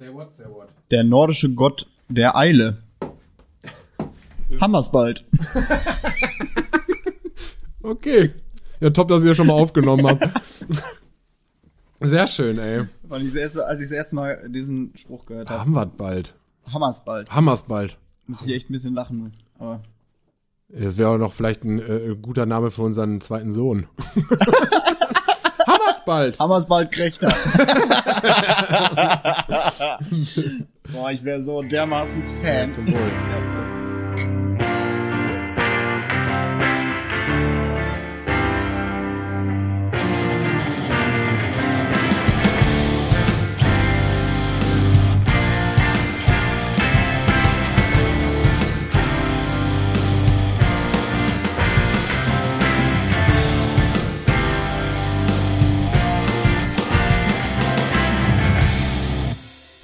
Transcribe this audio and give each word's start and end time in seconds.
Say 0.00 0.08
what, 0.14 0.32
say 0.32 0.44
what. 0.46 0.70
Der 0.90 1.04
nordische 1.04 1.50
Gott 1.54 1.86
der 2.08 2.34
Eile. 2.34 2.78
Hammersbald. 4.58 5.26
Okay. 7.82 8.30
Ja, 8.80 8.90
top, 8.90 9.08
dass 9.08 9.22
ihr 9.22 9.28
das 9.28 9.36
schon 9.38 9.46
mal 9.46 9.54
aufgenommen 9.54 10.06
habt. 10.06 10.28
Sehr 12.00 12.26
schön, 12.26 12.58
ey. 12.58 12.84
Als 13.08 13.24
ich 13.24 13.32
das 13.32 13.90
erste 13.90 14.16
Mal 14.16 14.48
diesen 14.50 14.92
Spruch 14.96 15.24
gehört 15.24 15.48
habe. 15.48 15.60
Haben 15.60 15.72
wir 15.72 15.86
bald. 15.86 16.36
Hammersbald. 16.70 17.30
Hammers 17.34 17.62
bald. 17.62 17.96
Muss 18.26 18.46
ich 18.46 18.54
echt 18.54 18.68
ein 18.68 18.74
bisschen 18.74 18.94
lachen. 18.94 19.32
Aber 19.58 19.82
Das 20.68 20.98
wäre 20.98 21.08
auch 21.08 21.18
noch 21.18 21.32
vielleicht 21.32 21.64
ein 21.64 21.78
äh, 21.78 22.16
guter 22.20 22.44
Name 22.44 22.70
für 22.70 22.82
unseren 22.82 23.22
zweiten 23.22 23.50
Sohn. 23.50 23.86
Hammers 26.00 26.04
bald. 26.04 26.38
Hammersbald 26.38 26.92
Krächter. 26.92 27.28
Boah, 30.92 31.10
ich 31.12 31.24
wäre 31.24 31.40
so 31.40 31.62
dermaßen 31.62 32.22
Fan. 32.42 32.72
Zum 32.72 32.86
Wohl. 32.86 33.49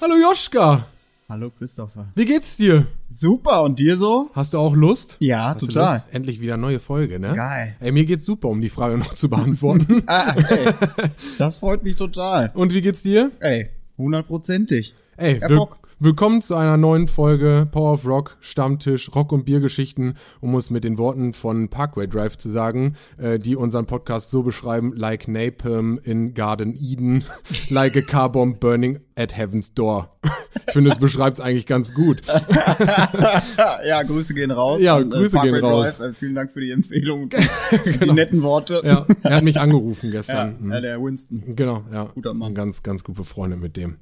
Hallo 0.09 0.19
Joschka. 0.23 0.87
Hallo 1.29 1.51
Christopher. 1.51 2.07
Wie 2.15 2.25
geht's 2.25 2.57
dir? 2.57 2.87
Super, 3.09 3.65
und 3.65 3.81
dir 3.81 3.97
so? 3.97 4.31
Hast 4.35 4.55
du 4.55 4.59
auch 4.59 4.77
Lust? 4.77 5.17
Ja, 5.19 5.47
Hast 5.47 5.67
total. 5.67 6.05
Endlich 6.13 6.41
wieder 6.41 6.57
neue 6.57 6.79
Folge, 6.79 7.19
ne? 7.19 7.35
Geil. 7.35 7.75
Ey, 7.81 7.91
mir 7.91 8.05
geht's 8.05 8.25
super, 8.25 8.47
um 8.47 8.61
die 8.61 8.69
Frage 8.69 8.99
noch 8.99 9.15
zu 9.15 9.29
beantworten. 9.29 10.05
Ah, 10.07 10.33
ey, 10.49 10.73
das 11.39 11.59
freut 11.59 11.83
mich 11.83 11.97
total. 11.97 12.53
Und 12.55 12.73
wie 12.73 12.83
geht's 12.83 13.03
dir? 13.03 13.33
Ey, 13.41 13.71
hundertprozentig. 13.99 14.95
Ey, 15.17 15.41
Bock. 15.41 15.79
Willkommen 15.99 16.43
zu 16.43 16.55
einer 16.55 16.77
neuen 16.77 17.09
Folge 17.09 17.67
Power 17.71 17.95
of 17.95 18.07
Rock, 18.07 18.37
Stammtisch, 18.41 19.15
Rock- 19.15 19.33
und 19.33 19.45
Biergeschichten, 19.45 20.15
um 20.41 20.55
es 20.57 20.69
mit 20.69 20.85
den 20.85 20.99
Worten 20.99 21.33
von 21.33 21.69
Parkway 21.69 22.07
Drive 22.07 22.37
zu 22.37 22.51
sagen, 22.51 22.97
äh, 23.17 23.39
die 23.39 23.57
unseren 23.57 23.87
Podcast 23.87 24.31
so 24.31 24.43
beschreiben, 24.43 24.93
like 24.95 25.27
Napalm 25.27 25.99
in 26.03 26.35
Garden 26.35 26.77
Eden, 26.79 27.25
like 27.71 27.97
a 27.97 28.03
car 28.03 28.31
bomb 28.31 28.61
burning 28.61 29.01
at 29.17 29.37
heaven's 29.37 29.73
door. 29.73 30.11
Ich 30.67 30.75
finde, 30.75 30.91
es 30.91 30.99
beschreibt's 30.99 31.41
eigentlich 31.41 31.67
ganz 31.67 31.95
gut. 31.95 32.23
ja, 33.87 34.03
Grüße 34.03 34.35
gehen 34.35 34.51
raus. 34.51 34.83
Ja, 34.83 34.97
Und, 34.97 35.11
Grüße 35.11 35.37
Parkway 35.37 35.61
gehen 35.61 35.65
raus. 35.65 35.97
Drive, 35.97 36.11
äh, 36.11 36.13
vielen 36.13 36.35
Dank 36.35 36.53
für 36.53 36.61
die 36.61 36.73
Empfehlung 36.73 37.23
und 37.23 37.35
die, 38.05 38.13
netten 38.13 38.43
Worte. 38.43 38.83
Ja, 38.85 39.07
er 39.23 39.37
hat 39.37 39.45
mich 39.45 39.59
angerufen 39.59 40.11
gestern. 40.11 40.57
Mhm. 40.61 40.73
ja, 40.73 40.81
der 40.81 41.03
Winston. 41.03 41.57
Genau, 41.57 41.85
ja. 41.91 42.05
Guter 42.15 42.35
Mann. 42.35 42.55
Ganz, 42.55 42.83
ganz 42.83 43.03
gut 43.03 43.17
befreundet 43.17 43.61
mit 43.61 43.77
dem. 43.77 43.97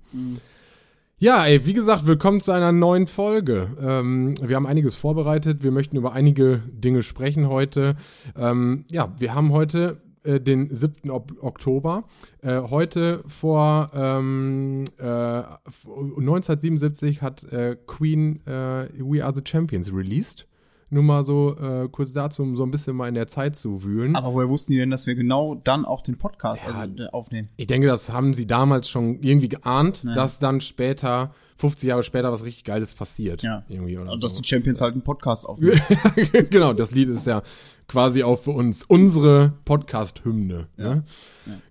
Ja, 1.25 1.47
ey, 1.47 1.64
wie 1.64 1.72
gesagt, 1.72 2.06
willkommen 2.06 2.42
zu 2.42 2.53
einer 2.53 2.70
neuen 2.70 3.06
Folge. 3.06 3.69
Ähm, 3.80 4.34
wir 4.42 4.56
haben 4.56 4.67
einiges 4.67 4.94
vorbereitet. 4.94 5.62
Wir 5.62 5.70
möchten 5.70 5.97
über 5.97 6.12
einige 6.12 6.61
Dinge 6.70 7.03
sprechen 7.03 7.48
heute. 7.48 7.97
Ähm, 8.36 8.84
ja, 8.91 9.11
wir 9.19 9.34
haben 9.34 9.50
heute 9.50 10.02
äh, 10.25 10.39
den 10.39 10.75
7. 10.75 11.11
Ob 11.11 11.42
Oktober. 11.42 12.05
Äh, 12.42 12.61
heute 12.69 13.25
vor 13.27 13.91
ähm, 13.95 14.84
äh, 14.98 15.06
1977 15.06 17.22
hat 17.22 17.45
äh, 17.45 17.78
Queen 17.86 18.47
äh, 18.47 18.91
We 18.98 19.25
Are 19.25 19.33
the 19.34 19.41
Champions 19.42 19.95
released. 19.95 20.47
Nur 20.95 21.03
mal 21.03 21.25
so 21.25 21.56
äh, 21.59 21.89
kurz 21.91 22.13
dazu, 22.13 22.42
um 22.45 22.55
so 22.55 22.63
ein 22.63 22.70
bisschen 22.70 22.95
mal 22.95 23.08
in 23.08 23.14
der 23.17 23.27
Zeit 23.27 23.57
zu 23.57 23.83
wühlen. 23.83 24.14
Aber 24.14 24.33
woher 24.33 24.48
wussten 24.48 24.70
die 24.74 24.79
denn, 24.79 24.91
dass 24.91 25.08
wir 25.08 25.17
genau 25.17 25.57
dann 25.57 25.85
auch 25.85 26.02
den 26.02 26.18
Podcast 26.18 26.63
Ja. 26.68 26.73
also, 26.74 26.95
äh, 27.02 27.07
aufnehmen? 27.08 27.48
Ich 27.57 27.67
denke, 27.67 27.89
das 27.89 28.13
haben 28.13 28.33
sie 28.33 28.46
damals 28.46 28.89
schon 28.89 29.18
irgendwie 29.20 29.48
geahnt, 29.48 30.05
dass 30.14 30.39
dann 30.39 30.61
später, 30.61 31.33
50 31.57 31.89
Jahre 31.89 32.05
später, 32.05 32.30
was 32.30 32.45
richtig 32.45 32.63
Geiles 32.63 32.95
passiert. 32.95 33.42
Ja. 33.42 33.64
Irgendwie 33.68 33.98
oder 33.98 34.11
Also, 34.13 34.29
so. 34.29 34.29
dass 34.29 34.41
die 34.41 34.46
Champions 34.48 34.80
halt 34.80 34.92
einen 34.92 35.02
Podcast 35.02 35.48
aufnehmen. 35.48 35.80
genau, 36.51 36.73
das 36.73 36.92
Lied 36.92 37.08
ist 37.08 37.27
ja 37.27 37.42
quasi 37.89 38.23
auch 38.23 38.39
für 38.39 38.52
uns 38.52 38.85
unsere 38.85 39.52
Podcast-Hymne. 39.64 40.68
Ne? 40.77 41.02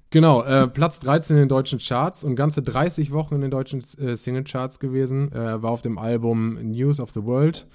Genau, 0.10 0.44
äh, 0.44 0.68
Platz 0.68 1.00
13 1.00 1.38
in 1.38 1.44
den 1.44 1.50
deutschen 1.50 1.80
Charts 1.80 2.26
und 2.26 2.36
ganze 2.36 2.62
30 2.62 3.12
Wochen 3.12 3.36
in 3.36 3.42
den 3.42 3.52
deutschen 3.52 3.80
äh, 4.00 4.18
Single-Charts 4.18 4.80
gewesen. 4.80 5.32
Äh, 5.32 5.62
war 5.64 5.72
auf 5.72 5.82
dem 5.82 5.98
Album 5.98 6.56
News 6.72 7.00
of 7.00 7.12
the 7.12 7.24
World. 7.24 7.66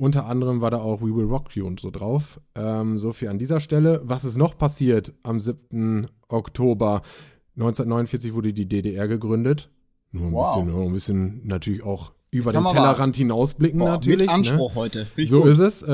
Unter 0.00 0.24
anderem 0.24 0.62
war 0.62 0.70
da 0.70 0.78
auch 0.78 1.02
We 1.02 1.14
Will 1.14 1.26
Rock 1.26 1.54
You 1.54 1.66
und 1.66 1.78
so 1.78 1.90
drauf. 1.90 2.40
Ähm, 2.54 2.96
so 2.96 3.12
viel 3.12 3.28
an 3.28 3.38
dieser 3.38 3.60
Stelle. 3.60 4.00
Was 4.02 4.24
ist 4.24 4.38
noch 4.38 4.56
passiert 4.56 5.12
am 5.22 5.40
7. 5.40 6.06
Oktober? 6.28 7.02
1949 7.56 8.32
wurde 8.32 8.54
die 8.54 8.66
DDR 8.66 9.08
gegründet. 9.08 9.68
Nur 10.12 10.28
ein, 10.28 10.32
Wow. 10.32 10.54
bisschen, 10.54 10.70
nur 10.72 10.84
ein 10.86 10.92
bisschen 10.94 11.40
natürlich 11.46 11.82
auch 11.82 12.12
über 12.30 12.50
Jetzt 12.50 12.54
den 12.64 12.66
Tellerrand 12.72 13.16
hinausblicken 13.16 13.78
Boah, 13.78 13.90
natürlich. 13.90 14.20
mit 14.20 14.28
ne? 14.28 14.32
Anspruch 14.32 14.74
heute. 14.74 15.04
Finde 15.04 15.22
ich 15.22 15.28
So 15.28 15.42
gut. 15.42 15.50
ist 15.50 15.58
es. 15.58 15.82
Äh, 15.82 15.92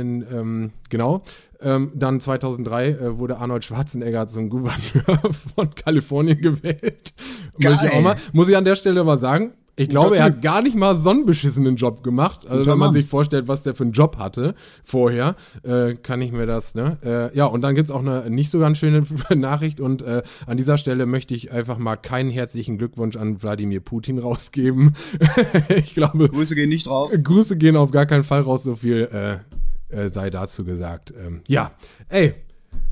in, 0.00 0.24
ähm, 0.32 0.70
genau. 0.88 1.22
Ähm, 1.60 1.92
dann 1.94 2.20
2003 2.20 2.88
äh, 2.88 3.18
wurde 3.18 3.36
Arnold 3.36 3.64
Schwarzenegger 3.64 4.26
zum 4.28 4.48
Gouverneur 4.48 5.18
von 5.54 5.74
Kalifornien 5.74 6.40
gewählt. 6.40 7.12
Muss 7.58 7.72
ich, 7.74 7.80
Geil. 7.80 7.90
auch 7.96 8.00
mal, 8.02 8.16
muss 8.32 8.48
ich 8.48 8.56
an 8.56 8.64
der 8.64 8.76
Stelle 8.76 9.04
mal 9.04 9.18
sagen. 9.18 9.52
Ich 9.74 9.88
glaube, 9.88 10.18
er 10.18 10.24
hat 10.24 10.42
gar 10.42 10.60
nicht 10.60 10.76
mal 10.76 10.94
so 10.94 11.10
einen 11.10 11.24
beschissenen 11.24 11.76
Job 11.76 12.02
gemacht. 12.02 12.46
Also 12.46 12.66
wenn 12.66 12.76
man 12.76 12.92
sich 12.92 13.06
vorstellt, 13.06 13.48
was 13.48 13.62
der 13.62 13.74
für 13.74 13.84
einen 13.84 13.92
Job 13.92 14.18
hatte 14.18 14.54
vorher, 14.84 15.34
äh, 15.62 15.94
kann 15.94 16.20
ich 16.20 16.30
mir 16.30 16.44
das, 16.44 16.74
ne? 16.74 16.98
Äh, 17.02 17.36
ja, 17.36 17.46
und 17.46 17.62
dann 17.62 17.74
gibt's 17.74 17.90
auch 17.90 18.00
eine 18.00 18.28
nicht 18.28 18.50
so 18.50 18.58
ganz 18.58 18.76
schöne 18.76 19.04
Nachricht 19.34 19.80
und 19.80 20.02
äh, 20.02 20.22
an 20.46 20.58
dieser 20.58 20.76
Stelle 20.76 21.06
möchte 21.06 21.34
ich 21.34 21.52
einfach 21.52 21.78
mal 21.78 21.96
keinen 21.96 22.28
herzlichen 22.28 22.76
Glückwunsch 22.76 23.16
an 23.16 23.42
Wladimir 23.42 23.80
Putin 23.80 24.18
rausgeben. 24.18 24.92
ich 25.74 25.94
glaube, 25.94 26.28
Grüße 26.28 26.54
gehen 26.54 26.68
nicht 26.68 26.86
raus. 26.86 27.10
Grüße 27.22 27.56
gehen 27.56 27.76
auf 27.76 27.92
gar 27.92 28.04
keinen 28.04 28.24
Fall 28.24 28.42
raus, 28.42 28.64
so 28.64 28.74
viel 28.74 29.08
äh, 29.10 30.04
äh, 30.04 30.10
sei 30.10 30.28
dazu 30.28 30.64
gesagt. 30.64 31.14
Ähm, 31.18 31.40
ja, 31.48 31.70
ey, 32.10 32.34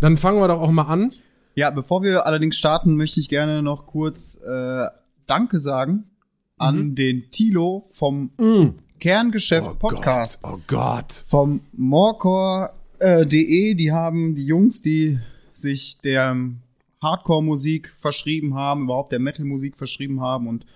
dann 0.01 0.17
fangen 0.17 0.41
wir 0.41 0.49
doch 0.49 0.61
auch 0.61 0.71
mal 0.71 0.85
an. 0.85 1.13
Ja, 1.55 1.69
bevor 1.69 2.03
wir 2.03 2.27
allerdings 2.27 2.57
starten, 2.57 2.97
möchte 2.97 3.21
ich 3.21 3.29
gerne 3.29 3.61
noch 3.61 3.85
kurz 3.85 4.37
äh, 4.37 4.87
Danke 5.27 5.61
sagen 5.61 6.10
an 6.61 6.95
den 6.95 7.31
Tilo 7.31 7.87
vom 7.89 8.31
Kerngeschäft 9.01 9.79
Podcast. 9.79 10.43
Gott, 10.43 10.53
oh 10.53 10.61
Gott. 10.67 11.25
Vom 11.27 11.61
Morecore.de, 11.73 13.23
äh, 13.23 13.27
de, 13.27 13.75
die 13.75 13.93
haben 13.93 14.35
die 14.35 14.45
Jungs, 14.45 14.83
die 14.83 15.19
sich 15.55 15.99
der 16.05 16.37
Hardcore-Musik 17.03 17.95
verschrieben 17.97 18.55
haben, 18.55 18.85
überhaupt 18.85 19.11
der 19.11 19.21
Metal-Musik 19.21 19.75
verschrieben 19.77 20.21
haben 20.21 20.47
und 20.47 20.67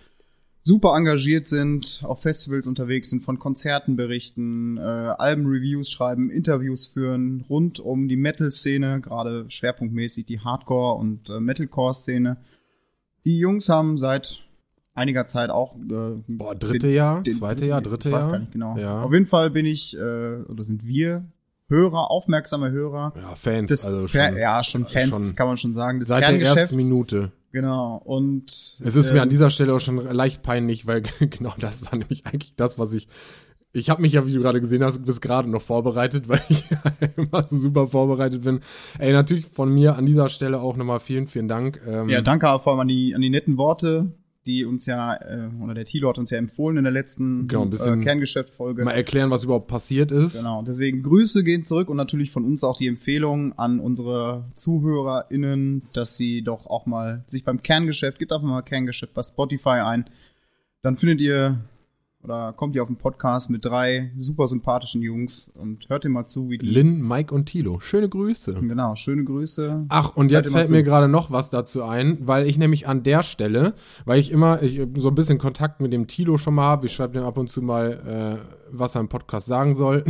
super 0.62 0.94
engagiert 0.96 1.48
sind, 1.48 2.00
auf 2.02 2.22
Festivals 2.22 2.66
unterwegs 2.66 3.10
sind, 3.10 3.20
von 3.20 3.38
Konzerten 3.38 3.96
berichten, 3.96 4.78
äh, 4.78 4.80
Alben-Reviews 4.80 5.90
schreiben, 5.90 6.30
Interviews 6.30 6.86
führen, 6.86 7.44
rund 7.50 7.78
um 7.78 8.08
die 8.08 8.16
Metal-Szene, 8.16 9.02
gerade 9.02 9.44
schwerpunktmäßig 9.48 10.24
die 10.24 10.40
Hardcore- 10.40 10.98
und 10.98 11.28
äh, 11.28 11.40
Metalcore-Szene. 11.40 12.38
Die 13.26 13.38
Jungs 13.38 13.68
haben 13.68 13.98
seit 13.98 14.44
einiger 14.94 15.27
Zeit 15.27 15.50
auch 15.50 15.75
äh, 15.77 16.22
Boah, 16.28 16.55
dritte 16.55 16.87
den- 16.87 16.94
Jahr, 16.94 17.22
den- 17.22 17.32
zweite 17.34 17.66
Jahr, 17.66 17.82
dritte 17.82 18.09
ich 18.09 18.15
weiß 18.15 18.25
Jahr. 18.27 18.32
gar 18.32 18.38
nicht 18.41 18.53
genau. 18.53 18.77
Ja. 18.78 19.03
Auf 19.03 19.12
jeden 19.12 19.27
Fall 19.27 19.50
bin 19.50 19.66
ich, 19.66 19.97
äh, 19.97 20.00
oder 20.49 20.65
sind 20.65 20.87
wir 20.87 21.27
Hörer, 21.69 22.10
aufmerksame 22.10 22.71
Hörer. 22.71 23.12
Ja, 23.16 23.34
Fans, 23.34 23.71
Des 23.71 23.87
also 23.87 24.06
schon. 24.06 24.37
ja, 24.37 24.62
schon 24.62 24.84
Fans, 24.84 25.09
schon 25.28 25.34
kann 25.37 25.47
man 25.49 25.56
schon 25.56 25.72
sagen. 25.75 25.99
Des 25.99 26.09
Seit 26.09 26.22
der 26.22 26.41
ersten. 26.41 26.77
Minute. 26.77 27.32
Genau. 27.53 27.97
Und 28.05 28.50
Es 28.84 28.97
ist 28.97 29.10
mir 29.12 29.19
ähm, 29.19 29.22
an 29.22 29.28
dieser 29.31 29.49
Stelle 29.49 29.73
auch 29.75 29.79
schon 29.81 29.96
leicht 29.96 30.43
peinlich, 30.43 30.87
weil 30.87 31.02
genau 31.20 31.55
das 31.58 31.85
war 31.87 31.97
nämlich 31.97 32.26
eigentlich 32.26 32.55
das, 32.56 32.79
was 32.79 32.93
ich. 32.93 33.08
Ich 33.76 33.90
habe 33.90 34.02
mich 34.02 34.12
ja, 34.12 34.25
wie 34.26 34.32
du 34.35 34.40
gerade 34.40 34.61
gesehen 34.61 34.85
hast, 34.85 35.05
bis 35.05 35.20
gerade 35.20 35.50
noch 35.50 35.62
vorbereitet, 35.62 36.29
weil 36.29 36.40
ich 36.49 36.64
immer 37.17 37.44
so 37.49 37.56
super 37.56 37.88
vorbereitet 37.88 38.44
bin. 38.44 38.61
Ey, 38.99 39.12
natürlich 39.12 39.47
von 39.47 39.73
mir 39.73 39.97
an 39.97 40.05
dieser 40.06 40.29
Stelle 40.29 40.61
auch 40.61 40.76
nochmal 40.76 41.00
vielen, 41.00 41.26
vielen 41.26 41.49
Dank. 41.49 41.81
Ähm, 41.87 42.08
Ja, 42.08 42.20
danke 42.20 42.47
vor 42.61 42.73
allem 42.75 42.81
an 42.81 42.88
die, 42.88 43.14
an 43.14 43.20
die 43.20 43.31
netten 43.31 43.56
Worte, 43.56 44.12
die 44.46 44.64
uns 44.64 44.87
ja, 44.87 45.14
äh, 45.14 45.49
oder 45.62 45.75
der 45.75 45.85
Thilo 45.85 46.08
hat 46.08 46.19
uns 46.19 46.31
ja 46.31 46.38
empfohlen 46.38 46.76
in 46.76 46.85
der 46.85 46.93
letzten 46.93 47.49
Genau, 47.49 47.67
äh, 47.67 47.96
Kerngeschäft-Folge. 48.02 48.85
Mal 48.85 48.93
erklären, 48.93 49.31
was 49.31 49.44
überhaupt 49.44 49.69
passiert 49.69 50.12
ist. 50.12 50.38
Genau, 50.38 50.62
deswegen 50.62 51.02
Grüße 51.02 51.44
gehen 51.44 51.64
zurück 51.64 51.88
und 51.88 51.96
natürlich 51.96 52.31
von 52.31 52.44
uns 52.44 52.62
auch 52.64 52.76
die 52.76 52.87
Empfehlung 52.87 53.58
an 53.58 53.81
unsere 53.81 54.44
ZuhörerInnen, 54.55 55.82
dass 55.93 56.17
sie 56.17 56.43
doch 56.43 56.67
auch 56.67 56.87
mal 56.87 57.25
sich 57.26 57.44
beim 57.44 57.62
Kerngeschäft, 57.62 58.19
gibt 58.19 58.32
einfach 58.32 58.46
mal 58.46 58.62
Kerngeschäft 58.62 59.14
bei 59.14 59.23
Spotify 59.23 59.81
ein. 59.81 60.05
Dann 60.82 60.97
findet 60.97 61.20
ihr 61.20 61.61
oder 62.25 62.53
kommt 62.53 62.75
ihr 62.75 62.82
auf 62.82 62.88
den 62.88 62.97
Podcast 62.97 63.50
mit 63.50 63.65
drei 63.65 64.11
super 64.17 64.49
sympathischen 64.49 65.03
Jungs 65.03 65.53
und 65.55 65.88
hört 65.88 66.05
ihr 66.05 66.11
mal 66.11 66.25
zu, 66.25 66.49
wie 66.49 66.59
die. 66.59 66.67
Lynn, 66.67 67.06
Mike 67.06 67.35
und 67.35 67.47
Tilo. 67.47 67.81
Schöne 67.81 68.09
Grüße. 68.09 68.55
Genau, 68.55 68.97
schöne 68.97 69.25
Grüße. 69.25 69.87
Ach, 69.88 70.17
und 70.17 70.32
jetzt 70.32 70.53
fällt 70.53 70.71
mir 70.71 70.82
gerade 70.82 71.09
noch 71.09 71.31
was 71.31 71.50
dazu 71.50 71.82
ein, 71.85 72.19
weil 72.23 72.47
ich 72.47 72.59
nämlich 72.59 72.88
an 72.88 73.03
der 73.03 73.23
Stelle, 73.23 73.75
weil 74.05 74.19
ich 74.19 74.31
immer 74.31 74.62
ich, 74.62 74.81
so 74.97 75.09
ein 75.09 75.15
bisschen 75.15 75.38
Kontakt 75.38 75.81
mit 75.81 75.93
dem 75.93 76.06
Tilo 76.06 76.38
schon 76.38 76.55
mal 76.55 76.65
habe, 76.65 76.87
ich 76.87 76.93
schreibe 76.93 77.12
dem 77.12 77.25
ab 77.25 77.37
und 77.37 77.49
zu 77.49 77.61
mal, 77.62 78.41
äh, 78.41 78.63
was 78.79 78.94
er 78.94 79.00
im 79.00 79.09
Podcast 79.09 79.47
sagen 79.47 79.75
soll. 79.75 80.05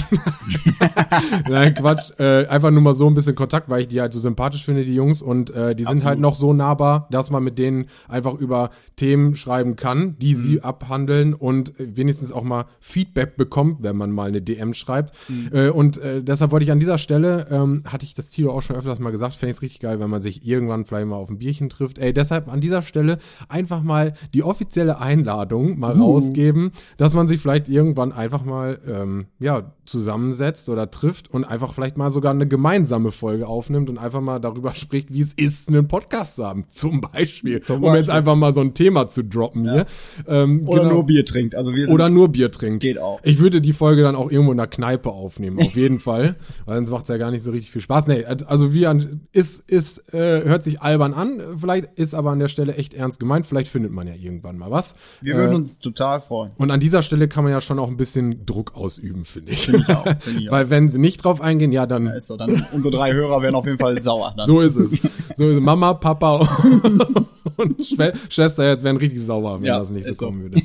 Nein, 1.48 1.74
Quatsch. 1.74 2.12
Äh, 2.18 2.46
einfach 2.46 2.70
nur 2.70 2.82
mal 2.82 2.94
so 2.94 3.06
ein 3.06 3.14
bisschen 3.14 3.34
Kontakt, 3.34 3.68
weil 3.68 3.82
ich 3.82 3.88
die 3.88 4.00
halt 4.00 4.12
so 4.12 4.20
sympathisch 4.20 4.64
finde, 4.64 4.84
die 4.84 4.94
Jungs. 4.94 5.22
Und 5.22 5.50
äh, 5.50 5.74
die 5.74 5.84
sind 5.84 5.88
Absolut. 5.88 6.06
halt 6.06 6.20
noch 6.20 6.36
so 6.36 6.52
nahbar, 6.52 7.08
dass 7.10 7.30
man 7.30 7.42
mit 7.42 7.58
denen 7.58 7.86
einfach 8.08 8.34
über 8.34 8.70
Themen 8.96 9.34
schreiben 9.34 9.76
kann, 9.76 10.16
die 10.18 10.34
sie 10.34 10.62
abhandeln 10.62 11.34
und 11.34 11.78
äh, 11.80 11.96
wenigstens 11.96 12.32
auch 12.32 12.42
mal 12.42 12.66
Feedback 12.80 13.36
bekommt, 13.36 13.82
wenn 13.82 13.96
man 13.96 14.10
mal 14.10 14.28
eine 14.28 14.42
DM 14.42 14.74
schreibt. 14.74 15.14
Äh, 15.52 15.70
und 15.70 15.98
äh, 15.98 16.22
deshalb 16.22 16.52
wollte 16.52 16.64
ich 16.64 16.72
an 16.72 16.80
dieser 16.80 16.98
Stelle, 16.98 17.46
ähm, 17.50 17.82
hatte 17.86 18.04
ich 18.04 18.14
das 18.14 18.30
Tilo 18.30 18.52
auch 18.52 18.62
schon 18.62 18.76
öfters 18.76 18.98
mal 18.98 19.10
gesagt, 19.10 19.34
fände 19.34 19.50
ich 19.50 19.58
es 19.58 19.62
richtig 19.62 19.80
geil, 19.80 20.00
wenn 20.00 20.10
man 20.10 20.22
sich 20.22 20.46
irgendwann 20.46 20.84
vielleicht 20.84 21.06
mal 21.06 21.16
auf 21.16 21.28
ein 21.28 21.38
Bierchen 21.38 21.68
trifft. 21.68 21.98
Ey, 21.98 22.12
deshalb 22.12 22.48
an 22.48 22.60
dieser 22.60 22.82
Stelle 22.82 23.18
einfach 23.48 23.82
mal 23.82 24.14
die 24.32 24.42
offizielle 24.42 25.00
Einladung 25.00 25.78
mal 25.78 25.92
rausgeben, 25.92 26.72
dass 26.96 27.14
man 27.14 27.28
sich 27.28 27.40
vielleicht 27.40 27.68
irgendwann 27.68 28.12
einfach 28.12 28.44
mal 28.44 28.53
ähm, 28.62 29.26
ja, 29.38 29.72
zusammensetzt 29.84 30.68
oder 30.68 30.90
trifft 30.90 31.30
und 31.30 31.44
einfach 31.44 31.74
vielleicht 31.74 31.96
mal 31.96 32.10
sogar 32.10 32.32
eine 32.32 32.46
gemeinsame 32.48 33.10
Folge 33.10 33.46
aufnimmt 33.46 33.90
und 33.90 33.98
einfach 33.98 34.20
mal 34.20 34.38
darüber 34.38 34.74
spricht, 34.74 35.12
wie 35.12 35.20
es 35.20 35.32
ist, 35.34 35.68
einen 35.68 35.88
Podcast 35.88 36.36
zu 36.36 36.46
haben. 36.46 36.64
Zum 36.68 37.00
Beispiel. 37.00 37.60
Zum 37.60 37.76
um 37.82 37.94
jetzt 37.94 38.06
Beispiel. 38.06 38.14
einfach 38.14 38.34
mal 38.36 38.54
so 38.54 38.60
ein 38.60 38.74
Thema 38.74 39.08
zu 39.08 39.22
droppen 39.24 39.64
hier. 39.64 39.86
Ähm, 40.26 40.66
Oder 40.68 40.82
genau. 40.82 40.94
nur 40.94 41.06
Bier 41.06 41.24
trinkt. 41.24 41.54
Also 41.54 41.74
wir 41.74 41.86
sind 41.86 41.94
Oder 41.94 42.08
nur 42.08 42.28
Bier 42.28 42.50
trinkt. 42.50 42.80
Geht 42.80 42.98
auch. 42.98 43.20
Ich 43.22 43.38
würde 43.40 43.60
die 43.60 43.72
Folge 43.72 44.02
dann 44.02 44.16
auch 44.16 44.30
irgendwo 44.30 44.52
in 44.52 44.58
der 44.58 44.66
Kneipe 44.66 45.10
aufnehmen, 45.10 45.58
auf 45.60 45.74
jeden 45.76 46.00
Fall. 46.00 46.36
Weil 46.66 46.76
sonst 46.76 46.90
macht 46.90 47.02
es 47.04 47.08
ja 47.08 47.16
gar 47.16 47.30
nicht 47.30 47.42
so 47.42 47.50
richtig 47.50 47.70
viel 47.70 47.82
Spaß. 47.82 48.06
Nee, 48.06 48.24
also 48.24 48.72
wie 48.74 48.86
an, 48.86 49.22
ist, 49.32 49.68
ist, 49.70 50.12
äh, 50.14 50.44
hört 50.44 50.62
sich 50.62 50.80
albern 50.82 51.12
an, 51.14 51.40
vielleicht 51.56 51.88
ist 51.96 52.14
aber 52.14 52.30
an 52.30 52.38
der 52.38 52.48
Stelle 52.48 52.74
echt 52.76 52.94
ernst 52.94 53.20
gemeint. 53.20 53.46
Vielleicht 53.46 53.70
findet 53.70 53.92
man 53.92 54.06
ja 54.06 54.14
irgendwann 54.14 54.58
mal 54.58 54.70
was. 54.70 54.94
wir 55.20 55.36
würden 55.36 55.52
Äh, 55.52 55.56
uns 55.56 55.78
total 55.78 56.20
freuen. 56.20 56.52
und 56.56 56.70
an 56.70 56.80
dieser 56.80 57.02
Stelle 57.02 57.28
kann 57.28 57.44
man 57.44 57.52
ja 57.52 57.60
schon 57.60 57.78
auch 57.78 57.88
ein 57.88 57.96
bisschen 57.96 58.33
Druck 58.34 58.74
ausüben, 58.74 59.24
finde 59.24 59.52
ich. 59.52 59.60
Finde 59.66 59.80
ich 59.88 59.88
auch. 59.96 60.04
Finde 60.20 60.40
ich 60.42 60.48
auch. 60.48 60.52
Weil 60.52 60.70
wenn 60.70 60.88
sie 60.88 60.98
nicht 60.98 61.18
drauf 61.24 61.40
eingehen, 61.40 61.72
ja, 61.72 61.86
dann 61.86 62.06
ist 62.08 62.26
so, 62.26 62.36
dann 62.36 62.66
unsere 62.72 62.94
drei 62.94 63.12
Hörer 63.12 63.42
werden 63.42 63.54
auf 63.54 63.66
jeden 63.66 63.78
Fall 63.78 64.00
sauer. 64.02 64.34
Dann. 64.36 64.46
so 64.46 64.60
ist 64.60 64.76
es. 64.76 64.92
So 65.36 65.48
ist 65.48 65.56
es. 65.56 65.60
Mama, 65.60 65.94
Papa 65.94 66.36
und 67.56 67.84
Schwe 67.84 68.12
Schwester 68.28 68.68
jetzt 68.68 68.84
wären 68.84 68.96
richtig 68.96 69.20
sauer, 69.20 69.58
wenn 69.60 69.66
Ja, 69.66 69.78
das 69.80 69.90
nicht 69.90 70.06
so 70.06 70.14
kommen 70.14 70.42
würde. 70.42 70.62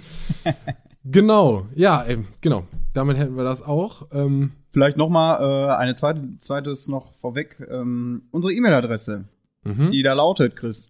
genau, 1.04 1.66
ja, 1.76 2.06
genau. 2.42 2.64
Damit 2.94 3.18
hätten 3.18 3.36
wir 3.36 3.44
das 3.44 3.62
auch. 3.62 4.08
Ähm, 4.12 4.52
Vielleicht 4.72 4.98
noch 4.98 5.10
mal 5.10 5.40
äh, 5.42 5.76
eine 5.78 5.96
zweite, 5.96 6.22
zweites 6.40 6.88
noch 6.88 7.14
vorweg. 7.16 7.58
Ähm, 7.72 8.24
unsere 8.32 8.54
E-Mail-Adresse, 8.54 9.26
Mhm. 9.64 9.92
die 9.92 10.04
da 10.04 10.14
lautet, 10.14 10.56
Chris. 10.56 10.90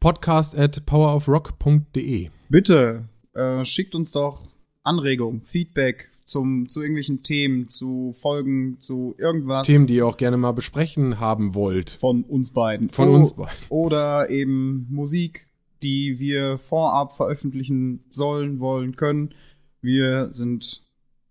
podcast 0.00 0.58
at 0.58 0.84
powerofrock.de. 0.84 2.28
Bitte 2.48 3.04
äh, 3.34 3.64
schickt 3.64 3.94
uns 3.94 4.12
doch 4.12 4.48
Anregungen, 4.84 5.42
Feedback 5.42 6.10
zum, 6.24 6.68
zu 6.68 6.80
irgendwelchen 6.80 7.22
Themen, 7.22 7.68
zu 7.68 8.12
Folgen, 8.12 8.80
zu 8.80 9.14
irgendwas 9.18 9.66
Themen, 9.66 9.86
die 9.86 9.96
ihr 9.96 10.06
auch 10.06 10.16
gerne 10.16 10.36
mal 10.36 10.52
besprechen 10.52 11.20
haben 11.20 11.54
wollt. 11.54 11.90
von 11.90 12.22
uns 12.24 12.50
beiden. 12.50 12.88
Von 12.90 13.08
O- 13.08 13.14
uns 13.14 13.32
beiden. 13.32 13.54
Oder 13.68 14.30
eben 14.30 14.86
Musik, 14.90 15.48
die 15.82 16.18
wir 16.20 16.58
vorab 16.58 17.12
veröffentlichen 17.14 18.04
sollen, 18.08 18.60
wollen, 18.60 18.96
können. 18.96 19.34
Wir 19.80 20.32
sind 20.32 20.84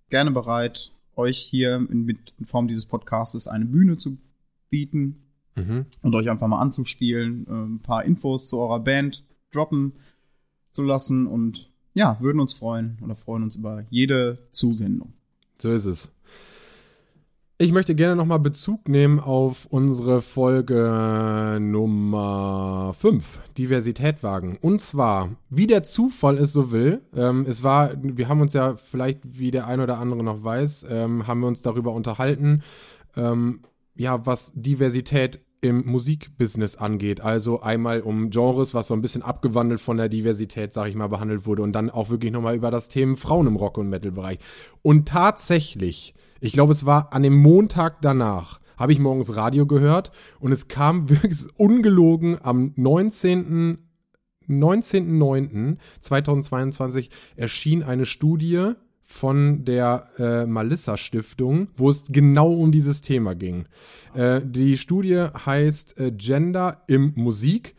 gerne 0.09 0.31
bereit, 0.31 0.91
euch 1.15 1.37
hier 1.39 1.75
in, 1.89 2.03
mit, 2.05 2.33
in 2.37 2.45
Form 2.45 2.67
dieses 2.67 2.85
Podcastes 2.85 3.47
eine 3.47 3.65
Bühne 3.65 3.97
zu 3.97 4.17
bieten 4.69 5.17
Mhm. 5.55 5.85
und 6.01 6.15
euch 6.15 6.29
einfach 6.29 6.47
mal 6.47 6.59
anzuspielen, 6.61 7.45
äh, 7.45 7.51
ein 7.51 7.79
paar 7.81 8.05
Infos 8.05 8.47
zu 8.47 8.57
eurer 8.59 8.79
Band 8.79 9.25
droppen 9.53 9.93
zu 10.71 10.81
lassen 10.83 11.27
und 11.27 11.70
ja, 11.93 12.17
würden 12.19 12.39
uns 12.39 12.53
freuen 12.53 12.97
oder 13.03 13.15
freuen 13.15 13.43
uns 13.43 13.55
über 13.55 13.83
jede 13.89 14.39
Zusendung. 14.51 15.13
So 15.59 15.71
ist 15.71 15.85
es. 15.85 16.11
Ich 17.61 17.71
möchte 17.71 17.93
gerne 17.93 18.15
nochmal 18.15 18.39
Bezug 18.39 18.89
nehmen 18.89 19.19
auf 19.19 19.67
unsere 19.67 20.23
Folge 20.23 21.59
Nummer 21.61 22.91
5, 22.97 23.39
Diversität 23.55 24.23
wagen. 24.23 24.57
Und 24.61 24.81
zwar, 24.81 25.29
wie 25.51 25.67
der 25.67 25.83
Zufall 25.83 26.39
es 26.39 26.53
so 26.53 26.71
will, 26.71 27.01
ähm, 27.15 27.45
es 27.47 27.61
war, 27.61 27.91
wir 28.01 28.27
haben 28.27 28.41
uns 28.41 28.53
ja 28.53 28.75
vielleicht, 28.77 29.19
wie 29.37 29.51
der 29.51 29.67
ein 29.67 29.79
oder 29.79 29.99
andere 29.99 30.23
noch 30.23 30.43
weiß, 30.43 30.87
ähm, 30.89 31.27
haben 31.27 31.41
wir 31.41 31.47
uns 31.47 31.61
darüber 31.61 31.91
unterhalten, 31.91 32.63
ähm, 33.15 33.59
ja, 33.93 34.25
was 34.25 34.53
Diversität 34.55 35.39
im 35.61 35.85
Musikbusiness 35.85 36.75
angeht. 36.75 37.21
Also 37.21 37.61
einmal 37.61 38.01
um 38.01 38.31
Genres, 38.31 38.73
was 38.73 38.87
so 38.87 38.95
ein 38.95 39.01
bisschen 39.01 39.21
abgewandelt 39.21 39.79
von 39.79 39.95
der 39.97 40.09
Diversität, 40.09 40.73
sag 40.73 40.87
ich 40.87 40.95
mal, 40.95 41.07
behandelt 41.07 41.45
wurde 41.45 41.61
und 41.61 41.73
dann 41.73 41.91
auch 41.91 42.09
wirklich 42.09 42.31
nochmal 42.31 42.55
über 42.55 42.71
das 42.71 42.89
Thema 42.89 43.15
Frauen 43.15 43.45
im 43.47 43.55
Rock- 43.55 43.77
und 43.77 43.89
Metal-Bereich. 43.89 44.39
Und 44.81 45.07
tatsächlich, 45.07 46.15
ich 46.39 46.51
glaube, 46.51 46.71
es 46.71 46.87
war 46.87 47.13
an 47.13 47.21
dem 47.23 47.37
Montag 47.37 48.01
danach, 48.01 48.59
habe 48.75 48.91
ich 48.91 48.99
morgens 48.99 49.35
Radio 49.35 49.67
gehört 49.67 50.11
und 50.39 50.51
es 50.51 50.67
kam 50.67 51.09
wirklich 51.09 51.39
ungelogen 51.57 52.39
am 52.41 52.73
19. 52.75 53.77
19.09.2022 54.49 57.09
erschien 57.37 57.83
eine 57.83 58.05
Studie 58.05 58.73
von 59.11 59.65
der 59.65 60.05
äh, 60.17 60.45
Malissa 60.45 60.97
Stiftung, 60.97 61.67
wo 61.75 61.89
es 61.89 62.05
genau 62.09 62.51
um 62.51 62.71
dieses 62.71 63.01
Thema 63.01 63.35
ging. 63.35 63.65
Äh, 64.13 64.41
die 64.43 64.77
Studie 64.77 65.27
heißt 65.45 65.99
äh, 65.99 66.11
Gender 66.11 66.83
im 66.87 67.13
Musik, 67.15 67.75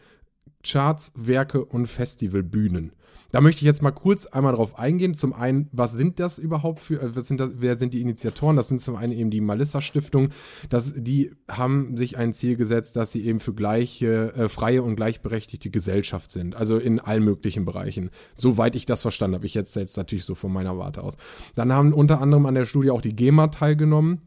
Charts, 0.62 1.12
Werke 1.16 1.64
und 1.64 1.86
Festivalbühnen. 1.86 2.92
Da 3.32 3.40
möchte 3.40 3.60
ich 3.60 3.64
jetzt 3.64 3.82
mal 3.82 3.90
kurz 3.90 4.26
einmal 4.26 4.54
drauf 4.54 4.78
eingehen. 4.78 5.14
Zum 5.14 5.32
einen, 5.32 5.68
was 5.72 5.94
sind 5.94 6.20
das 6.20 6.38
überhaupt 6.38 6.80
für, 6.80 7.00
äh, 7.00 7.16
was 7.16 7.26
sind 7.26 7.40
das, 7.40 7.50
wer 7.56 7.76
sind 7.76 7.94
die 7.94 8.00
Initiatoren? 8.02 8.56
Das 8.56 8.68
sind 8.68 8.80
zum 8.80 8.94
einen 8.94 9.12
eben 9.12 9.30
die 9.30 9.40
Malissa 9.40 9.80
Stiftung. 9.80 10.28
Das, 10.68 10.92
die 10.94 11.32
haben 11.50 11.96
sich 11.96 12.18
ein 12.18 12.34
Ziel 12.34 12.56
gesetzt, 12.56 12.94
dass 12.94 13.10
sie 13.10 13.24
eben 13.24 13.40
für 13.40 13.54
gleiche, 13.54 14.34
äh, 14.34 14.48
freie 14.48 14.82
und 14.82 14.96
gleichberechtigte 14.96 15.70
Gesellschaft 15.70 16.30
sind. 16.30 16.54
Also 16.54 16.76
in 16.76 17.00
allen 17.00 17.24
möglichen 17.24 17.64
Bereichen. 17.64 18.10
Soweit 18.34 18.76
ich 18.76 18.84
das 18.84 19.02
verstanden 19.02 19.36
habe. 19.36 19.46
Ich 19.46 19.54
jetzt 19.54 19.74
jetzt 19.76 19.96
natürlich 19.96 20.26
so 20.26 20.34
von 20.34 20.52
meiner 20.52 20.76
Warte 20.76 21.02
aus. 21.02 21.16
Dann 21.54 21.72
haben 21.72 21.94
unter 21.94 22.20
anderem 22.20 22.44
an 22.44 22.54
der 22.54 22.66
Studie 22.66 22.90
auch 22.90 23.02
die 23.02 23.16
GEMA 23.16 23.48
teilgenommen 23.48 24.20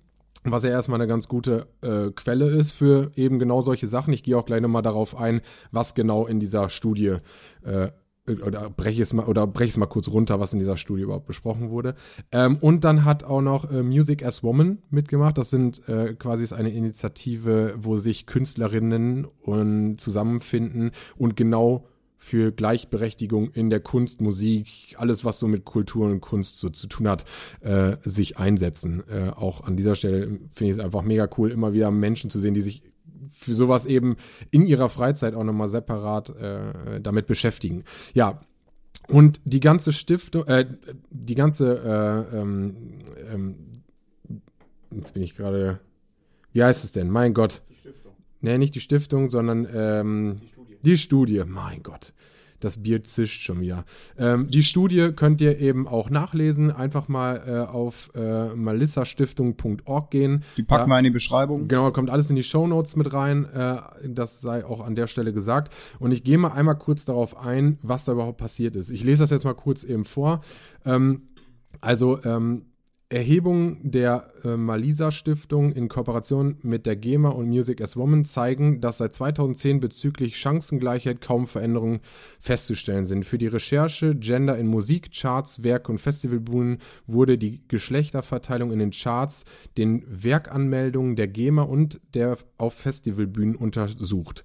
was 0.48 0.64
ja 0.64 0.70
erstmal 0.70 1.02
eine 1.02 1.08
ganz 1.08 1.28
gute 1.28 1.66
äh, 1.82 2.12
Quelle 2.12 2.48
ist 2.50 2.72
für 2.74 3.12
eben 3.16 3.40
genau 3.40 3.62
solche 3.62 3.88
Sachen. 3.88 4.14
Ich 4.14 4.22
gehe 4.22 4.38
auch 4.38 4.46
gleich 4.46 4.62
nochmal 4.62 4.84
darauf 4.84 5.18
ein, 5.18 5.42
was 5.72 5.96
genau 5.96 6.28
in 6.28 6.40
dieser 6.40 6.70
Studie 6.70 7.18
äh, 7.64 7.90
oder 8.28 8.70
breche 8.70 9.02
es 9.02 9.14
mal 9.14 9.26
oder 9.26 9.46
breche 9.48 9.70
es 9.70 9.78
mal 9.78 9.86
kurz 9.86 10.08
runter, 10.08 10.40
was 10.40 10.54
in 10.54 10.60
dieser 10.60 10.78
Studie 10.78 11.04
überhaupt 11.04 11.28
besprochen 11.28 11.70
wurde. 11.70 11.96
Ähm, 12.32 12.58
und 12.58 12.84
dann 12.84 13.06
hat 13.06 13.24
auch 13.24 13.42
noch 13.42 13.72
äh, 13.72 13.84
Music 13.84 14.24
as 14.26 14.44
Woman 14.44 14.80
mitgemacht. 14.90 15.38
Das 15.38 15.50
sind 15.50 15.88
äh, 15.88 16.16
quasi 16.16 16.44
ist 16.44 16.54
eine 16.54 16.72
Initiative, 16.72 17.76
wo 17.78 17.96
sich 17.96 18.26
Künstlerinnen 18.26 19.26
und 19.42 20.00
zusammenfinden 20.00 20.92
und 21.18 21.36
genau 21.36 21.88
für 22.18 22.52
Gleichberechtigung 22.52 23.52
in 23.52 23.70
der 23.70 23.82
Kunst, 23.82 24.20
Musik, 24.20 24.96
alles, 24.98 25.26
was 25.26 25.40
so 25.40 25.48
mit 25.48 25.64
Kultur 25.64 26.08
und 26.08 26.22
Kunst 26.22 26.60
so 26.60 26.70
zu 26.70 26.88
tun 26.88 27.08
hat, 27.08 27.26
äh, 27.62 27.98
sich 28.02 28.38
einsetzen. 28.38 29.04
Äh, 29.08 29.30
auch 29.30 29.64
an 29.64 29.76
dieser 29.78 29.94
Stelle 29.94 30.40
finde 30.52 30.72
ich 30.72 30.78
es 30.78 30.80
einfach 30.80 31.04
mega 31.04 31.30
cool, 31.38 31.52
immer 31.52 31.74
wieder 31.74 31.92
Menschen 31.92 32.32
zu 32.32 32.40
sehen, 32.40 32.56
die 32.56 32.62
sich 32.62 32.82
für 33.34 33.56
sowas 33.56 33.86
eben 33.86 34.16
in 34.52 34.68
ihrer 34.68 34.90
Freizeit 34.90 35.36
auch 35.36 35.44
nochmal 35.44 35.70
separat 35.70 36.30
äh, 36.30 37.02
damit 37.02 37.28
beschäftigen. 37.28 37.84
Ja, 38.14 38.42
und 39.08 39.40
die 39.46 39.60
ganze 39.60 39.92
Stiftung, 39.92 40.46
äh, 40.48 40.66
die 41.10 41.36
ganze, 41.36 42.28
äh, 42.32 42.38
ähm, 42.38 42.76
ähm, 43.32 43.56
jetzt 44.92 45.14
bin 45.14 45.24
ich 45.24 45.36
gerade, 45.36 45.80
wie 46.54 46.64
heißt 46.64 46.84
es 46.84 46.92
denn? 46.92 47.10
Mein 47.10 47.34
Gott. 47.34 47.62
Die 47.70 47.76
Stiftung. 47.76 48.14
Nee, 48.42 48.58
nicht 48.58 48.76
die 48.76 48.80
Stiftung, 48.80 49.30
sondern 49.30 49.68
ähm, 49.72 50.42
Die 50.42 50.48
Studie. 50.48 50.78
die 50.84 50.98
Studie, 50.98 51.44
mein 51.46 51.84
Gott. 51.84 52.14
Das 52.66 52.82
Bier 52.82 53.04
zischt 53.04 53.44
schon 53.44 53.62
wieder. 53.62 53.86
Ähm, 54.18 54.50
die 54.50 54.64
Studie 54.64 55.12
könnt 55.16 55.40
ihr 55.40 55.60
eben 55.60 55.88
auch 55.88 56.10
nachlesen. 56.10 56.72
Einfach 56.72 57.08
mal 57.08 57.44
äh, 57.46 57.72
auf 57.72 58.10
äh, 58.16 58.56
malissastiftung.org 58.56 60.10
gehen. 60.10 60.44
Die 60.58 60.64
packen 60.64 60.90
wir 60.90 60.98
in 60.98 61.04
die 61.04 61.12
Beschreibung. 61.12 61.68
Genau, 61.68 61.92
kommt 61.92 62.10
alles 62.10 62.32
in 62.32 62.36
die 62.36 62.44
Shownotes 62.44 62.96
mit 62.96 63.14
rein. 63.14 63.46
Äh, 63.46 63.78
das 64.10 64.42
sei 64.42 64.66
auch 64.66 64.82
an 64.82 64.96
der 64.96 65.06
Stelle 65.06 65.32
gesagt. 65.32 65.72
Und 66.00 66.12
ich 66.12 66.24
gehe 66.24 66.40
mal 66.40 66.54
einmal 66.54 66.78
kurz 66.78 67.06
darauf 67.06 67.38
ein, 67.38 67.78
was 67.84 68.06
da 68.06 68.14
überhaupt 68.14 68.40
passiert 68.40 68.76
ist. 68.76 68.90
Ich 68.90 69.04
lese 69.04 69.22
das 69.22 69.30
jetzt 69.30 69.46
mal 69.46 69.54
kurz 69.54 69.84
eben 69.84 70.04
vor. 70.04 70.42
Ähm, 70.86 71.28
also, 71.82 72.20
ähm, 72.24 72.66
Erhebungen 73.10 73.80
der 73.84 74.28
äh, 74.44 74.58
Malisa 74.58 75.12
Stiftung 75.12 75.74
in 75.74 75.90
Kooperation 75.90 76.58
mit 76.64 76.88
der 76.88 76.96
GEMA 76.96 77.30
und 77.30 77.48
Music 77.48 77.80
as 77.82 77.96
Woman 77.96 78.26
zeigen, 78.26 78.82
dass 78.82 78.98
seit 78.98 79.14
2010 79.14 79.80
bezüglich 79.80 80.40
Chancengleichheit 80.40 81.22
kaum 81.22 81.46
Veränderungen 81.46 82.00
festzustellen 82.40 83.06
sind. 83.06 83.24
Für 83.24 83.38
die 83.38 83.46
Recherche 83.46 84.16
Gender 84.16 84.58
in 84.58 84.66
Musik, 84.66 85.12
Charts, 85.12 85.64
Werk- 85.64 85.88
und 85.88 86.00
Festivalbühnen 86.00 86.80
wurde 87.06 87.38
die 87.38 87.60
Geschlechterverteilung 87.68 88.72
in 88.72 88.80
den 88.80 88.92
Charts, 88.92 89.46
den 89.78 90.04
Werkanmeldungen 90.08 91.16
der 91.16 91.28
GEMA 91.28 91.62
und 91.62 92.02
der 92.16 92.38
auf 92.58 92.74
Festivalbühnen 92.74 93.56
untersucht. 93.56 94.44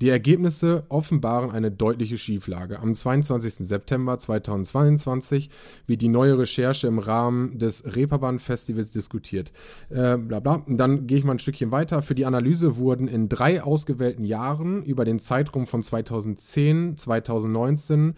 Die 0.00 0.08
Ergebnisse 0.08 0.84
offenbaren 0.88 1.50
eine 1.50 1.70
deutliche 1.70 2.18
Schieflage. 2.18 2.80
Am 2.80 2.94
22. 2.94 3.66
September 3.66 4.18
2022 4.18 5.50
wird 5.86 6.00
die 6.00 6.08
neue 6.08 6.36
Recherche 6.36 6.88
im 6.88 6.98
Rahmen 6.98 7.58
des 7.58 7.94
Reeperbahn-Festivals 7.94 8.90
diskutiert. 8.90 9.52
Äh, 9.90 10.16
bla 10.16 10.40
bla. 10.40 10.54
Und 10.54 10.78
dann 10.78 11.06
gehe 11.06 11.18
ich 11.18 11.24
mal 11.24 11.32
ein 11.32 11.38
Stückchen 11.38 11.70
weiter. 11.70 12.02
Für 12.02 12.16
die 12.16 12.26
Analyse 12.26 12.76
wurden 12.76 13.06
in 13.06 13.28
drei 13.28 13.62
ausgewählten 13.62 14.24
Jahren 14.24 14.82
über 14.82 15.04
den 15.04 15.20
Zeitraum 15.20 15.66
von 15.66 15.82
2010, 15.82 16.96
2019 16.96 18.14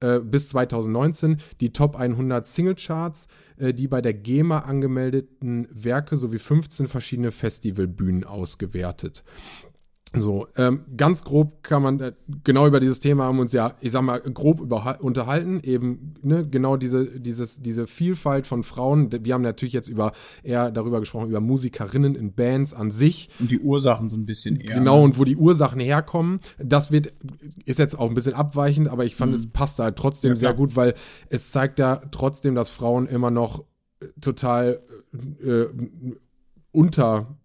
äh, 0.00 0.20
bis 0.20 0.50
2019 0.50 1.38
die 1.60 1.72
Top 1.72 1.96
100 1.96 2.44
Singlecharts, 2.44 3.28
äh, 3.56 3.72
die 3.72 3.88
bei 3.88 4.02
der 4.02 4.12
GEMA 4.14 4.60
angemeldeten 4.60 5.68
Werke 5.70 6.16
sowie 6.16 6.38
15 6.38 6.88
verschiedene 6.88 7.30
Festivalbühnen 7.30 8.24
ausgewertet. 8.24 9.24
So, 10.14 10.46
ähm, 10.56 10.84
ganz 10.96 11.24
grob 11.24 11.62
kann 11.62 11.82
man, 11.82 12.00
äh, 12.00 12.12
genau 12.44 12.66
über 12.66 12.80
dieses 12.80 13.00
Thema 13.00 13.24
haben 13.24 13.36
wir 13.36 13.42
uns 13.42 13.52
ja, 13.52 13.74
ich 13.80 13.90
sag 13.92 14.02
mal, 14.02 14.20
grob 14.20 14.60
unterhalten, 14.60 15.60
eben, 15.62 16.14
ne, 16.22 16.48
genau 16.48 16.76
diese, 16.76 17.18
dieses, 17.18 17.60
diese 17.60 17.86
Vielfalt 17.86 18.46
von 18.46 18.62
Frauen. 18.62 19.10
Wir 19.24 19.34
haben 19.34 19.42
natürlich 19.42 19.72
jetzt 19.72 19.88
über, 19.88 20.12
eher 20.42 20.70
darüber 20.70 21.00
gesprochen, 21.00 21.28
über 21.28 21.40
Musikerinnen 21.40 22.14
in 22.14 22.34
Bands 22.34 22.72
an 22.72 22.90
sich. 22.90 23.28
Und 23.40 23.50
die 23.50 23.58
Ursachen 23.58 24.08
so 24.08 24.16
ein 24.16 24.26
bisschen 24.26 24.60
eher. 24.60 24.76
Genau, 24.76 24.98
ne? 24.98 25.04
und 25.04 25.18
wo 25.18 25.24
die 25.24 25.36
Ursachen 25.36 25.80
herkommen. 25.80 26.40
Das 26.58 26.92
wird, 26.92 27.12
ist 27.64 27.78
jetzt 27.78 27.98
auch 27.98 28.08
ein 28.08 28.14
bisschen 28.14 28.34
abweichend, 28.34 28.88
aber 28.88 29.04
ich 29.04 29.16
fand, 29.16 29.32
mhm. 29.32 29.38
es 29.38 29.48
passt 29.48 29.80
halt 29.80 29.96
trotzdem 29.96 30.30
ja, 30.30 30.36
sehr 30.36 30.54
gut, 30.54 30.76
weil 30.76 30.94
es 31.28 31.50
zeigt 31.50 31.78
ja 31.78 32.00
trotzdem, 32.10 32.54
dass 32.54 32.70
Frauen 32.70 33.06
immer 33.06 33.30
noch 33.30 33.64
total 34.20 34.80
äh, 35.44 35.64
unter 36.70 37.38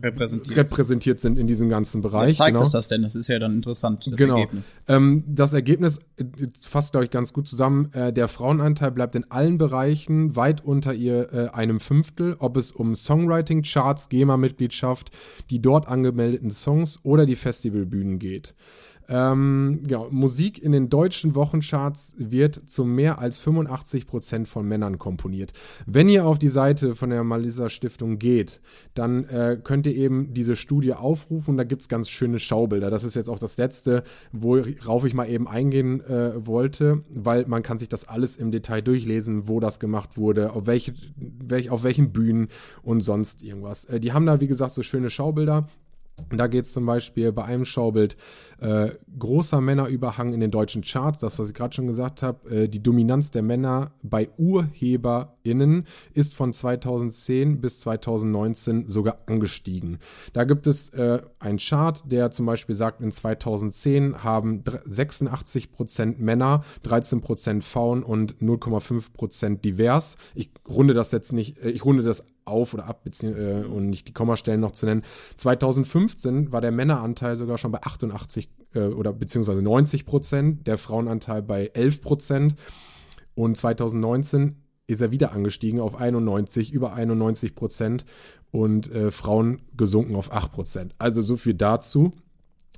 repräsentiert. 0.00 0.56
repräsentiert. 0.56 1.20
sind 1.20 1.38
in 1.38 1.46
diesem 1.46 1.68
ganzen 1.68 2.00
Bereich. 2.00 2.28
Wer 2.28 2.34
zeigt 2.34 2.56
genau. 2.56 2.68
das 2.68 2.88
denn? 2.88 3.02
Das 3.02 3.14
ist 3.14 3.28
ja 3.28 3.38
dann 3.38 3.54
interessant, 3.54 4.06
das 4.06 4.16
genau. 4.16 4.38
Ergebnis. 4.38 4.78
Ähm, 4.88 5.24
das 5.26 5.52
Ergebnis 5.52 5.98
äh, 6.16 6.24
fasst, 6.60 6.92
glaube 6.92 7.04
ich, 7.04 7.10
ganz 7.10 7.32
gut 7.32 7.46
zusammen. 7.46 7.90
Äh, 7.92 8.12
der 8.12 8.28
Frauenanteil 8.28 8.90
bleibt 8.90 9.16
in 9.16 9.30
allen 9.30 9.58
Bereichen 9.58 10.34
weit 10.36 10.64
unter 10.64 10.94
ihr 10.94 11.32
äh, 11.32 11.48
einem 11.48 11.80
Fünftel, 11.80 12.36
ob 12.38 12.56
es 12.56 12.72
um 12.72 12.94
Songwriting, 12.94 13.62
Charts, 13.62 14.08
GEMA-Mitgliedschaft, 14.08 15.10
die 15.50 15.60
dort 15.60 15.88
angemeldeten 15.88 16.50
Songs 16.50 17.00
oder 17.02 17.26
die 17.26 17.36
Festivalbühnen 17.36 18.18
geht. 18.18 18.54
Ähm, 19.12 19.82
ja, 19.86 20.06
Musik 20.10 20.62
in 20.62 20.72
den 20.72 20.88
deutschen 20.88 21.34
Wochencharts 21.34 22.14
wird 22.16 22.54
zu 22.54 22.86
mehr 22.86 23.18
als 23.18 23.36
85 23.36 24.06
Prozent 24.06 24.48
von 24.48 24.66
Männern 24.66 24.96
komponiert. 24.96 25.52
Wenn 25.84 26.08
ihr 26.08 26.24
auf 26.24 26.38
die 26.38 26.48
Seite 26.48 26.94
von 26.94 27.10
der 27.10 27.22
Malisa 27.22 27.68
Stiftung 27.68 28.18
geht, 28.18 28.62
dann 28.94 29.24
äh, 29.24 29.58
könnt 29.62 29.84
ihr 29.84 29.94
eben 29.94 30.32
diese 30.32 30.56
Studie 30.56 30.94
aufrufen. 30.94 31.58
Da 31.58 31.64
gibt 31.64 31.82
es 31.82 31.88
ganz 31.88 32.08
schöne 32.08 32.38
Schaubilder. 32.38 32.88
Das 32.88 33.04
ist 33.04 33.14
jetzt 33.14 33.28
auch 33.28 33.38
das 33.38 33.58
letzte, 33.58 34.02
worauf 34.32 35.04
ich 35.04 35.12
mal 35.12 35.28
eben 35.28 35.46
eingehen 35.46 36.00
äh, 36.06 36.46
wollte, 36.46 37.02
weil 37.10 37.44
man 37.46 37.62
kann 37.62 37.76
sich 37.76 37.90
das 37.90 38.08
alles 38.08 38.36
im 38.36 38.50
Detail 38.50 38.80
durchlesen, 38.80 39.46
wo 39.46 39.60
das 39.60 39.78
gemacht 39.78 40.16
wurde, 40.16 40.54
auf, 40.54 40.66
welche, 40.66 40.94
welch, 41.16 41.68
auf 41.68 41.84
welchen 41.84 42.12
Bühnen 42.12 42.48
und 42.82 43.02
sonst 43.02 43.42
irgendwas. 43.42 43.84
Äh, 43.84 44.00
die 44.00 44.14
haben 44.14 44.24
da, 44.24 44.40
wie 44.40 44.48
gesagt, 44.48 44.72
so 44.72 44.82
schöne 44.82 45.10
Schaubilder. 45.10 45.66
Da 46.30 46.46
geht 46.46 46.64
es 46.64 46.72
zum 46.72 46.86
Beispiel 46.86 47.32
bei 47.32 47.44
einem 47.44 47.64
Schaubild 47.64 48.16
äh, 48.62 48.96
großer 49.18 49.60
Männerüberhang 49.60 50.32
in 50.32 50.40
den 50.40 50.52
deutschen 50.52 50.82
Charts, 50.82 51.18
das, 51.18 51.38
was 51.38 51.48
ich 51.48 51.54
gerade 51.54 51.74
schon 51.74 51.88
gesagt 51.88 52.22
habe. 52.22 52.48
Äh, 52.48 52.68
die 52.68 52.82
Dominanz 52.82 53.32
der 53.32 53.42
Männer 53.42 53.92
bei 54.02 54.30
UrheberInnen 54.38 55.86
ist 56.14 56.36
von 56.36 56.52
2010 56.52 57.60
bis 57.60 57.80
2019 57.80 58.88
sogar 58.88 59.18
angestiegen. 59.26 59.98
Da 60.32 60.44
gibt 60.44 60.68
es 60.68 60.90
äh, 60.90 61.20
einen 61.40 61.58
Chart, 61.58 62.00
der 62.10 62.30
zum 62.30 62.46
Beispiel 62.46 62.76
sagt, 62.76 63.00
in 63.00 63.10
2010 63.10 64.22
haben 64.22 64.62
86% 64.62 66.18
Männer, 66.18 66.62
13% 66.84 67.62
Frauen 67.62 68.04
und 68.04 68.36
0,5% 68.36 69.60
divers. 69.60 70.16
Ich 70.34 70.50
runde 70.68 70.94
das 70.94 71.10
jetzt 71.10 71.32
nicht, 71.32 71.58
äh, 71.64 71.70
ich 71.70 71.84
runde 71.84 72.04
das 72.04 72.24
auf 72.44 72.74
oder 72.74 72.86
ab, 72.86 73.06
äh, 73.22 73.64
und 73.64 73.90
nicht 73.90 74.08
die 74.08 74.12
Kommastellen 74.12 74.60
noch 74.60 74.72
zu 74.72 74.86
nennen. 74.86 75.02
2015 75.36 76.52
war 76.52 76.60
der 76.60 76.72
Männeranteil 76.72 77.36
sogar 77.36 77.58
schon 77.58 77.72
bei 77.72 77.82
88 77.82 78.51
äh, 78.74 78.86
oder 78.86 79.12
beziehungsweise 79.12 79.62
90 79.62 80.06
Prozent, 80.06 80.66
der 80.66 80.78
Frauenanteil 80.78 81.42
bei 81.42 81.66
11 81.74 82.00
Prozent. 82.00 82.54
Und 83.34 83.56
2019 83.56 84.56
ist 84.86 85.00
er 85.00 85.10
wieder 85.10 85.32
angestiegen 85.32 85.80
auf 85.80 85.96
91, 85.96 86.72
über 86.72 86.92
91 86.92 87.54
Prozent 87.54 88.04
und 88.50 88.90
äh, 88.92 89.10
Frauen 89.10 89.62
gesunken 89.76 90.16
auf 90.16 90.32
8 90.32 90.52
Prozent. 90.52 90.94
Also 90.98 91.22
so 91.22 91.36
viel 91.36 91.54
dazu. 91.54 92.12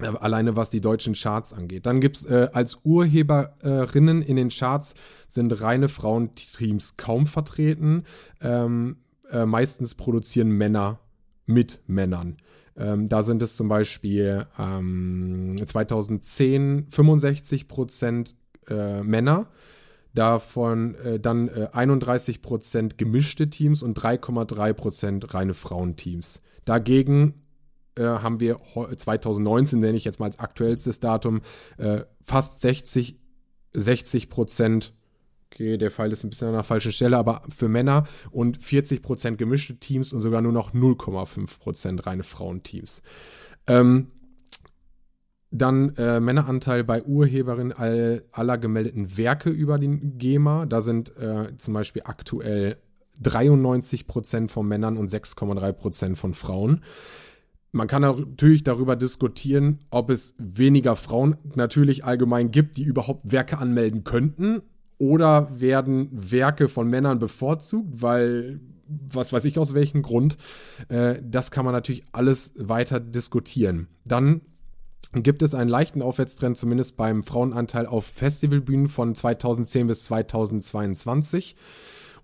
Äh, 0.01 0.07
alleine 0.07 0.57
was 0.57 0.71
die 0.71 0.81
deutschen 0.81 1.15
Charts 1.15 1.53
angeht. 1.53 1.87
Dann 1.87 2.01
gibt's 2.01 2.25
äh, 2.25 2.49
als 2.53 2.79
Urheberinnen 2.85 4.23
in 4.23 4.37
den 4.37 4.49
Charts 4.49 4.95
sind 5.29 5.61
reine 5.61 5.89
Frauenteams 5.89 6.97
kaum 6.97 7.27
vertreten. 7.27 8.05
Ähm, 8.41 8.97
äh, 9.31 9.47
meistens 9.47 9.95
produzieren 9.95 10.51
Männer 10.51 11.01
mit 11.47 11.81
Männern. 11.87 12.39
Ähm, 12.77 13.09
da 13.09 13.23
sind 13.23 13.43
es 13.43 13.57
zum 13.57 13.69
Beispiel 13.69 14.47
ähm, 14.59 15.57
2010 15.65 16.87
65 16.91 17.69
Prozent 17.69 18.35
äh, 18.69 19.03
Männer, 19.03 19.49
davon 20.15 20.95
äh, 20.97 21.21
dann 21.21 21.49
äh, 21.49 21.69
31 21.73 22.43
Prozent 22.43 22.99
gemischte 22.99 23.51
Teams 23.51 23.83
und 23.83 23.99
3,3 23.99 24.73
Prozent 24.73 25.35
reine 25.35 25.55
Frauenteams. 25.55 26.41
Dagegen 26.65 27.43
äh, 27.97 28.03
haben 28.03 28.41
wir 28.41 28.61
2019, 28.97 29.81
nenne 29.81 29.97
ich 29.97 30.05
jetzt 30.05 30.19
mal 30.19 30.27
als 30.27 30.39
aktuellstes 30.39 31.01
Datum, 31.01 31.43
äh, 31.79 32.01
fast 32.25 32.61
60, 32.61 33.19
60 33.73 34.31
Prozent 34.31 34.95
okay, 35.55 35.79
der 35.79 35.91
Pfeil 35.91 36.13
ist 36.13 36.25
ein 36.25 36.31
bisschen 36.31 36.49
an 36.49 36.55
der 36.55 36.63
falschen 36.63 36.93
Stelle, 36.93 37.17
aber 37.17 37.43
für 37.49 37.69
Männer 37.69 38.05
und 38.31 38.59
40% 38.59 39.37
gemischte 39.37 39.77
Teams 39.77 40.13
und 40.13 40.21
sogar 40.21 40.43
nur 40.43 40.53
noch 40.53 40.75
0,5% 40.75 42.07
reine 42.07 42.25
Frauenteams. 42.25 43.03
Ähm, 43.67 44.09
dann 45.51 45.95
äh, 45.97 46.19
Männeranteil 46.19 46.83
bei 46.83 47.05
Urheberinnen 47.05 47.73
all, 47.73 48.25
aller 48.33 48.59
gemeldeten 48.59 49.17
Werke 49.17 49.51
über 49.51 49.79
den 49.79 50.19
GEMA. 50.19 50.67
Da 50.67 50.81
sind 50.81 51.17
äh, 51.17 51.57
zum 51.57 51.75
Beispiel 51.75 52.03
aktuell 52.05 52.79
93% 53.23 54.49
von 54.49 54.67
Männern 54.67 54.97
und 54.97 55.09
6,3% 55.09 56.17
von 56.17 56.35
Frauen. 56.35 56.83
Man 57.71 57.87
kann 57.87 58.03
natürlich 58.03 58.65
darüber 58.65 58.97
diskutieren, 58.97 59.81
ob 59.91 60.11
es 60.11 60.35
weniger 60.39 60.97
Frauen 60.97 61.37
natürlich 61.55 62.05
allgemein 62.05 62.51
gibt, 62.51 62.77
die 62.77 62.85
überhaupt 62.85 63.31
Werke 63.31 63.59
anmelden 63.59 64.03
könnten 64.03 64.63
oder 64.99 65.49
werden 65.59 66.09
Werke 66.13 66.69
von 66.69 66.89
Männern 66.89 67.19
bevorzugt, 67.19 67.89
weil 68.03 68.61
was 68.87 69.33
weiß 69.33 69.45
ich 69.47 69.59
aus 69.59 69.75
welchem 69.75 70.03
Grund. 70.03 70.37
Äh, 70.89 71.17
das 71.23 71.51
kann 71.51 71.65
man 71.65 71.73
natürlich 71.73 72.05
alles 72.13 72.53
weiter 72.57 73.01
diskutieren. 73.01 73.89
Dann 74.05 74.43
gibt 75.13 75.43
es 75.43 75.55
einen 75.55 75.71
leichten 75.71 76.03
Aufwärtstrend, 76.03 76.57
zumindest 76.57 76.97
beim 76.97 77.23
Frauenanteil 77.23 77.87
auf 77.87 78.05
Festivalbühnen 78.05 78.89
von 78.89 79.15
2010 79.15 79.87
bis 79.87 80.05
2022. 80.05 81.57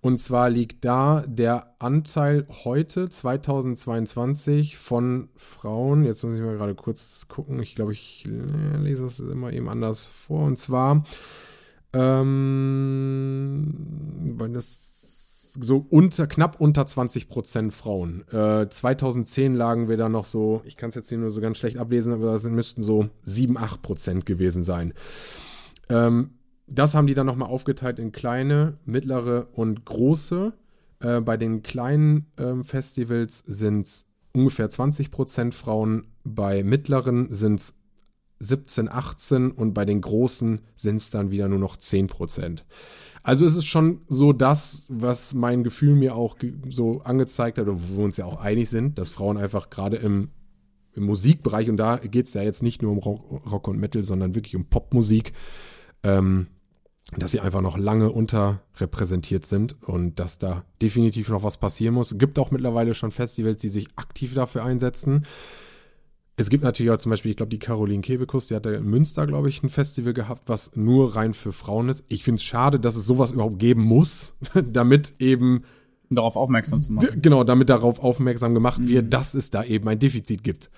Und 0.02 0.18
zwar 0.18 0.48
liegt 0.48 0.84
da 0.86 1.24
der 1.26 1.74
Anteil 1.78 2.46
heute, 2.64 3.08
2022, 3.08 4.78
von 4.78 5.28
Frauen, 5.36 6.04
jetzt 6.04 6.24
muss 6.24 6.36
ich 6.36 6.40
mal 6.40 6.56
gerade 6.56 6.74
kurz 6.74 7.28
gucken, 7.28 7.60
ich 7.60 7.74
glaube, 7.74 7.92
ich 7.92 8.24
lese 8.26 9.04
das 9.04 9.20
immer 9.20 9.52
eben 9.52 9.68
anders 9.68 10.06
vor, 10.06 10.46
und 10.46 10.56
zwar 10.56 11.04
ähm, 11.92 13.74
weil 14.34 14.50
das 14.50 15.00
so 15.60 15.84
unter, 15.90 16.26
knapp 16.26 16.60
unter 16.60 16.86
20 16.86 17.28
Prozent 17.28 17.72
Frauen. 17.72 18.24
Äh, 18.28 18.68
2010 18.68 19.54
lagen 19.54 19.88
wir 19.88 19.96
da 19.96 20.08
noch 20.08 20.24
so, 20.24 20.62
ich 20.64 20.76
kann 20.76 20.90
es 20.90 20.94
jetzt 20.94 21.08
hier 21.08 21.18
nur 21.18 21.30
so 21.30 21.40
ganz 21.40 21.58
schlecht 21.58 21.78
ablesen, 21.78 22.12
aber 22.12 22.32
das 22.32 22.44
müssten 22.44 22.82
so 22.82 23.08
7, 23.22 23.56
8 23.56 23.82
Prozent 23.82 24.26
gewesen 24.26 24.62
sein. 24.62 24.94
Ähm, 25.88 26.30
das 26.66 26.94
haben 26.94 27.08
die 27.08 27.14
dann 27.14 27.26
nochmal 27.26 27.48
aufgeteilt 27.48 27.98
in 27.98 28.12
kleine, 28.12 28.78
mittlere 28.84 29.48
und 29.52 29.84
große. 29.84 30.52
Äh, 31.00 31.20
bei 31.20 31.36
den 31.36 31.62
kleinen 31.62 32.26
äh, 32.36 32.62
Festivals 32.62 33.42
sind 33.44 33.86
es 33.86 34.06
ungefähr 34.32 34.70
20 34.70 35.10
Prozent 35.10 35.54
Frauen, 35.54 36.06
bei 36.22 36.62
mittleren 36.62 37.32
sind 37.32 37.58
es 37.58 37.74
17, 38.40 38.88
18 38.90 39.50
und 39.52 39.74
bei 39.74 39.84
den 39.84 40.00
Großen 40.00 40.60
sind 40.76 40.96
es 40.96 41.10
dann 41.10 41.30
wieder 41.30 41.48
nur 41.48 41.58
noch 41.58 41.76
10 41.76 42.08
Prozent. 42.08 42.64
Also 43.22 43.44
es 43.44 43.54
ist 43.54 43.66
schon 43.66 44.00
so 44.08 44.32
das, 44.32 44.86
was 44.88 45.34
mein 45.34 45.62
Gefühl 45.62 45.94
mir 45.94 46.16
auch 46.16 46.36
so 46.66 47.02
angezeigt 47.02 47.58
hat, 47.58 47.66
wo 47.66 47.98
wir 47.98 48.04
uns 48.04 48.16
ja 48.16 48.24
auch 48.24 48.40
einig 48.40 48.70
sind, 48.70 48.98
dass 48.98 49.10
Frauen 49.10 49.36
einfach 49.36 49.68
gerade 49.68 49.96
im, 49.98 50.30
im 50.94 51.04
Musikbereich, 51.04 51.68
und 51.68 51.76
da 51.76 51.98
geht 51.98 52.26
es 52.26 52.34
ja 52.34 52.42
jetzt 52.42 52.62
nicht 52.62 52.80
nur 52.80 52.92
um 52.92 52.98
Rock, 52.98 53.50
Rock, 53.50 53.68
und 53.68 53.78
Metal, 53.78 54.02
sondern 54.02 54.34
wirklich 54.34 54.56
um 54.56 54.64
Popmusik, 54.64 55.32
ähm, 56.02 56.46
dass 57.18 57.32
sie 57.32 57.40
einfach 57.40 57.60
noch 57.60 57.76
lange 57.76 58.10
unterrepräsentiert 58.10 59.44
sind 59.44 59.82
und 59.82 60.18
dass 60.18 60.38
da 60.38 60.64
definitiv 60.80 61.28
noch 61.28 61.42
was 61.42 61.58
passieren 61.58 61.94
muss. 61.94 62.12
Es 62.12 62.18
gibt 62.18 62.38
auch 62.38 62.50
mittlerweile 62.50 62.94
schon 62.94 63.10
Festivals, 63.10 63.60
die 63.60 63.68
sich 63.68 63.88
aktiv 63.96 64.34
dafür 64.34 64.64
einsetzen. 64.64 65.26
Es 66.40 66.48
gibt 66.48 66.64
natürlich 66.64 66.90
auch 66.90 66.96
zum 66.96 67.10
Beispiel, 67.10 67.32
ich 67.32 67.36
glaube, 67.36 67.50
die 67.50 67.58
Caroline 67.58 68.00
Kebekus, 68.00 68.46
die 68.46 68.54
hat 68.54 68.64
in 68.64 68.84
Münster, 68.84 69.26
glaube 69.26 69.50
ich, 69.50 69.62
ein 69.62 69.68
Festival 69.68 70.14
gehabt, 70.14 70.48
was 70.48 70.74
nur 70.74 71.14
rein 71.14 71.34
für 71.34 71.52
Frauen 71.52 71.90
ist. 71.90 72.02
Ich 72.08 72.24
finde 72.24 72.38
es 72.38 72.44
schade, 72.44 72.80
dass 72.80 72.96
es 72.96 73.04
sowas 73.04 73.32
überhaupt 73.32 73.58
geben 73.58 73.82
muss, 73.82 74.38
damit 74.72 75.12
eben 75.18 75.64
darauf 76.08 76.36
aufmerksam 76.36 76.82
zu 76.82 76.94
machen. 76.94 77.20
Genau, 77.20 77.44
damit 77.44 77.68
darauf 77.68 78.02
aufmerksam 78.02 78.54
gemacht 78.54 78.80
mhm. 78.80 78.88
wird, 78.88 79.12
dass 79.12 79.34
es 79.34 79.50
da 79.50 79.62
eben 79.62 79.86
ein 79.86 79.98
Defizit 79.98 80.42
gibt 80.42 80.70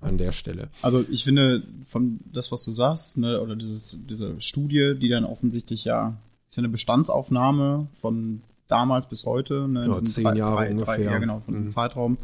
an 0.00 0.16
der 0.16 0.32
Stelle. 0.32 0.70
Also 0.80 1.04
ich 1.10 1.24
finde, 1.24 1.64
von 1.84 2.20
das, 2.24 2.50
was 2.50 2.64
du 2.64 2.72
sagst, 2.72 3.18
ne, 3.18 3.42
oder 3.42 3.56
dieses, 3.56 3.98
diese 4.08 4.40
Studie, 4.40 4.94
die 4.98 5.10
dann 5.10 5.26
offensichtlich 5.26 5.84
ja, 5.84 6.16
ist 6.48 6.56
ja 6.56 6.62
eine 6.62 6.70
Bestandsaufnahme 6.70 7.88
von 7.92 8.40
damals 8.68 9.06
bis 9.06 9.26
heute, 9.26 9.68
ne, 9.68 9.86
ja, 9.86 10.02
zehn 10.02 10.24
drei, 10.24 10.36
Jahre 10.36 10.56
drei, 10.56 10.70
ungefähr. 10.70 10.96
Drei, 10.96 11.04
ja, 11.04 11.18
genau, 11.18 11.40
von 11.40 11.54
mhm. 11.54 11.64
dem 11.64 11.70
Zeitraum 11.70 12.16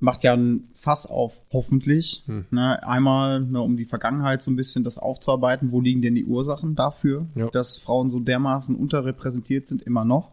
macht 0.00 0.24
ja 0.24 0.34
ein 0.34 0.68
Fass 0.74 1.06
auf, 1.06 1.42
hoffentlich. 1.52 2.22
Hm. 2.26 2.44
Ne, 2.50 2.86
einmal, 2.86 3.40
ne, 3.40 3.60
um 3.60 3.76
die 3.76 3.84
Vergangenheit 3.84 4.42
so 4.42 4.50
ein 4.50 4.56
bisschen 4.56 4.84
das 4.84 4.98
aufzuarbeiten, 4.98 5.72
wo 5.72 5.80
liegen 5.80 6.02
denn 6.02 6.14
die 6.14 6.24
Ursachen 6.24 6.74
dafür, 6.74 7.26
ja. 7.34 7.48
dass 7.50 7.78
Frauen 7.78 8.10
so 8.10 8.20
dermaßen 8.20 8.76
unterrepräsentiert 8.76 9.66
sind, 9.66 9.82
immer 9.82 10.04
noch. 10.04 10.32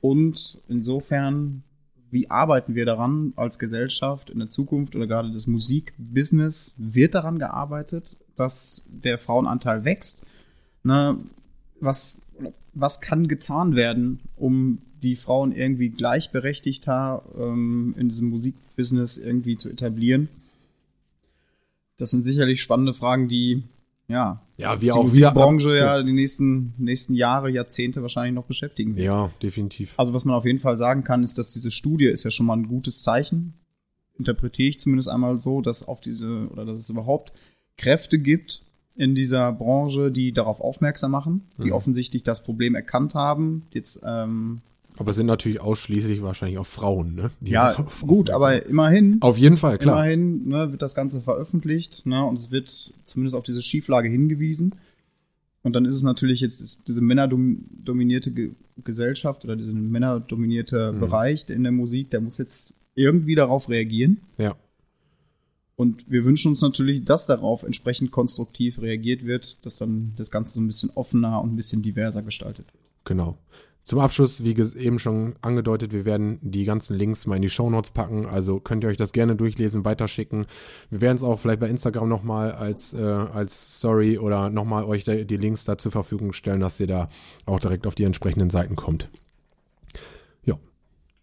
Und 0.00 0.58
insofern, 0.68 1.62
wie 2.10 2.30
arbeiten 2.30 2.74
wir 2.74 2.86
daran 2.86 3.32
als 3.36 3.58
Gesellschaft 3.58 4.30
in 4.30 4.38
der 4.38 4.50
Zukunft 4.50 4.96
oder 4.96 5.06
gerade 5.06 5.32
das 5.32 5.46
Musikbusiness 5.46 6.74
wird 6.76 7.14
daran 7.14 7.38
gearbeitet, 7.38 8.16
dass 8.36 8.82
der 8.86 9.18
Frauenanteil 9.18 9.84
wächst. 9.84 10.22
Ne, 10.82 11.18
was, 11.80 12.20
was 12.74 13.00
kann 13.00 13.28
getan 13.28 13.76
werden, 13.76 14.20
um 14.36 14.78
die 15.02 15.16
Frauen 15.16 15.52
irgendwie 15.52 15.90
gleichberechtigter 15.90 17.22
ähm, 17.38 17.94
in 17.98 18.08
diesem 18.08 18.30
Musikbusiness 18.30 19.18
irgendwie 19.18 19.56
zu 19.56 19.68
etablieren. 19.68 20.28
Das 21.96 22.10
sind 22.10 22.22
sicherlich 22.22 22.62
spannende 22.62 22.94
Fragen, 22.94 23.28
die 23.28 23.62
ja, 24.08 24.40
ja, 24.56 24.72
wir 24.72 24.78
die 24.78 24.92
auch 24.92 25.02
Musikbranche 25.02 25.76
ja 25.76 26.02
die 26.02 26.14
nächsten, 26.14 26.72
nächsten 26.78 27.14
Jahre, 27.14 27.50
Jahrzehnte 27.50 28.00
wahrscheinlich 28.00 28.34
noch 28.34 28.46
beschäftigen 28.46 28.96
wird. 28.96 29.04
Ja, 29.04 29.30
definitiv. 29.42 29.94
Also 29.98 30.14
was 30.14 30.24
man 30.24 30.34
auf 30.34 30.46
jeden 30.46 30.60
Fall 30.60 30.78
sagen 30.78 31.04
kann, 31.04 31.22
ist, 31.22 31.36
dass 31.36 31.52
diese 31.52 31.70
Studie 31.70 32.06
ist 32.06 32.24
ja 32.24 32.30
schon 32.30 32.46
mal 32.46 32.56
ein 32.56 32.68
gutes 32.68 33.02
Zeichen. 33.02 33.52
Interpretiere 34.18 34.70
ich 34.70 34.80
zumindest 34.80 35.10
einmal 35.10 35.38
so, 35.38 35.60
dass 35.60 35.86
auf 35.86 36.00
diese 36.00 36.48
oder 36.50 36.64
dass 36.64 36.78
es 36.78 36.88
überhaupt 36.88 37.34
Kräfte 37.76 38.18
gibt, 38.18 38.62
in 38.98 39.14
dieser 39.14 39.52
Branche, 39.52 40.10
die 40.10 40.32
darauf 40.32 40.60
aufmerksam 40.60 41.12
machen, 41.12 41.42
die 41.56 41.66
mhm. 41.66 41.72
offensichtlich 41.72 42.24
das 42.24 42.42
Problem 42.42 42.74
erkannt 42.74 43.14
haben, 43.14 43.66
jetzt 43.72 44.02
ähm, 44.04 44.60
aber 44.98 45.10
es 45.10 45.16
sind 45.16 45.26
natürlich 45.26 45.60
ausschließlich 45.60 46.22
wahrscheinlich 46.22 46.58
auch 46.58 46.66
Frauen, 46.66 47.14
ne? 47.14 47.30
Die 47.40 47.52
ja, 47.52 47.72
gut, 48.06 48.30
aber 48.30 48.66
immerhin. 48.66 49.18
Auf 49.20 49.38
jeden 49.38 49.56
Fall, 49.56 49.78
klar. 49.78 50.04
Immerhin 50.04 50.48
ne, 50.48 50.72
wird 50.72 50.82
das 50.82 50.94
Ganze 50.94 51.20
veröffentlicht, 51.20 52.04
ne? 52.04 52.24
Und 52.24 52.38
es 52.38 52.50
wird 52.50 52.92
zumindest 53.04 53.36
auf 53.36 53.44
diese 53.44 53.62
Schieflage 53.62 54.08
hingewiesen. 54.08 54.74
Und 55.62 55.74
dann 55.74 55.84
ist 55.84 55.94
es 55.94 56.02
natürlich 56.02 56.40
jetzt 56.40 56.88
diese 56.88 57.00
männerdominierte 57.00 58.32
Ge 58.32 58.52
Gesellschaft 58.84 59.44
oder 59.44 59.56
dieser 59.56 59.72
männerdominierte 59.72 60.92
mhm. 60.92 61.00
Bereich 61.00 61.48
in 61.50 61.64
der 61.64 61.72
Musik, 61.72 62.10
der 62.10 62.20
muss 62.20 62.38
jetzt 62.38 62.74
irgendwie 62.94 63.34
darauf 63.34 63.68
reagieren. 63.68 64.20
Ja. 64.38 64.54
Und 65.74 66.08
wir 66.10 66.24
wünschen 66.24 66.50
uns 66.50 66.60
natürlich, 66.60 67.04
dass 67.04 67.26
darauf 67.26 67.64
entsprechend 67.64 68.12
konstruktiv 68.12 68.80
reagiert 68.80 69.24
wird, 69.26 69.64
dass 69.64 69.76
dann 69.76 70.12
das 70.16 70.30
Ganze 70.30 70.54
so 70.54 70.60
ein 70.60 70.66
bisschen 70.68 70.90
offener 70.94 71.42
und 71.42 71.52
ein 71.52 71.56
bisschen 71.56 71.82
diverser 71.82 72.22
gestaltet 72.22 72.72
wird. 72.72 72.84
Genau. 73.04 73.38
Zum 73.88 74.00
Abschluss, 74.00 74.44
wie 74.44 74.54
eben 74.78 74.98
schon 74.98 75.36
angedeutet, 75.40 75.92
wir 75.92 76.04
werden 76.04 76.38
die 76.42 76.66
ganzen 76.66 76.94
Links 76.94 77.26
mal 77.26 77.36
in 77.36 77.40
die 77.40 77.48
Shownotes 77.48 77.92
packen, 77.92 78.26
also 78.26 78.60
könnt 78.60 78.84
ihr 78.84 78.90
euch 78.90 78.98
das 78.98 79.12
gerne 79.12 79.34
durchlesen, 79.34 79.86
weiterschicken. 79.86 80.44
Wir 80.90 81.00
werden 81.00 81.16
es 81.16 81.22
auch 81.22 81.40
vielleicht 81.40 81.60
bei 81.60 81.70
Instagram 81.70 82.06
nochmal 82.06 82.52
als, 82.52 82.92
äh, 82.92 82.98
als 83.00 83.78
Story 83.78 84.18
oder 84.18 84.50
nochmal 84.50 84.84
euch 84.84 85.04
die 85.04 85.36
Links 85.38 85.64
da 85.64 85.78
zur 85.78 85.90
Verfügung 85.90 86.34
stellen, 86.34 86.60
dass 86.60 86.78
ihr 86.80 86.86
da 86.86 87.08
auch 87.46 87.60
direkt 87.60 87.86
auf 87.86 87.94
die 87.94 88.04
entsprechenden 88.04 88.50
Seiten 88.50 88.76
kommt. 88.76 89.08
Ja. 90.44 90.56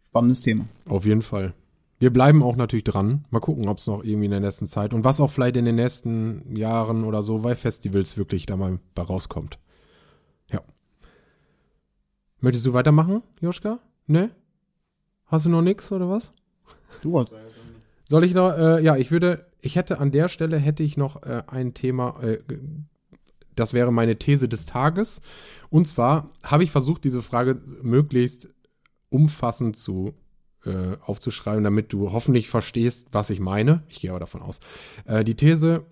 Spannendes 0.07 0.41
Thema. 0.41 0.65
Auf 0.89 1.05
jeden 1.05 1.21
Fall. 1.21 1.53
Wir 1.99 2.11
bleiben 2.11 2.41
auch 2.41 2.55
natürlich 2.55 2.83
dran. 2.83 3.25
Mal 3.29 3.41
gucken, 3.41 3.67
ob 3.67 3.77
es 3.77 3.85
noch 3.85 4.03
irgendwie 4.03 4.25
in 4.25 4.31
der 4.31 4.39
nächsten 4.39 4.65
Zeit 4.65 4.95
und 4.95 5.03
was 5.03 5.21
auch 5.21 5.29
vielleicht 5.29 5.57
in 5.57 5.65
den 5.65 5.75
nächsten 5.75 6.55
Jahren 6.55 7.03
oder 7.03 7.21
so 7.21 7.37
bei 7.37 7.55
Festivals 7.55 8.17
wirklich 8.17 8.47
da 8.47 8.57
mal 8.57 8.79
rauskommt. 8.97 9.59
Möchtest 12.45 12.67
du 12.67 12.73
weitermachen, 12.73 13.23
Joschka? 13.41 13.79
Ne? 14.05 14.29
Hast 15.25 15.47
du 15.47 15.49
noch 15.49 15.63
nix 15.63 15.91
oder 15.91 16.07
was? 16.07 16.31
Du 17.01 17.17
hast 17.17 17.31
Soll 18.07 18.23
ich 18.23 18.35
noch, 18.35 18.55
äh, 18.55 18.83
ja, 18.83 18.97
ich 18.97 19.09
würde, 19.09 19.47
ich 19.61 19.75
hätte 19.75 19.99
an 19.99 20.11
der 20.11 20.29
Stelle 20.29 20.59
hätte 20.59 20.83
ich 20.83 20.95
noch 20.95 21.23
äh, 21.23 21.41
ein 21.47 21.73
Thema, 21.73 22.21
äh, 22.21 22.37
das 23.55 23.73
wäre 23.73 23.91
meine 23.91 24.19
These 24.19 24.47
des 24.47 24.67
Tages. 24.67 25.21
Und 25.71 25.87
zwar 25.87 26.29
habe 26.43 26.63
ich 26.63 26.69
versucht, 26.69 27.03
diese 27.03 27.23
Frage 27.23 27.59
möglichst 27.81 28.49
umfassend 29.09 29.75
zu 29.75 30.13
äh, 30.65 30.97
aufzuschreiben, 31.01 31.63
damit 31.63 31.93
du 31.93 32.11
hoffentlich 32.11 32.47
verstehst, 32.47 33.07
was 33.11 33.31
ich 33.31 33.39
meine. 33.39 33.81
Ich 33.89 34.01
gehe 34.01 34.11
aber 34.11 34.19
davon 34.19 34.43
aus. 34.43 34.59
Äh, 35.05 35.23
die 35.23 35.33
These 35.33 35.83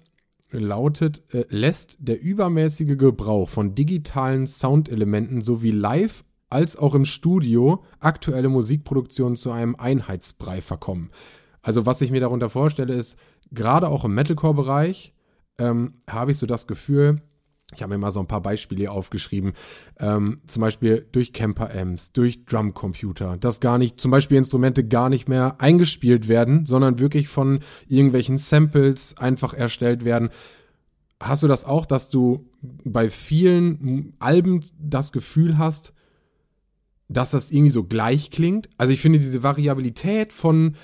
lautet, 0.51 1.23
äh, 1.33 1.45
lässt 1.49 1.97
der 1.97 2.21
übermäßige 2.21 2.95
Gebrauch 2.95 3.49
von 3.49 3.73
digitalen 3.73 4.45
Soundelementen 4.45 5.41
sowie 5.41 5.71
Live- 5.71 6.23
als 6.53 6.77
auch 6.77 6.93
im 6.93 7.03
Studio 7.03 7.83
aktuelle 7.99 8.47
Musikproduktionen 8.47 9.35
zu 9.35 9.51
einem 9.51 9.75
Einheitsbrei 9.75 10.61
verkommen. 10.61 11.09
Also 11.63 11.85
was 11.85 12.01
ich 12.01 12.11
mir 12.11 12.21
darunter 12.21 12.49
vorstelle, 12.49 12.93
ist, 12.93 13.17
gerade 13.51 13.87
auch 13.89 14.05
im 14.05 14.13
Metalcore-Bereich 14.13 15.13
ähm, 15.57 15.93
habe 16.07 16.31
ich 16.31 16.37
so 16.37 16.45
das 16.45 16.67
Gefühl, 16.67 17.21
ich 17.73 17.81
habe 17.81 17.93
mir 17.93 17.97
mal 17.97 18.11
so 18.11 18.19
ein 18.19 18.27
paar 18.27 18.41
Beispiele 18.41 18.91
aufgeschrieben, 18.91 19.53
ähm, 19.99 20.41
zum 20.45 20.61
Beispiel 20.61 21.07
durch 21.11 21.33
Camper-Amps, 21.33 22.11
durch 22.11 22.45
Drumcomputer, 22.45 23.37
dass 23.37 23.59
gar 23.59 23.77
nicht, 23.77 23.99
zum 23.99 24.11
Beispiel 24.11 24.37
Instrumente 24.37 24.85
gar 24.85 25.09
nicht 25.09 25.27
mehr 25.27 25.55
eingespielt 25.59 26.27
werden, 26.27 26.65
sondern 26.65 26.99
wirklich 26.99 27.29
von 27.29 27.61
irgendwelchen 27.87 28.37
Samples 28.37 29.17
einfach 29.17 29.53
erstellt 29.53 30.05
werden. 30.05 30.29
Hast 31.19 31.41
du 31.41 31.47
das 31.47 31.65
auch, 31.65 31.85
dass 31.85 32.09
du 32.09 32.49
bei 32.61 33.09
vielen 33.09 34.13
Alben 34.19 34.63
das 34.77 35.11
Gefühl 35.11 35.57
hast, 35.57 35.93
dass 37.07 37.31
das 37.31 37.51
irgendwie 37.51 37.71
so 37.71 37.83
gleich 37.83 38.31
klingt. 38.31 38.69
Also 38.77 38.93
ich 38.93 39.01
finde 39.01 39.19
diese 39.19 39.43
Variabilität 39.43 40.33
von 40.33 40.75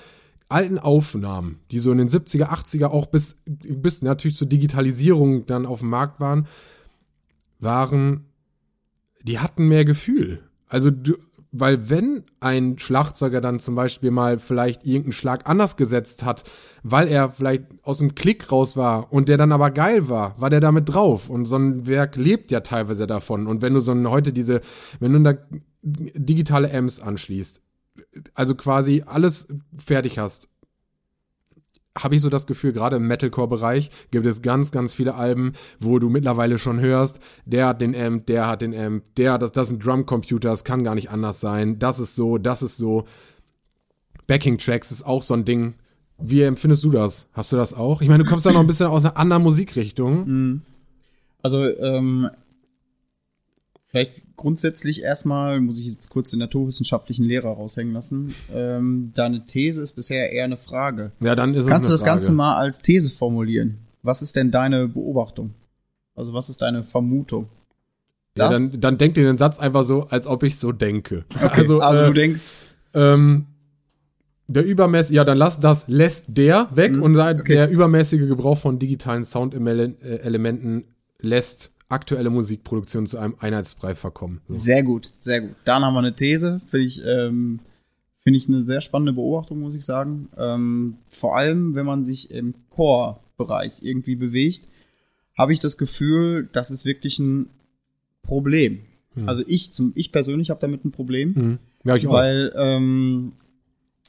alten 0.48 0.78
Aufnahmen, 0.78 1.60
die 1.70 1.78
so 1.78 1.92
in 1.92 1.98
den 1.98 2.08
70er, 2.08 2.48
80er 2.48 2.86
auch 2.86 3.06
bis, 3.06 3.38
bis 3.46 4.02
natürlich 4.02 4.36
zur 4.36 4.48
Digitalisierung 4.48 5.46
dann 5.46 5.64
auf 5.64 5.80
dem 5.80 5.90
Markt 5.90 6.20
waren, 6.20 6.48
waren, 7.60 8.26
die 9.22 9.38
hatten 9.38 9.68
mehr 9.68 9.84
Gefühl. 9.84 10.42
Also 10.66 10.90
du, 10.90 11.16
weil 11.52 11.90
wenn 11.90 12.24
ein 12.38 12.78
Schlagzeuger 12.78 13.40
dann 13.40 13.58
zum 13.58 13.74
Beispiel 13.74 14.10
mal 14.10 14.38
vielleicht 14.38 14.84
irgendeinen 14.84 15.12
Schlag 15.12 15.48
anders 15.48 15.76
gesetzt 15.76 16.24
hat, 16.24 16.44
weil 16.82 17.08
er 17.08 17.30
vielleicht 17.30 17.64
aus 17.82 17.98
dem 17.98 18.14
Klick 18.14 18.52
raus 18.52 18.76
war 18.76 19.12
und 19.12 19.28
der 19.28 19.36
dann 19.36 19.52
aber 19.52 19.70
geil 19.70 20.08
war, 20.08 20.40
war 20.40 20.50
der 20.50 20.60
damit 20.60 20.92
drauf. 20.92 21.28
Und 21.28 21.46
so 21.46 21.56
ein 21.56 21.86
Werk 21.86 22.16
lebt 22.16 22.50
ja 22.50 22.60
teilweise 22.60 23.06
davon. 23.06 23.46
Und 23.46 23.62
wenn 23.62 23.74
du 23.74 23.80
so 23.80 23.92
ein, 23.92 24.08
heute 24.08 24.32
diese, 24.32 24.60
wenn 25.00 25.12
du 25.12 25.22
da 25.22 25.34
digitale 25.82 26.72
Amps 26.72 27.00
anschließt, 27.00 27.62
also 28.34 28.54
quasi 28.54 29.02
alles 29.06 29.48
fertig 29.76 30.18
hast, 30.18 30.48
habe 31.98 32.14
ich 32.14 32.22
so 32.22 32.28
das 32.28 32.46
Gefühl, 32.46 32.72
gerade 32.72 32.96
im 32.96 33.06
Metalcore-Bereich 33.06 33.90
gibt 34.10 34.26
es 34.26 34.42
ganz, 34.42 34.70
ganz 34.70 34.94
viele 34.94 35.14
Alben, 35.14 35.52
wo 35.80 35.98
du 35.98 36.08
mittlerweile 36.08 36.58
schon 36.58 36.80
hörst, 36.80 37.20
der 37.44 37.66
hat 37.66 37.80
den 37.80 37.94
Amp, 37.94 38.26
der 38.26 38.46
hat 38.46 38.62
den 38.62 38.74
Amp, 38.74 39.04
der, 39.16 39.38
das, 39.38 39.52
das 39.52 39.68
sind 39.68 39.84
Drumcomputer, 39.84 40.50
das 40.50 40.64
kann 40.64 40.84
gar 40.84 40.94
nicht 40.94 41.10
anders 41.10 41.40
sein, 41.40 41.78
das 41.78 41.98
ist 41.98 42.14
so, 42.14 42.38
das 42.38 42.62
ist 42.62 42.76
so. 42.76 43.04
Backing-Tracks 44.26 44.92
ist 44.92 45.02
auch 45.02 45.24
so 45.24 45.34
ein 45.34 45.44
Ding. 45.44 45.74
Wie 46.18 46.42
empfindest 46.42 46.84
du 46.84 46.90
das? 46.90 47.28
Hast 47.32 47.50
du 47.50 47.56
das 47.56 47.74
auch? 47.74 48.00
Ich 48.00 48.08
meine, 48.08 48.22
du 48.22 48.30
kommst 48.30 48.46
da 48.46 48.52
noch 48.52 48.60
ein 48.60 48.66
bisschen 48.66 48.86
aus 48.86 49.04
einer 49.04 49.16
anderen 49.16 49.42
Musikrichtung. 49.42 50.28
Mhm. 50.28 50.62
Also, 51.42 51.64
ähm, 51.64 52.30
Vielleicht 53.90 54.36
grundsätzlich 54.36 55.02
erstmal, 55.02 55.60
muss 55.60 55.80
ich 55.80 55.86
jetzt 55.86 56.10
kurz 56.10 56.30
den 56.30 56.38
naturwissenschaftlichen 56.38 57.24
Lehrer 57.24 57.50
raushängen 57.50 57.92
lassen. 57.92 58.34
Ähm, 58.54 59.10
deine 59.14 59.46
These 59.46 59.82
ist 59.82 59.92
bisher 59.92 60.30
eher 60.32 60.44
eine 60.44 60.56
Frage. 60.56 61.10
Ja, 61.20 61.34
dann 61.34 61.54
ist 61.54 61.64
es 61.64 61.66
Kannst 61.66 61.88
du 61.88 61.92
das 61.92 62.02
Frage. 62.02 62.12
Ganze 62.12 62.32
mal 62.32 62.56
als 62.56 62.82
These 62.82 63.10
formulieren? 63.10 63.78
Was 64.02 64.22
ist 64.22 64.36
denn 64.36 64.52
deine 64.52 64.86
Beobachtung? 64.86 65.54
Also 66.14 66.32
was 66.32 66.48
ist 66.48 66.62
deine 66.62 66.84
Vermutung? 66.84 67.48
Ja, 68.36 68.48
dann, 68.48 68.80
dann 68.80 68.96
denkt 68.96 69.18
ihr 69.18 69.24
den 69.24 69.38
Satz 69.38 69.58
einfach 69.58 69.82
so, 69.82 70.04
als 70.04 70.26
ob 70.28 70.44
ich 70.44 70.56
so 70.56 70.70
denke. 70.70 71.24
Okay, 71.34 71.60
also, 71.60 71.80
also 71.80 72.02
äh, 72.02 72.06
du 72.06 72.12
denkst. 72.12 72.52
Ähm, 72.94 73.46
der 74.46 74.64
übermäßige, 74.64 75.16
ja, 75.16 75.24
dann 75.24 75.38
lass 75.38 75.60
das, 75.60 75.86
lässt 75.88 76.26
der 76.28 76.68
weg 76.74 76.96
mhm, 76.96 77.02
und 77.02 77.18
okay. 77.18 77.42
der 77.46 77.70
übermäßige 77.70 78.26
Gebrauch 78.28 78.58
von 78.58 78.78
digitalen 78.78 79.24
Soundelementen 79.24 80.84
lässt 81.18 81.72
aktuelle 81.90 82.30
Musikproduktion 82.30 83.06
zu 83.06 83.18
einem 83.18 83.34
Einheitsbrei 83.40 83.94
verkommen. 83.94 84.40
So. 84.48 84.56
Sehr 84.56 84.82
gut, 84.82 85.10
sehr 85.18 85.42
gut. 85.42 85.56
Dann 85.64 85.84
haben 85.84 85.94
wir 85.94 85.98
eine 85.98 86.14
These, 86.14 86.60
finde 86.70 86.86
ich, 86.86 87.02
ähm, 87.04 87.60
finde 88.20 88.38
ich 88.38 88.48
eine 88.48 88.64
sehr 88.64 88.80
spannende 88.80 89.12
Beobachtung, 89.12 89.60
muss 89.60 89.74
ich 89.74 89.84
sagen. 89.84 90.28
Ähm, 90.38 90.98
vor 91.08 91.36
allem, 91.36 91.74
wenn 91.74 91.86
man 91.86 92.04
sich 92.04 92.30
im 92.30 92.54
Core-Bereich 92.70 93.82
irgendwie 93.82 94.14
bewegt, 94.14 94.68
habe 95.36 95.52
ich 95.52 95.58
das 95.58 95.76
Gefühl, 95.78 96.48
das 96.52 96.70
ist 96.70 96.84
wirklich 96.84 97.18
ein 97.18 97.50
Problem. 98.22 98.80
Mhm. 99.14 99.28
Also 99.28 99.42
ich 99.46 99.72
zum, 99.72 99.92
ich 99.94 100.12
persönlich 100.12 100.50
habe 100.50 100.60
damit 100.60 100.84
ein 100.84 100.92
Problem. 100.92 101.32
Mhm. 101.34 101.58
Ja, 101.84 101.96
ich 101.96 102.08
weil, 102.08 102.52
auch. 102.52 102.76
Ähm, 102.76 103.32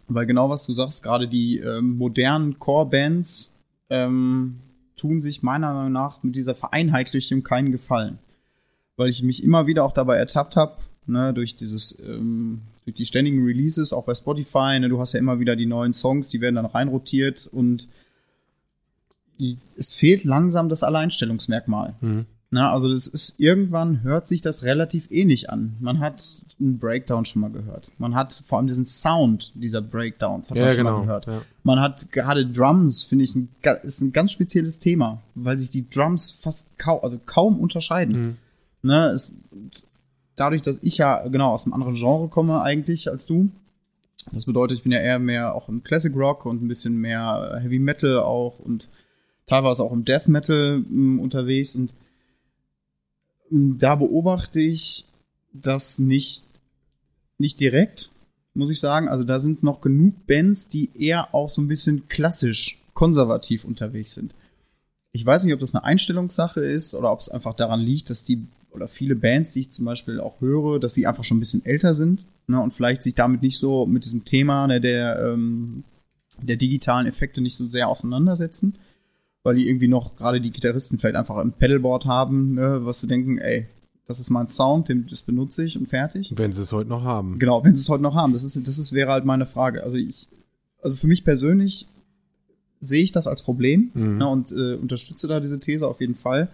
weil 0.07 0.25
genau 0.25 0.49
was 0.49 0.65
du 0.65 0.73
sagst, 0.73 1.03
gerade 1.03 1.27
die 1.27 1.57
ähm, 1.57 1.97
modernen 1.97 2.59
Core-Bands 2.59 3.59
ähm, 3.89 4.59
tun 5.01 5.19
sich 5.19 5.41
meiner 5.41 5.73
Meinung 5.73 5.91
nach 5.91 6.21
mit 6.21 6.35
dieser 6.35 6.53
Vereinheitlichung 6.53 7.41
keinen 7.41 7.71
Gefallen. 7.71 8.19
Weil 8.97 9.09
ich 9.09 9.23
mich 9.23 9.43
immer 9.43 9.65
wieder 9.65 9.83
auch 9.83 9.93
dabei 9.93 10.17
ertappt 10.17 10.55
habe, 10.55 10.77
ne, 11.07 11.33
durch 11.33 11.55
dieses, 11.55 11.97
ähm, 11.99 12.61
durch 12.85 12.95
die 12.95 13.05
ständigen 13.05 13.43
Releases, 13.43 13.93
auch 13.93 14.05
bei 14.05 14.13
Spotify, 14.13 14.79
ne, 14.79 14.89
du 14.89 14.99
hast 14.99 15.13
ja 15.13 15.19
immer 15.19 15.39
wieder 15.39 15.55
die 15.55 15.65
neuen 15.65 15.91
Songs, 15.91 16.29
die 16.29 16.39
werden 16.39 16.55
dann 16.55 16.67
reinrotiert 16.67 17.49
und 17.51 17.89
es 19.75 19.95
fehlt 19.95 20.23
langsam 20.23 20.69
das 20.69 20.83
Alleinstellungsmerkmal. 20.83 21.95
Mhm. 21.99 22.25
Na, 22.51 22.71
also 22.71 22.91
das 22.91 23.07
ist 23.07 23.39
irgendwann 23.39 24.03
hört 24.03 24.27
sich 24.27 24.41
das 24.41 24.61
relativ 24.61 25.09
ähnlich 25.09 25.49
an. 25.49 25.77
Man 25.79 25.99
hat 25.99 26.43
einen 26.61 26.79
Breakdown 26.79 27.25
schon 27.25 27.41
mal 27.41 27.51
gehört. 27.51 27.91
Man 27.97 28.15
hat 28.15 28.33
vor 28.45 28.57
allem 28.57 28.67
diesen 28.67 28.85
Sound 28.85 29.51
dieser 29.55 29.81
Breakdowns 29.81 30.49
hat 30.49 30.57
ja, 30.57 30.63
man 30.63 30.71
schon 30.71 30.77
genau, 30.77 30.97
mal 30.97 31.01
gehört. 31.01 31.25
Ja. 31.27 31.41
Man 31.63 31.79
hat 31.79 32.11
gerade 32.11 32.45
Drums, 32.45 33.03
finde 33.03 33.25
ich, 33.25 33.35
ein, 33.35 33.49
ist 33.83 34.01
ein 34.01 34.13
ganz 34.13 34.31
spezielles 34.31 34.79
Thema, 34.79 35.21
weil 35.35 35.59
sich 35.59 35.69
die 35.69 35.89
Drums 35.89 36.31
fast 36.31 36.65
kaum, 36.77 36.99
also 37.03 37.19
kaum 37.25 37.59
unterscheiden. 37.59 38.21
Mhm. 38.21 38.37
Ne, 38.83 39.09
es, 39.09 39.31
dadurch, 40.35 40.61
dass 40.61 40.79
ich 40.81 40.97
ja 40.97 41.27
genau 41.27 41.51
aus 41.51 41.65
einem 41.65 41.73
anderen 41.73 41.95
Genre 41.95 42.27
komme 42.27 42.61
eigentlich 42.61 43.09
als 43.09 43.25
du. 43.25 43.49
Das 44.31 44.45
bedeutet, 44.45 44.77
ich 44.77 44.83
bin 44.83 44.91
ja 44.91 44.99
eher 44.99 45.19
mehr 45.19 45.55
auch 45.55 45.67
im 45.67 45.83
Classic 45.83 46.15
Rock 46.15 46.45
und 46.45 46.61
ein 46.61 46.67
bisschen 46.67 46.99
mehr 46.99 47.59
Heavy 47.61 47.79
Metal 47.79 48.19
auch 48.19 48.59
und 48.59 48.89
teilweise 49.47 49.83
auch 49.83 49.91
im 49.91 50.05
Death 50.05 50.27
Metal 50.27 50.79
mh, 50.79 50.85
mm, 50.89 51.19
unterwegs 51.19 51.75
und 51.75 51.93
mh, 53.49 53.75
da 53.79 53.95
beobachte 53.95 54.59
ich 54.59 55.05
das 55.53 55.99
nicht, 55.99 56.45
nicht 57.41 57.59
direkt, 57.59 58.09
muss 58.53 58.69
ich 58.69 58.79
sagen. 58.79 59.07
Also 59.07 59.23
da 59.23 59.39
sind 59.39 59.63
noch 59.63 59.81
genug 59.81 60.27
Bands, 60.27 60.69
die 60.69 60.89
eher 60.97 61.33
auch 61.33 61.49
so 61.49 61.61
ein 61.61 61.67
bisschen 61.67 62.07
klassisch, 62.07 62.77
konservativ 62.93 63.65
unterwegs 63.65 64.13
sind. 64.13 64.33
Ich 65.11 65.25
weiß 65.25 65.43
nicht, 65.43 65.53
ob 65.53 65.59
das 65.59 65.75
eine 65.75 65.83
Einstellungssache 65.83 66.61
ist 66.61 66.95
oder 66.95 67.11
ob 67.11 67.19
es 67.19 67.29
einfach 67.29 67.53
daran 67.53 67.81
liegt, 67.81 68.09
dass 68.09 68.23
die 68.23 68.47
oder 68.71 68.87
viele 68.87 69.15
Bands, 69.15 69.51
die 69.51 69.61
ich 69.61 69.71
zum 69.71 69.83
Beispiel 69.83 70.21
auch 70.21 70.39
höre, 70.39 70.79
dass 70.79 70.93
die 70.93 71.05
einfach 71.05 71.25
schon 71.25 71.37
ein 71.37 71.41
bisschen 71.41 71.65
älter 71.65 71.93
sind 71.93 72.25
ne, 72.47 72.61
und 72.61 72.71
vielleicht 72.71 73.03
sich 73.03 73.15
damit 73.15 73.41
nicht 73.41 73.59
so 73.59 73.85
mit 73.85 74.05
diesem 74.05 74.23
Thema 74.23 74.65
ne, 74.67 74.79
der, 74.79 75.19
ähm, 75.19 75.83
der 76.41 76.55
digitalen 76.55 77.05
Effekte 77.05 77.41
nicht 77.41 77.57
so 77.57 77.67
sehr 77.67 77.89
auseinandersetzen 77.89 78.77
weil 79.43 79.55
die 79.55 79.67
irgendwie 79.67 79.87
noch 79.87 80.15
gerade 80.15 80.41
die 80.41 80.51
Gitarristen 80.51 80.97
vielleicht 80.97 81.15
einfach 81.15 81.37
ein 81.37 81.53
Pedalboard 81.53 82.05
haben, 82.05 82.55
ne, 82.55 82.85
was 82.85 82.99
zu 82.99 83.07
denken, 83.07 83.37
ey, 83.37 83.67
das 84.07 84.19
ist 84.19 84.29
mein 84.29 84.47
Sound, 84.47 84.89
den, 84.89 85.07
das 85.09 85.21
benutze 85.23 85.63
ich 85.63 85.77
und 85.77 85.87
fertig. 85.87 86.33
Wenn 86.35 86.51
sie 86.51 86.61
es 86.61 86.73
heute 86.73 86.89
noch 86.89 87.03
haben. 87.03 87.39
Genau, 87.39 87.63
wenn 87.63 87.73
sie 87.73 87.81
es 87.81 87.89
heute 87.89 88.03
noch 88.03 88.15
haben. 88.15 88.33
Das 88.33 88.43
ist, 88.43 88.67
das 88.67 88.79
ist, 88.79 88.93
wäre 88.93 89.11
halt 89.11 89.25
meine 89.25 89.45
Frage. 89.45 89.83
Also 89.83 89.97
ich, 89.97 90.27
also 90.81 90.97
für 90.97 91.07
mich 91.07 91.23
persönlich 91.23 91.87
sehe 92.81 93.03
ich 93.03 93.11
das 93.11 93.27
als 93.27 93.43
Problem 93.43 93.91
mhm. 93.93 94.17
ne, 94.17 94.27
und 94.27 94.51
äh, 94.51 94.75
unterstütze 94.75 95.27
da 95.27 95.39
diese 95.39 95.59
These 95.59 95.87
auf 95.87 96.01
jeden 96.01 96.15
Fall. 96.15 96.49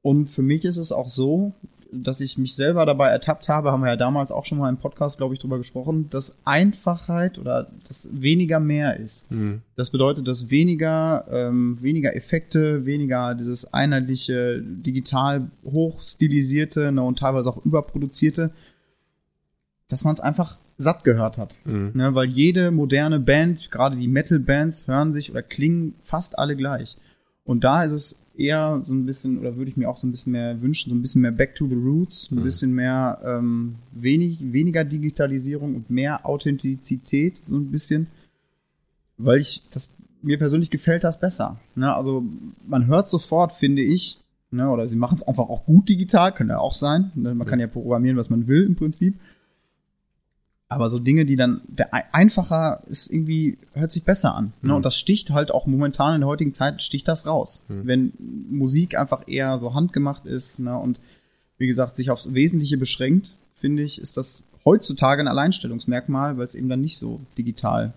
Und 0.00 0.30
für 0.30 0.42
mich 0.42 0.64
ist 0.64 0.78
es 0.78 0.92
auch 0.92 1.08
so, 1.08 1.52
dass 1.92 2.20
ich 2.20 2.38
mich 2.38 2.56
selber 2.56 2.86
dabei 2.86 3.08
ertappt 3.08 3.48
habe, 3.48 3.70
haben 3.70 3.82
wir 3.82 3.90
ja 3.90 3.96
damals 3.96 4.32
auch 4.32 4.46
schon 4.46 4.58
mal 4.58 4.70
im 4.70 4.78
Podcast, 4.78 5.18
glaube 5.18 5.34
ich, 5.34 5.40
drüber 5.40 5.58
gesprochen, 5.58 6.08
dass 6.10 6.38
Einfachheit 6.44 7.38
oder 7.38 7.70
dass 7.86 8.08
weniger 8.12 8.60
mehr 8.60 8.98
ist. 8.98 9.30
Mhm. 9.30 9.60
Das 9.76 9.90
bedeutet, 9.90 10.26
dass 10.26 10.50
weniger, 10.50 11.26
ähm, 11.30 11.78
weniger 11.82 12.16
Effekte, 12.16 12.86
weniger 12.86 13.34
dieses 13.34 13.72
einheitliche, 13.72 14.62
digital 14.62 15.50
hochstilisierte 15.64 16.92
ne, 16.92 17.02
und 17.02 17.18
teilweise 17.18 17.50
auch 17.50 17.64
überproduzierte, 17.64 18.52
dass 19.88 20.04
man 20.04 20.14
es 20.14 20.20
einfach 20.20 20.58
satt 20.78 21.04
gehört 21.04 21.36
hat. 21.36 21.58
Mhm. 21.64 21.90
Ne, 21.94 22.14
weil 22.14 22.26
jede 22.26 22.70
moderne 22.70 23.20
Band, 23.20 23.70
gerade 23.70 23.96
die 23.96 24.08
Metal-Bands, 24.08 24.88
hören 24.88 25.12
sich 25.12 25.30
oder 25.30 25.42
klingen 25.42 25.94
fast 26.02 26.38
alle 26.38 26.56
gleich. 26.56 26.96
Und 27.44 27.64
da 27.64 27.84
ist 27.84 27.92
es 27.92 28.21
eher 28.36 28.80
so 28.84 28.94
ein 28.94 29.06
bisschen, 29.06 29.38
oder 29.38 29.56
würde 29.56 29.70
ich 29.70 29.76
mir 29.76 29.88
auch 29.88 29.96
so 29.96 30.06
ein 30.06 30.10
bisschen 30.10 30.32
mehr 30.32 30.60
wünschen, 30.62 30.90
so 30.90 30.96
ein 30.96 31.02
bisschen 31.02 31.22
mehr 31.22 31.32
Back 31.32 31.54
to 31.54 31.66
the 31.66 31.74
Roots, 31.74 32.30
ein 32.30 32.36
mhm. 32.36 32.42
bisschen 32.42 32.74
mehr 32.74 33.20
ähm, 33.24 33.76
wenig, 33.92 34.52
weniger 34.52 34.84
Digitalisierung 34.84 35.74
und 35.76 35.90
mehr 35.90 36.26
Authentizität, 36.26 37.40
so 37.42 37.56
ein 37.56 37.70
bisschen. 37.70 38.06
Weil 39.18 39.40
ich, 39.40 39.62
das, 39.70 39.90
mir 40.22 40.38
persönlich 40.38 40.70
gefällt 40.70 41.04
das 41.04 41.20
besser. 41.20 41.60
Ne? 41.74 41.94
Also 41.94 42.24
man 42.66 42.86
hört 42.86 43.10
sofort, 43.10 43.52
finde 43.52 43.82
ich, 43.82 44.18
ne, 44.50 44.68
oder 44.70 44.86
sie 44.86 44.96
machen 44.96 45.18
es 45.18 45.26
einfach 45.26 45.48
auch 45.48 45.64
gut 45.64 45.88
digital, 45.88 46.32
kann 46.32 46.48
ja 46.48 46.58
auch 46.58 46.74
sein. 46.74 47.12
Ne? 47.14 47.34
Man 47.34 47.46
kann 47.46 47.60
ja 47.60 47.66
programmieren, 47.66 48.16
was 48.16 48.30
man 48.30 48.46
will 48.46 48.64
im 48.64 48.76
Prinzip. 48.76 49.18
Aber 50.72 50.90
so 50.90 50.98
Dinge, 50.98 51.24
die 51.24 51.36
dann 51.36 51.62
der 51.68 51.92
einfacher 52.14 52.82
ist 52.86 53.12
irgendwie 53.12 53.58
hört 53.72 53.92
sich 53.92 54.04
besser 54.04 54.34
an. 54.34 54.52
Ne? 54.62 54.70
Mhm. 54.70 54.76
Und 54.76 54.86
das 54.86 54.98
sticht 54.98 55.30
halt 55.30 55.52
auch 55.52 55.66
momentan 55.66 56.14
in 56.14 56.20
der 56.20 56.28
heutigen 56.28 56.52
Zeit 56.52 56.82
sticht 56.82 57.08
das 57.08 57.26
raus, 57.26 57.64
mhm. 57.68 57.86
wenn 57.86 58.12
Musik 58.50 58.98
einfach 58.98 59.22
eher 59.26 59.58
so 59.58 59.74
handgemacht 59.74 60.26
ist 60.26 60.58
ne? 60.60 60.78
und 60.78 61.00
wie 61.58 61.66
gesagt 61.66 61.94
sich 61.96 62.10
aufs 62.10 62.34
Wesentliche 62.34 62.76
beschränkt, 62.76 63.36
finde 63.54 63.82
ich, 63.82 64.00
ist 64.00 64.16
das 64.16 64.44
heutzutage 64.64 65.22
ein 65.22 65.28
Alleinstellungsmerkmal, 65.28 66.36
weil 66.36 66.44
es 66.44 66.54
eben 66.54 66.68
dann 66.68 66.80
nicht 66.80 66.98
so 66.98 67.20
digital 67.38 67.94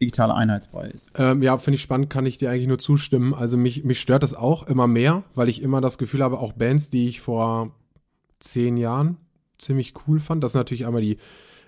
digitale 0.00 0.34
Einheitsbrei 0.34 0.88
ist. 0.88 1.10
Ähm, 1.16 1.42
ja, 1.42 1.58
finde 1.58 1.76
ich 1.76 1.82
spannend, 1.82 2.08
kann 2.08 2.24
ich 2.24 2.36
dir 2.36 2.50
eigentlich 2.50 2.68
nur 2.68 2.78
zustimmen. 2.78 3.34
Also 3.34 3.56
mich, 3.56 3.84
mich 3.84 4.00
stört 4.00 4.22
das 4.22 4.34
auch 4.34 4.64
immer 4.68 4.86
mehr, 4.86 5.24
weil 5.34 5.48
ich 5.48 5.62
immer 5.62 5.80
das 5.80 5.98
Gefühl 5.98 6.22
habe, 6.22 6.38
auch 6.38 6.52
Bands, 6.52 6.90
die 6.90 7.08
ich 7.08 7.20
vor 7.20 7.72
zehn 8.38 8.76
Jahren 8.76 9.16
ziemlich 9.58 9.94
cool 10.06 10.20
fand. 10.20 10.42
Das 10.42 10.52
ist 10.52 10.56
natürlich 10.56 10.86
einmal 10.86 11.02
die 11.02 11.18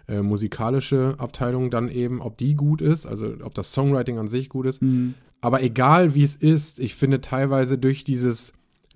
äh, 0.09 0.23
musikalische 0.23 1.15
Abteilung 1.19 1.71
dann 1.71 1.89
eben, 1.89 2.21
ob 2.21 2.37
die 2.39 2.55
gut 2.55 2.81
ist, 2.81 3.07
also 3.07 3.35
ob 3.43 3.55
das 3.55 3.73
Songwriting 3.73 4.19
an 4.19 4.29
sich 4.29 4.49
gut 4.49 4.67
ist. 4.67 4.83
Mhm. 4.83 5.15
Aber 5.41 5.63
egal 5.63 6.15
wie 6.15 6.23
es 6.23 6.37
ist, 6.37 6.81
ich 6.81 6.95
finde 6.95 7.21
teilweise 7.21 7.79
durch 7.79 8.05
dieses 8.05 8.53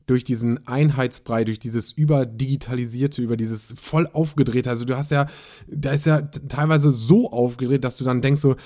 durch 0.06 0.24
diesen 0.24 0.66
Einheitsbrei, 0.66 1.44
durch 1.44 1.58
dieses 1.58 1.92
überdigitalisierte, 1.92 3.22
über 3.22 3.36
dieses 3.36 3.74
voll 3.76 4.08
aufgedrehte. 4.12 4.68
Also 4.68 4.84
du 4.84 4.96
hast 4.96 5.10
ja, 5.10 5.26
da 5.66 5.92
ist 5.92 6.06
ja 6.06 6.22
teilweise 6.22 6.92
so 6.92 7.30
aufgedreht, 7.30 7.84
dass 7.84 7.96
du 7.96 8.04
dann 8.04 8.20
denkst 8.20 8.40
so, 8.40 8.56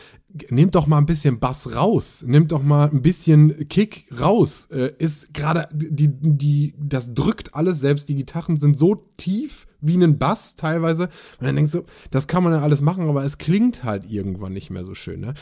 nimm 0.51 0.71
doch 0.71 0.87
mal 0.87 0.99
ein 0.99 1.07
bisschen 1.07 1.39
Bass 1.39 1.75
raus, 1.75 2.25
nimm 2.27 2.49
doch 2.49 2.63
mal 2.63 2.91
ein 2.91 3.03
bisschen 3.03 3.69
Kick 3.69 4.07
raus. 4.21 4.69
Äh, 4.71 4.93
ist 4.99 5.33
gerade 5.33 5.69
die, 5.73 6.09
die, 6.09 6.75
das 6.79 7.15
drückt 7.15 7.55
alles, 7.55 7.81
selbst 7.81 8.09
die 8.09 8.17
Gitarren 8.17 8.57
sind 8.57 8.79
so 8.79 9.07
tief 9.17 9.67
wie 9.81 9.97
ein 9.97 10.19
Bass 10.19 10.57
teilweise. 10.57 11.05
Und 11.05 11.47
dann 11.47 11.57
denkst 11.57 11.73
du, 11.73 11.85
das 12.11 12.27
kann 12.27 12.43
man 12.43 12.53
ja 12.53 12.63
alles 12.63 12.81
machen, 12.81 13.09
aber 13.09 13.25
es 13.25 13.39
klingt 13.39 13.85
halt 13.85 14.11
irgendwann 14.11 14.53
nicht 14.53 14.71
mehr 14.71 14.85
so 14.85 14.95
schön. 14.95 15.21
Ne? 15.21 15.35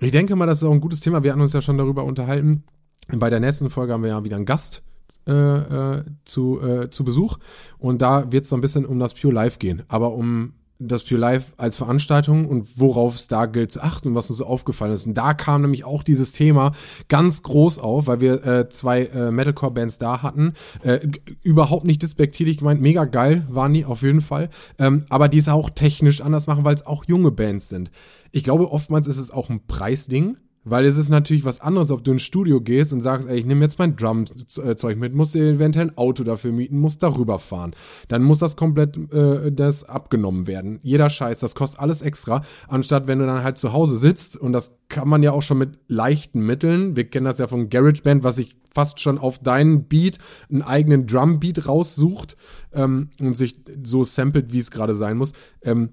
Ich 0.00 0.10
denke 0.10 0.34
mal, 0.34 0.46
das 0.46 0.58
ist 0.58 0.64
auch 0.64 0.72
ein 0.72 0.80
gutes 0.80 1.00
Thema. 1.00 1.22
Wir 1.22 1.30
hatten 1.30 1.40
uns 1.40 1.52
ja 1.52 1.62
schon 1.62 1.78
darüber 1.78 2.04
unterhalten. 2.04 2.64
Bei 3.08 3.30
der 3.30 3.38
nächsten 3.38 3.70
Folge 3.70 3.92
haben 3.92 4.02
wir 4.02 4.10
ja 4.10 4.24
wieder 4.24 4.36
einen 4.36 4.46
Gast 4.46 4.82
äh, 5.26 5.32
äh, 5.32 6.04
zu, 6.24 6.60
äh, 6.60 6.90
zu 6.90 7.04
Besuch. 7.04 7.38
Und 7.78 8.02
da 8.02 8.30
wird 8.30 8.44
es 8.44 8.50
so 8.50 8.56
ein 8.56 8.60
bisschen 8.60 8.84
um 8.84 8.98
das 8.98 9.14
Pure 9.14 9.32
Life 9.32 9.58
gehen. 9.58 9.82
Aber 9.88 10.12
um 10.12 10.52
das 10.78 11.04
Pure 11.04 11.20
Life 11.20 11.52
als 11.56 11.76
Veranstaltung 11.76 12.46
und 12.46 12.78
worauf 12.78 13.14
es 13.14 13.28
da 13.28 13.46
gilt 13.46 13.70
zu 13.70 13.82
achten 13.82 14.08
und 14.08 14.14
was 14.14 14.28
uns 14.28 14.38
so 14.38 14.46
aufgefallen 14.46 14.92
ist. 14.92 15.06
Und 15.06 15.14
da 15.14 15.32
kam 15.32 15.62
nämlich 15.62 15.84
auch 15.84 16.02
dieses 16.02 16.32
Thema 16.32 16.72
ganz 17.08 17.42
groß 17.42 17.78
auf, 17.78 18.06
weil 18.06 18.20
wir 18.20 18.44
äh, 18.44 18.68
zwei 18.68 19.04
äh, 19.04 19.30
Metalcore-Bands 19.30 19.98
da 19.98 20.22
hatten. 20.22 20.54
Äh, 20.82 21.08
überhaupt 21.42 21.84
nicht 21.84 22.02
despektierlich 22.02 22.58
gemeint, 22.58 22.80
mega 22.80 23.04
geil 23.04 23.46
waren 23.48 23.72
die 23.72 23.84
auf 23.84 24.02
jeden 24.02 24.20
Fall. 24.20 24.50
Ähm, 24.78 25.04
aber 25.08 25.28
die 25.28 25.38
es 25.38 25.48
auch 25.48 25.70
technisch 25.70 26.20
anders 26.20 26.46
machen, 26.46 26.64
weil 26.64 26.74
es 26.74 26.86
auch 26.86 27.04
junge 27.04 27.30
Bands 27.30 27.68
sind. 27.68 27.90
Ich 28.32 28.42
glaube, 28.42 28.70
oftmals 28.72 29.06
ist 29.06 29.18
es 29.18 29.30
auch 29.30 29.50
ein 29.50 29.66
Preisding 29.66 30.36
Weil 30.64 30.86
es 30.86 30.96
ist 30.96 31.10
natürlich 31.10 31.44
was 31.44 31.60
anderes, 31.60 31.90
ob 31.90 32.02
du 32.04 32.12
ins 32.12 32.22
Studio 32.22 32.60
gehst 32.60 32.92
und 32.92 33.00
sagst, 33.00 33.28
ey, 33.28 33.38
ich 33.38 33.44
nehme 33.44 33.62
jetzt 33.62 33.78
mein 33.78 33.96
Drum-Zeug 33.96 34.98
mit, 34.98 35.14
muss 35.14 35.32
dir 35.32 35.44
eventuell 35.44 35.88
ein 35.88 35.98
Auto 35.98 36.24
dafür 36.24 36.52
mieten, 36.52 36.78
muss 36.78 36.98
darüber 36.98 37.38
fahren. 37.38 37.74
Dann 38.08 38.22
muss 38.22 38.38
das 38.38 38.56
komplett 38.56 38.96
äh, 39.12 39.52
das 39.52 39.84
abgenommen 39.84 40.46
werden. 40.46 40.78
Jeder 40.82 41.10
Scheiß, 41.10 41.40
das 41.40 41.54
kostet 41.54 41.80
alles 41.80 42.02
extra. 42.02 42.42
Anstatt 42.66 43.06
wenn 43.06 43.18
du 43.18 43.26
dann 43.26 43.44
halt 43.44 43.58
zu 43.58 43.72
Hause 43.72 43.96
sitzt, 43.96 44.36
und 44.36 44.52
das 44.52 44.78
kann 44.88 45.08
man 45.08 45.22
ja 45.22 45.32
auch 45.32 45.42
schon 45.42 45.58
mit 45.58 45.78
leichten 45.88 46.40
Mitteln, 46.40 46.96
wir 46.96 47.04
kennen 47.04 47.26
das 47.26 47.38
ja 47.38 47.46
von 47.46 47.68
GarageBand, 47.68 48.24
was 48.24 48.36
sich 48.36 48.56
fast 48.72 49.00
schon 49.00 49.18
auf 49.18 49.38
deinen 49.38 49.84
Beat 49.84 50.18
einen 50.50 50.62
eigenen 50.62 51.06
Drum-Beat 51.06 51.68
raussucht 51.68 52.36
ähm, 52.72 53.10
und 53.20 53.36
sich 53.36 53.60
so 53.82 54.02
samplet, 54.02 54.52
wie 54.52 54.58
es 54.58 54.70
gerade 54.70 54.94
sein 54.94 55.16
muss. 55.16 55.32
Ähm, 55.62 55.90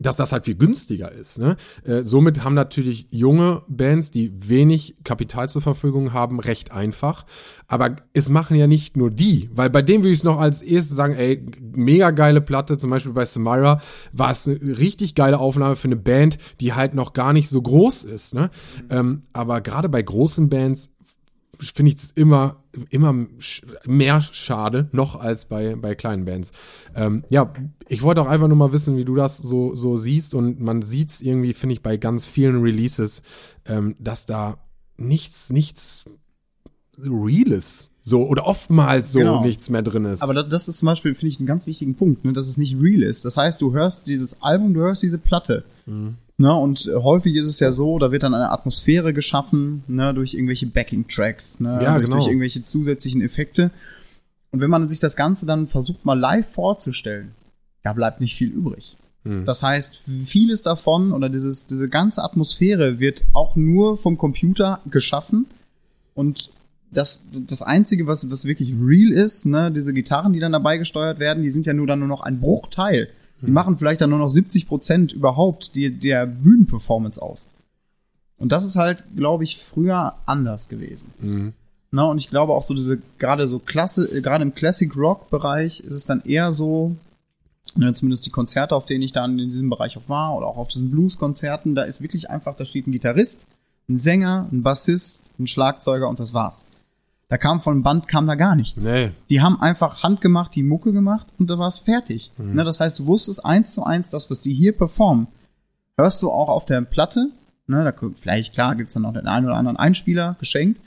dass 0.00 0.16
das 0.16 0.32
halt 0.32 0.44
viel 0.44 0.56
günstiger 0.56 1.12
ist. 1.12 1.38
Ne? 1.38 1.56
Äh, 1.84 2.02
somit 2.02 2.42
haben 2.42 2.54
natürlich 2.54 3.06
junge 3.10 3.62
Bands, 3.68 4.10
die 4.10 4.32
wenig 4.36 4.96
Kapital 5.04 5.48
zur 5.48 5.62
Verfügung 5.62 6.12
haben, 6.12 6.40
recht 6.40 6.72
einfach. 6.72 7.24
Aber 7.68 7.94
es 8.12 8.28
machen 8.28 8.56
ja 8.56 8.66
nicht 8.66 8.96
nur 8.96 9.10
die, 9.10 9.48
weil 9.52 9.70
bei 9.70 9.82
dem 9.82 10.02
würde 10.02 10.12
ich 10.12 10.18
es 10.18 10.24
noch 10.24 10.40
als 10.40 10.60
erstes 10.60 10.96
sagen, 10.96 11.14
ey, 11.14 11.44
mega 11.74 12.10
geile 12.10 12.40
Platte, 12.40 12.76
zum 12.76 12.90
Beispiel 12.90 13.12
bei 13.12 13.24
Samira, 13.24 13.80
war 14.12 14.32
es 14.32 14.48
eine 14.48 14.58
richtig 14.78 15.14
geile 15.14 15.38
Aufnahme 15.38 15.76
für 15.76 15.88
eine 15.88 15.96
Band, 15.96 16.38
die 16.60 16.74
halt 16.74 16.94
noch 16.94 17.12
gar 17.12 17.32
nicht 17.32 17.48
so 17.48 17.62
groß 17.62 18.04
ist. 18.04 18.34
Ne? 18.34 18.50
Mhm. 18.82 18.86
Ähm, 18.90 19.22
aber 19.32 19.60
gerade 19.60 19.88
bei 19.88 20.02
großen 20.02 20.48
Bands 20.48 20.90
finde 21.60 21.92
ich 21.92 21.98
es 21.98 22.10
immer, 22.10 22.62
immer 22.90 23.14
mehr 23.84 24.20
schade, 24.20 24.88
noch 24.92 25.16
als 25.16 25.46
bei, 25.46 25.76
bei 25.76 25.94
kleinen 25.94 26.24
Bands. 26.24 26.52
Ähm, 26.94 27.24
ja, 27.28 27.52
ich 27.88 28.02
wollte 28.02 28.22
auch 28.22 28.26
einfach 28.26 28.48
nur 28.48 28.56
mal 28.56 28.72
wissen, 28.72 28.96
wie 28.96 29.04
du 29.04 29.14
das 29.14 29.38
so, 29.38 29.74
so 29.74 29.96
siehst. 29.96 30.34
Und 30.34 30.60
man 30.60 30.82
sieht 30.82 31.10
es 31.10 31.22
irgendwie, 31.22 31.52
finde 31.52 31.74
ich, 31.74 31.82
bei 31.82 31.96
ganz 31.96 32.26
vielen 32.26 32.62
Releases, 32.62 33.22
ähm, 33.66 33.96
dass 33.98 34.26
da 34.26 34.58
nichts, 34.96 35.50
nichts 35.50 36.04
Reales 36.98 37.90
so 38.02 38.24
oder 38.26 38.46
oftmals 38.46 39.12
so 39.12 39.18
genau. 39.18 39.44
nichts 39.44 39.68
mehr 39.68 39.82
drin 39.82 40.04
ist. 40.04 40.22
Aber 40.22 40.44
das 40.44 40.68
ist 40.68 40.78
zum 40.78 40.86
Beispiel, 40.86 41.14
finde 41.14 41.28
ich, 41.28 41.38
einen 41.38 41.46
ganz 41.46 41.66
wichtigen 41.66 41.96
Punkt, 41.96 42.24
ne, 42.24 42.32
dass 42.32 42.46
es 42.46 42.56
nicht 42.56 42.76
real 42.80 43.02
ist. 43.02 43.24
Das 43.24 43.36
heißt, 43.36 43.60
du 43.60 43.72
hörst 43.72 44.06
dieses 44.06 44.42
Album, 44.42 44.74
du 44.74 44.80
hörst 44.80 45.02
diese 45.02 45.18
Platte. 45.18 45.64
Mhm. 45.86 46.16
Ne, 46.38 46.54
und 46.54 46.90
häufig 46.94 47.34
ist 47.34 47.46
es 47.46 47.60
ja 47.60 47.72
so, 47.72 47.98
da 47.98 48.12
wird 48.12 48.22
dann 48.22 48.34
eine 48.34 48.50
Atmosphäre 48.50 49.14
geschaffen, 49.14 49.84
ne, 49.86 50.12
durch 50.12 50.34
irgendwelche 50.34 50.66
Backing-Tracks, 50.66 51.60
ne, 51.60 51.80
ja, 51.82 51.94
durch, 51.94 52.04
genau. 52.04 52.16
durch 52.16 52.26
irgendwelche 52.26 52.64
zusätzlichen 52.64 53.22
Effekte. 53.22 53.70
Und 54.50 54.60
wenn 54.60 54.68
man 54.68 54.86
sich 54.86 54.98
das 54.98 55.16
Ganze 55.16 55.46
dann 55.46 55.66
versucht, 55.66 56.04
mal 56.04 56.18
live 56.18 56.48
vorzustellen, 56.50 57.32
da 57.82 57.94
bleibt 57.94 58.20
nicht 58.20 58.34
viel 58.34 58.50
übrig. 58.50 58.96
Hm. 59.24 59.46
Das 59.46 59.62
heißt, 59.62 60.02
vieles 60.24 60.62
davon 60.62 61.12
oder 61.12 61.30
dieses, 61.30 61.66
diese 61.66 61.88
ganze 61.88 62.22
Atmosphäre 62.22 62.98
wird 62.98 63.24
auch 63.32 63.56
nur 63.56 63.96
vom 63.96 64.18
Computer 64.18 64.80
geschaffen. 64.90 65.46
Und 66.14 66.50
das, 66.90 67.22
das 67.32 67.62
Einzige, 67.62 68.06
was, 68.06 68.30
was 68.30 68.44
wirklich 68.44 68.74
real 68.78 69.10
ist, 69.10 69.46
ne, 69.46 69.72
diese 69.72 69.94
Gitarren, 69.94 70.34
die 70.34 70.40
dann 70.40 70.52
dabei 70.52 70.76
gesteuert 70.76 71.18
werden, 71.18 71.42
die 71.42 71.50
sind 71.50 71.64
ja 71.64 71.72
nur 71.72 71.86
dann 71.86 71.98
nur 71.98 72.08
noch 72.08 72.20
ein 72.20 72.40
Bruchteil 72.40 73.08
die 73.42 73.50
machen 73.50 73.76
vielleicht 73.76 74.00
dann 74.00 74.10
nur 74.10 74.18
noch 74.18 74.28
70 74.28 74.66
Prozent 74.66 75.12
überhaupt 75.12 75.74
die, 75.74 75.90
der 75.90 76.26
Bühnenperformance 76.26 77.20
aus. 77.20 77.48
Und 78.38 78.52
das 78.52 78.64
ist 78.64 78.76
halt, 78.76 79.04
glaube 79.16 79.44
ich, 79.44 79.58
früher 79.58 80.14
anders 80.26 80.68
gewesen. 80.68 81.12
Mhm. 81.20 81.52
Na, 81.90 82.04
und 82.04 82.18
ich 82.18 82.28
glaube 82.28 82.52
auch 82.52 82.62
so 82.62 82.74
diese, 82.74 82.98
gerade 83.18 83.48
so 83.48 83.58
Klasse, 83.58 84.06
äh, 84.10 84.20
gerade 84.20 84.42
im 84.42 84.54
Classic 84.54 84.94
Rock 84.96 85.30
Bereich 85.30 85.80
ist 85.80 85.94
es 85.94 86.04
dann 86.06 86.22
eher 86.24 86.52
so, 86.52 86.96
ne, 87.76 87.92
zumindest 87.94 88.26
die 88.26 88.30
Konzerte, 88.30 88.74
auf 88.74 88.86
denen 88.86 89.02
ich 89.02 89.12
dann 89.12 89.38
in 89.38 89.50
diesem 89.50 89.70
Bereich 89.70 89.96
auch 89.96 90.08
war, 90.08 90.36
oder 90.36 90.46
auch 90.46 90.56
auf 90.56 90.68
diesen 90.68 90.90
Blues-Konzerten, 90.90 91.74
da 91.74 91.82
ist 91.82 92.02
wirklich 92.02 92.28
einfach, 92.28 92.56
da 92.56 92.64
steht 92.64 92.86
ein 92.86 92.92
Gitarrist, 92.92 93.46
ein 93.88 93.98
Sänger, 93.98 94.48
ein 94.50 94.62
Bassist, 94.62 95.24
ein 95.38 95.46
Schlagzeuger 95.46 96.08
und 96.08 96.18
das 96.18 96.34
war's. 96.34 96.66
Da 97.28 97.38
kam 97.38 97.60
von 97.60 97.82
Band 97.82 98.06
kam 98.06 98.26
da 98.26 98.36
gar 98.36 98.54
nichts. 98.54 98.84
Nee. 98.84 99.10
Die 99.30 99.40
haben 99.40 99.60
einfach 99.60 100.02
handgemacht 100.02 100.54
die 100.54 100.62
Mucke 100.62 100.92
gemacht 100.92 101.26
und 101.38 101.50
da 101.50 101.58
war 101.58 101.66
es 101.66 101.80
fertig. 101.80 102.30
Mhm. 102.38 102.54
Ne, 102.54 102.64
das 102.64 102.78
heißt, 102.78 103.00
du 103.00 103.06
wusstest 103.06 103.44
eins 103.44 103.74
zu 103.74 103.82
eins, 103.82 104.10
das, 104.10 104.30
was 104.30 104.42
die 104.42 104.54
hier 104.54 104.76
performen, 104.76 105.26
hörst 105.98 106.22
du 106.22 106.30
auch 106.30 106.48
auf 106.48 106.64
der 106.64 106.82
Platte. 106.82 107.30
Ne, 107.66 107.82
da, 107.82 108.08
vielleicht, 108.14 108.54
klar, 108.54 108.76
gibt's 108.76 108.94
dann 108.94 109.02
noch 109.02 109.12
den 109.12 109.26
einen 109.26 109.46
oder 109.46 109.56
anderen 109.56 109.76
Einspieler 109.76 110.36
geschenkt. 110.38 110.80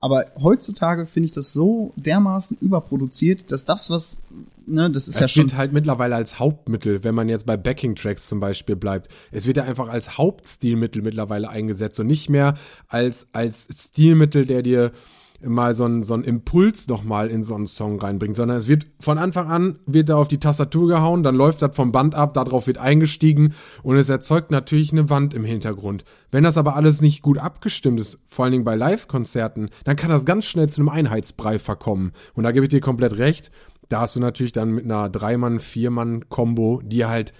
Aber 0.00 0.26
heutzutage 0.40 1.06
finde 1.06 1.26
ich 1.26 1.32
das 1.32 1.52
so 1.52 1.92
dermaßen 1.96 2.56
überproduziert, 2.60 3.50
dass 3.52 3.64
das, 3.64 3.88
was, 3.90 4.22
ne, 4.66 4.90
das 4.90 5.08
ist 5.08 5.14
es 5.14 5.20
ja 5.20 5.28
schon. 5.28 5.46
Es 5.46 5.52
wird 5.52 5.58
halt 5.58 5.72
mittlerweile 5.72 6.16
als 6.16 6.40
Hauptmittel, 6.40 7.04
wenn 7.04 7.14
man 7.14 7.28
jetzt 7.28 7.46
bei 7.46 7.56
Backing-Tracks 7.56 8.26
zum 8.26 8.40
Beispiel 8.40 8.74
bleibt. 8.74 9.08
Es 9.30 9.46
wird 9.46 9.56
ja 9.58 9.64
einfach 9.64 9.88
als 9.88 10.18
Hauptstilmittel 10.18 11.02
mittlerweile 11.02 11.48
eingesetzt 11.48 12.00
und 12.00 12.08
nicht 12.08 12.30
mehr 12.30 12.54
als, 12.88 13.28
als 13.32 13.68
Stilmittel, 13.72 14.44
der 14.44 14.62
dir 14.62 14.92
mal 15.40 15.74
so 15.74 15.84
einen, 15.84 16.02
so 16.02 16.14
einen 16.14 16.24
Impuls 16.24 16.88
noch 16.88 17.04
mal 17.04 17.28
in 17.28 17.42
so 17.42 17.54
einen 17.54 17.66
Song 17.66 18.00
reinbringt, 18.00 18.36
sondern 18.36 18.58
es 18.58 18.68
wird 18.68 18.86
von 18.98 19.18
Anfang 19.18 19.48
an 19.48 19.78
wird 19.86 20.08
da 20.08 20.16
auf 20.16 20.28
die 20.28 20.40
Tastatur 20.40 20.88
gehauen, 20.88 21.22
dann 21.22 21.36
läuft 21.36 21.62
das 21.62 21.76
vom 21.76 21.92
Band 21.92 22.14
ab, 22.14 22.34
darauf 22.34 22.66
wird 22.66 22.78
eingestiegen 22.78 23.54
und 23.82 23.96
es 23.96 24.08
erzeugt 24.08 24.50
natürlich 24.50 24.92
eine 24.92 25.10
Wand 25.10 25.34
im 25.34 25.44
Hintergrund. 25.44 26.04
Wenn 26.30 26.44
das 26.44 26.58
aber 26.58 26.74
alles 26.76 27.00
nicht 27.00 27.22
gut 27.22 27.38
abgestimmt 27.38 28.00
ist, 28.00 28.18
vor 28.26 28.44
allen 28.44 28.52
Dingen 28.52 28.64
bei 28.64 28.74
Live-Konzerten, 28.74 29.70
dann 29.84 29.96
kann 29.96 30.10
das 30.10 30.24
ganz 30.24 30.46
schnell 30.46 30.68
zu 30.68 30.80
einem 30.80 30.88
Einheitsbrei 30.88 31.58
verkommen. 31.58 32.12
Und 32.34 32.44
da 32.44 32.52
gebe 32.52 32.64
ich 32.66 32.70
dir 32.70 32.80
komplett 32.80 33.18
recht. 33.18 33.50
Da 33.88 34.00
hast 34.00 34.16
du 34.16 34.20
natürlich 34.20 34.52
dann 34.52 34.72
mit 34.72 34.84
einer 34.84 35.08
Dreimann, 35.08 35.60
Viermann-Kombo, 35.60 36.82
die 36.84 37.06
halt 37.06 37.32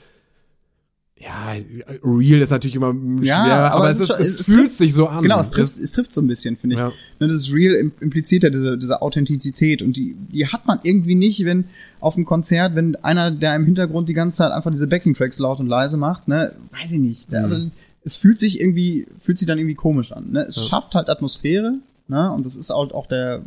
ja, 1.20 1.57
real 2.04 2.40
ist 2.40 2.50
natürlich 2.50 2.76
immer 2.76 2.92
schwer, 2.92 3.26
ja, 3.26 3.70
aber, 3.70 3.74
aber 3.74 3.90
es, 3.90 4.00
ist, 4.00 4.11
es, 4.11 4.18
es, 4.18 4.40
es 4.40 4.46
fühlt 4.46 4.66
trifft, 4.66 4.76
sich 4.76 4.94
so 4.94 5.09
an. 5.09 5.22
Genau, 5.22 5.40
es 5.40 5.50
trifft, 5.50 5.76
es 5.76 5.92
trifft 5.92 6.12
so 6.12 6.20
ein 6.20 6.28
bisschen, 6.28 6.57
finde 6.57 6.76
ich. 6.76 6.81
Ja. 6.81 6.92
Ne, 7.18 7.26
das 7.26 7.33
ist 7.33 7.52
real 7.52 7.74
impliziert 7.74 8.44
ja 8.44 8.50
diese, 8.50 8.78
diese 8.78 9.02
Authentizität 9.02 9.83
und 9.83 9.96
die, 9.96 10.14
die 10.14 10.46
hat 10.46 10.66
man 10.66 10.78
irgendwie 10.85 11.16
nicht, 11.16 11.44
wenn 11.44 11.64
auf 11.98 12.14
einem 12.14 12.24
Konzert, 12.24 12.76
wenn 12.76 12.94
einer, 12.96 13.33
der 13.33 13.57
im 13.57 13.64
Hintergrund 13.64 14.09
die 14.09 14.14
ganze 14.14 14.38
Zeit 14.38 14.52
einfach 14.52 14.70
diese 14.70 14.87
Backing-Tracks 14.87 15.40
laut 15.40 15.59
und 15.59 15.66
leise 15.66 15.96
macht, 15.96 16.28
ne, 16.28 16.54
weiß 16.70 16.92
ich 16.92 17.00
nicht. 17.00 17.31
Mhm. 17.33 17.37
Also, 17.38 17.70
es 18.04 18.16
fühlt 18.16 18.38
sich 18.38 18.61
irgendwie, 18.61 19.07
fühlt 19.18 19.38
sich 19.38 19.48
dann 19.48 19.59
irgendwie 19.59 19.74
komisch 19.74 20.12
an, 20.12 20.31
ne. 20.31 20.46
Es 20.48 20.54
ja. 20.57 20.62
schafft 20.62 20.94
halt 20.94 21.09
Atmosphäre, 21.09 21.74
ne, 22.07 22.31
und 22.33 22.46
das 22.46 22.54
ist 22.54 22.70
halt 22.70 22.92
auch 22.92 23.07
der, 23.07 23.42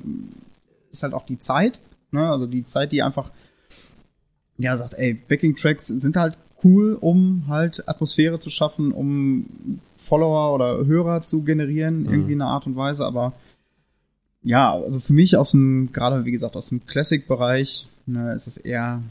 ist 0.92 1.04
halt 1.04 1.14
auch 1.14 1.26
die 1.26 1.40
Zeit, 1.40 1.80
ne, 2.12 2.30
also 2.30 2.48
die 2.48 2.66
Zeit, 2.66 2.92
die 2.92 3.02
einfach, 3.02 3.32
ja, 4.58 4.76
sagt, 4.76 4.96
ey, 4.96 5.14
Backing-Tracks 5.14 5.88
sind 5.88 6.18
halt 6.18 6.38
cool, 6.64 6.98
um 7.00 7.44
halt 7.48 7.88
Atmosphäre 7.88 8.40
zu 8.40 8.50
schaffen, 8.50 8.92
um 8.92 9.80
Follower 9.96 10.54
oder 10.54 10.86
Hörer 10.86 11.22
zu 11.22 11.44
generieren, 11.44 12.04
mhm. 12.04 12.10
irgendwie 12.10 12.34
in 12.34 12.42
einer 12.42 12.52
Art 12.52 12.66
und 12.66 12.76
Weise. 12.76 13.06
Aber 13.06 13.34
ja, 14.44 14.72
also 14.72 15.00
für 15.00 15.14
mich 15.14 15.38
aus 15.38 15.52
dem, 15.52 15.92
gerade 15.92 16.26
wie 16.26 16.32
gesagt, 16.32 16.56
aus 16.56 16.70
dem 16.70 16.86
Classic-Bereich, 16.86 17.88
ne, 18.06 18.34
ist 18.34 18.48
es 18.48 18.58
eher, 18.58 19.02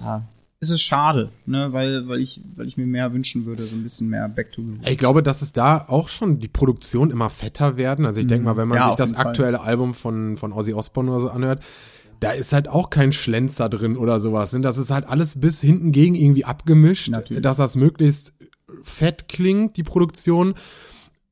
ja, 0.00 0.22
ist 0.60 0.70
es 0.70 0.80
schade, 0.80 1.30
ne, 1.44 1.72
weil, 1.72 2.08
weil 2.08 2.20
ich, 2.20 2.40
weil 2.56 2.66
ich 2.66 2.76
mir 2.76 2.86
mehr 2.86 3.12
wünschen 3.12 3.44
würde, 3.44 3.64
so 3.64 3.76
ein 3.76 3.82
bisschen 3.82 4.08
mehr 4.08 4.28
Back 4.28 4.52
to 4.52 4.62
the 4.62 4.90
Ich 4.90 4.98
glaube, 4.98 5.22
dass 5.22 5.42
es 5.42 5.52
da 5.52 5.84
auch 5.88 6.08
schon 6.08 6.38
die 6.38 6.48
Produktion 6.48 7.10
immer 7.10 7.28
fetter 7.28 7.76
werden. 7.76 8.06
Also 8.06 8.20
ich 8.20 8.26
denke 8.26 8.40
mhm. 8.40 8.44
mal, 8.46 8.56
wenn 8.56 8.68
man 8.68 8.78
ja, 8.78 8.88
sich 8.88 8.96
das 8.96 9.14
aktuelle 9.14 9.58
Fall. 9.58 9.66
Album 9.66 9.92
von, 9.92 10.38
von 10.38 10.52
Ozzy 10.52 10.72
Osbourne 10.72 11.10
oder 11.10 11.20
so 11.20 11.30
anhört, 11.30 11.62
da 12.24 12.32
ist 12.32 12.54
halt 12.54 12.68
auch 12.68 12.88
kein 12.88 13.12
Schlenzer 13.12 13.68
drin 13.68 13.98
oder 13.98 14.18
sowas. 14.18 14.56
Das 14.58 14.78
ist 14.78 14.90
halt 14.90 15.06
alles 15.06 15.38
bis 15.40 15.60
hinten 15.60 15.92
gegen 15.92 16.14
irgendwie 16.14 16.46
abgemischt, 16.46 17.10
Natürlich. 17.10 17.42
dass 17.42 17.58
das 17.58 17.76
möglichst 17.76 18.32
fett 18.82 19.28
klingt, 19.28 19.76
die 19.76 19.82
Produktion. 19.82 20.54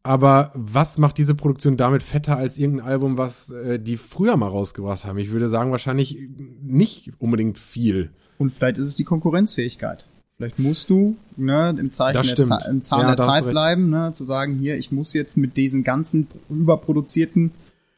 Aber 0.02 0.50
was 0.54 0.98
macht 0.98 1.16
diese 1.16 1.34
Produktion 1.34 1.78
damit 1.78 2.02
fetter 2.02 2.36
als 2.36 2.58
irgendein 2.58 2.86
Album, 2.86 3.16
was 3.16 3.52
äh, 3.52 3.78
die 3.78 3.96
früher 3.96 4.36
mal 4.36 4.48
rausgebracht 4.48 5.06
haben? 5.06 5.16
Ich 5.16 5.32
würde 5.32 5.48
sagen, 5.48 5.70
wahrscheinlich 5.70 6.18
nicht 6.60 7.12
unbedingt 7.18 7.58
viel. 7.58 8.10
Und 8.36 8.50
vielleicht 8.50 8.76
ist 8.76 8.86
es 8.86 8.96
die 8.96 9.04
Konkurrenzfähigkeit. 9.04 10.06
Vielleicht 10.36 10.58
musst 10.58 10.90
du 10.90 11.16
ne, 11.38 11.74
im 11.78 11.90
Zeichen 11.90 12.36
der, 12.36 12.66
im 12.68 12.82
Zahn 12.82 13.00
ja, 13.00 13.14
der 13.14 13.24
Zeit 13.24 13.48
bleiben, 13.48 13.88
ne, 13.88 14.10
zu 14.12 14.24
sagen, 14.24 14.58
hier, 14.58 14.76
ich 14.76 14.92
muss 14.92 15.14
jetzt 15.14 15.38
mit 15.38 15.56
diesen 15.56 15.84
ganzen 15.84 16.26
überproduzierten 16.50 17.52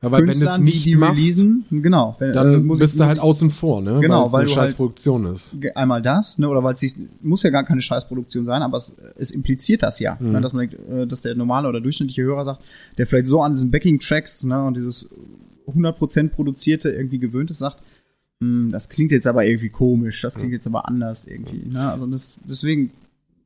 ja, 0.04 0.12
weil 0.12 0.26
wenn 0.26 0.38
du 0.38 0.44
es 0.44 0.58
nicht 0.58 0.84
die, 0.84 0.90
die 0.90 0.96
machst, 0.96 1.18
releasen, 1.18 1.64
genau, 1.70 2.16
wenn, 2.18 2.32
dann 2.32 2.54
äh, 2.54 2.56
muss 2.58 2.78
bist 2.78 2.98
du 3.00 3.04
halt 3.04 3.18
außen 3.18 3.50
vor, 3.50 3.80
ne? 3.80 4.00
Genau, 4.00 4.32
weil 4.32 4.44
es 4.44 4.56
eine 4.56 4.66
Scheißproduktion 4.66 5.26
halt, 5.26 5.36
ist. 5.36 5.56
Einmal 5.74 6.02
das, 6.02 6.38
ne? 6.38 6.48
Oder 6.48 6.62
weil 6.62 6.74
es 6.74 6.96
muss 7.22 7.42
ja 7.42 7.50
gar 7.50 7.64
keine 7.64 7.82
Scheißproduktion 7.82 8.44
sein, 8.44 8.62
aber 8.62 8.76
es, 8.76 8.96
es 9.16 9.30
impliziert 9.30 9.82
das 9.82 9.98
ja, 9.98 10.16
mhm. 10.20 10.32
ne, 10.32 10.40
dass 10.40 10.52
man, 10.52 10.68
äh, 10.70 11.06
dass 11.06 11.22
der 11.22 11.34
normale 11.34 11.68
oder 11.68 11.80
durchschnittliche 11.80 12.22
Hörer 12.22 12.44
sagt, 12.44 12.62
der 12.98 13.06
vielleicht 13.06 13.26
so 13.26 13.42
an 13.42 13.52
diesen 13.52 13.70
Backing-Tracks 13.70 14.44
ne, 14.44 14.62
und 14.62 14.76
dieses 14.76 15.10
100% 15.66 16.28
produzierte 16.28 16.90
irgendwie 16.90 17.18
gewöhnt 17.18 17.50
ist, 17.50 17.58
sagt, 17.58 17.82
hm, 18.40 18.70
das 18.70 18.88
klingt 18.88 19.12
jetzt 19.12 19.26
aber 19.26 19.44
irgendwie 19.44 19.70
komisch, 19.70 20.20
das 20.20 20.36
klingt 20.36 20.52
jetzt 20.52 20.66
aber 20.66 20.88
anders 20.88 21.26
irgendwie. 21.26 21.66
Ne? 21.66 21.90
Also 21.90 22.06
das, 22.06 22.38
deswegen 22.48 22.90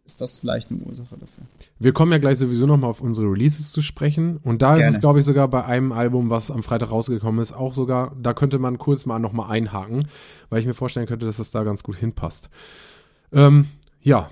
ist 0.08 0.20
das 0.22 0.38
vielleicht 0.38 0.70
eine 0.70 0.80
Ursache 0.80 1.16
dafür. 1.18 1.44
Wir 1.78 1.92
kommen 1.92 2.10
ja 2.10 2.18
gleich 2.18 2.38
sowieso 2.38 2.66
nochmal 2.66 2.88
auf 2.88 3.02
unsere 3.02 3.26
Releases 3.30 3.72
zu 3.72 3.82
sprechen. 3.82 4.38
Und 4.42 4.62
da 4.62 4.74
Gerne. 4.74 4.88
ist 4.88 4.94
es, 4.96 5.00
glaube 5.00 5.20
ich, 5.20 5.26
sogar 5.26 5.48
bei 5.48 5.64
einem 5.64 5.92
Album, 5.92 6.30
was 6.30 6.50
am 6.50 6.62
Freitag 6.62 6.90
rausgekommen 6.90 7.42
ist, 7.42 7.52
auch 7.52 7.74
sogar, 7.74 8.16
da 8.20 8.32
könnte 8.32 8.58
man 8.58 8.78
kurz 8.78 9.04
mal 9.04 9.18
nochmal 9.18 9.50
einhaken, 9.50 10.08
weil 10.48 10.60
ich 10.60 10.66
mir 10.66 10.74
vorstellen 10.74 11.06
könnte, 11.06 11.26
dass 11.26 11.36
das 11.36 11.50
da 11.50 11.62
ganz 11.62 11.82
gut 11.82 11.96
hinpasst. 11.96 12.48
Ähm, 13.32 13.66
ja, 14.00 14.30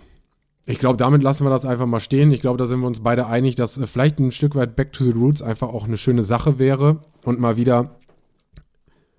Ich 0.69 0.79
glaube, 0.81 0.97
damit 0.97 1.23
lassen 1.23 1.45
wir 1.45 1.51
das 1.51 1.65
einfach 1.65 1.87
mal 1.87 2.01
stehen. 2.01 2.33
Ich 2.33 2.41
glaube, 2.41 2.59
da 2.59 2.67
sind 2.67 2.81
wir 2.81 2.87
uns 2.89 3.01
beide 3.01 3.27
einig, 3.27 3.55
dass 3.55 3.79
äh, 3.79 3.87
vielleicht 3.87 4.19
ein 4.19 4.33
Stück 4.33 4.55
weit 4.57 4.75
Back 4.75 4.93
to 4.93 5.05
the 5.05 5.13
Roots 5.13 5.43
einfach 5.43 5.69
auch 5.69 5.85
eine 5.85 5.97
schöne 5.97 6.23
Sache 6.25 6.59
wäre 6.59 7.03
und 7.23 7.39
mal 7.39 7.57
wieder 7.57 8.01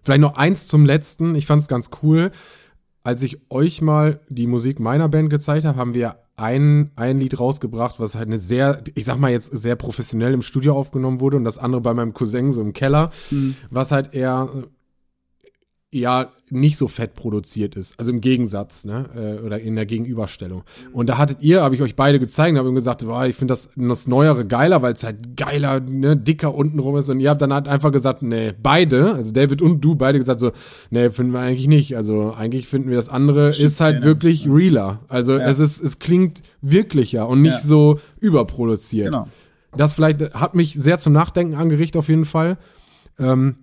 vielleicht 0.04 0.22
noch 0.22 0.36
eins 0.38 0.68
zum 0.68 0.86
letzten. 0.86 1.36
Ich 1.36 1.46
fand 1.46 1.62
es 1.62 1.68
ganz 1.68 1.90
cool, 2.02 2.32
als 3.04 3.24
ich 3.24 3.40
euch 3.50 3.82
mal 3.82 4.20
die 4.28 4.48
Musik 4.48 4.80
meiner 4.82 5.08
Band 5.08 5.30
gezeigt 5.30 5.64
habe, 5.66 5.78
haben 5.78 5.94
wir 5.94 6.18
ein, 6.38 6.92
ein 6.96 7.18
Lied 7.18 7.40
rausgebracht, 7.40 8.00
was 8.00 8.16
halt 8.16 8.28
eine 8.28 8.38
sehr, 8.38 8.84
ich 8.94 9.06
sag 9.06 9.18
mal 9.18 9.32
jetzt 9.32 9.52
sehr 9.58 9.76
professionell 9.76 10.34
im 10.34 10.44
Studio 10.44 10.78
aufgenommen 10.78 11.20
wurde 11.20 11.38
und 11.38 11.44
das 11.44 11.58
andere 11.58 11.82
bei 11.82 11.94
meinem 11.94 12.14
Cousin 12.14 12.52
so 12.52 12.62
im 12.62 12.74
Keller, 12.74 13.10
mhm. 13.32 13.56
was 13.72 13.92
halt 13.92 14.14
eher 14.14 14.50
ja 15.92 16.32
nicht 16.50 16.78
so 16.78 16.88
fett 16.88 17.14
produziert 17.14 17.76
ist. 17.76 17.98
Also 17.98 18.12
im 18.12 18.20
Gegensatz, 18.20 18.84
ne? 18.84 19.06
Äh, 19.16 19.46
oder 19.46 19.60
in 19.60 19.76
der 19.76 19.86
Gegenüberstellung. 19.86 20.64
Und 20.92 21.08
da 21.08 21.18
hattet 21.18 21.42
ihr, 21.42 21.62
habe 21.62 21.76
ich 21.76 21.82
euch 21.82 21.96
beide 21.96 22.20
gezeigt, 22.20 22.58
habe 22.58 22.74
gesagt, 22.74 23.06
boah, 23.06 23.26
ich 23.26 23.36
finde 23.36 23.54
das, 23.54 23.70
das 23.76 24.08
Neuere 24.08 24.46
geiler, 24.46 24.82
weil 24.82 24.94
es 24.94 25.04
halt 25.04 25.38
geiler, 25.38 25.80
ne, 25.80 26.18
dicker 26.18 26.54
unten 26.54 26.80
rum 26.80 26.98
ist. 26.98 27.10
Und 27.10 27.22
ihr 27.22 27.30
habt 27.30 27.42
dann 27.42 27.54
halt 27.54 27.68
einfach 27.68 27.92
gesagt, 27.92 28.22
nee, 28.22 28.54
beide, 28.62 29.14
also 29.14 29.32
David 29.32 29.62
und 29.62 29.82
du 29.82 29.96
beide 29.96 30.20
gesagt 30.20 30.42
so, 30.42 30.52
nee, 30.90 31.10
finden 31.10 31.32
wir 31.32 31.40
eigentlich 31.40 31.68
nicht. 31.68 31.96
Also 31.96 32.34
eigentlich 32.34 32.68
finden 32.68 32.90
wir 32.90 32.98
das 32.98 33.10
andere 33.10 33.54
Stimmt, 33.54 33.68
ist 33.68 33.80
halt 33.80 34.04
wirklich 34.04 34.46
ja. 34.46 34.52
realer. 34.52 35.00
Also 35.08 35.38
ja. 35.38 35.48
es 35.48 35.60
ist, 35.60 35.82
es 35.82 36.00
klingt 36.00 36.44
wirklicher 36.62 37.28
und 37.28 37.42
nicht 37.42 37.54
ja. 37.54 37.60
so 37.60 38.00
überproduziert. 38.20 39.14
Genau. 39.14 39.28
Das 39.76 39.94
vielleicht 39.94 40.34
hat 40.34 40.54
mich 40.56 40.74
sehr 40.74 40.98
zum 40.98 41.14
Nachdenken 41.14 41.56
angerichtet 41.56 42.00
auf 42.00 42.10
jeden 42.10 42.26
Fall. 42.26 42.58
Ähm, 43.20 43.56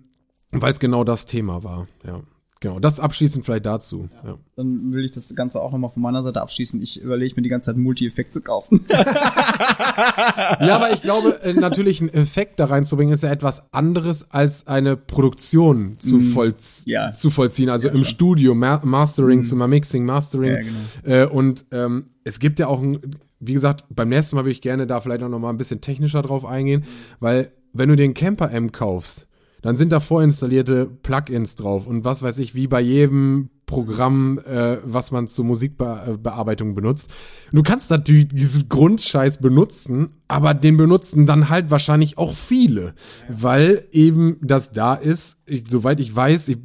weil 0.61 0.71
es 0.71 0.79
genau 0.79 1.03
das 1.03 1.25
Thema 1.25 1.63
war, 1.63 1.87
ja. 2.05 2.21
Genau, 2.61 2.79
das 2.79 2.99
abschließend 2.99 3.45
vielleicht 3.45 3.65
dazu. 3.67 4.09
Ja. 4.23 4.31
Ja. 4.31 4.37
Dann 4.55 4.91
will 4.91 5.05
ich 5.05 5.11
das 5.11 5.35
Ganze 5.35 5.61
auch 5.61 5.71
nochmal 5.71 5.91
von 5.91 6.01
meiner 6.01 6.23
Seite 6.23 6.41
abschließen. 6.41 6.81
Ich 6.81 6.99
überlege 6.99 7.35
mir 7.35 7.43
die 7.43 7.49
ganze 7.49 7.67
Zeit 7.67 7.77
Multi-Effekt 7.77 8.33
zu 8.33 8.41
kaufen. 8.41 8.85
ja, 8.89 10.75
aber 10.75 10.91
ich 10.91 11.01
glaube, 11.03 11.43
äh, 11.43 11.53
natürlich 11.53 12.01
einen 12.01 12.09
Effekt 12.09 12.59
da 12.59 12.65
reinzubringen, 12.65 13.13
ist 13.13 13.23
ja 13.23 13.29
etwas 13.29 13.71
anderes 13.73 14.31
als 14.31 14.65
eine 14.67 14.95
Produktion 14.97 15.97
zu, 15.99 16.17
mm, 16.17 16.23
vollz 16.23 16.83
ja. 16.87 17.11
zu 17.11 17.29
vollziehen. 17.29 17.69
Also 17.69 17.89
im 17.89 18.03
Studio, 18.03 18.55
Ma 18.55 18.79
Mastering, 18.83 19.41
mm. 19.41 19.43
zum 19.43 19.69
Mixing, 19.69 20.05
Mastering. 20.05 20.55
Ja, 20.55 20.61
genau. 20.61 20.79
Äh, 21.03 21.27
und 21.27 21.65
ähm, 21.71 22.07
es 22.23 22.39
gibt 22.39 22.57
ja 22.57 22.65
auch, 22.65 22.81
ein, 22.81 22.99
wie 23.39 23.53
gesagt, 23.53 23.85
beim 23.89 24.09
nächsten 24.09 24.37
Mal 24.37 24.43
würde 24.43 24.53
ich 24.53 24.61
gerne 24.61 24.87
da 24.87 25.01
vielleicht 25.01 25.21
auch 25.21 25.29
noch 25.29 25.39
mal 25.39 25.49
ein 25.49 25.57
bisschen 25.57 25.81
technischer 25.81 26.21
drauf 26.21 26.45
eingehen, 26.45 26.81
mhm. 26.81 26.85
weil 27.19 27.51
wenn 27.73 27.89
du 27.89 27.95
den 27.95 28.13
Camper 28.13 28.49
M 28.49 28.71
kaufst, 28.71 29.27
dann 29.65 29.77
sind 29.77 29.91
da 29.91 29.99
vorinstallierte 29.99 30.85
Plugins 30.85 31.55
drauf 31.55 31.87
und 31.87 32.05
was 32.05 32.21
weiß 32.21 32.37
ich, 32.37 32.53
wie 32.53 32.67
bei 32.67 32.81
jedem 32.81 33.49
Programm, 33.65 34.37
äh, 34.37 34.77
was 34.83 35.09
man 35.09 35.25
zur 35.25 35.43
Musikbearbeitung 35.43 36.75
benutzt. 36.75 37.09
Du 37.51 37.63
kannst 37.63 37.89
natürlich 37.89 38.27
dieses 38.27 38.69
Grundscheiß 38.69 39.39
benutzen, 39.39 40.09
aber 40.27 40.53
den 40.53 40.77
benutzen 40.77 41.25
dann 41.25 41.49
halt 41.49 41.71
wahrscheinlich 41.71 42.19
auch 42.19 42.33
viele, 42.33 42.93
weil 43.27 43.87
eben 43.91 44.37
das 44.43 44.71
da 44.71 44.93
ist. 44.93 45.39
Ich, 45.47 45.63
soweit 45.67 45.99
ich 45.99 46.15
weiß, 46.15 46.49
ich, 46.49 46.59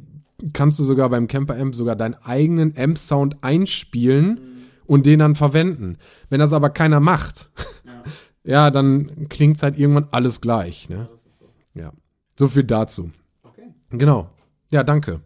kannst 0.53 0.77
du 0.77 0.83
sogar 0.83 1.09
beim 1.09 1.27
Camper 1.27 1.59
Amp 1.59 1.73
sogar 1.73 1.95
deinen 1.95 2.13
eigenen 2.23 2.77
Amp-Sound 2.77 3.37
einspielen 3.41 4.27
mhm. 4.27 4.37
und 4.85 5.07
den 5.07 5.17
dann 5.17 5.33
verwenden. 5.33 5.97
Wenn 6.29 6.39
das 6.39 6.53
aber 6.53 6.69
keiner 6.69 6.99
macht, 6.99 7.49
ja, 7.83 8.03
ja 8.43 8.69
dann 8.69 9.27
klingt's 9.27 9.63
halt 9.63 9.79
irgendwann 9.79 10.09
alles 10.11 10.39
gleich. 10.39 10.87
Ne? 10.87 11.09
Ja. 11.73 11.93
So 12.41 12.47
viel 12.47 12.63
dazu. 12.63 13.11
Okay. 13.43 13.67
Genau. 13.91 14.27
Ja, 14.71 14.83
danke. 14.83 15.19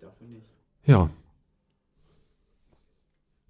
Dafür 0.00 0.28
nicht. 0.28 0.46
Ja. 0.86 1.10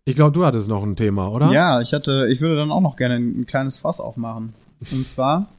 Ich 0.06 0.14
glaube, 0.14 0.32
du 0.32 0.46
hattest 0.46 0.68
noch 0.68 0.82
ein 0.82 0.96
Thema, 0.96 1.30
oder? 1.30 1.52
Ja, 1.52 1.82
ich 1.82 1.92
hatte, 1.92 2.28
ich 2.30 2.40
würde 2.40 2.56
dann 2.56 2.70
auch 2.70 2.80
noch 2.80 2.96
gerne 2.96 3.16
ein 3.16 3.44
kleines 3.44 3.76
Fass 3.76 4.00
aufmachen. 4.00 4.54
Und 4.90 5.06
zwar 5.06 5.50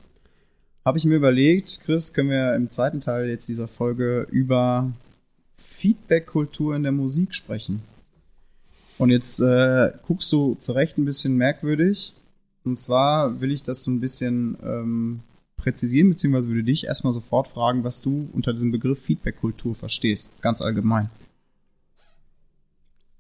habe 0.84 0.98
ich 0.98 1.06
mir 1.06 1.18
überlegt, 1.18 1.82
Chris, 1.86 2.14
können 2.14 2.32
wir 2.32 2.56
im 2.56 2.72
zweiten 2.72 3.00
Teil 3.00 3.30
jetzt 3.30 3.48
dieser 3.48 3.68
Folge 3.68 4.26
über 4.32 4.92
Feedback-Kultur 5.58 6.76
in 6.76 6.82
der 6.82 6.94
Musik 6.94 7.36
sprechen. 7.36 7.84
Und 8.98 9.12
jetzt 9.12 9.40
äh, 9.40 9.92
guckst 10.08 10.32
du 10.32 10.56
zu 10.56 10.72
Recht 10.72 10.98
ein 10.98 11.06
bisschen 11.06 11.38
merkwürdig. 11.38 12.16
Und 12.64 12.80
zwar 12.80 13.40
will 13.40 13.52
ich 13.52 13.62
das 13.62 13.84
so 13.84 13.92
ein 13.92 14.00
bisschen 14.00 14.58
ähm, 14.64 15.20
präzisieren, 15.60 16.10
beziehungsweise 16.10 16.48
würde 16.48 16.64
dich 16.64 16.86
erstmal 16.86 17.14
sofort 17.14 17.48
fragen, 17.48 17.84
was 17.84 18.02
du 18.02 18.30
unter 18.34 18.54
diesem 18.54 18.72
Begriff 18.72 19.02
Feedback-Kultur 19.02 19.76
verstehst, 19.76 20.32
ganz 20.42 20.62
allgemein. 20.62 21.10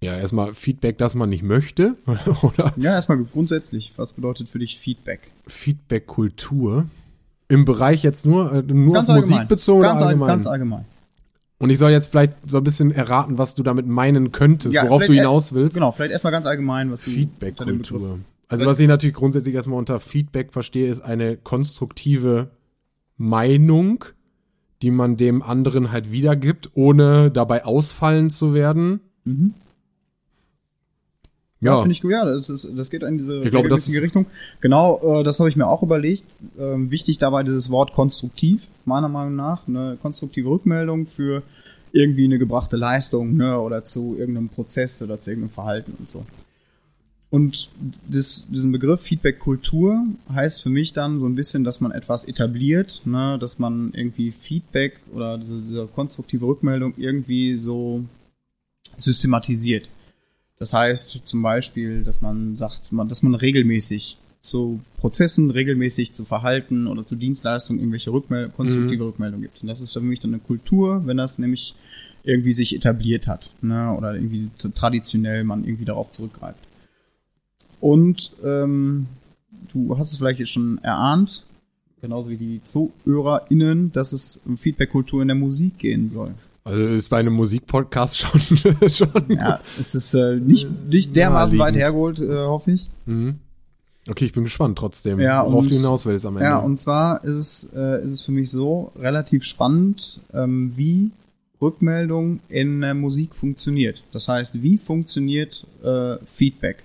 Ja, 0.01 0.17
erstmal 0.17 0.53
Feedback, 0.53 0.97
das 0.97 1.15
man 1.15 1.29
nicht 1.29 1.43
möchte, 1.43 1.95
oder? 2.41 2.73
Ja, 2.77 2.93
erstmal 2.93 3.17
grundsätzlich. 3.17 3.91
Was 3.97 4.13
bedeutet 4.13 4.47
für 4.47 4.59
dich 4.59 4.77
Feedback? 4.77 5.31
Feedback-Kultur. 5.47 6.87
Im 7.49 7.65
Bereich 7.65 8.03
jetzt 8.03 8.25
nur, 8.25 8.53
äh, 8.53 8.61
nur 8.61 8.93
ganz 8.93 9.09
auf 9.09 9.15
Musik 9.17 9.47
bezogen 9.47 9.81
ganz 9.81 10.01
allgemein? 10.01 10.27
Ganz 10.27 10.47
allgemein. 10.47 10.85
Und 11.57 11.69
ich 11.69 11.77
soll 11.77 11.91
jetzt 11.91 12.07
vielleicht 12.07 12.33
so 12.45 12.59
ein 12.59 12.63
bisschen 12.63 12.91
erraten, 12.91 13.37
was 13.37 13.53
du 13.53 13.63
damit 13.63 13.85
meinen 13.85 14.31
könntest, 14.31 14.73
ja, 14.73 14.83
worauf 14.83 15.03
du 15.03 15.11
hinaus 15.11 15.51
willst. 15.53 15.73
Genau, 15.73 15.91
vielleicht 15.91 16.13
erstmal 16.13 16.31
ganz 16.31 16.45
allgemein, 16.45 16.89
was 16.89 17.03
du 17.03 17.11
Feedback-Kultur. 17.11 18.19
Also 18.49 18.65
was 18.65 18.79
ich 18.79 18.87
natürlich 18.87 19.15
grundsätzlich 19.15 19.53
erstmal 19.53 19.77
unter 19.77 19.99
Feedback 19.99 20.53
verstehe, 20.53 20.89
ist 20.89 21.01
eine 21.01 21.37
konstruktive 21.37 22.49
Meinung, 23.15 24.05
die 24.81 24.91
man 24.91 25.17
dem 25.17 25.43
anderen 25.43 25.91
halt 25.91 26.11
wiedergibt, 26.11 26.71
ohne 26.73 27.29
dabei 27.29 27.63
ausfallen 27.63 28.31
zu 28.31 28.53
werden. 28.53 29.01
Mhm. 29.23 29.53
Ja, 31.61 31.73
ja 31.73 31.81
finde 31.81 31.91
ich 31.91 32.01
gut. 32.01 32.11
Ja, 32.11 32.25
das, 32.25 32.49
ist, 32.49 32.67
das 32.75 32.89
geht 32.89 33.03
in 33.03 33.19
diese 33.19 33.41
ich 33.41 33.51
glaube, 33.51 33.69
das 33.69 33.87
ist 33.87 34.01
Richtung. 34.01 34.25
Genau, 34.61 35.19
äh, 35.19 35.23
das 35.23 35.39
habe 35.39 35.49
ich 35.49 35.55
mir 35.55 35.67
auch 35.67 35.83
überlegt. 35.83 36.25
Ähm, 36.57 36.89
wichtig 36.89 37.19
dabei 37.19 37.43
dieses 37.43 37.69
Wort 37.69 37.93
konstruktiv, 37.93 38.67
meiner 38.85 39.09
Meinung 39.09 39.35
nach. 39.35 39.67
Eine 39.67 39.97
konstruktive 40.01 40.49
Rückmeldung 40.49 41.05
für 41.05 41.43
irgendwie 41.91 42.25
eine 42.25 42.39
gebrachte 42.39 42.77
Leistung 42.77 43.35
ne, 43.35 43.59
oder 43.59 43.83
zu 43.83 44.15
irgendeinem 44.17 44.49
Prozess 44.49 45.01
oder 45.01 45.19
zu 45.19 45.29
irgendeinem 45.29 45.51
Verhalten 45.51 45.93
und 45.99 46.07
so. 46.07 46.25
Und 47.31 47.69
das, 48.09 48.47
diesen 48.49 48.71
Begriff 48.71 49.01
Feedback-Kultur 49.01 50.03
heißt 50.33 50.63
für 50.63 50.69
mich 50.69 50.93
dann 50.93 51.19
so 51.19 51.27
ein 51.27 51.35
bisschen, 51.35 51.63
dass 51.63 51.79
man 51.79 51.91
etwas 51.91 52.25
etabliert, 52.25 53.01
ne, 53.05 53.37
dass 53.39 53.59
man 53.59 53.93
irgendwie 53.93 54.31
Feedback 54.31 54.99
oder 55.13 55.37
diese, 55.37 55.61
diese 55.61 55.87
konstruktive 55.87 56.47
Rückmeldung 56.47 56.95
irgendwie 56.97 57.55
so 57.55 58.03
systematisiert. 58.97 59.91
Das 60.57 60.73
heißt 60.73 61.21
zum 61.23 61.41
Beispiel, 61.43 62.03
dass 62.03 62.21
man 62.21 62.57
sagt, 62.57 62.91
dass 62.91 63.21
man 63.21 63.35
regelmäßig 63.35 64.17
zu 64.41 64.79
Prozessen, 64.97 65.51
regelmäßig 65.51 66.13
zu 66.13 66.25
Verhalten 66.25 66.87
oder 66.87 67.05
zu 67.05 67.15
Dienstleistungen 67.15 67.79
irgendwelche 67.79 68.11
Rückmel 68.11 68.49
konstruktive 68.49 69.03
mhm. 69.03 69.09
Rückmeldungen 69.09 69.43
gibt. 69.43 69.61
Und 69.61 69.67
das 69.67 69.81
ist 69.81 69.93
für 69.93 70.01
mich 70.01 70.19
dann 70.19 70.33
eine 70.33 70.41
Kultur, 70.41 71.05
wenn 71.05 71.17
das 71.17 71.37
nämlich 71.37 71.75
irgendwie 72.23 72.53
sich 72.53 72.75
etabliert 72.75 73.27
hat 73.27 73.53
ne, 73.61 73.93
oder 73.95 74.15
irgendwie 74.15 74.49
traditionell 74.75 75.43
man 75.43 75.63
irgendwie 75.63 75.85
darauf 75.85 76.11
zurückgreift. 76.11 76.68
Und 77.79 78.31
ähm, 78.43 79.07
du 79.71 79.97
hast 79.97 80.11
es 80.11 80.17
vielleicht 80.17 80.39
jetzt 80.39 80.51
schon 80.51 80.79
erahnt, 80.83 81.45
genauso 82.01 82.29
wie 82.29 82.37
die 82.37 82.61
ZuhörerInnen, 82.63 83.91
dass 83.91 84.13
es 84.13 84.37
um 84.45 84.57
Feedback-Kultur 84.57 85.21
in 85.21 85.27
der 85.27 85.35
Musik 85.35 85.77
gehen 85.77 86.09
soll. 86.09 86.33
Also 86.63 86.81
ist 86.83 87.09
bei 87.09 87.17
einem 87.17 87.33
Musikpodcast 87.33 88.17
schon, 88.17 88.41
schon. 88.89 89.25
Ja, 89.29 89.59
es 89.79 89.95
ist 89.95 90.13
äh, 90.13 90.35
nicht, 90.35 90.69
nicht 90.87 91.15
dermaßen 91.15 91.57
weit 91.57 91.75
hergeholt, 91.75 92.19
äh, 92.19 92.45
hoffe 92.45 92.71
ich. 92.71 92.89
Mhm. 93.05 93.35
Okay, 94.07 94.25
ich 94.25 94.33
bin 94.33 94.43
gespannt 94.43 94.77
trotzdem, 94.77 95.19
ja, 95.19 95.45
worauf 95.45 95.63
und, 95.63 95.71
du 95.71 95.75
hinaus 95.75 96.05
willst 96.05 96.25
am 96.25 96.37
Ende. 96.37 96.49
Ja, 96.49 96.57
und 96.57 96.77
zwar 96.77 97.23
ist 97.23 97.35
es, 97.35 97.69
äh, 97.75 98.03
ist 98.03 98.11
es 98.11 98.21
für 98.21 98.31
mich 98.31 98.49
so 98.49 98.91
relativ 98.97 99.43
spannend, 99.43 100.19
ähm, 100.33 100.73
wie 100.75 101.11
Rückmeldung 101.61 102.39
in 102.49 102.81
der 102.81 102.93
Musik 102.93 103.35
funktioniert. 103.35 104.03
Das 104.11 104.27
heißt, 104.27 104.63
wie 104.63 104.77
funktioniert 104.77 105.65
äh, 105.83 106.17
Feedback? 106.25 106.83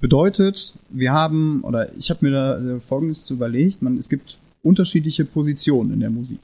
Bedeutet, 0.00 0.74
wir 0.88 1.12
haben, 1.12 1.60
oder 1.62 1.94
ich 1.94 2.10
habe 2.10 2.24
mir 2.24 2.32
da 2.32 2.58
äh, 2.58 2.80
Folgendes 2.80 3.24
zu 3.24 3.34
überlegt, 3.34 3.82
man, 3.82 3.96
es 3.96 4.08
gibt 4.08 4.38
unterschiedliche 4.62 5.24
Positionen 5.24 5.92
in 5.92 6.00
der 6.00 6.10
Musik. 6.10 6.40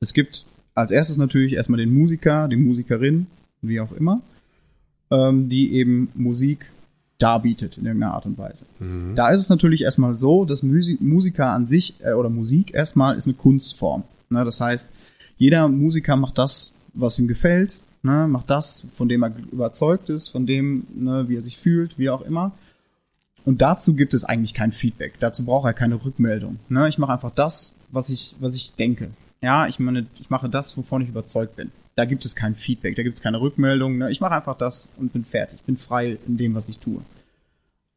Es 0.00 0.14
gibt 0.14 0.44
als 0.74 0.90
erstes 0.90 1.16
natürlich 1.16 1.52
erstmal 1.52 1.78
den 1.78 1.92
Musiker, 1.92 2.48
die 2.48 2.56
Musikerin, 2.56 3.26
wie 3.60 3.80
auch 3.80 3.92
immer, 3.92 4.22
ähm, 5.10 5.48
die 5.48 5.74
eben 5.74 6.10
Musik 6.14 6.70
darbietet 7.18 7.78
in 7.78 7.86
irgendeiner 7.86 8.14
Art 8.14 8.26
und 8.26 8.38
Weise. 8.38 8.64
Mhm. 8.80 9.14
Da 9.14 9.30
ist 9.30 9.40
es 9.40 9.48
natürlich 9.48 9.82
erstmal 9.82 10.14
so, 10.14 10.44
dass 10.44 10.62
Musi 10.62 10.98
Musiker 11.00 11.50
an 11.50 11.66
sich 11.66 11.94
äh, 12.02 12.12
oder 12.12 12.28
Musik 12.28 12.74
erstmal 12.74 13.16
ist 13.16 13.26
eine 13.26 13.34
Kunstform. 13.34 14.02
Ne? 14.30 14.44
Das 14.44 14.60
heißt, 14.60 14.90
jeder 15.38 15.68
Musiker 15.68 16.16
macht 16.16 16.38
das, 16.38 16.74
was 16.94 17.18
ihm 17.18 17.28
gefällt, 17.28 17.80
ne? 18.02 18.26
macht 18.26 18.50
das, 18.50 18.86
von 18.94 19.08
dem 19.08 19.22
er 19.22 19.32
überzeugt 19.52 20.08
ist, 20.08 20.28
von 20.28 20.46
dem, 20.46 20.86
ne, 20.94 21.28
wie 21.28 21.36
er 21.36 21.42
sich 21.42 21.58
fühlt, 21.58 21.98
wie 21.98 22.10
auch 22.10 22.22
immer. 22.22 22.52
Und 23.44 23.62
dazu 23.62 23.94
gibt 23.94 24.14
es 24.14 24.24
eigentlich 24.24 24.54
kein 24.54 24.72
Feedback. 24.72 25.14
Dazu 25.20 25.44
braucht 25.44 25.66
er 25.66 25.72
keine 25.72 26.04
Rückmeldung. 26.04 26.58
Ne? 26.68 26.88
Ich 26.88 26.98
mache 26.98 27.12
einfach 27.12 27.32
das, 27.34 27.74
was 27.90 28.08
ich, 28.08 28.36
was 28.40 28.54
ich 28.54 28.72
denke. 28.74 29.10
Ja, 29.40 29.66
ich 29.66 29.78
meine, 29.78 30.06
ich 30.20 30.30
mache 30.30 30.48
das, 30.48 30.76
wovon 30.76 31.02
ich 31.02 31.08
überzeugt 31.08 31.56
bin. 31.56 31.72
Da 31.94 32.04
gibt 32.04 32.24
es 32.24 32.36
kein 32.36 32.54
Feedback, 32.54 32.96
da 32.96 33.02
gibt 33.02 33.16
es 33.16 33.22
keine 33.22 33.40
Rückmeldung. 33.40 33.98
Ne? 33.98 34.10
Ich 34.10 34.20
mache 34.20 34.34
einfach 34.34 34.56
das 34.56 34.88
und 34.96 35.12
bin 35.12 35.24
fertig. 35.24 35.60
Bin 35.62 35.76
frei 35.76 36.18
in 36.26 36.36
dem, 36.36 36.54
was 36.54 36.68
ich 36.68 36.78
tue. 36.78 37.02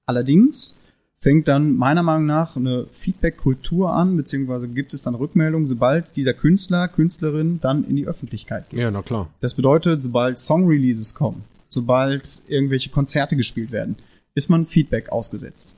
Allerdings 0.05 0.75
fängt 1.19 1.47
dann 1.47 1.75
meiner 1.75 2.03
Meinung 2.03 2.25
nach 2.25 2.55
eine 2.55 2.87
Feedback-Kultur 2.91 3.91
an, 3.91 4.17
beziehungsweise 4.17 4.67
gibt 4.67 4.93
es 4.93 5.01
dann 5.01 5.15
Rückmeldungen, 5.15 5.65
sobald 5.65 6.15
dieser 6.15 6.33
Künstler, 6.33 6.87
Künstlerin 6.87 7.59
dann 7.61 7.83
in 7.83 7.95
die 7.95 8.05
Öffentlichkeit 8.05 8.69
geht. 8.69 8.79
Ja, 8.79 8.91
na 8.91 9.01
klar. 9.01 9.29
Das 9.41 9.55
bedeutet, 9.55 10.03
sobald 10.03 10.37
Song-Releases 10.37 11.15
kommen, 11.15 11.43
sobald 11.67 12.43
irgendwelche 12.47 12.89
Konzerte 12.89 13.35
gespielt 13.35 13.71
werden, 13.71 13.95
ist 14.35 14.49
man 14.49 14.65
Feedback 14.65 15.09
ausgesetzt. 15.09 15.75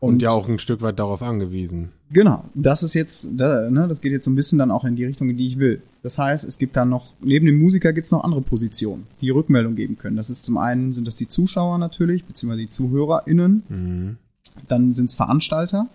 Und, 0.00 0.20
ja 0.20 0.30
auch 0.30 0.48
ein 0.48 0.58
Stück 0.58 0.82
weit 0.82 0.98
darauf 0.98 1.22
angewiesen. 1.22 1.90
Genau, 2.10 2.44
das 2.54 2.82
ist 2.82 2.92
jetzt, 2.94 3.28
da, 3.36 3.70
ne, 3.70 3.86
das 3.86 4.00
geht 4.00 4.10
jetzt 4.10 4.24
so 4.24 4.32
ein 4.32 4.34
bisschen 4.34 4.58
dann 4.58 4.72
auch 4.72 4.84
in 4.84 4.96
die 4.96 5.04
Richtung, 5.04 5.30
in 5.30 5.36
die 5.36 5.46
ich 5.46 5.60
will. 5.60 5.80
Das 6.02 6.18
heißt, 6.18 6.44
es 6.44 6.58
gibt 6.58 6.76
dann 6.76 6.88
noch, 6.88 7.12
neben 7.22 7.46
dem 7.46 7.56
Musiker 7.56 7.92
gibt 7.92 8.06
es 8.06 8.10
noch 8.10 8.24
andere 8.24 8.42
Positionen, 8.42 9.06
die 9.20 9.30
Rückmeldung 9.30 9.76
geben 9.76 9.96
können. 9.96 10.16
Das 10.16 10.28
ist 10.28 10.44
zum 10.44 10.58
einen, 10.58 10.92
sind 10.92 11.06
das 11.06 11.14
die 11.14 11.28
Zuschauer 11.28 11.78
natürlich, 11.78 12.24
beziehungsweise 12.24 12.62
die 12.62 12.68
ZuhörerInnen. 12.68 13.62
Mhm. 13.68 14.16
Dann 14.66 14.92
sind 14.92 15.08
es 15.08 15.14
Veranstalter. 15.14 15.86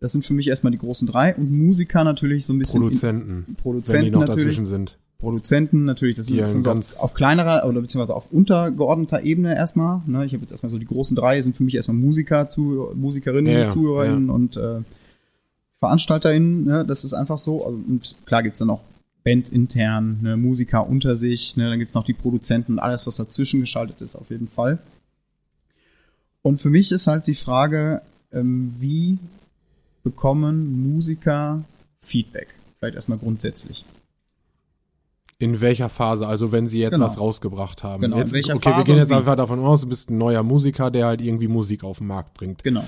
Das 0.00 0.12
sind 0.12 0.24
für 0.24 0.32
mich 0.32 0.48
erstmal 0.48 0.70
die 0.70 0.78
großen 0.78 1.06
drei. 1.06 1.36
Und 1.36 1.50
Musiker 1.50 2.04
natürlich 2.04 2.46
so 2.46 2.54
ein 2.54 2.58
bisschen. 2.58 2.80
Produzenten. 2.80 3.44
In, 3.48 3.54
Produzenten 3.56 3.98
wenn 3.98 4.04
die 4.06 4.10
noch 4.12 4.20
natürlich. 4.20 4.44
dazwischen 4.44 4.66
sind. 4.66 4.96
Produzenten 5.18 5.84
natürlich, 5.84 6.16
das 6.16 6.26
sind 6.26 6.62
ganz- 6.62 6.96
auf, 6.96 7.04
auf 7.04 7.14
kleinerer 7.14 7.66
oder 7.66 7.80
beziehungsweise 7.80 8.14
auf 8.14 8.30
untergeordneter 8.30 9.22
Ebene 9.22 9.54
erstmal. 9.56 10.02
Ne? 10.06 10.26
Ich 10.26 10.32
habe 10.32 10.42
jetzt 10.42 10.50
erstmal 10.52 10.70
so 10.70 10.78
die 10.78 10.86
großen 10.86 11.16
drei 11.16 11.40
sind 11.40 11.56
für 11.56 11.62
mich 11.62 11.74
erstmal 11.74 11.96
Musiker, 11.96 12.48
zu, 12.48 12.90
Musikerinnen, 12.94 13.52
Ja, 13.52 13.60
ja, 13.60 13.68
Zuhörerinnen 13.68 14.28
und 14.30 14.56
äh, 14.56 14.80
VeranstalterInnen. 15.80 16.64
Ne? 16.64 16.84
Das 16.86 17.04
ist 17.04 17.14
einfach 17.14 17.38
so. 17.38 17.64
Also, 17.64 17.78
und 17.88 18.14
klar 18.26 18.42
gibt's 18.42 18.58
dann 18.58 18.70
auch 18.70 18.80
Band 19.24 19.48
intern, 19.50 20.18
ne? 20.22 20.36
Musiker 20.36 20.86
unter 20.86 21.16
sich, 21.16 21.56
ne? 21.56 21.68
dann 21.68 21.78
gibt's 21.80 21.94
noch 21.94 22.04
die 22.04 22.12
Produzenten 22.12 22.72
und 22.74 22.78
alles, 22.78 23.06
was 23.06 23.16
dazwischen 23.16 23.60
geschaltet 23.60 24.00
ist, 24.00 24.14
auf 24.14 24.30
jeden 24.30 24.46
Fall. 24.48 24.78
Und 26.42 26.60
für 26.60 26.70
mich 26.70 26.92
ist 26.92 27.08
halt 27.08 27.26
die 27.26 27.34
Frage, 27.34 28.02
ähm, 28.32 28.74
wie 28.78 29.18
bekommen 30.04 30.92
Musiker 30.92 31.64
Feedback? 32.00 32.54
Vielleicht 32.78 32.94
erstmal 32.94 33.18
grundsätzlich. 33.18 33.84
In 35.38 35.60
welcher 35.60 35.88
Phase? 35.90 36.26
Also 36.26 36.50
wenn 36.50 36.66
sie 36.66 36.78
jetzt 36.78 36.94
Genau. 36.94 37.04
was 37.04 37.20
rausgebracht 37.20 37.82
haben. 37.84 38.02
Genau, 38.02 38.16
in 38.16 38.22
Jetzt, 38.22 38.32
welcher 38.32 38.54
okay, 38.56 38.66
wir 38.66 38.72
Phase 38.72 38.84
gehen 38.86 38.94
und 38.94 39.00
jetzt 39.00 39.12
einfach 39.12 39.36
davon 39.36 39.60
aus, 39.60 39.82
du 39.82 39.88
bist 39.88 40.10
ein 40.10 40.16
neuer 40.18 40.42
Musiker, 40.42 40.90
der 40.90 41.06
halt 41.06 41.20
irgendwie 41.20 41.48
Musik 41.48 41.84
auf 41.84 41.98
den 41.98 42.06
Markt 42.06 42.34
bringt. 42.34 42.62
Genau. 42.64 42.84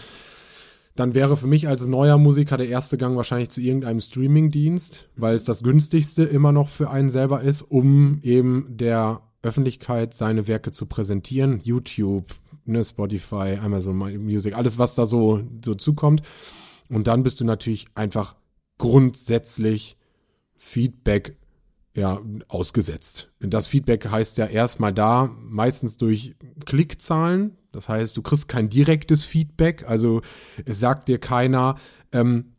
Dann 0.96 1.14
wäre 1.14 1.36
für 1.36 1.46
mich 1.46 1.68
als 1.68 1.86
neuer 1.86 2.18
Musiker 2.18 2.56
der 2.56 2.68
erste 2.68 2.96
Gang 2.96 3.16
wahrscheinlich 3.16 3.50
zu 3.50 3.60
irgendeinem 3.60 4.00
Streamingdienst, 4.00 5.08
weil 5.16 5.36
es 5.36 5.44
das 5.44 5.62
günstigste 5.62 6.24
immer 6.24 6.50
noch 6.50 6.68
für 6.68 6.90
einen 6.90 7.10
selber 7.10 7.42
ist, 7.42 7.62
um 7.62 8.18
eben 8.22 8.66
der 8.68 9.20
Öffentlichkeit 9.42 10.14
seine 10.14 10.48
Werke 10.48 10.72
zu 10.72 10.86
präsentieren. 10.86 11.60
YouTube, 11.62 12.24
ne, 12.64 12.84
Spotify, 12.84 13.58
Amazon 13.62 13.96
Music, 13.96 14.56
alles 14.56 14.78
was 14.78 14.94
da 14.96 15.06
so, 15.06 15.42
so 15.64 15.74
zukommt. 15.74 16.22
Und 16.88 17.06
dann 17.06 17.22
bist 17.22 17.40
du 17.40 17.44
natürlich 17.44 17.84
einfach 17.94 18.34
grundsätzlich 18.78 19.96
Feedback 20.56 21.36
ja, 21.94 22.20
ausgesetzt. 22.48 23.30
Und 23.42 23.52
das 23.54 23.68
Feedback 23.68 24.08
heißt 24.08 24.38
ja 24.38 24.46
erstmal 24.46 24.92
da, 24.92 25.34
meistens 25.40 25.96
durch 25.96 26.36
Klickzahlen. 26.64 27.56
Das 27.72 27.88
heißt, 27.88 28.16
du 28.16 28.22
kriegst 28.22 28.48
kein 28.48 28.68
direktes 28.68 29.24
Feedback. 29.24 29.84
Also 29.88 30.20
es 30.64 30.80
sagt 30.80 31.08
dir 31.08 31.18
keiner, 31.18 31.76
ähm, 32.12 32.52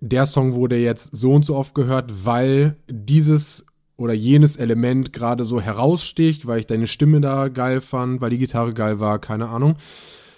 der 0.00 0.26
Song 0.26 0.54
wurde 0.54 0.76
jetzt 0.76 1.16
so 1.16 1.32
und 1.32 1.44
so 1.44 1.56
oft 1.56 1.74
gehört, 1.74 2.24
weil 2.24 2.76
dieses 2.88 3.66
oder 3.96 4.14
jenes 4.14 4.56
Element 4.56 5.12
gerade 5.12 5.44
so 5.44 5.60
heraussticht, 5.60 6.46
weil 6.46 6.60
ich 6.60 6.66
deine 6.66 6.86
Stimme 6.86 7.20
da 7.20 7.48
geil 7.48 7.80
fand, 7.80 8.20
weil 8.20 8.30
die 8.30 8.38
Gitarre 8.38 8.72
geil 8.72 9.00
war, 9.00 9.18
keine 9.18 9.48
Ahnung. 9.48 9.76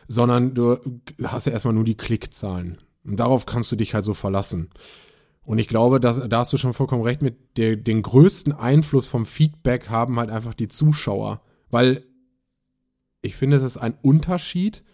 Sondern 0.08 0.54
du 0.54 0.78
hast 1.22 1.46
ja 1.46 1.52
erstmal 1.52 1.74
nur 1.74 1.84
die 1.84 1.96
Klickzahlen. 1.96 2.78
Und 3.04 3.20
darauf 3.20 3.46
kannst 3.46 3.70
du 3.70 3.76
dich 3.76 3.94
halt 3.94 4.04
so 4.04 4.14
verlassen. 4.14 4.70
Und 5.50 5.58
ich 5.58 5.66
glaube, 5.66 5.98
dass, 5.98 6.20
da 6.28 6.38
hast 6.38 6.52
du 6.52 6.58
schon 6.58 6.74
vollkommen 6.74 7.02
recht 7.02 7.22
mit, 7.22 7.56
der, 7.56 7.74
den 7.74 8.02
größten 8.02 8.52
Einfluss 8.52 9.08
vom 9.08 9.26
Feedback 9.26 9.88
haben 9.88 10.16
halt 10.16 10.30
einfach 10.30 10.54
die 10.54 10.68
Zuschauer. 10.68 11.42
Weil 11.70 12.04
ich 13.20 13.34
finde, 13.34 13.56
es 13.56 13.64
ist 13.64 13.76
ein 13.76 13.94
Unterschied 14.00 14.84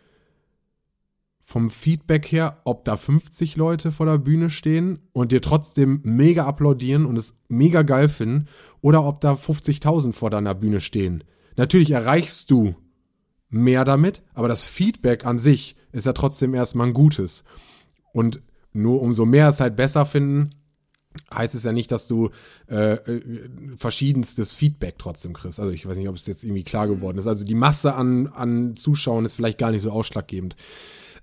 vom 1.42 1.68
Feedback 1.68 2.32
her, 2.32 2.62
ob 2.64 2.86
da 2.86 2.96
50 2.96 3.56
Leute 3.56 3.90
vor 3.90 4.06
der 4.06 4.16
Bühne 4.16 4.48
stehen 4.48 5.00
und 5.12 5.30
dir 5.30 5.42
trotzdem 5.42 6.00
mega 6.04 6.46
applaudieren 6.46 7.04
und 7.04 7.16
es 7.16 7.36
mega 7.48 7.82
geil 7.82 8.08
finden 8.08 8.46
oder 8.80 9.04
ob 9.04 9.20
da 9.20 9.34
50.000 9.34 10.14
vor 10.14 10.30
deiner 10.30 10.54
Bühne 10.54 10.80
stehen. 10.80 11.22
Natürlich 11.56 11.90
erreichst 11.90 12.50
du 12.50 12.74
mehr 13.50 13.84
damit, 13.84 14.22
aber 14.32 14.48
das 14.48 14.66
Feedback 14.66 15.26
an 15.26 15.38
sich 15.38 15.76
ist 15.92 16.06
ja 16.06 16.14
trotzdem 16.14 16.54
erstmal 16.54 16.86
ein 16.86 16.94
gutes. 16.94 17.44
Und 18.14 18.40
nur 18.76 19.02
umso 19.02 19.24
mehr 19.24 19.48
es 19.48 19.60
halt 19.60 19.76
besser 19.76 20.06
finden, 20.06 20.50
heißt 21.34 21.54
es 21.54 21.64
ja 21.64 21.72
nicht, 21.72 21.90
dass 21.90 22.08
du 22.08 22.30
äh, 22.70 22.94
äh, 22.94 23.48
verschiedenstes 23.76 24.52
Feedback 24.52 24.96
trotzdem 24.98 25.32
kriegst. 25.32 25.60
Also 25.60 25.72
ich 25.72 25.86
weiß 25.86 25.96
nicht, 25.96 26.08
ob 26.08 26.16
es 26.16 26.26
jetzt 26.26 26.44
irgendwie 26.44 26.64
klar 26.64 26.86
geworden 26.86 27.18
ist. 27.18 27.26
Also 27.26 27.44
die 27.44 27.54
Masse 27.54 27.94
an, 27.94 28.26
an 28.28 28.76
Zuschauern 28.76 29.24
ist 29.24 29.34
vielleicht 29.34 29.58
gar 29.58 29.70
nicht 29.70 29.82
so 29.82 29.90
ausschlaggebend. 29.90 30.56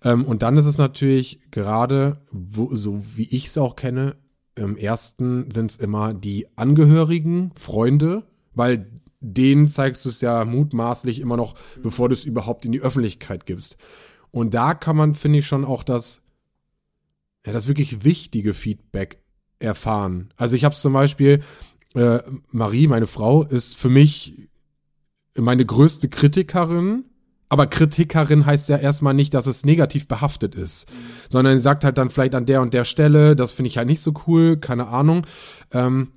Ähm, 0.03 0.25
und 0.25 0.41
dann 0.41 0.57
ist 0.57 0.65
es 0.65 0.77
natürlich 0.77 1.39
gerade, 1.51 2.17
wo, 2.31 2.75
so 2.75 3.03
wie 3.15 3.27
ich 3.27 3.47
es 3.47 3.57
auch 3.57 3.75
kenne, 3.75 4.15
im 4.55 4.77
ersten 4.77 5.49
sind 5.51 5.71
es 5.71 5.77
immer 5.77 6.13
die 6.13 6.47
Angehörigen, 6.55 7.51
Freunde, 7.55 8.23
weil 8.53 8.87
denen 9.19 9.67
zeigst 9.67 10.05
du 10.05 10.09
es 10.09 10.21
ja 10.21 10.45
mutmaßlich 10.45 11.21
immer 11.21 11.37
noch, 11.37 11.55
bevor 11.81 12.09
du 12.09 12.13
es 12.13 12.25
überhaupt 12.25 12.65
in 12.65 12.71
die 12.71 12.81
Öffentlichkeit 12.81 13.45
gibst. 13.45 13.77
Und 14.31 14.53
da 14.53 14.73
kann 14.73 14.97
man, 14.97 15.15
finde 15.15 15.39
ich, 15.39 15.47
schon 15.47 15.63
auch 15.63 15.83
das, 15.83 16.22
ja, 17.45 17.53
das 17.53 17.67
wirklich 17.67 18.03
wichtige 18.03 18.53
Feedback 18.53 19.21
erfahren. 19.59 20.29
Also 20.37 20.55
ich 20.55 20.63
habe 20.63 20.75
zum 20.75 20.93
Beispiel, 20.93 21.41
äh, 21.95 22.19
Marie, 22.51 22.87
meine 22.87 23.07
Frau, 23.07 23.43
ist 23.43 23.77
für 23.77 23.89
mich 23.89 24.49
meine 25.35 25.65
größte 25.65 26.09
Kritikerin. 26.09 27.05
Aber 27.49 27.67
Kritikerin 27.67 28.47
heißt 28.47 28.69
ja 28.69 28.77
erstmal 28.77 29.13
nicht, 29.13 29.35
dass 29.35 29.45
es 29.45 29.63
negativ 29.63 30.07
behaftet 30.07 30.55
ist, 30.55 30.87
sondern 31.29 31.55
sie 31.55 31.61
sagt 31.61 31.83
halt 31.83 31.99
dann 31.99 32.09
vielleicht 32.09 32.33
an 32.33 32.47
der 32.47 32.61
und 32.61 32.73
der 32.73 32.83
Stelle, 32.83 33.35
das 33.35 33.51
finde 33.51 33.67
ich 33.67 33.77
halt 33.77 33.87
nicht 33.87 34.01
so 34.01 34.13
cool, 34.25 34.57
keine 34.57 34.87
Ahnung. 34.87 35.27
Ähm, 35.71 36.13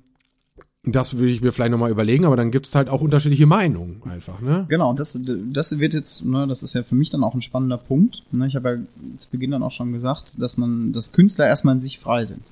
das 0.95 1.17
würde 1.17 1.31
ich 1.31 1.41
mir 1.41 1.51
vielleicht 1.51 1.71
nochmal 1.71 1.91
überlegen, 1.91 2.25
aber 2.25 2.35
dann 2.35 2.51
gibt 2.51 2.65
es 2.67 2.75
halt 2.75 2.89
auch 2.89 3.01
unterschiedliche 3.01 3.45
Meinungen 3.45 4.01
einfach, 4.05 4.41
ne? 4.41 4.65
Genau, 4.69 4.93
das, 4.93 5.19
das 5.51 5.79
wird 5.79 5.93
jetzt, 5.93 6.25
ne, 6.25 6.47
das 6.47 6.63
ist 6.63 6.73
ja 6.73 6.83
für 6.83 6.95
mich 6.95 7.09
dann 7.09 7.23
auch 7.23 7.33
ein 7.33 7.41
spannender 7.41 7.77
Punkt. 7.77 8.23
Ne, 8.31 8.47
ich 8.47 8.55
habe 8.55 8.69
ja 8.69 9.17
zu 9.17 9.29
Beginn 9.29 9.51
dann 9.51 9.63
auch 9.63 9.71
schon 9.71 9.91
gesagt, 9.91 10.33
dass 10.37 10.57
man, 10.57 10.93
dass 10.93 11.11
Künstler 11.11 11.47
erstmal 11.47 11.75
in 11.75 11.81
sich 11.81 11.99
frei 11.99 12.25
sind. 12.25 12.43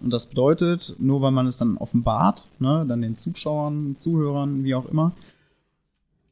Und 0.00 0.10
das 0.10 0.26
bedeutet, 0.26 0.94
nur 0.98 1.22
weil 1.22 1.32
man 1.32 1.46
es 1.46 1.56
dann 1.56 1.76
offenbart, 1.76 2.46
ne, 2.58 2.84
dann 2.88 3.02
den 3.02 3.16
Zuschauern, 3.16 3.96
Zuhörern, 3.98 4.64
wie 4.64 4.74
auch 4.74 4.86
immer, 4.86 5.12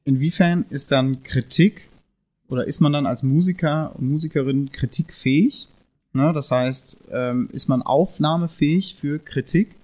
inwiefern 0.04 0.64
ist 0.70 0.92
dann 0.92 1.22
Kritik 1.22 1.88
oder 2.48 2.66
ist 2.66 2.80
man 2.80 2.92
dann 2.92 3.06
als 3.06 3.22
Musiker 3.22 3.92
und 3.96 4.10
Musikerin 4.10 4.70
kritikfähig? 4.70 5.68
Ne, 6.12 6.32
das 6.32 6.50
heißt, 6.50 6.96
ähm, 7.12 7.50
ist 7.52 7.68
man 7.68 7.82
aufnahmefähig 7.82 8.94
für 8.94 9.18
Kritik, 9.18 9.75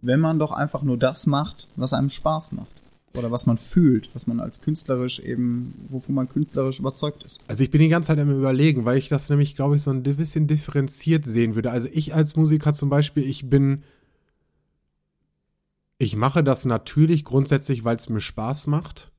wenn 0.00 0.20
man 0.20 0.38
doch 0.38 0.52
einfach 0.52 0.82
nur 0.82 0.96
das 0.96 1.26
macht, 1.26 1.68
was 1.76 1.92
einem 1.92 2.08
Spaß 2.08 2.52
macht? 2.52 2.68
Oder 3.14 3.30
was 3.30 3.46
man 3.46 3.56
fühlt, 3.56 4.14
was 4.14 4.26
man 4.26 4.38
als 4.38 4.60
künstlerisch 4.60 5.18
eben, 5.18 5.74
wovon 5.88 6.14
man 6.14 6.28
künstlerisch 6.28 6.78
überzeugt 6.78 7.24
ist. 7.24 7.40
Also 7.48 7.64
ich 7.64 7.70
bin 7.70 7.80
die 7.80 7.88
ganze 7.88 8.08
Zeit 8.08 8.18
am 8.18 8.30
überlegen, 8.30 8.84
weil 8.84 8.98
ich 8.98 9.08
das 9.08 9.30
nämlich, 9.30 9.56
glaube 9.56 9.76
ich, 9.76 9.82
so 9.82 9.90
ein 9.90 10.02
bisschen 10.02 10.46
differenziert 10.46 11.24
sehen 11.24 11.54
würde. 11.54 11.70
Also 11.70 11.88
ich 11.90 12.14
als 12.14 12.36
Musiker 12.36 12.74
zum 12.74 12.90
Beispiel, 12.90 13.24
ich 13.24 13.48
bin, 13.48 13.82
ich 15.96 16.16
mache 16.16 16.44
das 16.44 16.66
natürlich 16.66 17.24
grundsätzlich, 17.24 17.82
weil 17.82 17.96
es 17.96 18.10
mir 18.10 18.20
Spaß 18.20 18.66
macht. 18.66 19.10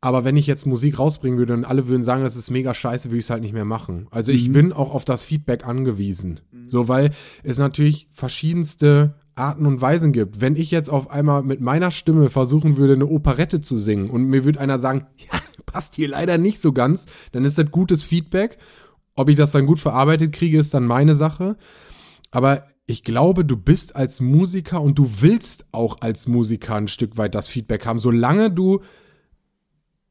Aber 0.00 0.24
wenn 0.24 0.36
ich 0.36 0.46
jetzt 0.46 0.64
Musik 0.64 0.98
rausbringen 1.00 1.38
würde 1.38 1.54
und 1.54 1.64
alle 1.64 1.88
würden 1.88 2.02
sagen, 2.04 2.22
das 2.22 2.36
ist 2.36 2.50
mega 2.50 2.72
scheiße, 2.72 3.10
würde 3.10 3.18
ich 3.18 3.24
es 3.24 3.30
halt 3.30 3.42
nicht 3.42 3.52
mehr 3.52 3.64
machen. 3.64 4.06
Also 4.12 4.30
ich 4.30 4.48
Mhm. 4.48 4.52
bin 4.52 4.72
auch 4.72 4.94
auf 4.94 5.04
das 5.04 5.24
Feedback 5.24 5.66
angewiesen. 5.66 6.40
So, 6.68 6.86
weil 6.86 7.10
es 7.42 7.58
natürlich 7.58 8.06
verschiedenste 8.12 9.14
Arten 9.34 9.66
und 9.66 9.80
Weisen 9.80 10.12
gibt. 10.12 10.40
Wenn 10.40 10.54
ich 10.54 10.70
jetzt 10.70 10.88
auf 10.88 11.10
einmal 11.10 11.42
mit 11.42 11.60
meiner 11.60 11.90
Stimme 11.90 12.30
versuchen 12.30 12.76
würde, 12.76 12.92
eine 12.92 13.06
Operette 13.06 13.60
zu 13.60 13.76
singen 13.78 14.08
und 14.10 14.24
mir 14.26 14.44
würde 14.44 14.60
einer 14.60 14.78
sagen, 14.78 15.06
ja, 15.32 15.40
passt 15.66 15.96
hier 15.96 16.08
leider 16.08 16.38
nicht 16.38 16.60
so 16.60 16.72
ganz, 16.72 17.06
dann 17.32 17.44
ist 17.44 17.58
das 17.58 17.70
gutes 17.70 18.04
Feedback. 18.04 18.58
Ob 19.16 19.28
ich 19.28 19.36
das 19.36 19.50
dann 19.50 19.66
gut 19.66 19.80
verarbeitet 19.80 20.30
kriege, 20.32 20.58
ist 20.60 20.74
dann 20.74 20.86
meine 20.86 21.16
Sache. 21.16 21.56
Aber 22.30 22.66
ich 22.86 23.02
glaube, 23.02 23.44
du 23.44 23.56
bist 23.56 23.96
als 23.96 24.20
Musiker 24.20 24.80
und 24.80 24.96
du 24.98 25.10
willst 25.22 25.66
auch 25.72 25.98
als 26.02 26.28
Musiker 26.28 26.76
ein 26.76 26.86
Stück 26.88 27.16
weit 27.18 27.34
das 27.34 27.48
Feedback 27.48 27.84
haben, 27.84 27.98
solange 27.98 28.50
du 28.52 28.80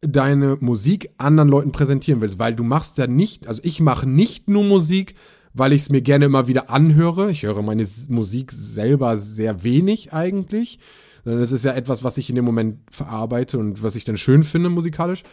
deine 0.02 0.58
Musik 0.60 1.10
anderen 1.18 1.50
Leuten 1.50 1.72
präsentieren 1.72 2.22
willst, 2.22 2.40
weil 2.40 2.56
du 2.56 2.64
machst 2.64 2.98
ja 2.98 3.08
nicht, 3.08 3.48
also 3.48 3.62
ich 3.64 3.80
mache 3.80 4.08
nicht 4.08 4.48
nur 4.50 4.64
Musik, 4.64 5.16
weil 5.54 5.74
ich 5.74 5.82
es 5.82 5.90
mir 5.90 6.02
gerne 6.02 6.26
immer 6.26 6.48
wieder 6.48 6.70
anhöre. 6.70 7.32
Ich 7.32 7.44
höre 7.44 7.62
meine 7.64 7.86
Musik 8.10 8.52
selber 8.52 9.18
sehr 9.18 9.64
wenig 9.64 10.14
eigentlich, 10.14 10.80
sondern 11.24 11.42
es 11.42 11.52
ist 11.52 11.66
ja 11.66 11.74
etwas, 11.74 12.04
was 12.04 12.18
ich 12.18 12.30
in 12.30 12.36
dem 12.36 12.46
Moment 12.46 12.80
verarbeite 12.92 13.58
und 13.58 13.82
was 13.82 13.96
ich 13.96 14.04
dann 14.04 14.18
schön 14.18 14.44
finde 14.44 14.70
musikalisch. 14.70 15.24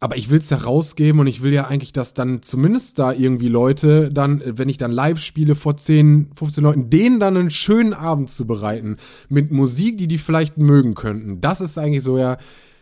aber 0.00 0.16
ich 0.16 0.28
will 0.30 0.38
es 0.38 0.50
ja 0.50 0.58
rausgeben 0.58 1.20
und 1.20 1.26
ich 1.26 1.42
will 1.42 1.52
ja 1.52 1.66
eigentlich, 1.68 1.92
dass 1.92 2.14
dann 2.14 2.42
zumindest 2.42 2.98
da 2.98 3.12
irgendwie 3.12 3.48
Leute 3.48 4.10
dann, 4.10 4.42
wenn 4.44 4.68
ich 4.68 4.76
dann 4.76 4.90
live 4.90 5.18
spiele 5.20 5.54
vor 5.54 5.76
10, 5.76 6.32
15 6.34 6.62
Leuten, 6.64 6.90
denen 6.90 7.18
dann 7.18 7.36
einen 7.36 7.50
schönen 7.50 7.94
Abend 7.94 8.30
zu 8.30 8.46
bereiten 8.46 8.96
mit 9.28 9.52
Musik, 9.52 9.98
die 9.98 10.08
die 10.08 10.18
vielleicht 10.18 10.58
mögen 10.58 10.94
könnten. 10.94 11.40
Das 11.40 11.60
ist 11.60 11.78
eigentlich 11.78 12.02
so 12.02 12.18
ja 12.18 12.36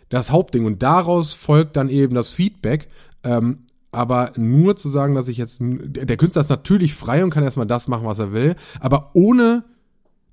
das 0.09 0.31
Hauptding 0.31 0.65
und 0.65 0.83
daraus 0.83 1.33
folgt 1.33 1.77
dann 1.77 1.89
eben 1.89 2.15
das 2.15 2.31
Feedback. 2.31 2.89
Ähm, 3.23 3.61
aber 3.91 4.33
nur 4.37 4.77
zu 4.77 4.89
sagen, 4.89 5.15
dass 5.15 5.29
ich 5.29 5.39
jetzt, 5.39 5.59
der 5.61 6.17
Künstler 6.17 6.41
ist 6.41 6.51
natürlich 6.51 6.95
frei 6.95 7.23
und 7.23 7.31
kann 7.31 7.45
erstmal 7.45 7.67
das 7.67 7.87
machen, 7.87 8.07
was 8.07 8.19
er 8.19 8.33
will, 8.33 8.57
aber 8.81 9.11
ohne 9.15 9.65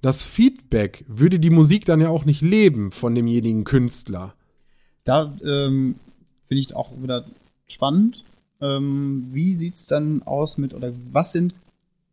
das 0.02 0.24
Feedback 0.24 1.06
würde 1.08 1.40
die 1.40 1.52
Musik 1.52 1.86
dann 1.86 2.02
ja 2.02 2.10
auch 2.10 2.26
nicht 2.26 2.42
leben 2.42 2.92
von 2.92 3.14
demjenigen 3.14 3.64
Künstler. 3.64 4.34
Da 5.04 5.38
ähm, 5.44 5.96
finde 6.48 6.62
ich 6.62 6.76
auch 6.76 6.92
wieder 7.02 7.26
spannend. 7.68 8.24
Ähm, 8.62 9.28
wie 9.32 9.56
sieht 9.56 9.76
es 9.76 9.86
dann 9.86 10.24
aus 10.24 10.58
mit, 10.58 10.74
oder 10.74 10.92
was 11.12 11.32
sind 11.32 11.54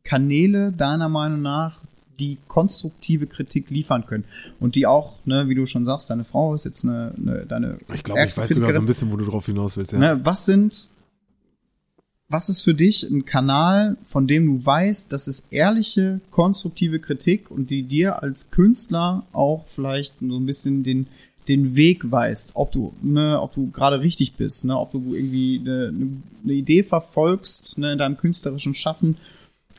Kanäle 0.04 0.72
deiner 0.72 1.08
Meinung 1.08 1.42
nach, 1.42 1.80
die 2.18 2.38
konstruktive 2.48 3.26
Kritik 3.26 3.70
liefern 3.70 4.06
können 4.06 4.24
und 4.60 4.74
die 4.74 4.86
auch, 4.86 5.24
ne, 5.24 5.48
wie 5.48 5.54
du 5.54 5.66
schon 5.66 5.84
sagst, 5.84 6.10
deine 6.10 6.24
Frau 6.24 6.54
ist 6.54 6.64
jetzt 6.64 6.84
eine, 6.84 7.12
eine 7.16 7.46
deine. 7.46 7.78
Ich 7.94 8.04
glaube, 8.04 8.24
ich 8.24 8.36
weiß 8.36 8.50
sogar 8.50 8.72
so 8.72 8.80
ein 8.80 8.86
bisschen, 8.86 9.10
wo 9.12 9.16
du 9.16 9.24
drauf 9.24 9.46
hinaus 9.46 9.76
willst. 9.76 9.92
Ja. 9.92 9.98
Ne, 9.98 10.20
was 10.24 10.46
sind, 10.46 10.88
was 12.28 12.48
ist 12.48 12.62
für 12.62 12.74
dich 12.74 13.04
ein 13.04 13.24
Kanal, 13.24 13.96
von 14.04 14.26
dem 14.26 14.46
du 14.46 14.64
weißt, 14.64 15.12
das 15.12 15.28
ist 15.28 15.52
ehrliche, 15.52 16.20
konstruktive 16.30 16.98
Kritik 16.98 17.50
und 17.50 17.70
die 17.70 17.82
dir 17.82 18.22
als 18.22 18.50
Künstler 18.50 19.24
auch 19.32 19.66
vielleicht 19.66 20.16
so 20.20 20.36
ein 20.36 20.46
bisschen 20.46 20.82
den 20.82 21.08
den 21.48 21.74
Weg 21.74 22.10
weißt, 22.10 22.52
ob 22.54 22.72
du, 22.72 22.92
ne, 23.02 23.40
ob 23.40 23.54
du 23.54 23.70
gerade 23.70 24.00
richtig 24.00 24.34
bist, 24.34 24.64
ne, 24.66 24.78
ob 24.78 24.90
du 24.90 25.14
irgendwie 25.14 25.58
eine, 25.60 25.92
eine 26.44 26.52
Idee 26.52 26.82
verfolgst, 26.82 27.78
ne, 27.78 27.92
in 27.92 27.98
deinem 27.98 28.18
künstlerischen 28.18 28.74
Schaffen, 28.74 29.16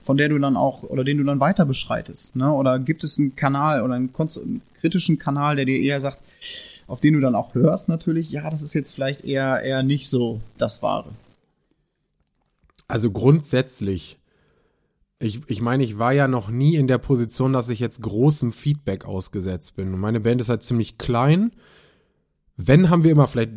von 0.02 0.18
der 0.18 0.30
du 0.30 0.39
dann 0.39 0.58
auch 0.58 0.84
oder 0.84 1.04
den 1.04 1.18
du 1.18 1.24
dann 1.24 1.39
weiter 1.39 1.66
beschreitest, 1.66 2.36
ne? 2.36 2.52
Oder 2.52 2.80
gibt 2.80 3.04
es 3.04 3.20
einen 3.20 3.36
Kanal 3.36 3.84
oder 3.84 3.95
einen, 3.95 4.14
einen 4.16 4.62
kritischen 4.80 5.20
Kanal, 5.20 5.56
der 5.56 5.66
dir 5.66 5.80
eher 5.80 6.00
sagt, 6.00 6.20
auf 6.88 7.00
den 7.00 7.14
du 7.14 7.20
dann 7.20 7.36
auch 7.36 7.54
hörst 7.54 7.89
natürlich, 7.89 8.32
ja, 8.32 8.50
das 8.50 8.62
ist 8.62 8.74
jetzt 8.74 8.93
vielleicht 8.93 9.26
eher 9.26 9.62
eher 9.62 9.84
nicht 9.84 10.10
so 10.10 10.41
das 10.58 10.82
Wahre. 10.82 11.10
Also 12.88 13.12
grundsätzlich 13.12 14.20
ich, 15.20 15.41
ich 15.47 15.62
meine, 15.62 15.84
ich 15.84 16.00
war 16.00 16.14
ja 16.14 16.28
noch 16.28 16.50
nie 16.50 16.76
in 16.76 16.88
der 16.88 16.97
Position, 16.97 17.52
dass 17.52 17.68
ich 17.68 17.80
jetzt 17.80 18.02
großem 18.02 18.54
Feedback 18.54 19.06
ausgesetzt 19.06 19.76
bin. 19.76 19.93
Und 19.93 20.00
meine 20.00 20.22
Band 20.22 20.39
ist 20.39 20.47
halt 20.47 20.64
ziemlich 20.64 20.97
klein. 20.97 21.52
Wenn 22.62 22.89
haben 22.89 23.05
wir 23.05 23.12
immer, 23.12 23.26
vielleicht 23.26 23.51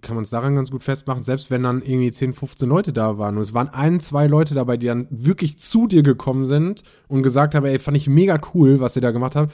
kann 0.00 0.14
man 0.14 0.24
es 0.24 0.30
daran 0.30 0.54
ganz 0.54 0.70
gut 0.70 0.82
festmachen, 0.82 1.22
selbst 1.22 1.50
wenn 1.50 1.64
dann 1.64 1.82
irgendwie 1.82 2.10
10, 2.10 2.32
15 2.32 2.66
Leute 2.66 2.94
da 2.94 3.18
waren 3.18 3.36
und 3.36 3.42
es 3.42 3.52
waren 3.52 3.68
ein, 3.68 4.00
zwei 4.00 4.26
Leute 4.26 4.54
dabei, 4.54 4.78
die 4.78 4.86
dann 4.86 5.06
wirklich 5.10 5.58
zu 5.58 5.86
dir 5.86 6.02
gekommen 6.02 6.46
sind 6.46 6.82
und 7.08 7.22
gesagt 7.22 7.54
haben, 7.54 7.66
ey, 7.66 7.78
fand 7.78 7.98
ich 7.98 8.08
mega 8.08 8.40
cool, 8.54 8.80
was 8.80 8.96
ihr 8.96 9.02
da 9.02 9.10
gemacht 9.10 9.36
habt, 9.36 9.52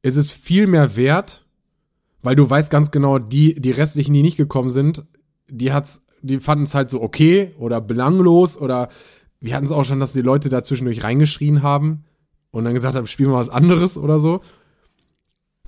ist 0.00 0.14
es 0.14 0.32
viel 0.32 0.68
mehr 0.68 0.94
wert, 0.94 1.44
weil 2.22 2.36
du 2.36 2.48
weißt 2.48 2.70
ganz 2.70 2.92
genau, 2.92 3.18
die, 3.18 3.60
die 3.60 3.72
restlichen, 3.72 4.12
die 4.12 4.22
nicht 4.22 4.36
gekommen 4.36 4.70
sind, 4.70 5.04
die 5.48 5.72
hat's, 5.72 6.04
die 6.22 6.38
fanden 6.38 6.62
es 6.62 6.76
halt 6.76 6.88
so 6.88 7.02
okay 7.02 7.52
oder 7.58 7.80
belanglos 7.80 8.56
oder 8.56 8.90
wir 9.40 9.56
hatten 9.56 9.66
es 9.66 9.72
auch 9.72 9.84
schon, 9.84 9.98
dass 9.98 10.12
die 10.12 10.22
Leute 10.22 10.50
da 10.50 10.62
zwischendurch 10.62 11.02
reingeschrien 11.02 11.64
haben 11.64 12.04
und 12.52 12.62
dann 12.62 12.74
gesagt 12.74 12.94
haben, 12.94 13.08
spielen 13.08 13.30
wir 13.30 13.38
was 13.38 13.48
anderes 13.48 13.98
oder 13.98 14.20
so. 14.20 14.40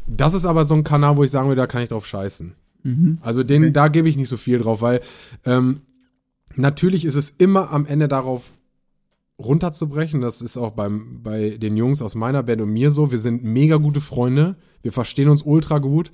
Das 0.07 0.35
ist 0.35 0.45
aber 0.45 0.65
so 0.65 0.75
ein 0.75 0.85
Kanal, 0.85 1.17
wo 1.17 1.25
ich 1.25 1.31
sagen 1.31 1.49
will, 1.49 1.57
da 1.57 1.67
kann 1.67 1.83
ich 1.83 1.89
drauf 1.89 2.07
scheißen. 2.07 2.55
Mhm. 2.83 3.19
Also 3.21 3.43
den, 3.43 3.63
okay. 3.63 3.73
da 3.73 3.89
gebe 3.89 4.09
ich 4.09 4.17
nicht 4.17 4.29
so 4.29 4.37
viel 4.37 4.59
drauf, 4.59 4.83
weil 4.83 5.01
ähm, 5.45 5.83
natürlich 6.57 7.05
ist 7.05 7.15
es 7.15 7.31
immer 7.31 7.71
am 7.71 7.87
Ende 7.87 8.09
darauf 8.09 8.55
runterzubrechen. 9.39 10.21
Das 10.21 10.43
ist 10.43 10.57
auch 10.57 10.73
beim, 10.73 11.23
bei 11.23 11.51
den 11.51 11.77
Jungs 11.77 12.03
aus 12.03 12.15
meiner 12.15 12.43
Band 12.43 12.61
und 12.61 12.73
mir 12.73 12.91
so. 12.91 13.11
Wir 13.11 13.19
sind 13.19 13.45
mega 13.45 13.77
gute 13.77 14.01
Freunde. 14.01 14.57
Wir 14.83 14.93
verstehen 14.93 15.29
uns 15.29 15.43
ultra 15.43 15.79
gut. 15.79 16.11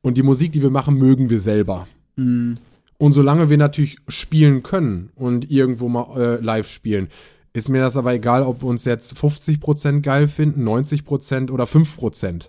Und 0.00 0.16
die 0.16 0.22
Musik, 0.22 0.52
die 0.52 0.62
wir 0.62 0.70
machen, 0.70 0.96
mögen 0.96 1.30
wir 1.30 1.40
selber. 1.40 1.86
Mhm. 2.16 2.58
Und 2.98 3.12
solange 3.12 3.48
wir 3.48 3.58
natürlich 3.58 3.98
spielen 4.08 4.62
können 4.62 5.10
und 5.14 5.50
irgendwo 5.50 5.88
mal 5.88 6.16
äh, 6.16 6.40
live 6.40 6.68
spielen, 6.68 7.08
ist 7.52 7.68
mir 7.68 7.80
das 7.80 7.96
aber 7.96 8.12
egal, 8.12 8.42
ob 8.42 8.62
wir 8.62 8.68
uns 8.68 8.84
jetzt 8.84 9.16
50% 9.16 10.00
geil 10.00 10.28
finden, 10.28 10.66
90% 10.66 11.50
oder 11.50 11.64
5%. 11.64 12.48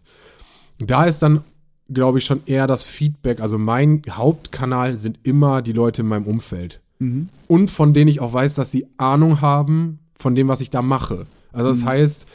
Da 0.80 1.05
ist 1.05 1.19
dann, 1.19 1.41
glaube 1.89 2.17
ich, 2.19 2.25
schon 2.25 2.41
eher 2.45 2.67
das 2.67 2.86
Feedback. 2.86 3.41
Also 3.41 3.57
mein 3.57 4.01
Hauptkanal 4.09 4.97
sind 4.97 5.19
immer 5.23 5.61
die 5.61 5.73
Leute 5.73 6.01
in 6.01 6.07
meinem 6.07 6.25
Umfeld. 6.25 6.82
Mhm. 6.99 7.30
Und 7.47 7.69
von 7.69 7.93
denen 7.93 8.07
ich 8.07 8.21
auch 8.21 8.34
weiß, 8.34 8.55
dass 8.55 8.71
sie 8.71 8.88
Ahnung 8.97 9.41
haben 9.41 9.99
von 10.15 10.36
dem, 10.36 10.47
was 10.47 10.61
ich 10.61 10.69
da 10.69 10.82
mache. 10.82 11.25
Also 11.51 11.69
das 11.69 11.84
mhm. 11.84 11.88
heißt, 11.88 12.25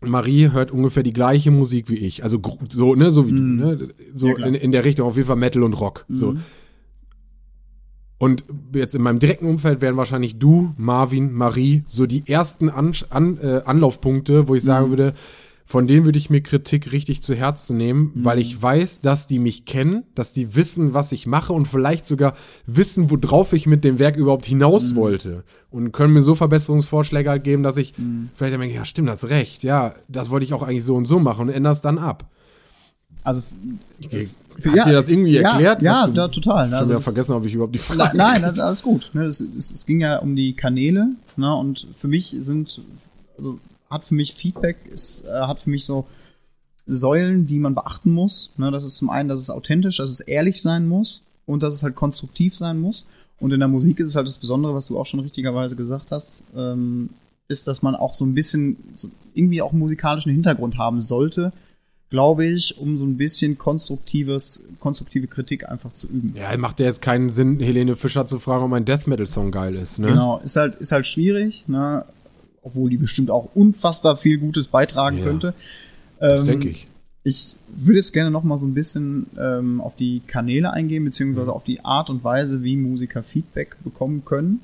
Marie 0.00 0.50
hört 0.50 0.70
ungefähr 0.70 1.02
die 1.02 1.12
gleiche 1.12 1.50
Musik 1.50 1.88
wie 1.88 1.96
ich. 1.96 2.22
Also 2.24 2.40
so, 2.68 2.94
ne, 2.94 3.10
so 3.10 3.26
wie 3.26 3.32
mhm. 3.32 3.58
du, 3.58 3.64
ne? 3.64 3.88
So 4.14 4.28
ja, 4.28 4.46
in, 4.46 4.54
in, 4.54 4.72
der 4.72 4.84
Richtung 4.84 5.06
auf 5.06 5.16
jeden 5.16 5.26
Fall 5.26 5.36
Metal 5.36 5.62
und 5.62 5.74
Rock. 5.74 6.04
So. 6.08 6.32
Mhm. 6.32 6.40
Und 8.18 8.44
jetzt 8.74 8.94
in 8.94 9.02
meinem 9.02 9.18
direkten 9.18 9.46
Umfeld 9.46 9.80
wären 9.80 9.96
wahrscheinlich 9.96 10.38
du, 10.38 10.72
Marvin, 10.76 11.32
Marie 11.32 11.84
so 11.86 12.06
die 12.06 12.26
ersten 12.26 12.70
An 12.70 12.92
An 13.10 13.38
äh, 13.38 13.62
Anlaufpunkte, 13.64 14.48
wo 14.48 14.54
ich 14.54 14.62
sagen 14.62 14.86
mhm. 14.86 14.90
würde, 14.90 15.14
von 15.66 15.86
denen 15.86 16.04
würde 16.04 16.18
ich 16.18 16.28
mir 16.28 16.42
Kritik 16.42 16.92
richtig 16.92 17.22
zu 17.22 17.34
Herzen 17.34 17.78
nehmen, 17.78 18.12
mhm. 18.14 18.24
weil 18.24 18.38
ich 18.38 18.60
weiß, 18.60 19.00
dass 19.00 19.26
die 19.26 19.38
mich 19.38 19.64
kennen, 19.64 20.04
dass 20.14 20.32
die 20.32 20.54
wissen, 20.54 20.92
was 20.92 21.10
ich 21.10 21.26
mache 21.26 21.52
und 21.54 21.66
vielleicht 21.66 22.04
sogar 22.04 22.34
wissen, 22.66 23.10
worauf 23.10 23.54
ich 23.54 23.66
mit 23.66 23.82
dem 23.82 23.98
Werk 23.98 24.16
überhaupt 24.16 24.44
hinaus 24.44 24.92
mhm. 24.92 24.96
wollte. 24.96 25.44
Und 25.70 25.92
können 25.92 26.12
mir 26.12 26.22
so 26.22 26.34
Verbesserungsvorschläge 26.34 27.30
halt 27.30 27.44
geben, 27.44 27.62
dass 27.62 27.78
ich 27.78 27.96
mhm. 27.96 28.28
vielleicht 28.34 28.60
denke, 28.60 28.74
ja, 28.74 28.84
stimmt, 28.84 29.08
das 29.08 29.28
recht, 29.28 29.62
ja, 29.62 29.94
das 30.08 30.30
wollte 30.30 30.44
ich 30.44 30.52
auch 30.52 30.62
eigentlich 30.62 30.84
so 30.84 30.96
und 30.96 31.06
so 31.06 31.18
machen 31.18 31.48
und 31.48 31.54
ändere 31.54 31.72
es 31.72 31.80
dann 31.80 31.98
ab. 31.98 32.30
Also 33.24 33.42
okay. 34.04 34.28
Hat 34.66 34.74
ja, 34.74 34.84
dir 34.84 34.92
das 34.92 35.08
irgendwie 35.08 35.38
erklärt? 35.38 35.80
Ja, 35.80 36.06
ja 36.06 36.28
total. 36.28 36.68
Ich 36.68 36.74
habe 36.74 36.92
ja 36.92 37.00
vergessen, 37.00 37.32
ob 37.32 37.46
ich 37.46 37.54
überhaupt 37.54 37.74
die 37.74 37.78
Frage. 37.78 38.16
Nein, 38.16 38.42
das 38.42 38.52
ist 38.52 38.60
alles 38.60 38.82
gut. 38.82 39.10
Ne, 39.14 39.24
es, 39.24 39.86
ging 39.86 40.00
ja 40.00 40.18
um 40.18 40.36
die 40.36 40.54
Kanäle, 40.54 41.08
ne, 41.36 41.54
und 41.56 41.88
für 41.92 42.06
mich 42.06 42.36
sind, 42.38 42.82
also 43.36 43.58
hat 43.94 44.04
für 44.04 44.14
mich 44.14 44.34
Feedback, 44.34 44.76
ist, 44.92 45.24
äh, 45.24 45.30
hat 45.30 45.60
für 45.60 45.70
mich 45.70 45.86
so 45.86 46.06
Säulen, 46.86 47.46
die 47.46 47.58
man 47.58 47.74
beachten 47.74 48.12
muss. 48.12 48.52
Ne, 48.58 48.70
das 48.70 48.84
ist 48.84 48.98
zum 48.98 49.08
einen, 49.08 49.28
dass 49.30 49.40
es 49.40 49.48
authentisch, 49.48 49.96
dass 49.96 50.10
es 50.10 50.20
ehrlich 50.20 50.60
sein 50.60 50.86
muss 50.86 51.22
und 51.46 51.62
dass 51.62 51.72
es 51.72 51.82
halt 51.82 51.94
konstruktiv 51.94 52.54
sein 52.54 52.78
muss. 52.78 53.06
Und 53.40 53.52
in 53.52 53.60
der 53.60 53.68
Musik 53.68 54.00
ist 54.00 54.08
es 54.08 54.16
halt 54.16 54.28
das 54.28 54.38
Besondere, 54.38 54.74
was 54.74 54.86
du 54.86 54.98
auch 54.98 55.06
schon 55.06 55.20
richtigerweise 55.20 55.76
gesagt 55.76 56.10
hast, 56.12 56.44
ähm, 56.54 57.10
ist, 57.48 57.66
dass 57.68 57.82
man 57.82 57.94
auch 57.94 58.14
so 58.14 58.24
ein 58.24 58.34
bisschen 58.34 58.76
so 58.96 59.10
irgendwie 59.34 59.62
auch 59.62 59.72
musikalischen 59.72 60.32
Hintergrund 60.32 60.78
haben 60.78 61.00
sollte, 61.00 61.52
glaube 62.10 62.46
ich, 62.46 62.78
um 62.78 62.96
so 62.96 63.04
ein 63.04 63.16
bisschen 63.16 63.58
konstruktives, 63.58 64.68
konstruktive 64.78 65.26
Kritik 65.26 65.68
einfach 65.68 65.92
zu 65.94 66.06
üben. 66.06 66.34
Ja, 66.36 66.56
macht 66.56 66.78
ja 66.80 66.86
jetzt 66.86 67.02
keinen 67.02 67.30
Sinn, 67.30 67.58
Helene 67.58 67.96
Fischer 67.96 68.24
zu 68.24 68.38
fragen, 68.38 68.64
ob 68.64 68.72
ein 68.72 68.84
Death 68.84 69.06
Metal 69.06 69.26
Song 69.26 69.50
geil 69.50 69.74
ist, 69.74 69.98
ne? 69.98 70.08
Genau, 70.08 70.38
ist 70.44 70.56
halt, 70.56 70.76
ist 70.76 70.92
halt 70.92 71.06
schwierig, 71.06 71.64
ne? 71.66 72.04
Obwohl 72.64 72.90
die 72.90 72.96
bestimmt 72.96 73.30
auch 73.30 73.50
unfassbar 73.54 74.16
viel 74.16 74.38
Gutes 74.38 74.66
beitragen 74.66 75.18
ja, 75.18 75.24
könnte. 75.24 75.54
Das 76.18 76.40
ähm, 76.40 76.46
denke 76.46 76.68
ich. 76.70 76.88
Ich 77.22 77.56
würde 77.68 77.98
jetzt 77.98 78.12
gerne 78.12 78.30
noch 78.30 78.42
mal 78.42 78.58
so 78.58 78.66
ein 78.66 78.74
bisschen 78.74 79.26
ähm, 79.38 79.80
auf 79.80 79.96
die 79.96 80.20
Kanäle 80.26 80.72
eingehen, 80.72 81.04
beziehungsweise 81.04 81.46
mhm. 81.46 81.52
auf 81.52 81.64
die 81.64 81.84
Art 81.84 82.10
und 82.10 82.24
Weise, 82.24 82.62
wie 82.62 82.76
Musiker 82.76 83.22
Feedback 83.22 83.76
bekommen 83.84 84.24
können. 84.24 84.60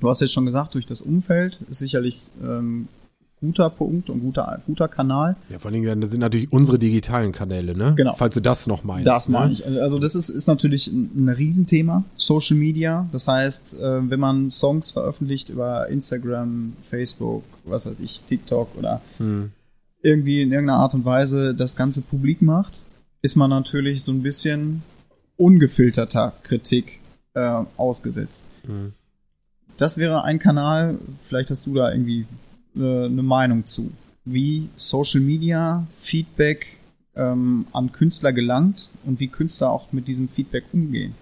Du 0.00 0.08
hast 0.08 0.20
jetzt 0.20 0.32
schon 0.32 0.46
gesagt, 0.46 0.74
durch 0.74 0.86
das 0.86 1.02
Umfeld 1.02 1.60
ist 1.68 1.78
sicherlich 1.78 2.28
ähm, 2.42 2.88
guter 3.40 3.70
Punkt 3.70 4.10
und 4.10 4.20
guter, 4.20 4.60
guter 4.66 4.88
Kanal. 4.88 5.36
Ja, 5.48 5.58
vor 5.58 5.70
allem, 5.70 6.00
das 6.00 6.10
sind 6.10 6.20
natürlich 6.20 6.52
unsere 6.52 6.78
digitalen 6.78 7.32
Kanäle, 7.32 7.76
ne? 7.76 7.94
Genau. 7.96 8.14
Falls 8.16 8.34
du 8.34 8.40
das 8.40 8.66
noch 8.66 8.84
meinst. 8.84 9.06
Das 9.06 9.28
ne? 9.28 9.38
meine 9.38 9.52
ich. 9.52 9.66
Also 9.66 9.98
das 9.98 10.14
ist, 10.14 10.28
ist 10.28 10.46
natürlich 10.46 10.88
ein, 10.88 11.28
Riesenthema, 11.28 12.04
Social 12.16 12.56
Media. 12.56 13.08
Das 13.12 13.28
heißt, 13.28 13.80
äh, 13.80 14.10
wenn 14.10 14.20
man 14.20 14.50
Songs 14.50 14.90
veröffentlicht 14.90 15.50
über 15.50 15.88
Instagram, 15.88 16.74
Facebook, 16.82 17.44
was 17.64 17.86
weiß 17.86 18.00
ich, 18.00 18.22
TikTok 18.26 18.76
oder 18.76 19.00
hm. 19.18 19.50
irgendwie 20.02 20.42
in 20.42 20.50
irgendeiner 20.50 20.80
Art 20.80 20.94
und 20.94 21.04
Weise 21.04 21.54
das 21.54 21.76
Ganze 21.76 22.00
publik 22.00 22.42
macht, 22.42 22.82
ist 23.22 23.36
man 23.36 23.50
natürlich 23.50 24.02
so 24.02 24.12
ein 24.12 24.22
bisschen 24.22 24.82
ungefilterter 25.36 26.32
Kritik 26.42 27.00
äh, 27.34 27.62
ausgesetzt. 27.76 28.48
Hm. 28.66 28.92
Das 29.76 29.96
wäre 29.96 30.24
ein 30.24 30.40
Kanal, 30.40 30.98
vielleicht 31.22 31.50
hast 31.50 31.66
du 31.66 31.74
da 31.74 31.92
irgendwie 31.92 32.26
eine 32.78 33.22
Meinung 33.22 33.66
zu, 33.66 33.90
wie 34.24 34.68
Social 34.76 35.20
Media 35.20 35.86
Feedback 35.94 36.78
ähm, 37.16 37.66
an 37.72 37.92
Künstler 37.92 38.32
gelangt 38.32 38.90
und 39.04 39.20
wie 39.20 39.28
Künstler 39.28 39.70
auch 39.70 39.92
mit 39.92 40.08
diesem 40.08 40.28
Feedback 40.28 40.64
umgehen. 40.72 41.14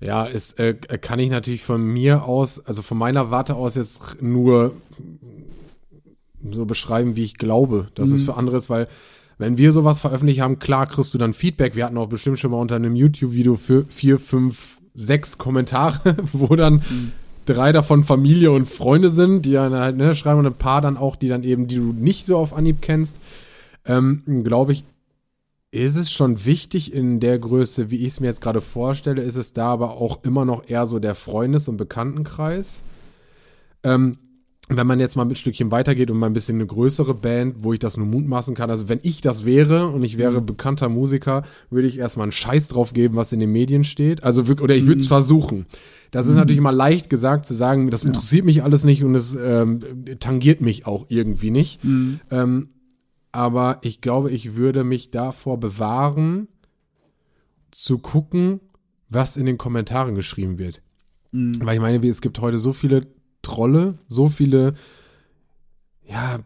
Ja, 0.00 0.24
ist, 0.24 0.58
äh, 0.58 0.74
kann 0.74 1.18
ich 1.18 1.30
natürlich 1.30 1.62
von 1.62 1.82
mir 1.82 2.24
aus, 2.24 2.64
also 2.66 2.82
von 2.82 2.98
meiner 2.98 3.30
Warte 3.30 3.54
aus 3.54 3.74
jetzt 3.74 4.22
nur 4.22 4.76
so 6.50 6.66
beschreiben, 6.66 7.16
wie 7.16 7.24
ich 7.24 7.38
glaube, 7.38 7.88
dass 7.94 8.10
mhm. 8.10 8.16
es 8.16 8.22
für 8.22 8.36
andere 8.36 8.56
ist, 8.56 8.68
weil 8.68 8.86
wenn 9.38 9.58
wir 9.58 9.72
sowas 9.72 10.00
veröffentlicht 10.00 10.40
haben, 10.40 10.58
klar 10.58 10.86
kriegst 10.86 11.12
du 11.14 11.18
dann 11.18 11.34
Feedback. 11.34 11.74
Wir 11.74 11.86
hatten 11.86 11.98
auch 11.98 12.08
bestimmt 12.08 12.38
schon 12.38 12.52
mal 12.52 12.58
unter 12.58 12.76
einem 12.76 12.94
YouTube-Video 12.94 13.56
für 13.56 13.84
vier, 13.88 14.18
fünf, 14.18 14.78
sechs 14.94 15.38
Kommentare, 15.38 16.16
wo 16.32 16.54
dann 16.54 16.74
mhm. 16.74 17.12
Drei 17.44 17.72
davon 17.72 18.04
Familie 18.04 18.52
und 18.52 18.66
Freunde 18.66 19.10
sind, 19.10 19.42
die 19.42 19.52
dann 19.52 19.74
halt, 19.74 19.96
ne, 19.96 20.14
schreiben 20.14 20.40
und 20.40 20.46
ein 20.46 20.54
paar 20.54 20.80
dann 20.80 20.96
auch, 20.96 21.16
die 21.16 21.28
dann 21.28 21.42
eben, 21.42 21.66
die 21.66 21.76
du 21.76 21.92
nicht 21.92 22.26
so 22.26 22.36
auf 22.36 22.54
Anhieb 22.54 22.78
kennst. 22.80 23.18
Ähm, 23.86 24.22
Glaube 24.44 24.72
ich, 24.72 24.84
ist 25.70 25.96
es 25.96 26.12
schon 26.12 26.44
wichtig 26.44 26.92
in 26.92 27.18
der 27.18 27.38
Größe, 27.38 27.90
wie 27.90 27.98
ich 27.98 28.08
es 28.08 28.20
mir 28.20 28.28
jetzt 28.28 28.40
gerade 28.40 28.60
vorstelle, 28.60 29.22
ist 29.22 29.36
es 29.36 29.52
da 29.52 29.72
aber 29.72 29.96
auch 29.96 30.22
immer 30.22 30.44
noch 30.44 30.68
eher 30.68 30.86
so 30.86 31.00
der 31.00 31.14
Freundes- 31.14 31.68
und 31.68 31.76
Bekanntenkreis. 31.76 32.82
Ähm, 33.82 34.18
wenn 34.68 34.86
man 34.86 34.98
jetzt 34.98 35.16
mal 35.16 35.26
ein 35.26 35.34
Stückchen 35.34 35.70
weitergeht 35.70 36.10
und 36.10 36.18
mal 36.18 36.26
ein 36.26 36.32
bisschen 36.32 36.56
eine 36.56 36.66
größere 36.66 37.12
Band, 37.14 37.56
wo 37.58 37.74
ich 37.74 37.78
das 37.78 37.98
nur 37.98 38.06
mutmaßen 38.06 38.54
kann, 38.54 38.70
also 38.70 38.88
wenn 38.88 39.00
ich 39.02 39.20
das 39.20 39.44
wäre 39.44 39.88
und 39.88 40.02
ich 40.02 40.16
wäre 40.16 40.40
mhm. 40.40 40.46
bekannter 40.46 40.88
Musiker, 40.88 41.42
würde 41.68 41.86
ich 41.86 41.98
erstmal 41.98 42.24
einen 42.24 42.32
Scheiß 42.32 42.68
drauf 42.68 42.94
geben, 42.94 43.16
was 43.16 43.32
in 43.32 43.40
den 43.40 43.52
Medien 43.52 43.84
steht. 43.84 44.24
Also 44.24 44.48
wirklich, 44.48 44.64
oder 44.64 44.74
ich 44.74 44.86
würde 44.86 45.00
es 45.00 45.06
mhm. 45.06 45.08
versuchen. 45.08 45.66
Das 46.12 46.26
ist 46.26 46.32
mhm. 46.32 46.38
natürlich 46.38 46.58
immer 46.58 46.72
leicht 46.72 47.10
gesagt 47.10 47.44
zu 47.44 47.52
sagen, 47.52 47.90
das 47.90 48.04
interessiert 48.06 48.46
mich 48.46 48.62
alles 48.62 48.84
nicht 48.84 49.04
und 49.04 49.14
es 49.14 49.34
ähm, 49.34 49.80
tangiert 50.18 50.62
mich 50.62 50.86
auch 50.86 51.06
irgendwie 51.08 51.50
nicht. 51.50 51.84
Mhm. 51.84 52.20
Ähm, 52.30 52.68
aber 53.32 53.78
ich 53.82 54.00
glaube, 54.00 54.30
ich 54.30 54.56
würde 54.56 54.84
mich 54.84 55.10
davor 55.10 55.58
bewahren, 55.58 56.48
zu 57.70 57.98
gucken, 57.98 58.60
was 59.08 59.36
in 59.36 59.46
den 59.46 59.58
Kommentaren 59.58 60.14
geschrieben 60.14 60.58
wird. 60.58 60.80
Weil 61.32 61.74
ich 61.74 61.80
meine, 61.80 62.06
es 62.06 62.20
gibt 62.20 62.40
heute 62.40 62.58
so 62.58 62.72
viele 62.72 63.00
Trolle, 63.44 63.98
so 64.08 64.28
viele, 64.28 64.74
ja, 66.06 66.40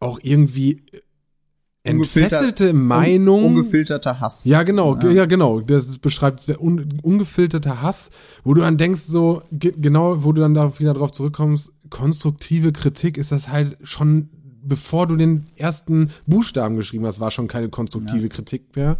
auch 0.00 0.18
irgendwie 0.22 0.82
entfesselte 1.84 2.72
Meinung. 2.72 3.44
ungefilterter 3.44 4.20
Hass. 4.20 4.44
Ja, 4.44 4.62
genau, 4.62 4.96
ja, 4.98 5.10
ja 5.10 5.26
genau. 5.26 5.60
Das 5.60 5.98
beschreibt 5.98 6.48
un, 6.58 6.88
ungefilterter 7.02 7.82
Hass, 7.82 8.10
wo 8.44 8.54
du 8.54 8.62
dann 8.62 8.76
denkst, 8.76 9.02
so, 9.02 9.42
genau, 9.50 10.24
wo 10.24 10.32
du 10.32 10.40
dann 10.40 10.54
da 10.54 10.78
wieder 10.78 10.94
drauf 10.94 11.12
zurückkommst, 11.12 11.72
konstruktive 11.90 12.72
Kritik 12.72 13.16
ist 13.16 13.32
das 13.32 13.48
halt 13.48 13.76
schon 13.82 14.28
bevor 14.62 15.06
du 15.06 15.16
den 15.16 15.46
ersten 15.56 16.10
Buchstaben 16.26 16.76
geschrieben 16.76 17.04
hast, 17.06 17.20
war 17.20 17.30
schon 17.30 17.48
keine 17.48 17.68
konstruktive 17.68 18.22
ja. 18.22 18.28
Kritik 18.28 18.76
mehr. 18.76 18.96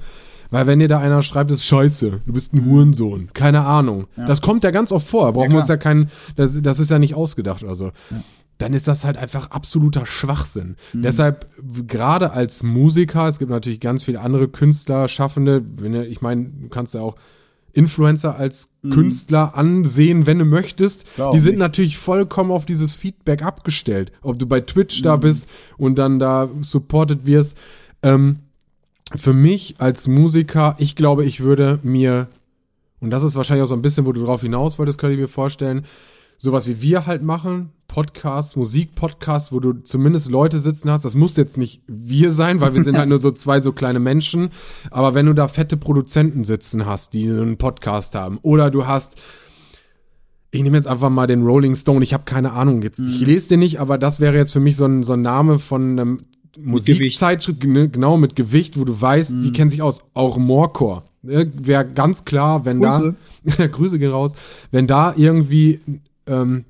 Weil 0.52 0.66
wenn 0.66 0.78
dir 0.78 0.86
da 0.86 1.00
einer 1.00 1.22
schreibt, 1.22 1.50
das 1.50 1.60
ist 1.60 1.66
scheiße, 1.66 2.20
du 2.26 2.32
bist 2.32 2.52
ein 2.52 2.66
Hurensohn, 2.66 3.30
keine 3.32 3.64
Ahnung. 3.64 4.06
Ja. 4.18 4.26
Das 4.26 4.42
kommt 4.42 4.64
ja 4.64 4.70
ganz 4.70 4.92
oft 4.92 5.08
vor, 5.08 5.32
brauchen 5.32 5.46
ja, 5.46 5.50
wir 5.52 5.58
uns 5.60 5.68
ja 5.68 5.78
keinen, 5.78 6.10
das, 6.36 6.60
das 6.60 6.78
ist 6.78 6.90
ja 6.90 6.98
nicht 6.98 7.14
ausgedacht 7.14 7.64
oder 7.64 7.74
so. 7.74 7.86
Ja. 7.86 8.22
Dann 8.58 8.74
ist 8.74 8.86
das 8.86 9.06
halt 9.06 9.16
einfach 9.16 9.50
absoluter 9.50 10.04
Schwachsinn. 10.04 10.76
Mhm. 10.92 11.02
Deshalb, 11.02 11.46
gerade 11.88 12.32
als 12.32 12.62
Musiker, 12.62 13.26
es 13.26 13.38
gibt 13.38 13.50
natürlich 13.50 13.80
ganz 13.80 14.04
viele 14.04 14.20
andere 14.20 14.46
Künstler, 14.46 15.08
Schaffende, 15.08 15.64
ich 16.06 16.20
meine, 16.20 16.50
du 16.60 16.68
kannst 16.68 16.92
ja 16.92 17.00
auch 17.00 17.16
Influencer 17.72 18.36
als 18.36 18.68
mhm. 18.82 18.90
Künstler 18.90 19.56
ansehen, 19.56 20.26
wenn 20.26 20.38
du 20.38 20.44
möchtest. 20.44 21.06
Glaub 21.16 21.32
die 21.32 21.38
sind 21.38 21.52
nicht. 21.52 21.60
natürlich 21.60 21.96
vollkommen 21.96 22.50
auf 22.50 22.66
dieses 22.66 22.94
Feedback 22.94 23.42
abgestellt. 23.42 24.12
Ob 24.20 24.38
du 24.38 24.46
bei 24.46 24.60
Twitch 24.60 25.00
mhm. 25.00 25.04
da 25.04 25.16
bist 25.16 25.48
und 25.78 25.98
dann 25.98 26.18
da 26.18 26.50
supported 26.60 27.26
wirst. 27.26 27.56
Ähm, 28.02 28.40
für 29.14 29.32
mich 29.32 29.74
als 29.78 30.08
Musiker, 30.08 30.74
ich 30.78 30.96
glaube, 30.96 31.24
ich 31.24 31.40
würde 31.40 31.78
mir, 31.82 32.28
und 33.00 33.10
das 33.10 33.22
ist 33.22 33.36
wahrscheinlich 33.36 33.64
auch 33.64 33.68
so 33.68 33.74
ein 33.74 33.82
bisschen, 33.82 34.06
wo 34.06 34.12
du 34.12 34.24
drauf 34.24 34.42
hinaus 34.42 34.78
wolltest, 34.78 34.98
könnte 34.98 35.14
ich 35.14 35.20
mir 35.20 35.28
vorstellen, 35.28 35.84
sowas 36.38 36.66
wie 36.66 36.82
wir 36.82 37.06
halt 37.06 37.22
machen, 37.22 37.70
Podcast, 37.88 38.56
Musikpodcast, 38.56 39.52
wo 39.52 39.60
du 39.60 39.74
zumindest 39.74 40.30
Leute 40.30 40.58
sitzen 40.58 40.90
hast. 40.90 41.04
Das 41.04 41.14
muss 41.14 41.36
jetzt 41.36 41.58
nicht 41.58 41.82
wir 41.86 42.32
sein, 42.32 42.60
weil 42.60 42.74
wir 42.74 42.82
sind 42.82 42.96
halt 42.96 43.08
nur 43.08 43.18
so 43.18 43.30
zwei 43.30 43.60
so 43.60 43.72
kleine 43.72 44.00
Menschen. 44.00 44.48
Aber 44.90 45.14
wenn 45.14 45.26
du 45.26 45.34
da 45.34 45.46
fette 45.46 45.76
Produzenten 45.76 46.44
sitzen 46.44 46.86
hast, 46.86 47.12
die 47.12 47.28
einen 47.28 47.58
Podcast 47.58 48.14
haben, 48.14 48.38
oder 48.42 48.70
du 48.70 48.86
hast 48.86 49.20
ich 50.54 50.62
nehme 50.62 50.76
jetzt 50.76 50.86
einfach 50.86 51.08
mal 51.08 51.26
den 51.26 51.42
Rolling 51.42 51.74
Stone. 51.74 52.04
Ich 52.04 52.12
habe 52.12 52.24
keine 52.24 52.52
Ahnung 52.52 52.82
jetzt. 52.82 52.98
Ich 52.98 53.20
mhm. 53.20 53.26
lese 53.26 53.48
den 53.48 53.60
nicht, 53.60 53.80
aber 53.80 53.96
das 53.96 54.20
wäre 54.20 54.36
jetzt 54.36 54.52
für 54.52 54.60
mich 54.60 54.76
so 54.76 54.84
ein, 54.84 55.02
so 55.02 55.14
ein 55.14 55.22
Name 55.22 55.58
von 55.58 55.98
einem 55.98 56.20
Musikzeitschrift, 56.58 57.64
ne, 57.64 57.88
genau 57.88 58.16
mit 58.16 58.36
Gewicht, 58.36 58.78
wo 58.78 58.84
du 58.84 59.00
weißt, 59.00 59.32
mhm. 59.32 59.42
die 59.42 59.52
kennen 59.52 59.70
sich 59.70 59.82
aus. 59.82 60.02
Auch 60.14 60.38
Morecore. 60.38 61.02
Ne, 61.22 61.50
wäre 61.54 61.86
ganz 61.86 62.24
klar, 62.24 62.64
wenn 62.64 62.80
Grüße. 62.80 63.14
da 63.56 63.66
Grüße 63.66 63.98
gehen 63.98 64.10
raus, 64.10 64.34
wenn 64.70 64.86
da 64.86 65.14
irgendwie 65.16 65.80
ähm, 66.26 66.64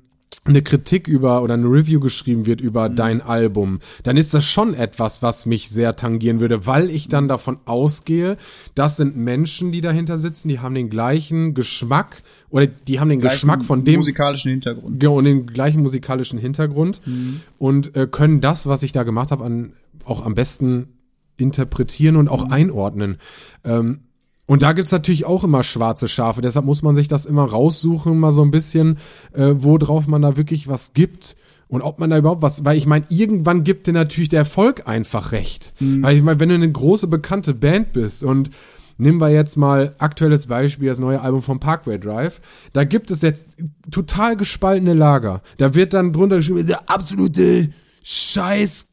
eine 0.45 0.61
Kritik 0.61 1.07
über 1.07 1.41
oder 1.41 1.53
eine 1.53 1.67
Review 1.67 1.99
geschrieben 1.99 2.45
wird 2.45 2.59
über 2.59 2.89
mhm. 2.89 2.95
dein 2.95 3.21
Album, 3.21 3.79
dann 4.03 4.17
ist 4.17 4.33
das 4.33 4.43
schon 4.43 4.73
etwas, 4.73 5.21
was 5.21 5.45
mich 5.45 5.69
sehr 5.69 5.95
tangieren 5.95 6.41
würde, 6.41 6.65
weil 6.65 6.89
ich 6.89 7.07
dann 7.07 7.27
davon 7.27 7.59
ausgehe, 7.65 8.37
das 8.75 8.97
sind 8.97 9.15
Menschen, 9.15 9.71
die 9.71 9.81
dahinter 9.81 10.19
sitzen, 10.19 10.49
die 10.49 10.59
haben 10.59 10.75
den 10.75 10.89
gleichen 10.89 11.53
Geschmack 11.53 12.23
oder 12.49 12.67
die 12.67 12.99
haben 12.99 13.09
den 13.09 13.21
Geschmack 13.21 13.63
von 13.63 13.85
dem 13.85 13.97
musikalischen 13.97 14.51
Hintergrund. 14.51 14.99
Genau, 14.99 15.17
und 15.17 15.25
den 15.25 15.47
gleichen 15.47 15.81
musikalischen 15.81 16.39
Hintergrund 16.39 17.01
mhm. 17.05 17.41
und 17.57 17.95
äh, 17.95 18.07
können 18.07 18.41
das, 18.41 18.67
was 18.67 18.83
ich 18.83 18.91
da 18.91 19.03
gemacht 19.03 19.31
habe, 19.31 19.45
an, 19.45 19.73
auch 20.03 20.25
am 20.25 20.35
besten 20.35 20.89
interpretieren 21.37 22.17
und 22.17 22.27
auch 22.27 22.45
mhm. 22.45 22.53
einordnen. 22.53 23.17
Ähm, 23.63 24.01
und 24.45 24.61
da 24.61 24.73
gibt's 24.73 24.91
natürlich 24.91 25.25
auch 25.25 25.43
immer 25.43 25.63
schwarze 25.63 26.07
Schafe. 26.07 26.41
Deshalb 26.41 26.65
muss 26.65 26.81
man 26.81 26.95
sich 26.95 27.07
das 27.07 27.25
immer 27.25 27.45
raussuchen, 27.45 28.19
mal 28.19 28.31
so 28.31 28.41
ein 28.41 28.51
bisschen, 28.51 28.97
äh, 29.31 29.53
worauf 29.55 30.07
man 30.07 30.21
da 30.21 30.35
wirklich 30.35 30.67
was 30.67 30.93
gibt. 30.93 31.35
Und 31.69 31.81
ob 31.81 31.97
man 31.97 32.09
da 32.09 32.17
überhaupt 32.17 32.41
was, 32.41 32.65
weil 32.65 32.77
ich 32.77 32.85
meine, 32.85 33.05
irgendwann 33.09 33.63
gibt 33.63 33.87
dir 33.87 33.93
natürlich 33.93 34.29
der 34.29 34.39
Erfolg 34.39 34.87
einfach 34.87 35.31
recht. 35.31 35.73
Mhm. 35.79 36.03
Weil 36.03 36.15
ich 36.15 36.21
meine, 36.21 36.39
wenn 36.39 36.49
du 36.49 36.55
eine 36.55 36.71
große 36.71 37.07
bekannte 37.07 37.53
Band 37.53 37.93
bist 37.93 38.23
und 38.23 38.51
nehmen 38.97 39.19
wir 39.19 39.29
jetzt 39.29 39.55
mal 39.55 39.95
aktuelles 39.97 40.47
Beispiel, 40.47 40.89
das 40.89 40.99
neue 40.99 41.21
Album 41.21 41.41
von 41.41 41.59
Parkway 41.59 41.97
Drive, 41.97 42.41
da 42.73 42.83
gibt 42.83 43.11
es 43.11 43.21
jetzt 43.21 43.45
total 43.89 44.35
gespaltene 44.35 44.93
Lager. 44.93 45.41
Da 45.57 45.73
wird 45.73 45.93
dann 45.93 46.13
drunter 46.13 46.37
geschrieben, 46.37 46.67
der 46.67 46.89
absolute 46.89 47.69
Scheiß 48.03 48.85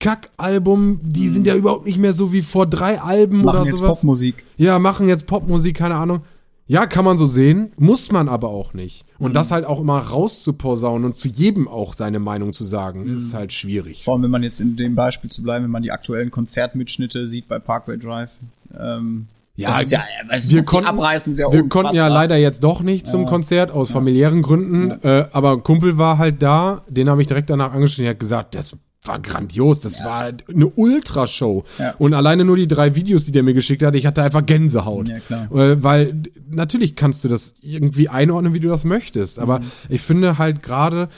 Kackalbum, 0.00 1.00
die 1.02 1.28
sind 1.28 1.46
ja 1.46 1.56
überhaupt 1.56 1.86
nicht 1.86 1.98
mehr 1.98 2.12
so 2.12 2.32
wie 2.32 2.42
vor 2.42 2.66
drei 2.66 3.00
Alben 3.00 3.38
machen 3.42 3.48
oder 3.48 3.64
jetzt 3.64 3.78
sowas. 3.78 4.00
Popmusik. 4.00 4.44
Ja, 4.56 4.78
machen 4.78 5.08
jetzt 5.08 5.26
Popmusik, 5.26 5.76
keine 5.76 5.96
Ahnung. 5.96 6.22
Ja, 6.68 6.86
kann 6.86 7.04
man 7.04 7.16
so 7.16 7.24
sehen, 7.24 7.72
muss 7.78 8.12
man 8.12 8.28
aber 8.28 8.48
auch 8.48 8.74
nicht. 8.74 9.06
Und 9.18 9.30
mhm. 9.30 9.34
das 9.34 9.50
halt 9.50 9.64
auch 9.64 9.80
immer 9.80 9.98
rauszuposaunen 9.98 11.06
und 11.06 11.16
zu 11.16 11.28
jedem 11.28 11.66
auch 11.66 11.94
seine 11.94 12.20
Meinung 12.20 12.52
zu 12.52 12.62
sagen, 12.62 13.04
mhm. 13.04 13.16
ist 13.16 13.32
halt 13.32 13.54
schwierig. 13.54 14.04
Vor 14.04 14.14
allem, 14.14 14.24
wenn 14.24 14.30
man 14.30 14.42
jetzt 14.42 14.60
in 14.60 14.76
dem 14.76 14.94
Beispiel 14.94 15.30
zu 15.30 15.42
bleiben, 15.42 15.64
wenn 15.64 15.70
man 15.70 15.82
die 15.82 15.90
aktuellen 15.90 16.30
Konzertmitschnitte 16.30 17.26
sieht 17.26 17.48
bei 17.48 17.58
Parkway 17.58 17.96
Drive. 17.96 18.32
Ähm, 18.78 19.28
ja, 19.56 19.80
ja 19.80 20.04
wir, 20.46 20.62
konnten, 20.62 20.88
abreißen, 20.88 21.34
ja 21.34 21.50
wir 21.50 21.68
konnten 21.68 21.96
ja 21.96 22.06
leider 22.06 22.36
jetzt 22.36 22.62
doch 22.62 22.80
nicht 22.80 23.08
zum 23.08 23.22
ja. 23.22 23.28
Konzert 23.28 23.72
aus 23.72 23.90
familiären 23.90 24.42
Gründen, 24.42 24.90
äh, 25.02 25.24
aber 25.32 25.62
Kumpel 25.62 25.98
war 25.98 26.18
halt 26.18 26.42
da, 26.42 26.84
den 26.86 27.08
habe 27.08 27.22
ich 27.22 27.26
direkt 27.26 27.50
danach 27.50 27.72
angeschrieben, 27.72 28.04
der 28.04 28.10
hat 28.10 28.20
gesagt, 28.20 28.54
das 28.54 28.76
war 29.04 29.18
grandios. 29.18 29.80
Das 29.80 29.98
ja. 29.98 30.04
war 30.04 30.32
eine 30.48 30.66
Ultrashow. 30.66 31.64
Ja. 31.78 31.94
Und 31.98 32.14
alleine 32.14 32.44
nur 32.44 32.56
die 32.56 32.68
drei 32.68 32.94
Videos, 32.94 33.24
die 33.24 33.32
der 33.32 33.42
mir 33.42 33.54
geschickt 33.54 33.82
hat, 33.82 33.94
ich 33.94 34.06
hatte 34.06 34.22
einfach 34.22 34.44
Gänsehaut. 34.44 35.08
Ja, 35.08 35.20
klar. 35.20 35.52
Äh, 35.52 35.82
weil 35.82 36.22
natürlich 36.50 36.96
kannst 36.96 37.24
du 37.24 37.28
das 37.28 37.54
irgendwie 37.60 38.08
einordnen, 38.08 38.54
wie 38.54 38.60
du 38.60 38.68
das 38.68 38.84
möchtest. 38.84 39.38
Aber 39.38 39.60
mhm. 39.60 39.64
ich 39.88 40.00
finde 40.00 40.38
halt 40.38 40.62
gerade, 40.62 41.08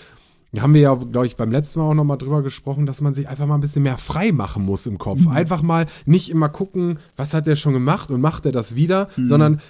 haben 0.58 0.74
wir 0.74 0.80
ja, 0.80 0.94
glaube 0.94 1.26
ich, 1.26 1.36
beim 1.36 1.52
letzten 1.52 1.78
Mal 1.78 1.86
auch 1.86 1.94
nochmal 1.94 2.18
drüber 2.18 2.42
gesprochen, 2.42 2.86
dass 2.86 3.00
man 3.00 3.12
sich 3.12 3.28
einfach 3.28 3.46
mal 3.46 3.54
ein 3.54 3.60
bisschen 3.60 3.82
mehr 3.82 3.98
frei 3.98 4.32
machen 4.32 4.64
muss 4.64 4.86
im 4.86 4.98
Kopf. 4.98 5.20
Mhm. 5.20 5.28
Einfach 5.28 5.62
mal 5.62 5.86
nicht 6.06 6.30
immer 6.30 6.48
gucken, 6.48 6.98
was 7.16 7.34
hat 7.34 7.46
der 7.46 7.56
schon 7.56 7.72
gemacht 7.72 8.10
und 8.10 8.20
macht 8.20 8.46
er 8.46 8.52
das 8.52 8.74
wieder, 8.74 9.08
mhm. 9.16 9.26
sondern 9.26 9.60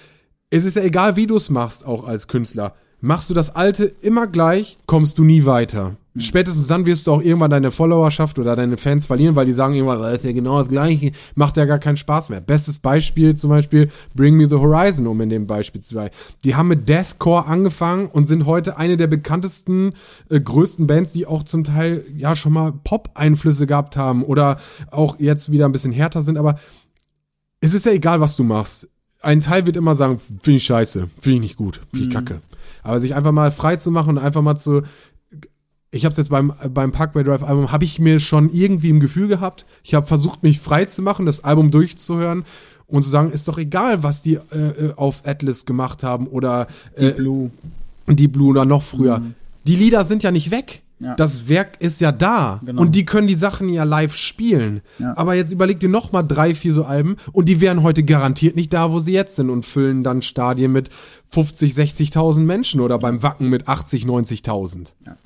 es 0.49 0.65
ist 0.65 0.75
ja 0.75 0.83
egal, 0.83 1.15
wie 1.15 1.27
du 1.27 1.37
es 1.37 1.49
machst, 1.49 1.85
auch 1.85 2.05
als 2.05 2.27
Künstler. 2.27 2.75
Machst 3.03 3.31
du 3.31 3.33
das 3.33 3.55
Alte 3.55 3.85
immer 3.85 4.27
gleich, 4.27 4.77
kommst 4.85 5.17
du 5.17 5.23
nie 5.23 5.45
weiter. 5.45 5.95
Mhm. 6.13 6.21
Spätestens 6.21 6.67
dann 6.67 6.85
wirst 6.85 7.07
du 7.07 7.11
auch 7.11 7.21
irgendwann 7.21 7.49
deine 7.49 7.71
Followerschaft 7.71 8.37
oder 8.37 8.55
deine 8.55 8.77
Fans 8.77 9.07
verlieren, 9.07 9.35
weil 9.35 9.47
die 9.47 9.53
sagen 9.53 9.73
irgendwann, 9.73 9.99
das 10.03 10.17
ist 10.17 10.25
ja 10.25 10.33
genau 10.33 10.59
das 10.59 10.69
Gleiche, 10.69 11.11
macht 11.33 11.57
ja 11.57 11.65
gar 11.65 11.79
keinen 11.79 11.97
Spaß 11.97 12.29
mehr. 12.29 12.41
Bestes 12.41 12.77
Beispiel 12.77 13.33
zum 13.33 13.49
Beispiel 13.49 13.89
Bring 14.13 14.35
Me 14.35 14.47
the 14.47 14.55
Horizon, 14.55 15.07
um 15.07 15.19
in 15.19 15.29
dem 15.29 15.47
Beispiel 15.47 15.81
zu 15.81 15.95
bleiben. 15.95 16.13
Die 16.43 16.55
haben 16.55 16.67
mit 16.67 16.87
Deathcore 16.87 17.47
angefangen 17.47 18.05
und 18.07 18.27
sind 18.27 18.45
heute 18.45 18.77
eine 18.77 18.97
der 18.97 19.07
bekanntesten, 19.07 19.93
äh, 20.29 20.39
größten 20.39 20.85
Bands, 20.85 21.11
die 21.11 21.25
auch 21.25 21.41
zum 21.41 21.63
Teil 21.63 22.05
ja 22.15 22.35
schon 22.35 22.53
mal 22.53 22.71
Pop-Einflüsse 22.71 23.65
gehabt 23.65 23.97
haben 23.97 24.23
oder 24.23 24.57
auch 24.91 25.19
jetzt 25.19 25.51
wieder 25.51 25.65
ein 25.65 25.71
bisschen 25.71 25.91
härter 25.91 26.21
sind, 26.21 26.37
aber 26.37 26.59
es 27.61 27.73
ist 27.73 27.87
ja 27.87 27.93
egal, 27.93 28.21
was 28.21 28.35
du 28.35 28.43
machst. 28.43 28.87
Ein 29.21 29.39
Teil 29.39 29.65
wird 29.65 29.77
immer 29.77 29.95
sagen, 29.95 30.19
finde 30.19 30.57
ich 30.57 30.65
scheiße, 30.65 31.09
finde 31.19 31.35
ich 31.35 31.41
nicht 31.41 31.57
gut, 31.57 31.81
finde 31.91 32.07
ich 32.07 32.09
mhm. 32.09 32.13
kacke. 32.13 32.41
Aber 32.83 32.99
sich 32.99 33.15
einfach 33.15 33.31
mal 33.31 33.51
frei 33.51 33.75
zu 33.75 33.91
machen 33.91 34.09
und 34.11 34.17
einfach 34.17 34.41
mal 34.41 34.55
zu 34.55 34.83
ich 35.93 36.05
habe 36.05 36.11
es 36.11 36.17
jetzt 36.17 36.29
beim 36.29 36.53
beim 36.69 36.91
Parkway 36.91 37.23
Drive 37.23 37.43
Album 37.43 37.71
habe 37.71 37.83
ich 37.83 37.99
mir 37.99 38.19
schon 38.19 38.49
irgendwie 38.49 38.89
im 38.89 39.01
Gefühl 39.01 39.27
gehabt. 39.27 39.65
Ich 39.83 39.93
habe 39.93 40.07
versucht 40.07 40.41
mich 40.41 40.59
frei 40.59 40.85
zu 40.85 41.01
machen, 41.01 41.25
das 41.25 41.43
Album 41.43 41.69
durchzuhören 41.69 42.45
und 42.87 43.03
zu 43.03 43.09
sagen, 43.09 43.31
ist 43.31 43.47
doch 43.47 43.57
egal, 43.57 44.01
was 44.01 44.21
die 44.21 44.35
äh, 44.35 44.57
äh 44.57 44.93
auf 44.95 45.21
Atlas 45.25 45.65
gemacht 45.65 46.03
haben 46.03 46.27
oder 46.27 46.67
äh, 46.95 47.07
die 47.07 47.11
Blue, 47.11 47.51
die 48.07 48.27
Blue 48.29 48.49
oder 48.49 48.65
noch 48.65 48.83
früher. 48.83 49.19
Mhm. 49.19 49.35
Die 49.67 49.75
Lieder 49.75 50.03
sind 50.05 50.23
ja 50.23 50.31
nicht 50.31 50.49
weg. 50.49 50.80
Ja. 51.01 51.15
Das 51.15 51.49
Werk 51.49 51.81
ist 51.81 51.99
ja 51.99 52.11
da 52.11 52.61
genau. 52.63 52.81
und 52.81 52.93
die 52.93 53.05
können 53.05 53.27
die 53.27 53.35
Sachen 53.35 53.69
ja 53.69 53.83
live 53.83 54.15
spielen. 54.15 54.81
Ja. 54.99 55.17
Aber 55.17 55.33
jetzt 55.33 55.51
überleg 55.51 55.79
dir 55.79 55.89
noch 55.89 56.11
mal 56.11 56.21
drei, 56.21 56.53
vier 56.53 56.73
so 56.73 56.83
Alben 56.83 57.15
und 57.31 57.49
die 57.49 57.59
wären 57.59 57.81
heute 57.81 58.03
garantiert 58.03 58.55
nicht 58.55 58.71
da, 58.71 58.91
wo 58.91 58.99
sie 58.99 59.13
jetzt 59.13 59.35
sind 59.35 59.49
und 59.49 59.65
füllen 59.65 60.03
dann 60.03 60.21
Stadien 60.21 60.71
mit 60.71 60.89
50, 61.29 61.73
60.000 61.73 62.41
Menschen 62.41 62.81
oder 62.81 62.99
beim 62.99 63.23
Wacken 63.23 63.49
mit 63.49 63.67
80, 63.67 64.05
90.000. 64.05 64.93
Ja. 65.05 65.17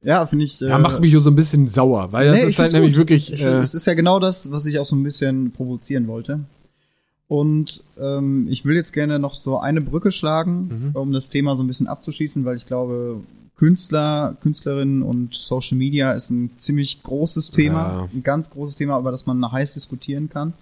Ja, 0.00 0.26
finde 0.26 0.44
ich. 0.44 0.62
Äh, 0.62 0.68
ja, 0.68 0.78
macht 0.78 1.00
mich 1.00 1.12
so 1.18 1.28
ein 1.28 1.34
bisschen 1.34 1.66
sauer, 1.66 2.12
weil 2.12 2.28
das 2.28 2.36
nee, 2.36 2.48
ist 2.48 2.58
halt 2.58 2.72
nämlich 2.72 2.92
gut. 2.92 3.00
wirklich. 3.00 3.32
Äh, 3.32 3.58
es 3.58 3.74
ist 3.74 3.86
ja 3.86 3.94
genau 3.94 4.20
das, 4.20 4.50
was 4.52 4.64
ich 4.66 4.78
auch 4.78 4.86
so 4.86 4.94
ein 4.94 5.02
bisschen 5.02 5.50
provozieren 5.50 6.06
wollte. 6.06 6.40
Und 7.26 7.84
ähm, 8.00 8.46
ich 8.48 8.64
will 8.64 8.74
jetzt 8.74 8.92
gerne 8.92 9.18
noch 9.18 9.34
so 9.34 9.58
eine 9.58 9.82
Brücke 9.82 10.12
schlagen, 10.12 10.92
mhm. 10.92 10.96
um 10.96 11.12
das 11.12 11.28
Thema 11.28 11.56
so 11.56 11.62
ein 11.62 11.66
bisschen 11.66 11.86
abzuschließen, 11.86 12.44
weil 12.44 12.56
ich 12.56 12.64
glaube, 12.64 13.20
Künstler, 13.58 14.36
Künstlerinnen 14.40 15.02
und 15.02 15.34
Social 15.34 15.76
Media 15.76 16.12
ist 16.12 16.30
ein 16.30 16.52
ziemlich 16.56 17.02
großes 17.02 17.50
Thema, 17.50 17.78
ja. 17.78 18.08
ein 18.14 18.22
ganz 18.22 18.50
großes 18.50 18.76
Thema, 18.76 18.98
über 18.98 19.10
das 19.10 19.26
man 19.26 19.50
heiß 19.50 19.74
diskutieren 19.74 20.28
kann. 20.30 20.54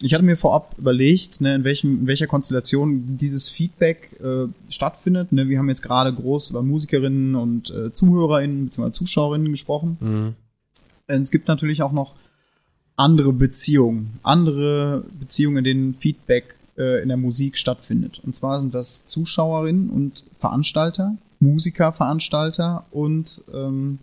Ich 0.00 0.14
hatte 0.14 0.24
mir 0.24 0.36
vorab 0.36 0.74
überlegt, 0.78 1.40
ne, 1.40 1.54
in, 1.54 1.64
welchem, 1.64 2.00
in 2.00 2.06
welcher 2.06 2.26
Konstellation 2.26 3.18
dieses 3.18 3.50
Feedback 3.50 4.18
äh, 4.20 4.46
stattfindet. 4.68 5.32
Ne, 5.32 5.48
wir 5.48 5.58
haben 5.58 5.68
jetzt 5.68 5.82
gerade 5.82 6.12
groß 6.12 6.50
über 6.50 6.62
Musikerinnen 6.62 7.34
und 7.34 7.70
äh, 7.70 7.92
Zuhörerinnen 7.92 8.66
bzw. 8.66 8.90
Zuschauerinnen 8.90 9.52
gesprochen. 9.52 9.98
Mhm. 10.00 10.34
Es 11.06 11.30
gibt 11.30 11.46
natürlich 11.46 11.82
auch 11.82 11.92
noch 11.92 12.14
andere 12.96 13.32
Beziehungen, 13.32 14.18
andere 14.22 15.04
Beziehungen, 15.20 15.58
in 15.58 15.64
denen 15.64 15.94
Feedback 15.94 16.56
äh, 16.78 17.02
in 17.02 17.08
der 17.08 17.18
Musik 17.18 17.58
stattfindet. 17.58 18.20
Und 18.24 18.34
zwar 18.34 18.60
sind 18.60 18.74
das 18.74 19.04
Zuschauerinnen 19.06 19.90
und 19.90 20.24
Veranstalter, 20.38 21.16
Musiker, 21.44 21.92
Veranstalter 21.92 22.84
und 22.90 23.42
ähm, 23.52 23.98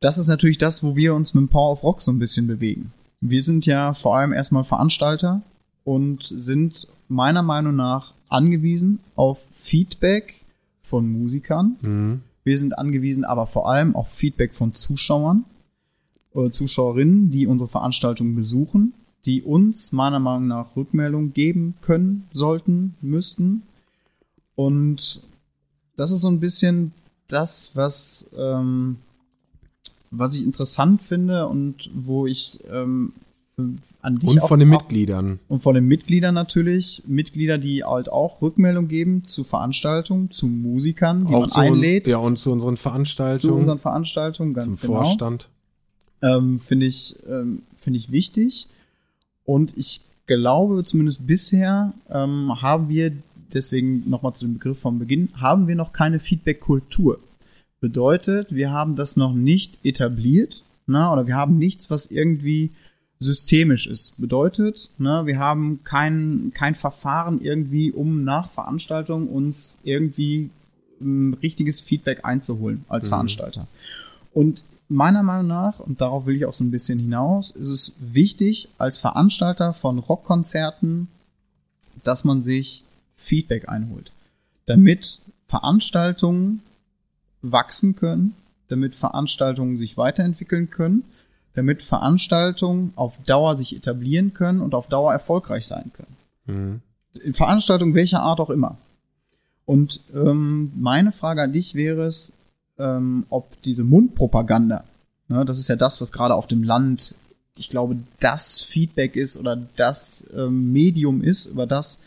das 0.00 0.18
ist 0.18 0.28
natürlich 0.28 0.58
das, 0.58 0.82
wo 0.82 0.94
wir 0.96 1.14
uns 1.14 1.34
mit 1.34 1.42
dem 1.42 1.48
Power 1.48 1.72
of 1.72 1.82
Rock 1.82 2.00
so 2.00 2.12
ein 2.12 2.18
bisschen 2.18 2.46
bewegen. 2.46 2.92
Wir 3.20 3.42
sind 3.42 3.66
ja 3.66 3.92
vor 3.92 4.16
allem 4.16 4.32
erstmal 4.32 4.64
Veranstalter 4.64 5.42
und 5.84 6.22
sind 6.24 6.86
meiner 7.08 7.42
Meinung 7.42 7.76
nach 7.76 8.14
angewiesen 8.28 9.00
auf 9.14 9.48
Feedback 9.50 10.44
von 10.82 11.10
Musikern. 11.10 11.76
Mhm. 11.80 12.20
Wir 12.44 12.58
sind 12.58 12.78
angewiesen 12.78 13.24
aber 13.24 13.46
vor 13.46 13.68
allem 13.68 13.96
auf 13.96 14.08
Feedback 14.08 14.54
von 14.54 14.72
Zuschauern 14.72 15.44
oder 16.32 16.52
Zuschauerinnen, 16.52 17.30
die 17.30 17.46
unsere 17.46 17.68
Veranstaltung 17.68 18.36
besuchen, 18.36 18.94
die 19.24 19.42
uns 19.42 19.90
meiner 19.90 20.20
Meinung 20.20 20.46
nach 20.46 20.76
Rückmeldung 20.76 21.32
geben 21.32 21.74
können, 21.80 22.28
sollten, 22.32 22.94
müssten. 23.00 23.62
Und 24.54 25.22
das 25.96 26.10
ist 26.10 26.20
so 26.20 26.28
ein 26.28 26.40
bisschen 26.40 26.92
das, 27.28 27.72
was 27.74 28.30
ähm, 28.36 28.96
was 30.10 30.34
ich 30.34 30.44
interessant 30.44 31.02
finde 31.02 31.46
und 31.48 31.90
wo 31.94 32.26
ich 32.26 32.60
ähm, 32.70 33.12
an 34.02 34.16
dich 34.16 34.28
Und 34.28 34.40
von 34.40 34.60
den 34.60 34.68
Mitgliedern. 34.68 35.40
Und 35.48 35.60
von 35.60 35.74
den 35.74 35.86
Mitgliedern 35.86 36.34
natürlich. 36.34 37.02
Mitglieder, 37.06 37.58
die 37.58 37.84
halt 37.84 38.10
auch 38.10 38.40
Rückmeldung 38.42 38.88
geben 38.88 39.24
zu 39.24 39.44
Veranstaltungen, 39.44 40.30
zu 40.30 40.46
Musikern, 40.46 41.26
die 41.26 41.34
auch 41.34 41.48
man 41.48 41.66
einlädt. 41.66 42.04
Uns, 42.04 42.10
ja, 42.10 42.18
und 42.18 42.36
zu 42.36 42.52
unseren 42.52 42.76
Veranstaltungen. 42.76 43.54
Zu 43.54 43.58
unseren 43.58 43.78
Veranstaltungen, 43.78 44.54
ganz 44.54 44.66
Zum 44.66 44.76
genau. 44.76 45.02
Vorstand. 45.02 45.48
Ähm, 46.22 46.60
finde 46.60 46.86
ich, 46.86 47.16
ähm, 47.28 47.62
finde 47.76 47.98
ich 47.98 48.12
wichtig. 48.12 48.68
Und 49.44 49.76
ich 49.76 50.00
glaube, 50.26 50.84
zumindest 50.84 51.26
bisher 51.26 51.92
ähm, 52.10 52.62
haben 52.62 52.88
wir, 52.88 53.12
deswegen 53.52 54.08
nochmal 54.08 54.34
zu 54.34 54.44
dem 54.44 54.54
Begriff 54.54 54.78
vom 54.78 54.98
Beginn, 54.98 55.30
haben 55.36 55.68
wir 55.68 55.74
noch 55.74 55.92
keine 55.92 56.18
Feedback-Kultur. 56.18 57.20
Bedeutet, 57.80 58.54
wir 58.54 58.70
haben 58.70 58.96
das 58.96 59.16
noch 59.16 59.32
nicht 59.32 59.78
etabliert, 59.84 60.62
na, 60.86 61.12
oder 61.12 61.26
wir 61.26 61.36
haben 61.36 61.58
nichts, 61.58 61.90
was 61.90 62.06
irgendwie 62.06 62.70
systemisch 63.18 63.86
ist. 63.86 64.20
Bedeutet, 64.20 64.90
ne, 64.98 65.22
wir 65.24 65.38
haben 65.38 65.80
kein, 65.84 66.52
kein 66.54 66.74
Verfahren 66.74 67.40
irgendwie, 67.40 67.90
um 67.90 68.24
nach 68.24 68.50
Veranstaltung 68.50 69.28
uns 69.28 69.76
irgendwie 69.82 70.50
ein 71.00 71.34
richtiges 71.34 71.80
Feedback 71.80 72.24
einzuholen 72.24 72.84
als 72.88 73.06
mhm. 73.06 73.10
Veranstalter. 73.10 73.66
Und 74.32 74.64
meiner 74.88 75.22
Meinung 75.22 75.48
nach, 75.48 75.80
und 75.80 76.00
darauf 76.00 76.26
will 76.26 76.36
ich 76.36 76.46
auch 76.46 76.52
so 76.52 76.64
ein 76.64 76.70
bisschen 76.70 76.98
hinaus, 76.98 77.50
ist 77.50 77.70
es 77.70 77.94
wichtig 78.00 78.68
als 78.78 78.98
Veranstalter 78.98 79.72
von 79.72 79.98
Rockkonzerten, 79.98 81.08
dass 82.04 82.24
man 82.24 82.42
sich 82.42 82.84
Feedback 83.16 83.68
einholt, 83.68 84.12
damit 84.66 85.20
Veranstaltungen 85.48 86.62
wachsen 87.42 87.96
können, 87.96 88.34
damit 88.68 88.94
Veranstaltungen 88.94 89.76
sich 89.76 89.96
weiterentwickeln 89.96 90.70
können, 90.70 91.04
damit 91.54 91.82
Veranstaltungen 91.82 92.92
auf 92.96 93.22
Dauer 93.24 93.56
sich 93.56 93.74
etablieren 93.74 94.34
können 94.34 94.60
und 94.60 94.74
auf 94.74 94.88
Dauer 94.88 95.12
erfolgreich 95.12 95.66
sein 95.66 95.90
können. 95.92 96.16
Mhm. 96.46 97.32
Veranstaltungen 97.32 97.94
welcher 97.94 98.20
Art 98.20 98.40
auch 98.40 98.50
immer. 98.50 98.76
Und 99.64 100.00
ähm, 100.14 100.72
meine 100.76 101.12
Frage 101.12 101.42
an 101.42 101.52
dich 101.52 101.74
wäre 101.74 102.04
es, 102.04 102.34
ähm, 102.78 103.26
ob 103.30 103.60
diese 103.62 103.84
Mundpropaganda, 103.84 104.84
ne, 105.28 105.44
das 105.44 105.58
ist 105.58 105.68
ja 105.68 105.76
das, 105.76 106.00
was 106.00 106.12
gerade 106.12 106.34
auf 106.34 106.46
dem 106.46 106.62
Land, 106.62 107.14
ich 107.58 107.70
glaube, 107.70 107.96
das 108.20 108.60
Feedback 108.60 109.16
ist 109.16 109.38
oder 109.38 109.56
das 109.76 110.28
ähm, 110.36 110.72
Medium 110.72 111.22
ist, 111.22 111.46
über 111.46 111.66
das 111.66 112.00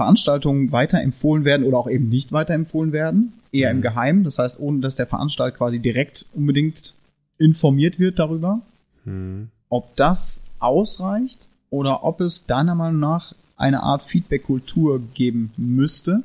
Veranstaltungen 0.00 0.72
weiterempfohlen 0.72 1.44
werden 1.44 1.66
oder 1.66 1.76
auch 1.76 1.86
eben 1.86 2.08
nicht 2.08 2.32
weiterempfohlen 2.32 2.90
werden, 2.92 3.34
eher 3.52 3.70
mhm. 3.70 3.76
im 3.76 3.82
Geheimen, 3.82 4.24
das 4.24 4.38
heißt, 4.38 4.58
ohne 4.58 4.80
dass 4.80 4.96
der 4.96 5.06
Veranstalter 5.06 5.54
quasi 5.54 5.78
direkt 5.78 6.24
unbedingt 6.32 6.94
informiert 7.36 7.98
wird 7.98 8.18
darüber, 8.18 8.62
mhm. 9.04 9.48
ob 9.68 9.94
das 9.96 10.42
ausreicht 10.58 11.46
oder 11.68 12.02
ob 12.02 12.22
es 12.22 12.46
deiner 12.46 12.74
Meinung 12.74 12.98
nach 12.98 13.34
eine 13.58 13.82
Art 13.82 14.02
Feedback-Kultur 14.02 15.02
geben 15.12 15.52
müsste, 15.58 16.22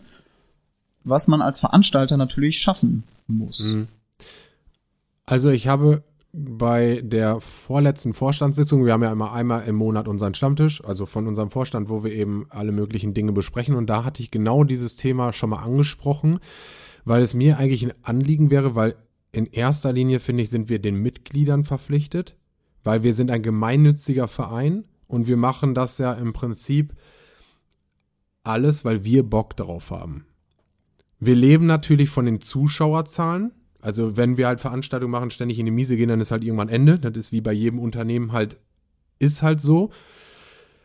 was 1.04 1.28
man 1.28 1.42
als 1.42 1.60
Veranstalter 1.60 2.16
natürlich 2.16 2.58
schaffen 2.58 3.04
muss. 3.28 3.74
Mhm. 3.74 3.90
Also 5.26 5.50
ich 5.50 5.68
habe 5.68 6.02
bei 6.38 7.02
der 7.02 7.40
vorletzten 7.40 8.14
Vorstandssitzung, 8.14 8.86
wir 8.86 8.92
haben 8.92 9.04
ja 9.04 9.12
immer 9.12 9.32
einmal 9.32 9.66
im 9.68 9.76
Monat 9.76 10.08
unseren 10.08 10.34
Stammtisch, 10.34 10.84
also 10.84 11.06
von 11.06 11.28
unserem 11.28 11.50
Vorstand, 11.50 11.88
wo 11.88 12.04
wir 12.04 12.12
eben 12.12 12.46
alle 12.50 12.74
möglichen 12.74 13.14
Dinge 13.14 13.32
besprechen. 13.32 13.76
Und 13.76 13.90
da 13.90 14.04
hatte 14.04 14.22
ich 14.22 14.32
genau 14.32 14.66
dieses 14.66 14.98
Thema 14.98 15.32
schon 15.32 15.52
mal 15.52 15.64
angesprochen, 15.64 16.40
weil 17.06 17.22
es 17.22 17.34
mir 17.34 17.58
eigentlich 17.58 17.86
ein 17.86 17.94
Anliegen 18.02 18.52
wäre, 18.52 18.76
weil 18.76 18.96
in 19.32 19.46
erster 19.46 19.94
Linie, 19.94 20.20
finde 20.20 20.44
ich, 20.44 20.50
sind 20.50 20.68
wir 20.68 20.80
den 20.80 21.02
Mitgliedern 21.02 21.64
verpflichtet, 21.64 22.36
weil 22.84 23.04
wir 23.04 23.14
sind 23.14 23.32
ein 23.32 23.42
gemeinnütziger 23.42 24.28
Verein 24.28 24.84
und 25.08 25.28
wir 25.28 25.38
machen 25.38 25.74
das 25.74 25.98
ja 26.00 26.14
im 26.14 26.34
Prinzip 26.34 26.94
alles, 28.44 28.84
weil 28.84 29.06
wir 29.06 29.24
Bock 29.24 29.56
darauf 29.56 29.92
haben. 29.92 30.26
Wir 31.20 31.36
leben 31.36 31.66
natürlich 31.66 32.10
von 32.10 32.26
den 32.26 32.42
Zuschauerzahlen, 32.42 33.52
also 33.86 34.18
wenn 34.18 34.36
wir 34.36 34.48
halt 34.48 34.60
Veranstaltungen 34.60 35.12
machen, 35.12 35.30
ständig 35.30 35.60
in 35.60 35.66
die 35.68 35.72
Miese 35.72 35.96
gehen, 35.96 36.10
dann 36.10 36.20
ist 36.20 36.32
halt 36.32 36.44
irgendwann 36.44 36.70
Ende. 36.70 36.98
Das 36.98 37.16
ist 37.16 37.32
wie 37.32 37.42
bei 37.42 37.54
jedem 37.54 37.78
Unternehmen 37.78 38.32
halt, 38.32 38.58
ist 39.20 39.44
halt 39.44 39.62
so. 39.62 39.92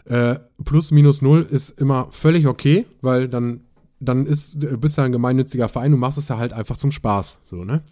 Äh, 0.05 0.37
plus, 0.67 0.91
minus 0.91 1.23
null 1.23 1.47
ist 1.51 1.71
immer 1.81 2.09
völlig 2.11 2.47
okay, 2.47 2.85
weil 3.01 3.27
dann, 3.27 3.63
dann 4.01 4.27
ist, 4.27 4.57
bist 4.81 4.99
du 4.99 5.03
ein 5.03 5.13
gemeinnütziger 5.13 5.71
Verein, 5.71 5.93
du 5.93 5.97
machst 5.97 6.19
es 6.19 6.29
ja 6.29 6.37
halt 6.37 6.53
einfach 6.53 6.77
zum 6.77 6.91
Spaß, 6.91 7.41
so, 7.43 7.65
ne? 7.65 7.83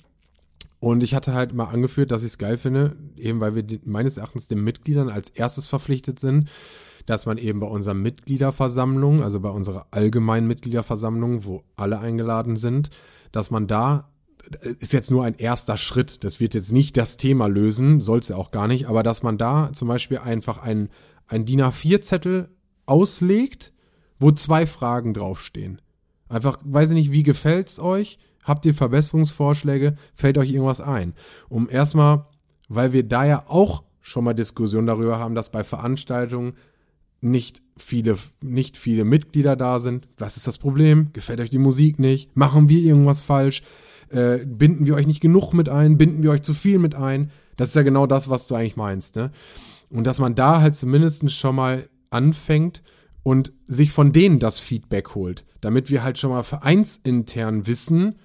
Und 0.78 1.02
ich 1.02 1.14
hatte 1.14 1.32
halt 1.32 1.54
mal 1.54 1.64
angeführt, 1.64 2.11
dass 2.11 2.22
ich 2.22 2.28
es 2.28 2.38
geil 2.38 2.59
finde, 2.59 2.94
eben 3.16 3.40
weil 3.40 3.54
wir 3.54 3.62
die, 3.62 3.80
meines 3.84 4.18
Erachtens 4.18 4.46
den 4.46 4.62
Mitgliedern 4.62 5.09
als 5.09 5.30
erstes 5.30 5.68
verpflichtet 5.68 6.20
sind, 6.20 6.50
dass 7.06 7.24
man 7.24 7.38
eben 7.38 7.61
bei 7.61 7.66
unserer 7.66 7.94
Mitgliederversammlung, 7.94 9.22
also 9.22 9.40
bei 9.40 9.48
unserer 9.48 9.86
allgemeinen 9.90 10.46
Mitgliederversammlung, 10.46 11.46
wo 11.46 11.64
alle 11.76 11.98
eingeladen 11.98 12.56
sind, 12.56 12.90
dass 13.32 13.50
man 13.50 13.66
da 13.66 14.09
ist 14.80 14.93
jetzt 14.93 15.11
nur 15.11 15.24
ein 15.24 15.34
erster 15.34 15.76
Schritt. 15.76 16.24
Das 16.24 16.41
wird 16.41 16.55
jetzt 16.55 16.72
nicht 16.72 16.97
das 16.97 17.16
Thema 17.16 17.47
lösen, 17.47 18.01
soll 18.01 18.18
es 18.20 18.28
ja 18.28 18.36
auch 18.36 18.51
gar 18.51 18.68
nicht, 18.68 18.86
aber 18.86 19.03
dass 19.03 19.22
man 19.22 19.39
da 19.39 19.70
zum 19.72 19.89
Beispiel 19.89 20.18
einfach 20.18 20.59
ein, 20.59 20.89
ein 21.26 21.45
DIN 21.45 21.62
A4-Zettel 21.62 22.49
auslegt, 22.86 23.72
wo 24.18 24.30
zwei 24.32 24.66
Fragen 24.66 25.14
draufstehen. 25.14 25.80
Einfach, 26.28 26.59
weiß 26.62 26.91
ich 26.91 26.95
nicht, 26.95 27.12
wie 27.12 27.22
gefällt's 27.22 27.78
euch? 27.78 28.18
Habt 28.45 28.64
ihr 28.64 28.74
Verbesserungsvorschläge? 28.74 29.97
Fällt 30.14 30.39
euch 30.39 30.51
irgendwas 30.51 30.80
ein? 30.80 31.14
Um 31.49 31.68
erstmal, 31.68 32.26
weil 32.68 32.93
wir 32.93 33.03
da 33.03 33.24
ja 33.24 33.45
auch 33.47 33.82
schon 34.01 34.24
mal 34.24 34.34
Diskussionen 34.34 34.86
darüber 34.86 35.18
haben, 35.18 35.34
dass 35.34 35.51
bei 35.51 35.64
Veranstaltungen 35.64 36.55
nicht 37.20 37.62
viele, 37.76 38.16
nicht 38.41 38.76
viele 38.76 39.05
Mitglieder 39.05 39.57
da 39.57 39.80
sind. 39.80 40.09
Was 40.16 40.36
ist 40.36 40.47
das 40.47 40.59
Problem? 40.59 41.11
Gefällt 41.12 41.41
euch 41.41 41.51
die 41.51 41.59
Musik 41.59 41.99
nicht? 41.99 42.36
Machen 42.36 42.68
wir 42.68 42.80
irgendwas 42.80 43.22
falsch? 43.22 43.62
Äh, 44.11 44.38
binden 44.46 44.86
wir 44.86 44.94
euch 44.94 45.06
nicht 45.06 45.20
genug 45.20 45.52
mit 45.52 45.68
ein? 45.68 45.98
Binden 45.98 46.22
wir 46.22 46.30
euch 46.30 46.42
zu 46.42 46.54
viel 46.54 46.78
mit 46.78 46.94
ein? 46.94 47.30
Das 47.56 47.70
ist 47.70 47.74
ja 47.74 47.82
genau 47.82 48.06
das, 48.06 48.30
was 48.30 48.48
du 48.48 48.54
eigentlich 48.54 48.76
meinst, 48.76 49.16
ne? 49.16 49.30
Und 49.90 50.06
dass 50.06 50.18
man 50.18 50.34
da 50.34 50.61
halt 50.61 50.76
zumindest 50.76 51.30
schon 51.32 51.56
mal 51.56 51.88
anfängt 52.11 52.82
und 53.22 53.52
sich 53.66 53.90
von 53.90 54.12
denen 54.12 54.38
das 54.38 54.61
Feedback 54.61 55.14
holt, 55.14 55.44
damit 55.61 55.90
wir 55.90 56.02
halt 56.02 56.18
schon 56.18 56.30
mal 56.30 56.42
vereinsintern 56.42 57.66
wissen, 57.66 58.16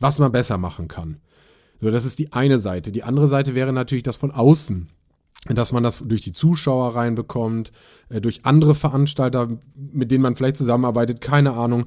was 0.00 0.18
man 0.18 0.32
besser 0.32 0.58
machen 0.58 0.88
kann. 0.88 1.18
So, 1.80 1.90
das 1.90 2.04
ist 2.04 2.18
die 2.18 2.32
eine 2.32 2.58
Seite. 2.58 2.92
Die 2.92 3.02
andere 3.02 3.28
Seite 3.28 3.54
wäre 3.54 3.72
natürlich 3.72 4.02
das 4.02 4.16
von 4.16 4.30
außen 4.30 4.88
dass 5.48 5.72
man 5.72 5.82
das 5.82 5.98
durch 5.98 6.20
die 6.20 6.32
Zuschauer 6.32 6.94
reinbekommt, 6.94 7.72
äh, 8.08 8.20
durch 8.20 8.44
andere 8.44 8.74
Veranstalter, 8.74 9.48
mit 9.74 10.10
denen 10.10 10.22
man 10.22 10.36
vielleicht 10.36 10.56
zusammenarbeitet, 10.56 11.20
keine 11.20 11.54
Ahnung. 11.54 11.86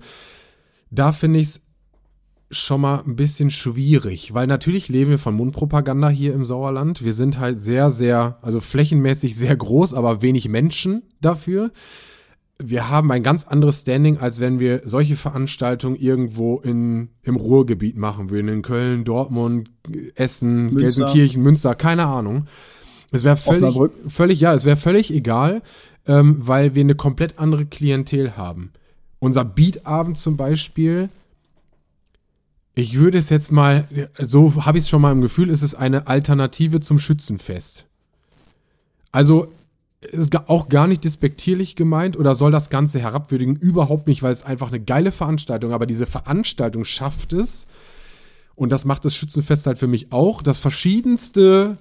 Da 0.92 1.12
finde 1.12 1.40
ich 1.40 1.48
es 1.48 1.62
schon 2.52 2.82
mal 2.82 3.02
ein 3.06 3.16
bisschen 3.16 3.50
schwierig, 3.50 4.34
weil 4.34 4.48
natürlich 4.48 4.88
leben 4.88 5.12
wir 5.12 5.20
von 5.20 5.36
Mundpropaganda 5.36 6.10
hier 6.10 6.34
im 6.34 6.46
Sauerland. 6.46 7.04
Wir 7.04 7.14
sind 7.14 7.40
halt 7.40 7.60
sehr, 7.60 7.90
sehr, 7.92 8.38
also 8.42 8.62
flächenmäßig 8.62 9.36
sehr 9.36 9.56
groß, 9.56 9.94
aber 9.94 10.22
wenig 10.22 10.48
Menschen 10.48 11.04
dafür. 11.22 11.72
Wir 12.58 12.90
haben 12.90 13.12
ein 13.12 13.24
ganz 13.24 13.46
anderes 13.46 13.82
Standing, 13.82 14.20
als 14.20 14.40
wenn 14.40 14.60
wir 14.60 14.82
solche 14.86 15.16
Veranstaltungen 15.16 15.96
irgendwo 15.98 16.60
in, 16.60 17.10
im 17.24 17.36
Ruhrgebiet 17.36 17.98
machen 17.98 18.30
würden. 18.30 18.48
In 18.48 18.62
Köln, 18.62 19.04
Dortmund, 19.04 19.72
Essen, 20.14 20.74
Münster. 20.74 20.80
Gelsenkirchen, 20.80 21.44
Münster, 21.44 21.76
keine 21.76 22.06
Ahnung. 22.06 22.46
Es 23.12 23.24
wäre 23.24 23.36
völlig, 23.36 23.78
völlig, 24.08 24.40
ja, 24.40 24.54
es 24.54 24.66
wäre 24.66 24.78
völlig 24.78 25.12
egal, 25.12 25.64
ähm, 26.08 26.38
weil 26.40 26.76
wir 26.76 26.82
eine 26.82 26.96
komplett 26.96 27.40
andere 27.40 27.66
Klientel 27.66 28.38
haben. 28.38 28.72
Unser 29.20 29.44
Beatabend 29.44 30.18
zum 30.18 30.38
Beispiel, 30.38 31.10
ich 32.76 33.00
würde 33.00 33.18
es 33.18 33.30
jetzt 33.30 33.52
mal, 33.52 33.88
so 34.22 34.66
habe 34.66 34.78
ich 34.78 34.84
es 34.84 34.90
schon 34.90 35.02
mal 35.02 35.14
im 35.14 35.22
Gefühl, 35.22 35.50
ist 35.50 35.62
es 35.62 35.74
eine 35.74 36.08
Alternative 36.08 36.82
zum 36.82 37.00
Schützenfest. 37.00 37.86
Also 39.14 39.52
ist 40.02 40.36
auch 40.50 40.68
gar 40.68 40.86
nicht 40.86 41.04
despektierlich 41.04 41.76
gemeint 41.76 42.18
oder 42.18 42.36
soll 42.36 42.52
das 42.52 42.70
Ganze 42.70 43.00
herabwürdigen? 43.00 43.56
Überhaupt 43.56 44.08
nicht, 44.08 44.22
weil 44.22 44.34
es 44.34 44.44
einfach 44.44 44.68
eine 44.68 44.82
geile 44.82 45.12
Veranstaltung, 45.12 45.72
aber 45.72 45.86
diese 45.86 46.06
Veranstaltung 46.06 46.86
schafft 46.86 47.34
es, 47.34 47.66
und 48.56 48.72
das 48.72 48.86
macht 48.86 49.04
das 49.04 49.16
Schützenfest 49.16 49.68
halt 49.68 49.78
für 49.78 49.88
mich 49.88 50.14
auch, 50.14 50.42
dass 50.42 50.60
verschiedenste, 50.60 51.78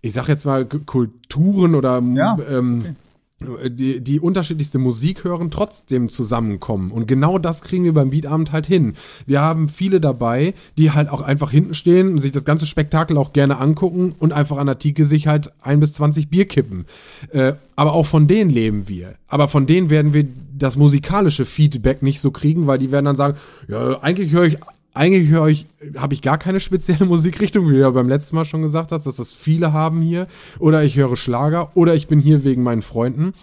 ich 0.00 0.12
sag 0.12 0.26
jetzt 0.26 0.44
mal, 0.44 0.64
Kulturen 0.64 1.76
oder 1.76 2.02
ja, 2.02 2.36
ähm, 2.48 2.80
okay 2.80 2.94
die, 3.40 4.00
die 4.00 4.18
unterschiedlichste 4.18 4.78
Musik 4.78 5.24
hören, 5.24 5.50
trotzdem 5.50 6.08
zusammenkommen. 6.08 6.90
Und 6.90 7.06
genau 7.06 7.38
das 7.38 7.60
kriegen 7.60 7.84
wir 7.84 7.92
beim 7.92 8.10
Beatabend 8.10 8.50
halt 8.50 8.66
hin. 8.66 8.94
Wir 9.26 9.42
haben 9.42 9.68
viele 9.68 10.00
dabei, 10.00 10.54
die 10.78 10.92
halt 10.92 11.10
auch 11.10 11.20
einfach 11.20 11.50
hinten 11.50 11.74
stehen 11.74 12.12
und 12.12 12.20
sich 12.20 12.32
das 12.32 12.46
ganze 12.46 12.64
Spektakel 12.64 13.18
auch 13.18 13.34
gerne 13.34 13.58
angucken 13.58 14.14
und 14.18 14.32
einfach 14.32 14.56
an 14.56 14.66
der 14.66 14.78
Theke 14.78 15.04
sich 15.04 15.26
halt 15.26 15.52
ein 15.60 15.80
bis 15.80 15.92
zwanzig 15.92 16.28
Bier 16.28 16.46
kippen. 16.46 16.86
Äh, 17.30 17.54
aber 17.76 17.92
auch 17.92 18.06
von 18.06 18.26
denen 18.26 18.50
leben 18.50 18.88
wir. 18.88 19.16
Aber 19.28 19.48
von 19.48 19.66
denen 19.66 19.90
werden 19.90 20.14
wir 20.14 20.26
das 20.56 20.78
musikalische 20.78 21.44
Feedback 21.44 22.02
nicht 22.02 22.20
so 22.20 22.30
kriegen, 22.30 22.66
weil 22.66 22.78
die 22.78 22.90
werden 22.90 23.04
dann 23.04 23.16
sagen, 23.16 23.36
ja, 23.68 24.00
eigentlich 24.00 24.32
höre 24.32 24.44
ich 24.44 24.58
eigentlich 24.96 25.28
höre 25.28 25.48
ich, 25.48 25.66
habe 25.96 26.14
ich 26.14 26.22
gar 26.22 26.38
keine 26.38 26.60
spezielle 26.60 27.04
Musikrichtung, 27.06 27.68
wie 27.68 27.74
du 27.74 27.80
ja 27.80 27.90
beim 27.90 28.08
letzten 28.08 28.36
Mal 28.36 28.44
schon 28.44 28.62
gesagt 28.62 28.92
hast, 28.92 29.06
dass 29.06 29.16
das 29.16 29.34
viele 29.34 29.72
haben 29.72 30.00
hier. 30.02 30.26
Oder 30.58 30.82
ich 30.84 30.96
höre 30.96 31.16
Schlager 31.16 31.70
oder 31.74 31.94
ich 31.94 32.08
bin 32.08 32.20
hier 32.20 32.44
wegen 32.44 32.62
meinen 32.62 32.82
Freunden. 32.82 33.34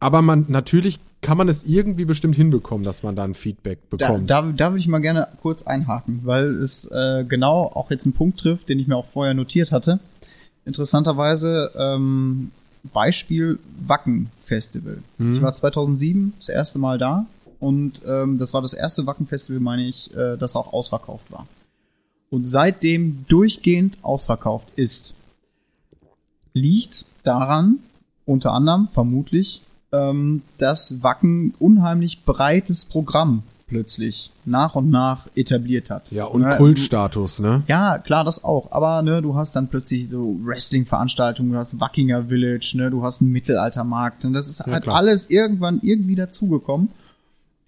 Aber 0.00 0.22
man, 0.22 0.46
natürlich 0.48 1.00
kann 1.20 1.36
man 1.36 1.48
es 1.48 1.64
irgendwie 1.64 2.04
bestimmt 2.04 2.36
hinbekommen, 2.36 2.84
dass 2.84 3.02
man 3.02 3.16
da 3.16 3.24
ein 3.24 3.34
Feedback 3.34 3.90
bekommt. 3.90 4.30
Da, 4.30 4.42
da, 4.42 4.52
da 4.52 4.70
würde 4.70 4.80
ich 4.80 4.88
mal 4.88 5.00
gerne 5.00 5.28
kurz 5.42 5.64
einhaken, 5.64 6.20
weil 6.22 6.54
es 6.54 6.84
äh, 6.86 7.24
genau 7.28 7.64
auch 7.74 7.90
jetzt 7.90 8.06
einen 8.06 8.12
Punkt 8.12 8.38
trifft, 8.38 8.68
den 8.68 8.78
ich 8.78 8.86
mir 8.86 8.96
auch 8.96 9.06
vorher 9.06 9.34
notiert 9.34 9.72
hatte. 9.72 9.98
Interessanterweise 10.64 11.72
ähm, 11.76 12.52
Beispiel 12.92 13.58
Wacken 13.84 14.30
Festival. 14.44 14.98
Mhm. 15.18 15.36
Ich 15.36 15.42
war 15.42 15.52
2007 15.52 16.34
das 16.38 16.48
erste 16.48 16.78
Mal 16.78 16.98
da 16.98 17.26
und 17.60 18.02
ähm, 18.06 18.38
das 18.38 18.54
war 18.54 18.62
das 18.62 18.74
erste 18.74 19.06
Wacken-Festival, 19.06 19.60
meine 19.60 19.86
ich, 19.86 20.14
äh, 20.14 20.36
das 20.36 20.56
auch 20.56 20.72
ausverkauft 20.72 21.30
war. 21.30 21.46
Und 22.30 22.44
seitdem 22.44 23.24
durchgehend 23.28 23.96
ausverkauft 24.02 24.68
ist, 24.76 25.14
liegt 26.52 27.04
daran, 27.22 27.78
unter 28.26 28.52
anderem 28.52 28.88
vermutlich, 28.88 29.62
ähm, 29.92 30.42
dass 30.58 31.02
Wacken 31.02 31.54
unheimlich 31.58 32.24
breites 32.24 32.84
Programm 32.84 33.42
plötzlich 33.68 34.30
nach 34.44 34.74
und 34.74 34.90
nach 34.90 35.26
etabliert 35.34 35.90
hat. 35.90 36.10
Ja, 36.10 36.24
und 36.24 36.42
ja, 36.42 36.56
Kultstatus, 36.56 37.38
ne? 37.38 37.62
Ja, 37.68 37.98
klar, 37.98 38.24
das 38.24 38.42
auch. 38.42 38.72
Aber 38.72 39.02
ne, 39.02 39.22
du 39.22 39.34
hast 39.34 39.54
dann 39.54 39.68
plötzlich 39.68 40.08
so 40.08 40.36
Wrestling-Veranstaltungen, 40.42 41.52
du 41.52 41.58
hast 41.58 41.78
Wackinger 41.78 42.26
Village, 42.26 42.74
ne, 42.76 42.90
du 42.90 43.02
hast 43.04 43.20
einen 43.20 43.30
Mittelaltermarkt. 43.30 44.24
Und 44.24 44.32
das 44.32 44.48
ist 44.48 44.60
ja, 44.60 44.72
halt 44.72 44.84
klar. 44.84 44.96
alles 44.96 45.30
irgendwann 45.30 45.80
irgendwie 45.82 46.14
dazugekommen. 46.14 46.88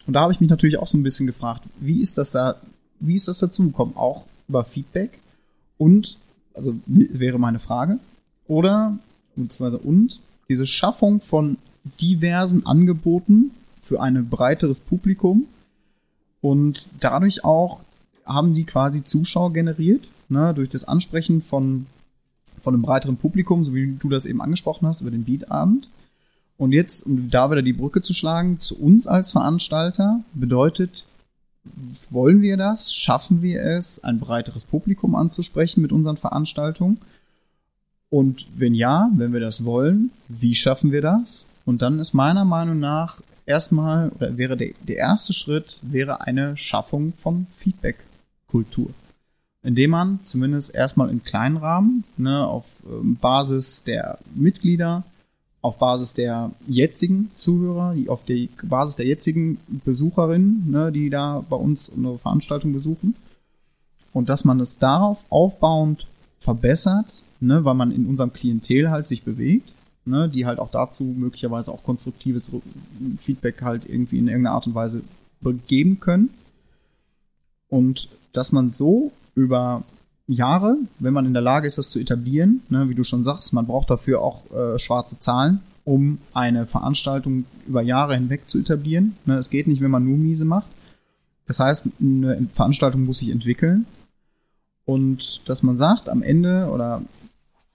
Und 0.06 0.14
da 0.14 0.22
habe 0.22 0.32
ich 0.32 0.40
mich 0.40 0.50
natürlich 0.50 0.78
auch 0.78 0.86
so 0.86 0.98
ein 0.98 1.02
bisschen 1.02 1.26
gefragt, 1.26 1.64
wie 1.78 2.00
ist 2.00 2.18
das 2.18 2.32
da, 2.32 2.56
wie 2.98 3.14
ist 3.14 3.28
das 3.28 3.38
dazu 3.38 3.64
gekommen? 3.64 3.92
Auch 3.96 4.24
über 4.48 4.64
Feedback 4.64 5.20
und, 5.78 6.18
also 6.54 6.74
wäre 6.86 7.38
meine 7.38 7.58
Frage, 7.58 7.98
oder, 8.48 8.98
beziehungsweise 9.36 9.78
und, 9.78 10.20
diese 10.48 10.66
Schaffung 10.66 11.20
von 11.20 11.58
diversen 12.00 12.66
Angeboten 12.66 13.52
für 13.78 14.00
ein 14.00 14.28
breiteres 14.28 14.80
Publikum 14.80 15.46
und 16.40 16.88
dadurch 17.00 17.44
auch 17.44 17.80
haben 18.26 18.52
die 18.54 18.64
quasi 18.64 19.04
Zuschauer 19.04 19.52
generiert, 19.52 20.08
ne, 20.28 20.54
durch 20.54 20.68
das 20.68 20.84
Ansprechen 20.84 21.40
von, 21.40 21.86
von 22.60 22.74
einem 22.74 22.82
breiteren 22.82 23.16
Publikum, 23.16 23.64
so 23.64 23.74
wie 23.74 23.94
du 23.98 24.08
das 24.08 24.26
eben 24.26 24.40
angesprochen 24.40 24.86
hast, 24.86 25.00
über 25.00 25.10
den 25.10 25.24
Beatabend. 25.24 25.88
Und 26.60 26.72
jetzt, 26.72 27.06
um 27.06 27.30
da 27.30 27.50
wieder 27.50 27.62
die 27.62 27.72
Brücke 27.72 28.02
zu 28.02 28.12
schlagen, 28.12 28.58
zu 28.58 28.78
uns 28.78 29.06
als 29.06 29.32
Veranstalter, 29.32 30.20
bedeutet, 30.34 31.06
wollen 32.10 32.42
wir 32.42 32.58
das? 32.58 32.92
Schaffen 32.92 33.40
wir 33.40 33.62
es, 33.62 34.04
ein 34.04 34.20
breiteres 34.20 34.66
Publikum 34.66 35.14
anzusprechen 35.14 35.80
mit 35.80 35.90
unseren 35.90 36.18
Veranstaltungen? 36.18 36.98
Und 38.10 38.46
wenn 38.54 38.74
ja, 38.74 39.10
wenn 39.16 39.32
wir 39.32 39.40
das 39.40 39.64
wollen, 39.64 40.10
wie 40.28 40.54
schaffen 40.54 40.92
wir 40.92 41.00
das? 41.00 41.48
Und 41.64 41.80
dann 41.80 41.98
ist 41.98 42.12
meiner 42.12 42.44
Meinung 42.44 42.78
nach 42.78 43.22
erstmal, 43.46 44.10
oder 44.10 44.36
wäre 44.36 44.58
der, 44.58 44.74
der 44.86 44.96
erste 44.96 45.32
Schritt, 45.32 45.80
wäre 45.82 46.20
eine 46.20 46.58
Schaffung 46.58 47.14
von 47.14 47.46
Feedback-Kultur. 47.48 48.90
Indem 49.62 49.92
man 49.92 50.20
zumindest 50.24 50.74
erstmal 50.74 51.08
in 51.08 51.24
kleinen 51.24 51.56
Rahmen, 51.56 52.04
ne, 52.18 52.46
auf 52.46 52.66
ähm, 52.86 53.16
Basis 53.16 53.82
der 53.82 54.18
Mitglieder, 54.34 55.04
auf 55.62 55.78
Basis 55.78 56.14
der 56.14 56.50
jetzigen 56.66 57.30
Zuhörer, 57.36 57.94
die 57.94 58.08
auf 58.08 58.24
der 58.24 58.48
Basis 58.62 58.96
der 58.96 59.06
jetzigen 59.06 59.58
Besucherinnen, 59.84 60.70
ne, 60.70 60.90
die 60.90 61.10
da 61.10 61.44
bei 61.48 61.56
uns 61.56 61.92
eine 61.92 62.16
Veranstaltung 62.18 62.72
besuchen. 62.72 63.14
Und 64.12 64.28
dass 64.28 64.44
man 64.44 64.58
es 64.58 64.78
darauf 64.78 65.26
aufbauend 65.30 66.06
verbessert, 66.38 67.22
ne, 67.40 67.64
weil 67.64 67.74
man 67.74 67.92
in 67.92 68.06
unserem 68.06 68.32
Klientel 68.32 68.90
halt 68.90 69.06
sich 69.06 69.22
bewegt, 69.22 69.72
ne, 70.06 70.28
die 70.28 70.46
halt 70.46 70.58
auch 70.58 70.70
dazu 70.70 71.04
möglicherweise 71.04 71.72
auch 71.72 71.82
konstruktives 71.82 72.50
Feedback 73.18 73.60
halt 73.62 73.86
irgendwie 73.86 74.18
in 74.18 74.28
irgendeiner 74.28 74.54
Art 74.54 74.66
und 74.66 74.74
Weise 74.74 75.02
geben 75.66 76.00
können. 76.00 76.30
Und 77.68 78.08
dass 78.32 78.52
man 78.52 78.70
so 78.70 79.12
über 79.34 79.84
Jahre, 80.32 80.76
wenn 80.98 81.12
man 81.12 81.26
in 81.26 81.32
der 81.32 81.42
Lage 81.42 81.66
ist, 81.66 81.78
das 81.78 81.90
zu 81.90 81.98
etablieren. 81.98 82.62
Ne, 82.68 82.88
wie 82.88 82.94
du 82.94 83.04
schon 83.04 83.24
sagst, 83.24 83.52
man 83.52 83.66
braucht 83.66 83.90
dafür 83.90 84.20
auch 84.20 84.50
äh, 84.50 84.78
schwarze 84.78 85.18
Zahlen, 85.18 85.60
um 85.84 86.18
eine 86.32 86.66
Veranstaltung 86.66 87.44
über 87.66 87.82
Jahre 87.82 88.14
hinweg 88.14 88.48
zu 88.48 88.58
etablieren. 88.58 89.16
Ne, 89.26 89.34
es 89.36 89.50
geht 89.50 89.66
nicht, 89.66 89.80
wenn 89.80 89.90
man 89.90 90.04
nur 90.04 90.16
miese 90.16 90.44
macht. 90.44 90.68
Das 91.46 91.58
heißt, 91.58 91.88
eine 92.00 92.46
Veranstaltung 92.52 93.04
muss 93.04 93.18
sich 93.18 93.30
entwickeln. 93.30 93.86
Und 94.84 95.48
dass 95.48 95.62
man 95.62 95.76
sagt, 95.76 96.08
am 96.08 96.22
Ende 96.22 96.70
oder 96.72 97.02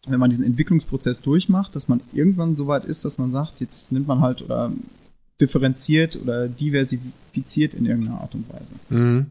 wenn 0.08 0.20
man 0.20 0.30
diesen 0.30 0.46
Entwicklungsprozess 0.46 1.22
durchmacht, 1.22 1.76
dass 1.76 1.88
man 1.88 2.02
irgendwann 2.14 2.56
so 2.56 2.68
weit 2.68 2.86
ist, 2.86 3.06
dass 3.06 3.18
man 3.18 3.32
sagt, 3.32 3.60
jetzt 3.60 3.92
nimmt 3.92 4.08
man 4.08 4.22
halt 4.22 4.42
oder 4.42 4.72
differenziert 5.42 6.16
oder 6.22 6.48
diversifiziert 6.48 7.74
in 7.74 7.86
irgendeiner 7.86 8.22
Art 8.22 8.36
und 8.36 8.46
Weise. 8.50 8.74
Mhm. 8.90 9.26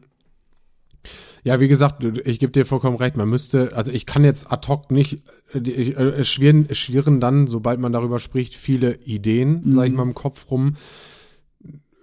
Ja, 1.43 1.59
wie 1.59 1.67
gesagt, 1.67 2.03
ich 2.03 2.39
gebe 2.39 2.51
dir 2.51 2.65
vollkommen 2.65 2.97
recht. 2.97 3.17
Man 3.17 3.29
müsste, 3.29 3.75
also 3.75 3.91
ich 3.91 4.05
kann 4.05 4.23
jetzt 4.23 4.51
ad 4.51 4.67
hoc 4.67 4.91
nicht, 4.91 5.21
äh, 5.53 5.59
es 5.59 6.27
schwirren, 6.27 6.67
schwirren 6.73 7.19
dann, 7.19 7.47
sobald 7.47 7.79
man 7.79 7.91
darüber 7.91 8.19
spricht, 8.19 8.55
viele 8.55 8.95
Ideen, 9.03 9.61
mhm. 9.63 9.75
sag 9.75 9.87
ich 9.87 9.93
mal, 9.93 10.03
im 10.03 10.13
Kopf 10.13 10.49
rum. 10.49 10.75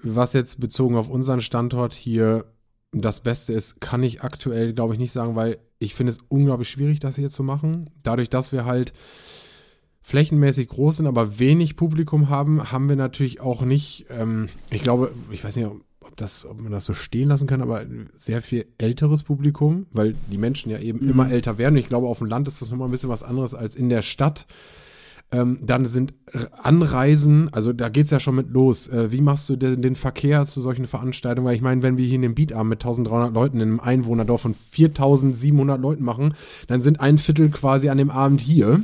Was 0.02 0.32
jetzt 0.32 0.60
bezogen 0.60 0.96
auf 0.96 1.08
unseren 1.08 1.40
Standort 1.40 1.92
hier 1.92 2.44
das 2.92 3.20
Beste 3.20 3.52
ist, 3.52 3.80
kann 3.80 4.02
ich 4.02 4.22
aktuell, 4.22 4.74
glaube 4.74 4.94
ich, 4.94 5.00
nicht 5.00 5.12
sagen, 5.12 5.34
weil 5.34 5.58
ich 5.78 5.94
finde 5.94 6.10
es 6.10 6.18
unglaublich 6.28 6.68
schwierig, 6.68 7.00
das 7.00 7.16
hier 7.16 7.28
zu 7.28 7.42
machen. 7.42 7.90
Dadurch, 8.02 8.28
dass 8.28 8.52
wir 8.52 8.64
halt 8.64 8.92
flächenmäßig 10.02 10.68
groß 10.68 10.98
sind, 10.98 11.06
aber 11.06 11.38
wenig 11.38 11.76
Publikum 11.76 12.28
haben, 12.28 12.70
haben 12.70 12.88
wir 12.88 12.96
natürlich 12.96 13.40
auch 13.40 13.62
nicht, 13.62 14.06
ähm, 14.10 14.48
ich 14.70 14.82
glaube, 14.82 15.12
ich 15.30 15.42
weiß 15.42 15.56
nicht, 15.56 15.68
ob, 16.04 16.16
das, 16.16 16.46
ob 16.46 16.60
man 16.60 16.72
das 16.72 16.84
so 16.84 16.94
stehen 16.94 17.28
lassen 17.28 17.46
kann, 17.46 17.62
aber 17.62 17.84
sehr 18.14 18.42
viel 18.42 18.66
älteres 18.78 19.22
Publikum, 19.22 19.86
weil 19.92 20.14
die 20.30 20.38
Menschen 20.38 20.70
ja 20.70 20.78
eben 20.78 21.04
mhm. 21.04 21.10
immer 21.10 21.30
älter 21.30 21.58
werden. 21.58 21.76
Ich 21.76 21.88
glaube, 21.88 22.06
auf 22.06 22.18
dem 22.18 22.28
Land 22.28 22.48
ist 22.48 22.62
das 22.62 22.70
nochmal 22.70 22.88
ein 22.88 22.90
bisschen 22.90 23.08
was 23.08 23.22
anderes 23.22 23.54
als 23.54 23.74
in 23.74 23.88
der 23.88 24.02
Stadt. 24.02 24.46
Ähm, 25.32 25.58
dann 25.62 25.86
sind 25.86 26.12
Anreisen, 26.62 27.48
also 27.52 27.72
da 27.72 27.88
geht's 27.88 28.10
ja 28.10 28.20
schon 28.20 28.34
mit 28.34 28.50
los. 28.50 28.88
Äh, 28.88 29.12
wie 29.12 29.22
machst 29.22 29.48
du 29.48 29.56
den, 29.56 29.80
den, 29.80 29.96
Verkehr 29.96 30.44
zu 30.44 30.60
solchen 30.60 30.86
Veranstaltungen? 30.86 31.46
Weil 31.46 31.56
ich 31.56 31.62
meine, 31.62 31.82
wenn 31.82 31.96
wir 31.96 32.04
hier 32.04 32.16
in 32.16 32.22
dem 32.22 32.34
Beatarm 32.34 32.68
mit 32.68 32.84
1300 32.84 33.32
Leuten 33.32 33.56
in 33.56 33.62
einem 33.62 33.80
Einwohnerdorf 33.80 34.42
von 34.42 34.54
4700 34.54 35.80
Leuten 35.80 36.04
machen, 36.04 36.34
dann 36.66 36.82
sind 36.82 37.00
ein 37.00 37.16
Viertel 37.16 37.48
quasi 37.48 37.88
an 37.88 37.96
dem 37.96 38.10
Abend 38.10 38.42
hier. 38.42 38.82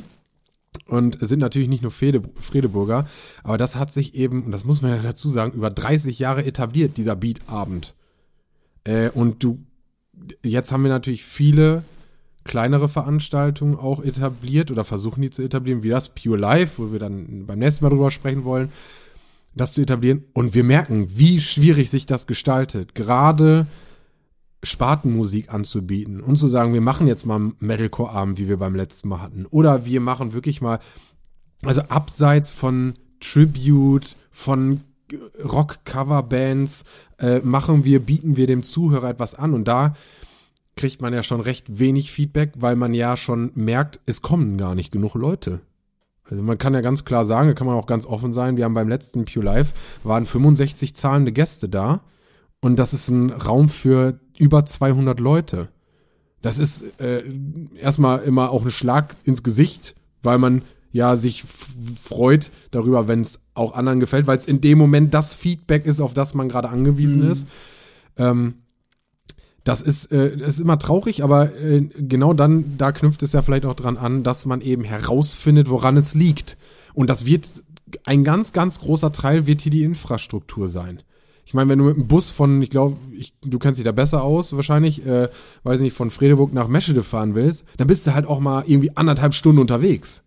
Und 0.87 1.21
es 1.21 1.29
sind 1.29 1.39
natürlich 1.39 1.69
nicht 1.69 1.83
nur 1.83 1.91
Frede, 1.91 2.21
Fredeburger, 2.39 3.07
aber 3.43 3.57
das 3.57 3.75
hat 3.75 3.93
sich 3.93 4.15
eben, 4.15 4.43
und 4.43 4.51
das 4.51 4.65
muss 4.65 4.81
man 4.81 4.91
ja 4.91 5.01
dazu 5.01 5.29
sagen, 5.29 5.53
über 5.53 5.69
30 5.69 6.19
Jahre 6.19 6.45
etabliert, 6.45 6.97
dieser 6.97 7.15
Beatabend. 7.15 7.93
Äh, 8.83 9.09
und 9.09 9.43
du, 9.43 9.59
jetzt 10.43 10.71
haben 10.71 10.83
wir 10.83 10.89
natürlich 10.89 11.23
viele 11.23 11.83
kleinere 12.43 12.89
Veranstaltungen 12.89 13.75
auch 13.75 14.03
etabliert 14.03 14.71
oder 14.71 14.83
versuchen 14.83 15.21
die 15.21 15.29
zu 15.29 15.43
etablieren, 15.43 15.83
wie 15.83 15.89
das 15.89 16.09
Pure 16.09 16.37
Life, 16.37 16.81
wo 16.81 16.91
wir 16.91 16.99
dann 16.99 17.45
beim 17.45 17.59
nächsten 17.59 17.85
Mal 17.85 17.89
drüber 17.89 18.09
sprechen 18.09 18.43
wollen, 18.43 18.71
das 19.55 19.73
zu 19.73 19.81
etablieren. 19.81 20.23
Und 20.33 20.53
wir 20.55 20.63
merken, 20.63 21.07
wie 21.09 21.41
schwierig 21.41 21.89
sich 21.89 22.05
das 22.05 22.27
gestaltet, 22.27 22.95
gerade 22.95 23.67
Spartenmusik 24.63 25.53
anzubieten 25.53 26.19
und 26.19 26.35
zu 26.35 26.47
sagen, 26.47 26.73
wir 26.73 26.81
machen 26.81 27.07
jetzt 27.07 27.25
mal 27.25 27.53
Metalcore-Abend, 27.59 28.37
wie 28.37 28.49
wir 28.49 28.57
beim 28.57 28.75
letzten 28.75 29.07
Mal 29.07 29.21
hatten. 29.21 29.45
Oder 29.45 29.85
wir 29.85 30.01
machen 30.01 30.33
wirklich 30.33 30.61
mal, 30.61 30.79
also 31.63 31.81
abseits 31.83 32.51
von 32.51 32.95
Tribute, 33.21 34.17
von 34.31 34.81
Rock-Cover-Bands, 35.43 36.83
äh, 37.19 37.39
machen 37.39 37.85
wir, 37.85 37.99
bieten 37.99 38.35
wir 38.35 38.47
dem 38.47 38.63
Zuhörer 38.63 39.09
etwas 39.09 39.33
an. 39.33 39.53
Und 39.53 39.67
da 39.67 39.95
kriegt 40.75 41.01
man 41.01 41.13
ja 41.13 41.23
schon 41.23 41.41
recht 41.41 41.79
wenig 41.79 42.11
Feedback, 42.11 42.53
weil 42.57 42.75
man 42.75 42.93
ja 42.93 43.17
schon 43.17 43.51
merkt, 43.55 43.99
es 44.05 44.21
kommen 44.21 44.57
gar 44.57 44.75
nicht 44.75 44.91
genug 44.91 45.15
Leute. 45.15 45.61
Also 46.29 46.43
man 46.43 46.57
kann 46.57 46.73
ja 46.73 46.81
ganz 46.81 47.05
klar 47.05 47.25
sagen, 47.25 47.47
da 47.47 47.53
kann 47.53 47.67
man 47.67 47.75
auch 47.75 47.87
ganz 47.87 48.05
offen 48.05 48.33
sein, 48.33 48.55
wir 48.55 48.65
haben 48.65 48.75
beim 48.75 48.87
letzten 48.87 49.25
Pure 49.25 49.45
Live 49.45 49.73
waren 50.03 50.25
65 50.25 50.95
zahlende 50.95 51.31
Gäste 51.31 51.69
da 51.69 52.01
und 52.61 52.77
das 52.77 52.93
ist 52.93 53.09
ein 53.09 53.29
Raum 53.31 53.69
für 53.69 54.19
über 54.37 54.65
200 54.65 55.19
Leute. 55.19 55.69
Das 56.41 56.59
ist 56.59 56.83
äh, 56.99 57.23
erstmal 57.77 58.19
immer 58.19 58.51
auch 58.51 58.63
ein 58.63 58.71
Schlag 58.71 59.15
ins 59.23 59.43
Gesicht, 59.43 59.95
weil 60.23 60.37
man 60.37 60.63
ja 60.91 61.15
sich 61.15 61.43
freut 61.43 62.51
darüber, 62.71 63.07
wenn 63.07 63.21
es 63.21 63.41
auch 63.53 63.73
anderen 63.73 63.99
gefällt, 63.99 64.27
weil 64.27 64.37
es 64.37 64.45
in 64.45 64.61
dem 64.61 64.77
Moment 64.77 65.13
das 65.13 65.35
Feedback 65.35 65.85
ist, 65.85 65.99
auf 65.99 66.13
das 66.13 66.33
man 66.33 66.49
gerade 66.49 66.69
angewiesen 66.69 67.25
mhm. 67.25 67.31
ist. 67.31 67.47
Ähm, 68.17 68.53
das 69.63 69.81
ist, 69.81 70.11
äh, 70.11 70.37
das 70.37 70.55
ist 70.55 70.61
immer 70.61 70.79
traurig, 70.79 71.23
aber 71.23 71.55
äh, 71.55 71.81
genau 71.81 72.33
dann, 72.33 72.77
da 72.77 72.91
knüpft 72.91 73.21
es 73.23 73.33
ja 73.33 73.41
vielleicht 73.41 73.65
auch 73.65 73.75
dran 73.75 73.97
an, 73.97 74.23
dass 74.23 74.45
man 74.45 74.61
eben 74.61 74.83
herausfindet, 74.83 75.69
woran 75.69 75.97
es 75.97 76.15
liegt. 76.15 76.57
Und 76.93 77.09
das 77.09 77.25
wird, 77.25 77.47
ein 78.05 78.23
ganz, 78.23 78.53
ganz 78.53 78.79
großer 78.79 79.11
Teil 79.11 79.45
wird 79.45 79.61
hier 79.61 79.71
die 79.71 79.83
Infrastruktur 79.83 80.69
sein. 80.69 81.03
Ich 81.49 81.55
meine, 81.55 81.67
wenn 81.71 81.79
du 81.79 81.85
mit 81.85 81.97
dem 81.97 82.05
Bus 82.05 82.29
von, 82.29 82.61
ich 82.61 82.69
glaube, 82.69 82.97
du 83.41 83.57
kennst 83.57 83.79
dich 83.79 83.83
da 83.83 83.91
besser 83.91 84.21
aus, 84.21 84.55
wahrscheinlich, 84.55 85.03
äh, 85.07 85.29
weiß 85.63 85.79
nicht, 85.79 85.97
von 85.97 86.11
Fredeburg 86.11 86.53
nach 86.53 86.67
Meschede 86.67 87.01
fahren 87.01 87.33
willst, 87.33 87.65
dann 87.77 87.87
bist 87.87 88.05
du 88.05 88.13
halt 88.13 88.27
auch 88.27 88.39
mal 88.39 88.65
irgendwie 88.67 88.95
anderthalb 88.95 89.33
Stunden 89.33 89.59
unterwegs. 89.59 90.21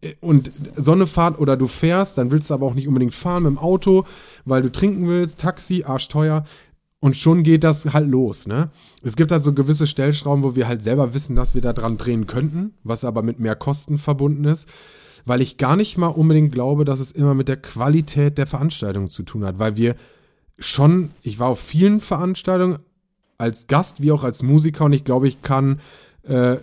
Äh, 0.00 0.14
und 0.22 0.50
Sonnefahrt 0.74 1.38
oder 1.38 1.58
du 1.58 1.66
fährst, 1.66 2.16
dann 2.16 2.30
willst 2.30 2.48
du 2.48 2.54
aber 2.54 2.64
auch 2.64 2.72
nicht 2.72 2.88
unbedingt 2.88 3.12
fahren 3.12 3.42
mit 3.42 3.50
dem 3.50 3.58
Auto, 3.58 4.06
weil 4.46 4.62
du 4.62 4.72
trinken 4.72 5.06
willst, 5.08 5.40
Taxi, 5.40 5.84
arschteuer. 5.84 6.44
Und 7.00 7.16
schon 7.16 7.42
geht 7.42 7.62
das 7.62 7.92
halt 7.92 8.08
los, 8.08 8.46
ne? 8.46 8.70
Es 9.02 9.16
gibt 9.16 9.32
halt 9.32 9.42
so 9.42 9.52
gewisse 9.52 9.86
Stellschrauben, 9.86 10.42
wo 10.42 10.56
wir 10.56 10.68
halt 10.68 10.82
selber 10.82 11.12
wissen, 11.12 11.36
dass 11.36 11.54
wir 11.54 11.60
da 11.60 11.74
dran 11.74 11.98
drehen 11.98 12.26
könnten, 12.26 12.72
was 12.82 13.04
aber 13.04 13.20
mit 13.20 13.38
mehr 13.40 13.56
Kosten 13.56 13.98
verbunden 13.98 14.46
ist. 14.46 14.70
Weil 15.26 15.42
ich 15.42 15.58
gar 15.58 15.76
nicht 15.76 15.98
mal 15.98 16.06
unbedingt 16.06 16.52
glaube, 16.52 16.86
dass 16.86 16.98
es 16.98 17.12
immer 17.12 17.34
mit 17.34 17.48
der 17.48 17.58
Qualität 17.58 18.38
der 18.38 18.46
Veranstaltung 18.46 19.10
zu 19.10 19.22
tun 19.22 19.44
hat, 19.44 19.58
weil 19.58 19.76
wir 19.76 19.96
schon, 20.58 21.10
ich 21.22 21.38
war 21.38 21.48
auf 21.48 21.60
vielen 21.60 22.00
Veranstaltungen 22.00 22.78
als 23.38 23.66
Gast 23.66 24.02
wie 24.02 24.12
auch 24.12 24.24
als 24.24 24.42
Musiker 24.42 24.86
und 24.86 24.92
ich 24.92 25.04
glaube, 25.04 25.28
ich 25.28 25.42
kann 25.42 25.80
äh, 26.22 26.56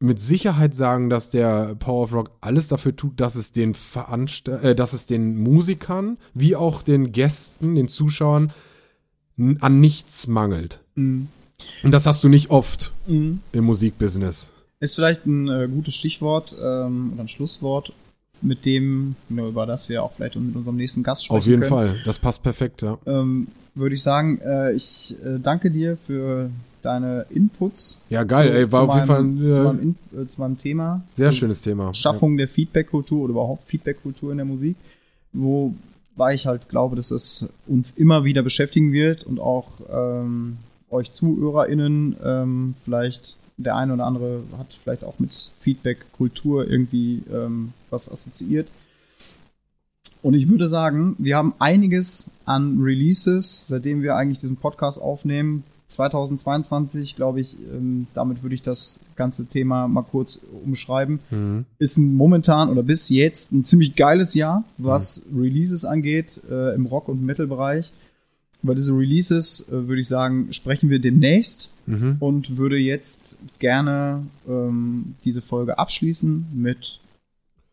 mit 0.00 0.20
Sicherheit 0.20 0.74
sagen, 0.74 1.10
dass 1.10 1.30
der 1.30 1.74
Power 1.74 2.04
of 2.04 2.12
Rock 2.12 2.30
alles 2.40 2.68
dafür 2.68 2.94
tut, 2.94 3.20
dass 3.20 3.34
es 3.34 3.50
den 3.52 3.74
Veranstalt 3.74 4.62
äh, 4.62 4.74
dass 4.74 4.92
es 4.92 5.06
den 5.06 5.36
Musikern 5.36 6.18
wie 6.34 6.54
auch 6.54 6.82
den 6.82 7.10
Gästen, 7.12 7.74
den 7.74 7.88
Zuschauern 7.88 8.52
an 9.60 9.80
nichts 9.80 10.26
mangelt. 10.26 10.80
Mhm. 10.94 11.28
Und 11.82 11.92
das 11.92 12.06
hast 12.06 12.22
du 12.24 12.28
nicht 12.28 12.50
oft 12.50 12.92
mhm. 13.06 13.40
im 13.52 13.64
Musikbusiness. 13.64 14.52
Ist 14.80 14.94
vielleicht 14.94 15.26
ein 15.26 15.48
äh, 15.48 15.68
gutes 15.68 15.96
Stichwort 15.96 16.54
ähm, 16.60 17.12
oder 17.12 17.24
ein 17.24 17.28
Schlusswort, 17.28 17.92
mit 18.42 18.64
dem, 18.64 19.16
genau, 19.28 19.48
über 19.48 19.66
das 19.66 19.88
wir 19.88 20.02
auch 20.02 20.12
vielleicht 20.12 20.36
mit 20.36 20.54
unserem 20.54 20.76
nächsten 20.76 21.02
Gast 21.02 21.24
sprechen 21.24 21.38
Auf 21.38 21.46
jeden 21.46 21.60
können. 21.60 21.70
Fall, 21.70 21.96
das 22.04 22.18
passt 22.18 22.42
perfekt, 22.42 22.82
ja. 22.82 22.98
Ähm, 23.06 23.48
Würde 23.74 23.94
ich 23.94 24.02
sagen, 24.02 24.38
äh, 24.44 24.72
ich 24.72 25.14
äh, 25.24 25.38
danke 25.42 25.70
dir 25.70 25.96
für 25.96 26.50
deine 26.82 27.26
Inputs. 27.30 28.00
Ja, 28.08 28.24
geil, 28.24 28.50
zu, 28.50 28.58
ey, 28.58 28.72
war 28.72 28.82
auf 28.88 28.94
jeden 28.94 29.06
Fall 29.06 29.48
äh, 29.48 29.52
zu, 29.52 29.62
meinem, 29.62 29.96
äh, 30.16 30.26
zu 30.26 30.40
meinem 30.40 30.58
Thema. 30.58 31.02
Sehr 31.12 31.32
schönes 31.32 31.62
Thema. 31.62 31.92
Schaffung 31.94 32.32
ja. 32.32 32.38
der 32.38 32.48
Feedback-Kultur 32.48 33.24
oder 33.24 33.30
überhaupt 33.32 33.66
Feedback-Kultur 33.66 34.30
in 34.30 34.38
der 34.38 34.46
Musik, 34.46 34.76
wo 35.32 35.74
weil 36.18 36.34
ich 36.34 36.46
halt 36.46 36.68
glaube, 36.68 36.96
dass 36.96 37.10
es 37.10 37.48
uns 37.66 37.92
immer 37.92 38.24
wieder 38.24 38.42
beschäftigen 38.42 38.92
wird 38.92 39.22
und 39.24 39.38
auch 39.40 39.80
ähm, 39.88 40.58
euch 40.90 41.12
ZuhörerInnen 41.12 42.16
ähm, 42.24 42.74
vielleicht 42.82 43.36
der 43.58 43.76
eine 43.76 43.92
oder 43.92 44.06
andere 44.06 44.42
hat 44.56 44.74
vielleicht 44.82 45.04
auch 45.04 45.18
mit 45.18 45.50
Feedback, 45.58 46.06
Kultur 46.12 46.68
irgendwie 46.68 47.22
ähm, 47.30 47.72
was 47.90 48.10
assoziiert. 48.10 48.68
Und 50.22 50.34
ich 50.34 50.48
würde 50.48 50.68
sagen, 50.68 51.14
wir 51.18 51.36
haben 51.36 51.54
einiges 51.58 52.30
an 52.44 52.80
Releases, 52.80 53.66
seitdem 53.68 54.02
wir 54.02 54.16
eigentlich 54.16 54.38
diesen 54.38 54.56
Podcast 54.56 55.00
aufnehmen, 55.00 55.64
2022, 55.88 57.16
glaube 57.16 57.40
ich, 57.40 57.56
ähm, 57.72 58.06
damit 58.12 58.42
würde 58.42 58.54
ich 58.54 58.62
das 58.62 59.00
ganze 59.16 59.46
Thema 59.46 59.88
mal 59.88 60.02
kurz 60.02 60.38
umschreiben, 60.64 61.18
mhm. 61.30 61.64
ist 61.78 61.96
ein 61.96 62.14
momentan 62.14 62.68
oder 62.68 62.82
bis 62.82 63.08
jetzt 63.08 63.52
ein 63.52 63.64
ziemlich 63.64 63.96
geiles 63.96 64.34
Jahr, 64.34 64.64
was 64.76 65.22
mhm. 65.30 65.40
Releases 65.40 65.84
angeht 65.84 66.42
äh, 66.50 66.74
im 66.74 66.86
Rock- 66.86 67.08
und 67.08 67.24
Metal-Bereich. 67.24 67.92
Über 68.62 68.74
diese 68.74 68.92
Releases 68.92 69.66
äh, 69.68 69.88
würde 69.88 70.00
ich 70.00 70.08
sagen, 70.08 70.52
sprechen 70.52 70.90
wir 70.90 70.98
demnächst 70.98 71.70
mhm. 71.88 72.16
und 72.20 72.56
würde 72.56 72.76
jetzt 72.76 73.36
gerne 73.58 74.26
ähm, 74.48 75.14
diese 75.24 75.42
Folge 75.42 75.78
abschließen 75.78 76.46
mit 76.54 77.00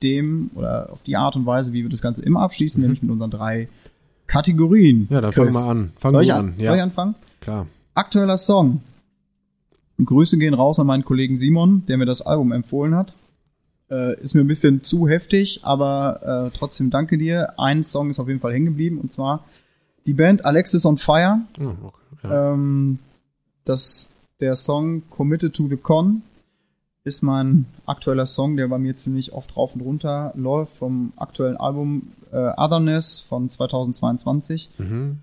dem 0.04 0.52
oder 0.56 0.92
auf 0.92 1.04
die 1.04 1.16
Art 1.16 1.36
und 1.36 1.46
Weise, 1.46 1.74
wie 1.74 1.84
wir 1.84 1.90
das 1.90 2.02
Ganze 2.02 2.24
immer 2.24 2.42
abschließen, 2.42 2.82
mhm. 2.82 2.86
nämlich 2.86 3.02
mit 3.02 3.12
unseren 3.12 3.32
drei 3.32 3.70
Kategorien. 4.28 5.08
Ja, 5.10 5.22
dann 5.22 5.32
fangen 5.32 5.54
wir 5.54 5.66
an. 5.66 5.92
Fangen 6.00 6.16
Soll 6.16 6.26
wir 6.26 6.36
an. 6.36 6.54
Ja. 6.58 6.72
Soll 6.72 6.78
ich 6.78 6.84
anfangen? 6.84 7.16
Klar. 7.42 7.68
Aktueller 7.94 8.38
Song. 8.38 8.82
Grüße 10.04 10.38
gehen 10.38 10.54
raus 10.54 10.80
an 10.80 10.88
meinen 10.88 11.06
Kollegen 11.06 11.38
Simon, 11.38 11.86
der 11.88 11.98
mir 11.98 12.06
das 12.06 12.22
Album 12.22 12.52
empfohlen 12.52 12.96
hat. 12.96 13.16
Äh, 13.90 14.20
ist 14.20 14.34
mir 14.34 14.42
ein 14.42 14.48
bisschen 14.48 14.82
zu 14.82 15.08
heftig, 15.08 15.62
aber 15.64 16.50
äh, 16.52 16.58
trotzdem 16.58 16.90
danke 16.90 17.18
dir. 17.18 17.54
Ein 17.60 17.84
Song 17.84 18.10
ist 18.10 18.20
auf 18.20 18.28
jeden 18.28 18.40
Fall 18.40 18.52
hängen 18.52 18.66
geblieben 18.66 18.98
und 18.98 19.12
zwar 19.12 19.46
die 20.06 20.14
Band 20.14 20.44
Alexis 20.44 20.86
on 20.86 20.98
Fire. 20.98 21.42
Oh, 21.60 21.74
okay. 21.84 21.98
ja. 22.24 22.54
ähm, 22.54 23.00
das, 23.66 24.10
der 24.40 24.56
Song 24.56 25.04
Committed 25.10 25.54
to 25.54 25.68
the 25.68 25.78
Con 25.78 26.22
ist 27.04 27.22
mein 27.22 27.66
aktueller 27.86 28.26
Song, 28.26 28.58
der 28.58 28.68
bei 28.68 28.80
mir 28.80 28.96
ziemlich 28.96 29.34
oft 29.34 29.56
rauf 29.56 29.76
und 29.76 29.82
runter 29.82 30.34
läuft 30.36 30.78
vom 30.78 31.14
aktuellen 31.18 31.58
Album 31.58 32.14
äh, 32.32 32.52
Otherness 32.58 33.20
von 33.20 33.48
2022. 33.48 34.70
Mhm. 34.78 35.20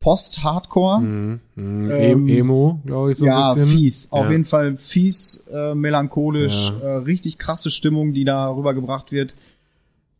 Post-Hardcore. 0.00 1.00
Mhm. 1.00 1.40
Mhm. 1.56 1.90
Ähm, 1.90 2.28
Emo, 2.28 2.80
glaube 2.86 3.12
ich, 3.12 3.18
so 3.18 3.26
ja, 3.26 3.50
ein 3.50 3.56
bisschen. 3.56 3.78
fies. 3.78 4.08
Ja. 4.10 4.18
Auf 4.18 4.30
jeden 4.30 4.46
Fall 4.46 4.76
fies, 4.76 5.44
äh, 5.52 5.74
melancholisch, 5.74 6.72
ja. 6.80 6.88
äh, 6.88 6.96
richtig 6.96 7.36
krasse 7.38 7.70
Stimmung, 7.70 8.14
die 8.14 8.24
da 8.24 8.48
rübergebracht 8.48 9.12
wird. 9.12 9.34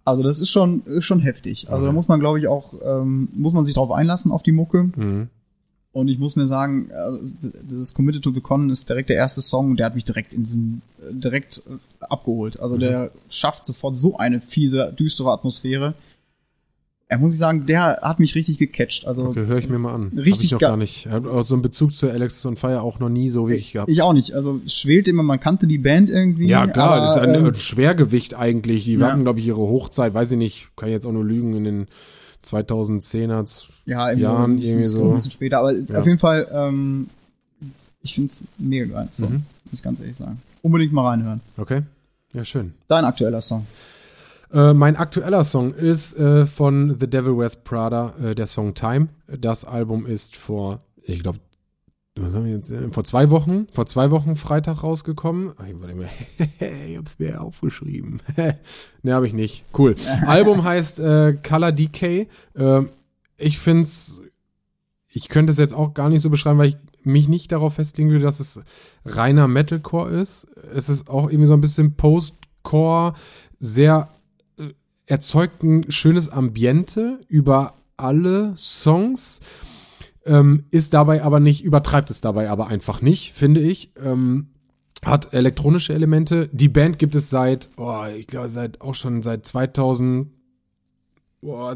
Also 0.05 0.23
das 0.23 0.41
ist 0.41 0.51
schon, 0.51 0.83
schon 1.01 1.21
heftig. 1.21 1.71
Also 1.71 1.83
mhm. 1.83 1.87
da 1.87 1.93
muss 1.93 2.09
man, 2.09 2.21
glaube 2.21 2.39
ich, 2.39 2.47
auch, 2.47 2.75
ähm, 2.85 3.29
muss 3.33 3.55
man 3.55 3.65
sich 3.65 3.75
drauf 3.75 3.91
einlassen 3.91 4.33
auf 4.33 4.43
die 4.43 4.53
Mucke. 4.53 4.91
Und 5.93 6.09
ich 6.09 6.19
muss 6.19 6.37
mir 6.37 6.47
sagen, 6.47 6.91
also, 6.93 7.19
das 7.69 7.95
Committed 7.95 8.23
to 8.23 8.33
the 8.33 8.41
Con 8.41 8.71
ist 8.71 8.89
direkt 8.89 9.11
der 9.11 9.17
erste 9.17 9.41
Song 9.41 9.71
und 9.71 9.77
der 9.79 9.87
hat 9.87 9.97
mich 9.97 10.05
direkt 10.05 10.33
in 10.33 10.45
diesen, 10.45 10.83
direkt 11.11 11.63
äh, 11.69 12.05
abgeholt. 12.05 12.61
Also 12.61 12.77
mhm. 12.77 12.81
der 12.81 13.11
schafft 13.29 13.67
sofort 13.67 13.97
so 13.97 14.17
eine 14.17 14.41
fiese, 14.41 14.95
düstere 14.97 15.33
Atmosphäre. 15.33 15.95
Er 17.09 17.19
muss 17.19 17.33
ich 17.33 17.41
sagen, 17.41 17.67
der 17.67 17.99
hat 18.03 18.21
mich 18.21 18.37
richtig 18.37 18.59
gecatcht. 18.59 19.05
Also 19.05 19.25
okay, 19.25 19.47
höre 19.47 19.59
ich 19.59 19.69
mir 19.69 19.81
mal 19.81 19.93
an. 19.93 20.13
Richtig 20.17 20.33
Hab 20.33 20.43
ich 20.45 20.53
noch 20.53 20.61
gar 20.61 20.77
nicht. 20.77 21.09
Auch 21.09 21.43
so 21.43 21.57
einen 21.57 21.63
Bezug 21.63 21.93
zu 21.93 22.09
Alexis 22.09 22.47
on 22.47 22.57
Fire 22.57 22.83
auch 22.83 23.01
noch 23.01 23.09
nie 23.09 23.31
so 23.31 23.49
wirklich 23.49 23.73
gehabt. 23.73 23.91
Ich 23.91 24.01
auch 24.01 24.13
nicht. 24.13 24.33
Also 24.35 24.61
es 24.65 24.77
schwelt 24.77 25.09
immer, 25.09 25.25
man 25.25 25.41
kannte 25.41 25.67
die 25.67 25.79
Band 25.79 26.09
irgendwie. 26.09 26.47
Ja 26.47 26.69
klar, 26.69 26.93
aber, 26.93 27.01
das 27.01 27.17
ist 27.17 27.23
ein 27.23 27.35
ähm, 27.35 27.53
Schwergewicht 27.57 28.35
eigentlich. 28.35 28.85
Die 28.85 28.95
ja. 28.95 29.09
hatten 29.09 29.25
glaube 29.25 29.41
ich 29.41 29.47
ihre 29.49 29.59
Hochzeit, 29.59 30.15
weiß 30.15 30.31
ich 30.31 30.39
nicht, 30.39 30.69
kann 30.77 30.89
ich 30.89 30.93
jetzt 30.93 31.05
auch 31.05 31.13
nur 31.13 31.25
lügen 31.25 31.57
in 31.57 31.65
den 31.65 31.87
2010er 32.45 33.45
ja, 33.91 34.13
Jahren 34.13 34.57
bisschen, 34.57 34.79
irgendwie 34.79 34.89
so. 34.89 35.09
Ein 35.09 35.15
bisschen 35.15 35.31
später, 35.33 35.59
aber 35.59 35.73
ja. 35.73 35.99
auf 35.99 36.07
jeden 36.07 36.19
Fall. 36.19 36.49
Ähm, 36.53 37.09
ich 38.03 38.15
finde 38.15 38.29
es 38.29 38.45
mega 38.59 38.87
geil. 38.87 39.09
So, 39.11 39.27
mhm. 39.27 39.45
muss 39.65 39.75
ich 39.75 39.83
ganz 39.83 40.01
ehrlich 40.01 40.17
sagen. 40.17 40.41
Unbedingt 40.63 40.93
mal 40.93 41.09
reinhören. 41.09 41.41
Okay, 41.57 41.83
ja 42.33 42.45
schön. 42.45 42.73
Dein 42.89 43.05
aktueller 43.05 43.41
Song. 43.41 43.67
Äh, 44.53 44.75
mein 44.75 44.97
aktueller 44.97 45.45
Song 45.45 45.75
ist 45.75 46.17
äh, 46.19 46.47
von 46.47 46.97
The 46.99 47.09
Devil 47.09 47.37
Wears 47.39 47.57
Prada, 47.57 48.15
äh, 48.23 48.35
der 48.35 48.47
Song 48.47 48.75
Time. 48.75 49.09
Das 49.27 49.65
Album 49.65 50.07
ist 50.07 50.37
vor, 50.37 50.81
ich 51.03 51.23
glaube, 51.23 51.39
was 52.17 52.35
haben 52.35 52.45
wir 52.45 52.53
jetzt? 52.53 52.71
äh, 52.71 52.91
Vor 52.91 53.05
zwei 53.05 53.31
Wochen, 53.31 53.69
vor 53.73 53.87
zwei 53.87 54.11
Wochen 54.11 54.37
Freitag 54.37 54.83
rausgekommen. 54.83 55.53
Ach, 55.57 55.67
ich 55.67 55.75
mal, 55.75 55.91
ich 56.89 56.97
hab's 56.97 57.19
mir 57.19 57.41
aufgeschrieben. 57.41 58.21
ne, 59.03 59.15
habe 59.15 59.27
ich 59.27 59.33
nicht. 59.33 59.65
Cool. 59.77 59.95
Album 60.27 60.65
heißt 60.65 61.01
äh, 61.01 61.35
Color 61.35 61.73
Decay. 61.73 62.29
Äh, 62.55 62.83
ich 63.41 63.59
find's, 63.59 64.23
ich 65.09 65.29
könnte 65.29 65.51
es 65.51 65.59
jetzt 65.59 65.75
auch 65.75 65.95
gar 65.95 66.09
nicht 66.09 66.23
so 66.23 66.31
beschreiben, 66.31 66.59
weil 66.59 66.69
ich 66.69 66.77
mich 67.05 67.29
nicht 67.29 67.51
darauf 67.53 67.75
festlegen 67.75 68.11
würde, 68.11 68.25
dass 68.25 68.41
es 68.41 68.61
reiner 69.05 69.49
Metalcore 69.49 70.11
ist. 70.11 70.47
Es 70.75 70.89
ist 70.89 71.09
auch 71.09 71.31
irgendwie 71.31 71.47
so 71.47 71.55
ein 71.55 71.61
bisschen 71.61 71.97
Postcore, 71.97 73.15
sehr 73.59 74.09
äh, 74.59 74.73
erzeugt 75.07 75.63
ein 75.63 75.91
schönes 75.91 76.29
Ambiente 76.29 77.21
über 77.29 77.75
alle 77.97 78.55
Songs, 78.57 79.41
ähm, 80.25 80.65
ist 80.71 80.95
dabei 80.95 81.23
aber 81.23 81.41
nicht, 81.41 81.65
übertreibt 81.65 82.11
es 82.11 82.21
dabei 82.21 82.51
aber 82.51 82.69
einfach 82.69 83.03
nicht, 83.03 83.33
finde 83.33 83.61
ich. 83.61 83.93
Ähm, 83.97 84.49
hat 85.05 85.33
elektronische 85.33 85.95
Elemente. 85.95 86.51
Die 86.53 86.69
Band 86.69 86.99
gibt 86.99 87.15
es 87.15 87.31
seit, 87.31 87.71
oh, 87.79 88.05
ich 88.15 88.27
glaube, 88.27 88.51
seit 88.51 88.83
auch 88.83 88.95
schon 88.95 89.23
seit 89.23 89.47
2000, 89.47 90.29
oh, 91.41 91.75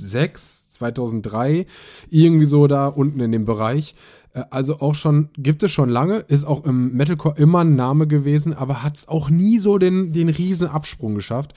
2006, 0.00 0.70
2003, 0.70 1.66
irgendwie 2.08 2.44
so 2.44 2.66
da 2.66 2.86
unten 2.88 3.20
in 3.20 3.32
dem 3.32 3.44
Bereich. 3.44 3.94
Äh, 4.34 4.44
Also 4.50 4.80
auch 4.80 4.94
schon, 4.94 5.28
gibt 5.36 5.62
es 5.62 5.70
schon 5.70 5.88
lange, 5.88 6.18
ist 6.28 6.44
auch 6.44 6.64
im 6.64 6.92
Metalcore 6.94 7.36
immer 7.38 7.60
ein 7.60 7.76
Name 7.76 8.06
gewesen, 8.06 8.54
aber 8.54 8.82
hat 8.82 8.96
es 8.96 9.08
auch 9.08 9.30
nie 9.30 9.58
so 9.58 9.78
den, 9.78 10.12
den 10.12 10.28
riesen 10.28 10.68
Absprung 10.68 11.14
geschafft. 11.14 11.54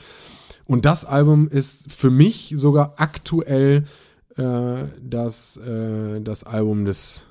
Und 0.66 0.86
das 0.86 1.06
Album 1.06 1.48
ist 1.48 1.92
für 1.92 2.10
mich 2.10 2.54
sogar 2.56 2.94
aktuell 2.98 3.84
äh, 4.38 4.84
das, 5.02 5.58
äh, 5.58 6.22
das 6.22 6.44
Album 6.44 6.86
des, 6.86 7.26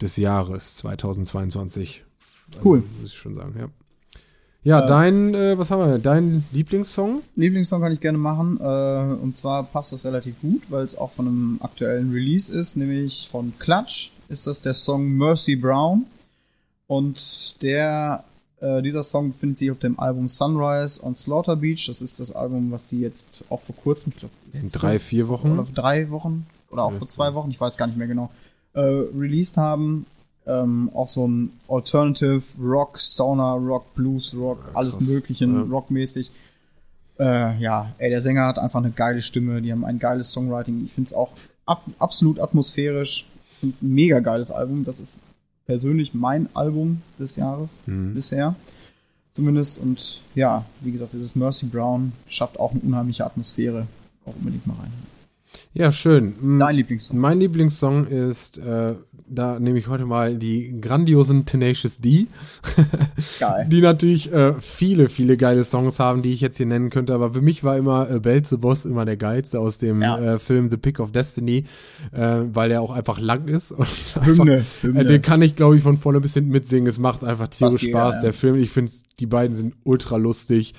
des 0.00 0.16
Jahres 0.16 0.76
2022. 0.76 2.04
Also, 2.54 2.68
Cool. 2.68 2.82
Muss 3.00 3.10
ich 3.10 3.18
schon 3.18 3.34
sagen, 3.34 3.54
ja. 3.58 3.68
Ja, 4.66 4.82
Äh, 4.84 4.86
dein, 4.88 5.34
äh, 5.34 5.56
was 5.56 5.70
haben 5.70 5.88
wir? 5.88 5.98
Dein 6.00 6.44
Lieblingssong? 6.50 7.22
Lieblingssong 7.36 7.80
kann 7.82 7.92
ich 7.92 8.00
gerne 8.00 8.18
machen. 8.18 8.58
Äh, 8.60 9.22
und 9.22 9.36
zwar 9.36 9.62
passt 9.62 9.92
das 9.92 10.04
relativ 10.04 10.40
gut, 10.40 10.62
weil 10.70 10.84
es 10.84 10.98
auch 10.98 11.12
von 11.12 11.28
einem 11.28 11.58
aktuellen 11.62 12.10
Release 12.12 12.52
ist, 12.52 12.74
nämlich 12.76 13.28
von 13.30 13.52
Clutch 13.60 14.10
ist 14.28 14.48
das 14.48 14.60
der 14.60 14.74
Song 14.74 15.08
Mercy 15.16 15.54
Brown. 15.54 16.06
Und 16.88 17.62
der, 17.62 18.24
äh, 18.60 18.82
dieser 18.82 19.04
Song 19.04 19.28
befindet 19.30 19.58
sich 19.58 19.70
auf 19.70 19.78
dem 19.78 20.00
Album 20.00 20.26
Sunrise 20.26 21.00
on 21.00 21.14
Slaughter 21.14 21.54
Beach. 21.54 21.86
Das 21.86 22.02
ist 22.02 22.18
das 22.18 22.32
Album, 22.32 22.72
was 22.72 22.88
die 22.88 23.00
jetzt 23.00 23.44
auch 23.48 23.60
vor 23.60 23.76
kurzem, 23.76 24.12
ich 24.14 24.18
glaube, 24.18 24.34
In 24.52 24.66
drei, 24.68 24.98
vier 24.98 25.28
Wochen. 25.28 25.52
oder 25.52 25.66
drei 25.72 26.10
Wochen 26.10 26.44
oder 26.72 26.82
auch 26.84 26.92
Ja. 26.92 26.98
vor 26.98 27.06
zwei 27.08 27.34
Wochen, 27.34 27.50
ich 27.52 27.60
weiß 27.60 27.76
gar 27.76 27.86
nicht 27.86 27.98
mehr 27.98 28.08
genau, 28.08 28.30
äh, 28.72 28.80
released 28.80 29.56
haben. 29.58 30.06
Ähm, 30.46 30.90
auch 30.94 31.08
so 31.08 31.26
ein 31.26 31.50
Alternative 31.68 32.40
Rock, 32.60 33.00
Stoner 33.00 33.54
Rock, 33.54 33.94
Blues 33.94 34.34
Rock, 34.36 34.58
Ja, 34.68 34.74
alles. 34.78 35.00
Mögliche, 35.00 35.44
Ja. 35.46 35.60
rockmäßig. 35.62 36.30
Äh, 37.18 37.58
ja, 37.58 37.92
ey, 37.98 38.10
der 38.10 38.20
Sänger 38.20 38.46
hat 38.46 38.58
einfach 38.58 38.78
eine 38.80 38.90
geile 38.92 39.22
Stimme, 39.22 39.60
die 39.62 39.72
haben 39.72 39.84
ein 39.84 39.98
geiles 39.98 40.30
Songwriting. 40.32 40.84
Ich 40.84 40.92
finde 40.92 41.08
es 41.08 41.14
auch 41.14 41.30
ab, 41.64 41.82
absolut 41.98 42.38
atmosphärisch. 42.38 43.26
Ich 43.52 43.58
finde 43.58 43.74
es 43.74 43.82
ein 43.82 43.92
mega 43.94 44.20
geiles 44.20 44.50
Album. 44.52 44.84
Das 44.84 45.00
ist 45.00 45.18
persönlich 45.66 46.14
mein 46.14 46.48
Album 46.54 47.02
des 47.18 47.36
Jahres 47.36 47.70
Mhm. 47.86 48.14
bisher. 48.14 48.54
Zumindest. 49.32 49.78
Und 49.78 50.20
ja, 50.34 50.64
wie 50.80 50.92
gesagt, 50.92 51.12
dieses 51.14 51.34
Mercy 51.34 51.66
Brown 51.66 52.12
schafft 52.28 52.60
auch 52.60 52.70
eine 52.72 52.80
unheimliche 52.80 53.24
Atmosphäre. 53.26 53.86
Auch 54.26 54.34
unbedingt 54.36 54.66
mal 54.66 54.74
rein. 54.74 54.92
Ja, 55.74 55.90
schön. 55.92 56.34
Mm, 56.40 56.58
Dein 56.58 56.76
Lieblingssong. 56.76 57.18
Mein 57.18 57.40
Lieblingssong 57.40 58.06
ist, 58.06 58.58
äh, 58.58 58.94
da 59.28 59.58
nehme 59.58 59.78
ich 59.78 59.88
heute 59.88 60.06
mal 60.06 60.36
die 60.36 60.80
grandiosen 60.80 61.44
Tenacious 61.46 61.98
D, 61.98 62.26
Geil. 63.40 63.66
die 63.70 63.80
natürlich 63.80 64.32
äh, 64.32 64.54
viele, 64.60 65.08
viele 65.08 65.36
geile 65.36 65.64
Songs 65.64 65.98
haben, 65.98 66.22
die 66.22 66.32
ich 66.32 66.40
jetzt 66.40 66.56
hier 66.58 66.66
nennen 66.66 66.90
könnte, 66.90 67.14
aber 67.14 67.32
für 67.32 67.40
mich 67.40 67.64
war 67.64 67.76
immer 67.76 68.08
äh, 68.10 68.40
Boss 68.58 68.84
immer 68.84 69.04
der 69.04 69.16
geilste 69.16 69.58
aus 69.60 69.78
dem 69.78 70.00
Ja. 70.02 70.18
äh, 70.34 70.38
Film 70.38 70.70
The 70.70 70.76
Pick 70.76 71.00
of 71.00 71.12
Destiny, 71.12 71.64
äh, 72.12 72.36
weil 72.52 72.68
der 72.68 72.82
auch 72.82 72.90
einfach 72.92 73.18
lang 73.18 73.48
ist 73.48 73.72
und 73.72 73.86
einfach, 74.14 74.26
Hymne. 74.26 74.64
Hymne. 74.82 75.00
Äh, 75.00 75.04
den 75.04 75.22
kann 75.22 75.42
ich, 75.42 75.56
glaube 75.56 75.76
ich, 75.76 75.82
von 75.82 75.96
vorne 75.98 76.20
bis 76.20 76.34
hinten 76.34 76.50
mitsingen. 76.50 76.86
Es 76.86 76.98
macht 76.98 77.24
einfach 77.24 77.48
tierisch 77.48 77.82
Spaß. 77.82 78.16
ja. 78.16 78.22
Der 78.22 78.32
Film, 78.32 78.56
ich 78.56 78.70
finde, 78.70 78.92
die 79.18 79.26
beiden 79.26 79.54
sind 79.56 79.74
ultra 79.84 80.16
lustig. 80.16 80.74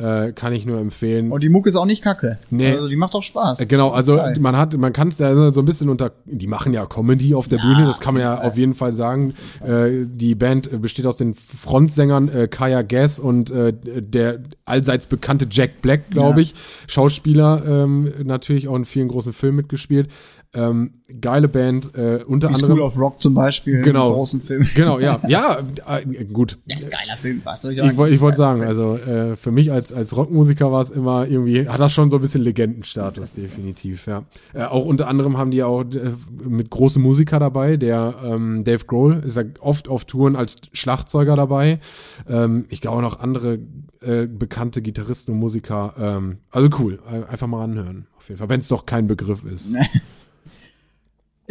Äh, 0.00 0.32
kann 0.32 0.52
ich 0.52 0.64
nur 0.66 0.78
empfehlen. 0.80 1.30
Und 1.30 1.42
die 1.42 1.48
Mucke 1.50 1.68
ist 1.68 1.76
auch 1.76 1.84
nicht 1.86 2.02
kacke. 2.02 2.38
Nee. 2.50 2.72
Also 2.72 2.88
die 2.88 2.96
macht 2.96 3.14
auch 3.14 3.22
Spaß. 3.22 3.66
Genau, 3.68 3.90
also 3.90 4.11
Geil. 4.16 4.36
man 4.40 4.56
hat, 4.56 4.76
man 4.76 4.92
kann 4.92 5.08
es 5.08 5.18
ja 5.18 5.50
so 5.52 5.60
ein 5.60 5.64
bisschen 5.64 5.88
unter, 5.88 6.12
die 6.24 6.46
machen 6.46 6.72
ja 6.72 6.86
Comedy 6.86 7.34
auf 7.34 7.48
der 7.48 7.58
Ja, 7.58 7.64
Bühne, 7.64 7.86
das 7.86 8.00
kann 8.00 8.14
man 8.14 8.22
ja 8.22 8.36
Fall. 8.36 8.46
auf 8.48 8.56
jeden 8.56 8.74
Fall 8.74 8.92
sagen. 8.92 9.34
Äh, 9.64 10.06
die 10.06 10.34
Band 10.34 10.72
äh, 10.72 10.78
besteht 10.78 11.06
aus 11.06 11.16
den 11.16 11.34
Frontsängern 11.34 12.28
äh, 12.28 12.48
Kaya 12.48 12.82
Gass 12.82 13.18
und 13.18 13.50
äh, 13.50 13.72
der 13.74 14.40
allseits 14.64 15.06
bekannte 15.06 15.46
Jack 15.50 15.82
Black, 15.82 16.10
glaube 16.10 16.40
Ja. 16.40 16.42
ich. 16.42 16.54
Schauspieler 16.88 17.62
ähm, 17.66 18.12
natürlich 18.24 18.68
auch 18.68 18.76
in 18.76 18.84
vielen 18.84 19.08
großen 19.08 19.32
Filmen 19.32 19.56
mitgespielt. 19.56 20.08
Ähm, 20.54 20.90
geile 21.20 21.48
Band, 21.48 21.94
äh, 21.94 22.22
unter 22.26 22.50
Wie 22.50 22.54
anderem. 22.54 22.72
School 22.76 22.80
of 22.82 22.98
Rock 22.98 23.22
zum 23.22 23.32
Beispiel. 23.32 23.80
Genau. 23.80 24.08
Einen 24.08 24.14
großen 24.16 24.40
Film. 24.42 24.68
Genau, 24.74 24.98
ja, 24.98 25.18
ja, 25.26 25.60
äh, 25.88 26.24
gut. 26.26 26.58
Das 26.66 26.80
ist 26.80 26.84
ein 26.86 26.90
geiler 26.90 27.16
Film. 27.16 27.40
Was 27.44 27.62
soll 27.62 27.72
ich 27.72 27.78
Ich 27.78 27.84
sagen? 27.84 27.96
wollte 27.96 28.14
ich 28.14 28.20
wollt 28.20 28.36
sagen, 28.36 28.62
also 28.62 28.96
äh, 28.98 29.34
für 29.36 29.50
mich 29.50 29.72
als, 29.72 29.94
als 29.94 30.14
Rockmusiker 30.14 30.70
war 30.70 30.82
es 30.82 30.90
immer 30.90 31.26
irgendwie, 31.26 31.66
hat 31.68 31.80
das 31.80 31.94
schon 31.94 32.10
so 32.10 32.18
ein 32.18 32.20
bisschen 32.20 32.42
Legendenstatus, 32.42 33.32
definitiv, 33.32 34.06
ja. 34.06 34.24
Äh, 34.52 34.64
auch 34.64 34.84
unter 34.84 35.08
anderem 35.08 35.38
haben 35.38 35.50
die 35.52 35.62
auch 35.62 35.84
äh, 35.84 36.12
mit 36.46 36.68
großen 36.68 37.02
Musiker 37.02 37.38
dabei, 37.38 37.78
der 37.78 38.16
ähm, 38.22 38.62
Dave 38.62 38.84
Grohl 38.84 39.22
ist 39.24 39.38
ja 39.38 39.44
oft 39.60 39.88
auf 39.88 40.04
Touren 40.04 40.36
als 40.36 40.56
Schlagzeuger 40.74 41.34
dabei. 41.34 41.80
Ähm, 42.28 42.66
ich 42.68 42.82
glaube 42.82 43.00
noch 43.00 43.20
andere 43.20 43.58
äh, 44.02 44.26
bekannte 44.26 44.82
Gitarristen 44.82 45.32
und 45.32 45.38
Musiker. 45.38 45.94
Ähm, 45.98 46.38
also 46.50 46.68
cool, 46.78 46.98
äh, 47.10 47.30
einfach 47.30 47.46
mal 47.46 47.64
anhören, 47.64 48.06
auf 48.18 48.28
jeden 48.28 48.38
Fall, 48.38 48.50
wenn 48.50 48.60
es 48.60 48.68
doch 48.68 48.84
kein 48.84 49.06
Begriff 49.06 49.44
ist. 49.44 49.72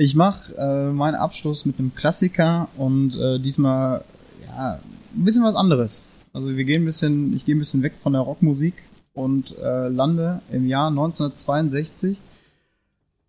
Ich 0.02 0.16
mache 0.16 0.56
äh, 0.58 0.92
meinen 0.92 1.14
Abschluss 1.14 1.64
mit 1.68 1.78
einem 1.78 1.94
Klassiker 1.94 2.70
und 2.76 3.16
äh, 3.18 3.38
diesmal 3.40 4.04
ja 4.44 4.80
ein 5.16 5.24
bisschen 5.26 5.44
was 5.44 5.54
anderes. 5.54 6.08
Also 6.34 6.56
wir 6.58 6.64
gehen 6.64 6.82
ein 6.82 6.86
bisschen, 6.86 7.36
ich 7.36 7.46
gehe 7.46 7.56
ein 7.56 7.60
bisschen 7.60 7.84
weg 7.84 7.94
von 8.02 8.14
der 8.14 8.24
Rockmusik 8.24 8.74
und 9.14 9.56
äh, 9.60 9.90
lande 9.90 10.42
im 10.52 10.66
Jahr 10.68 10.88
1962. 10.88 12.18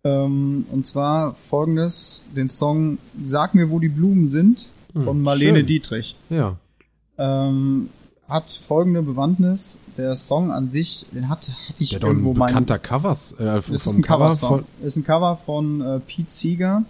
Ähm, 0.03 0.65
und 0.71 0.85
zwar 0.87 1.35
folgendes: 1.35 2.23
den 2.35 2.49
Song 2.49 2.97
"Sag 3.23 3.53
mir, 3.53 3.69
wo 3.69 3.77
die 3.79 3.89
Blumen 3.89 4.27
sind" 4.27 4.67
von 4.93 5.17
Hm, 5.17 5.21
Marlene 5.21 5.57
schön. 5.59 5.67
Dietrich. 5.67 6.15
Ja, 6.31 6.57
Ähm, 7.19 7.89
hat 8.33 8.51
folgende 8.51 9.01
Bewandtnis. 9.01 9.79
Der 9.95 10.15
Song 10.15 10.51
an 10.51 10.69
sich, 10.69 11.05
den 11.11 11.29
hat, 11.29 11.51
hatte 11.69 11.83
ich 11.83 11.95
ein 11.95 12.01
irgendwo 12.01 12.33
mein, 12.33 12.47
bekannter 12.47 12.79
Covers. 12.79 13.33
Äh, 13.33 13.45
das 13.45 13.69
ist 13.69 13.83
vom 13.83 13.95
ein 13.97 14.01
Cover-Song. 14.01 14.49
von, 14.49 14.65
ist 14.85 14.97
ein 14.97 15.03
Cover 15.03 15.37
von 15.37 15.81
äh, 15.81 15.99
Pete 15.99 16.29
Seeger. 16.29 16.83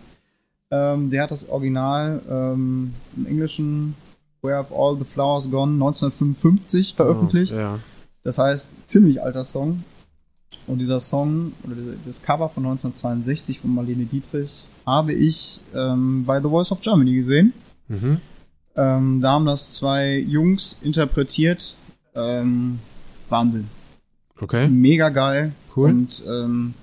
Ähm, 0.71 1.09
der 1.09 1.23
hat 1.23 1.31
das 1.31 1.47
Original 1.49 2.21
ähm, 2.29 2.93
im 3.15 3.27
Englischen 3.27 3.95
Where 4.41 4.57
Have 4.57 4.73
All 4.75 4.97
the 4.97 5.05
Flowers 5.05 5.51
Gone 5.51 5.73
1955 5.73 6.95
veröffentlicht. 6.95 7.53
Oh, 7.53 7.59
ja. 7.59 7.79
Das 8.23 8.37
heißt, 8.37 8.69
ziemlich 8.85 9.21
alter 9.21 9.43
Song. 9.43 9.83
Und 10.65 10.79
dieser 10.79 10.99
Song, 10.99 11.53
oder 11.63 11.75
das 12.05 12.21
Cover 12.21 12.47
von 12.49 12.63
1962 12.65 13.59
von 13.59 13.73
Marlene 13.73 14.05
Dietrich, 14.05 14.65
habe 14.85 15.13
ich 15.13 15.59
ähm, 15.75 16.23
bei 16.25 16.41
The 16.41 16.49
Voice 16.49 16.71
of 16.71 16.81
Germany 16.81 17.15
gesehen. 17.15 17.53
Mhm. 17.87 18.21
Ähm, 18.75 19.21
da 19.21 19.31
haben 19.33 19.45
das 19.45 19.73
zwei 19.73 20.15
Jungs 20.17 20.77
interpretiert. 20.81 21.75
Ähm, 22.15 22.79
Wahnsinn. 23.29 23.69
Okay, 24.39 24.67
Mega 24.67 25.09
geil. 25.09 25.53
cool. 25.75 25.89
Und 25.89 26.23
ähm, 26.27 26.73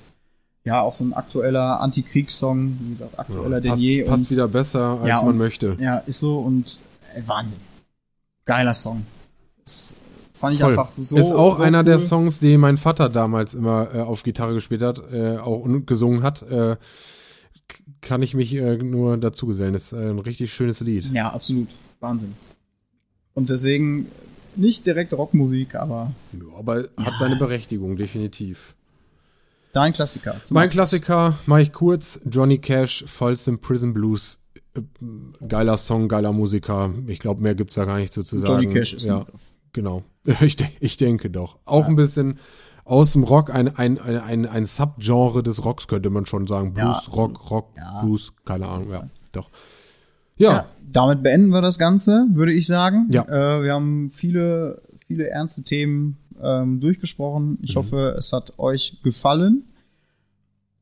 ja, 0.65 0.81
auch 0.83 0.95
so 0.95 1.05
ein 1.05 1.13
aktueller 1.13 1.81
Antikriegssong, 1.81 2.77
wie 2.81 2.91
gesagt, 2.91 3.19
aktueller 3.19 3.61
denn 3.61 3.71
passt, 3.71 3.83
je. 3.83 4.03
passt 4.05 4.25
und, 4.25 4.31
wieder 4.31 4.49
besser, 4.49 4.99
als 5.01 5.09
Ja, 5.09 5.17
man 5.23 5.29
und- 5.31 5.39
möchte. 5.39 5.77
Ja, 5.81 5.99
ist 5.99 6.21
so 6.21 6.39
und 6.41 6.79
äh, 7.15 7.23
Wahnsinn. 7.27 7.59
Geiler 8.45 8.75
Song. 8.75 9.05
Das 9.65 9.95
fand 10.35 10.55
ich 10.55 10.61
Voll. 10.61 10.71
einfach 10.71 10.91
so. 10.97 11.17
ist 11.17 11.33
auch 11.33 11.59
so 11.59 11.63
einer 11.63 11.83
der 11.85 11.97
cool. 11.97 12.01
Songs, 12.01 12.41
die 12.41 12.57
mein 12.57 12.77
Vater 12.79 13.09
damals 13.09 13.55
immer 13.55 13.89
äh, 13.95 14.01
auf 14.01 14.23
Gitarre 14.23 14.55
gespielt 14.55 14.83
hat, 14.83 15.03
äh, 15.13 15.37
auch 15.39 15.61
und 15.61 15.87
gesungen 15.87 16.23
hat. 16.23 16.43
Äh, 16.43 16.77
kann 18.01 18.23
ich 18.23 18.35
mich 18.35 18.55
äh, 18.55 18.77
nur 18.79 19.17
dazu 19.17 19.47
gesellen. 19.47 19.73
Das 19.73 19.93
ist 19.93 19.93
äh, 19.93 20.11
ein 20.11 20.19
richtig 20.19 20.53
schönes 20.53 20.81
Lied. 20.81 21.11
Ja, 21.13 21.31
absolut. 21.33 21.69
Wahnsinn. 22.01 22.35
Und 23.35 23.51
deswegen 23.51 24.07
nicht 24.57 24.87
direkt 24.87 25.13
Rockmusik, 25.13 25.75
aber 25.75 26.13
Ja, 26.33 26.59
aber 26.59 26.89
hat 26.97 27.15
seine 27.19 27.37
Berechtigung, 27.37 27.97
definitiv. 27.97 28.75
dein 29.73 29.93
Klassiker. 29.93 30.33
Mein 30.51 30.65
Abschluss. 30.67 30.73
Klassiker, 30.91 31.39
mache 31.47 31.63
ich 31.63 31.73
kurz, 31.73 32.21
Johnny 32.29 32.59
Cash, 32.59 33.05
Folsom 33.07 33.59
Prison 33.61 33.93
Blues. 33.93 34.39
Äh, 34.75 34.81
Geiler 35.47 35.77
Song, 35.79 36.09
geiler 36.09 36.33
Musiker. 36.33 36.93
Ich 37.07 37.19
glaube, 37.21 37.43
mehr 37.43 37.55
gibt's 37.55 37.77
da 37.77 37.85
gar 37.85 37.99
nicht 37.99 38.13
so 38.13 38.23
zu 38.23 38.39
sagen. 38.39 38.63
Johnny 38.65 38.73
Cash 38.75 38.95
ist 38.95 39.07
ja, 39.07 39.27
genau. 39.73 40.03
Ich, 40.43 40.57
de 40.57 40.67
ich 40.81 40.97
denke 40.97 41.31
doch. 41.31 41.59
Auch 41.65 41.87
ein 41.87 41.97
bisschen 41.97 42.39
aus 42.91 43.13
dem 43.13 43.23
Rock, 43.23 43.55
ein, 43.55 43.69
ein, 43.77 43.99
ein, 43.99 44.47
ein, 44.47 44.65
Subgenre 44.65 45.45
des 45.45 45.65
Rocks, 45.65 45.87
könnte 45.87 46.11
man 46.11 46.27
schon 46.27 46.49
sagen. 46.49 46.75
Ja, 46.77 46.85
Blues, 46.85 46.97
absolut. 46.97 47.39
Rock, 47.39 47.51
Rock, 47.51 47.69
Ja. 47.77 48.03
Blues, 48.03 48.33
keine 48.45 48.67
Ahnung, 48.67 48.91
ja, 48.91 49.09
doch. 49.33 49.49
Ja, 50.37 50.53
Ja, 50.53 50.67
damit 50.91 51.23
beenden 51.23 51.51
wir 51.51 51.63
das 51.63 51.79
Ganze, 51.79 52.27
würde 52.33 52.53
ich 52.53 52.67
sagen. 52.67 53.07
Ja. 53.11 53.23
Äh, 53.23 53.63
wir 53.63 53.75
haben 53.75 54.11
viele, 54.11 54.83
viele 55.07 55.29
ernste 55.29 55.63
Themen 55.63 56.17
ähm, 56.43 56.81
durchgesprochen. 56.81 57.59
Ich 57.63 57.77
hoffe, 57.77 58.17
es 58.19 58.33
hat 58.33 58.59
euch 58.59 58.99
gefallen. 59.05 59.67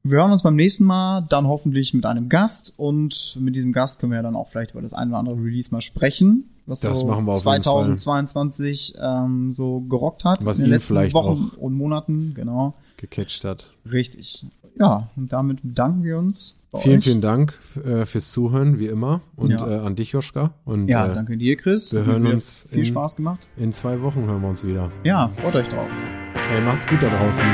Wir 0.02 0.20
hören 0.20 0.32
uns 0.32 0.43
beim 0.43 0.56
nächsten 0.56 0.85
Mal, 0.85 1.26
dann 1.28 1.47
hoffentlich 1.47 1.93
mit 1.93 2.06
einem 2.06 2.30
Gast 2.30 2.72
und 2.78 3.36
mit 3.39 3.55
diesem 3.55 3.72
Gast 3.72 4.01
können 4.01 4.12
wir 4.12 4.16
ja 4.16 4.22
dann 4.22 4.36
auch 4.36 4.48
vielleicht 4.48 4.70
über 4.70 4.80
das 4.80 4.94
ein 4.94 5.09
oder 5.09 5.18
andere 5.18 5.36
Release 5.36 5.70
mal 5.72 5.82
sprechen, 5.82 6.48
was 6.69 6.81
Das 6.81 7.01
so 7.01 7.07
machen 7.07 7.24
wir 7.27 7.32
auf 7.32 7.45
jeden 7.45 7.62
2022 7.62 8.95
ähm, 9.01 9.53
so 9.53 9.81
gerockt 9.81 10.24
hat 10.24 10.45
Was 10.45 10.59
in 10.59 10.66
den 10.66 10.73
letzten 10.73 10.89
vielleicht 10.95 11.15
Wochen 11.15 11.51
und 11.59 11.74
Monaten, 11.74 12.32
genau. 12.35 12.74
gecatcht 12.97 13.45
hat. 13.45 13.70
Richtig. 13.90 14.45
Ja, 14.78 15.09
und 15.16 15.32
damit 15.32 15.62
bedanken 15.62 16.05
wir 16.05 16.19
uns. 16.19 16.61
Vielen, 16.77 16.99
euch. 16.99 17.05
vielen 17.05 17.20
Dank 17.20 17.59
äh, 17.85 18.07
fürs 18.07 18.31
Zuhören, 18.31 18.78
wie 18.78 18.86
immer. 18.86 19.23
Und 19.35 19.51
Ja. 19.51 19.66
äh, 19.69 19.78
an 19.78 19.97
dich, 19.97 20.12
Joschka. 20.12 20.53
Und 20.65 20.86
Ja, 20.89 21.07
äh, 21.07 21.12
danke 21.15 21.36
dir, 21.36 21.57
Chris. 21.57 21.93
wir 21.93 22.05
hören 22.05 22.27
uns 22.27 22.66
Viel 22.69 22.81
in- 22.81 22.85
Spaß 22.86 23.16
gemacht. 23.16 23.40
in 23.57 23.73
zwei 23.73 24.01
Wochen 24.03 24.27
hören 24.27 24.40
wir 24.43 24.49
uns 24.49 24.65
wieder. 24.65 24.90
Ja, 25.03 25.28
freut 25.28 25.57
euch 25.57 25.69
drauf. 25.69 25.89
Hey, 26.35 26.61
macht's 26.61 26.86
gut 26.86 27.03
da 27.03 27.09
draußen. 27.11 27.47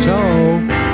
Ciao. 0.00 0.91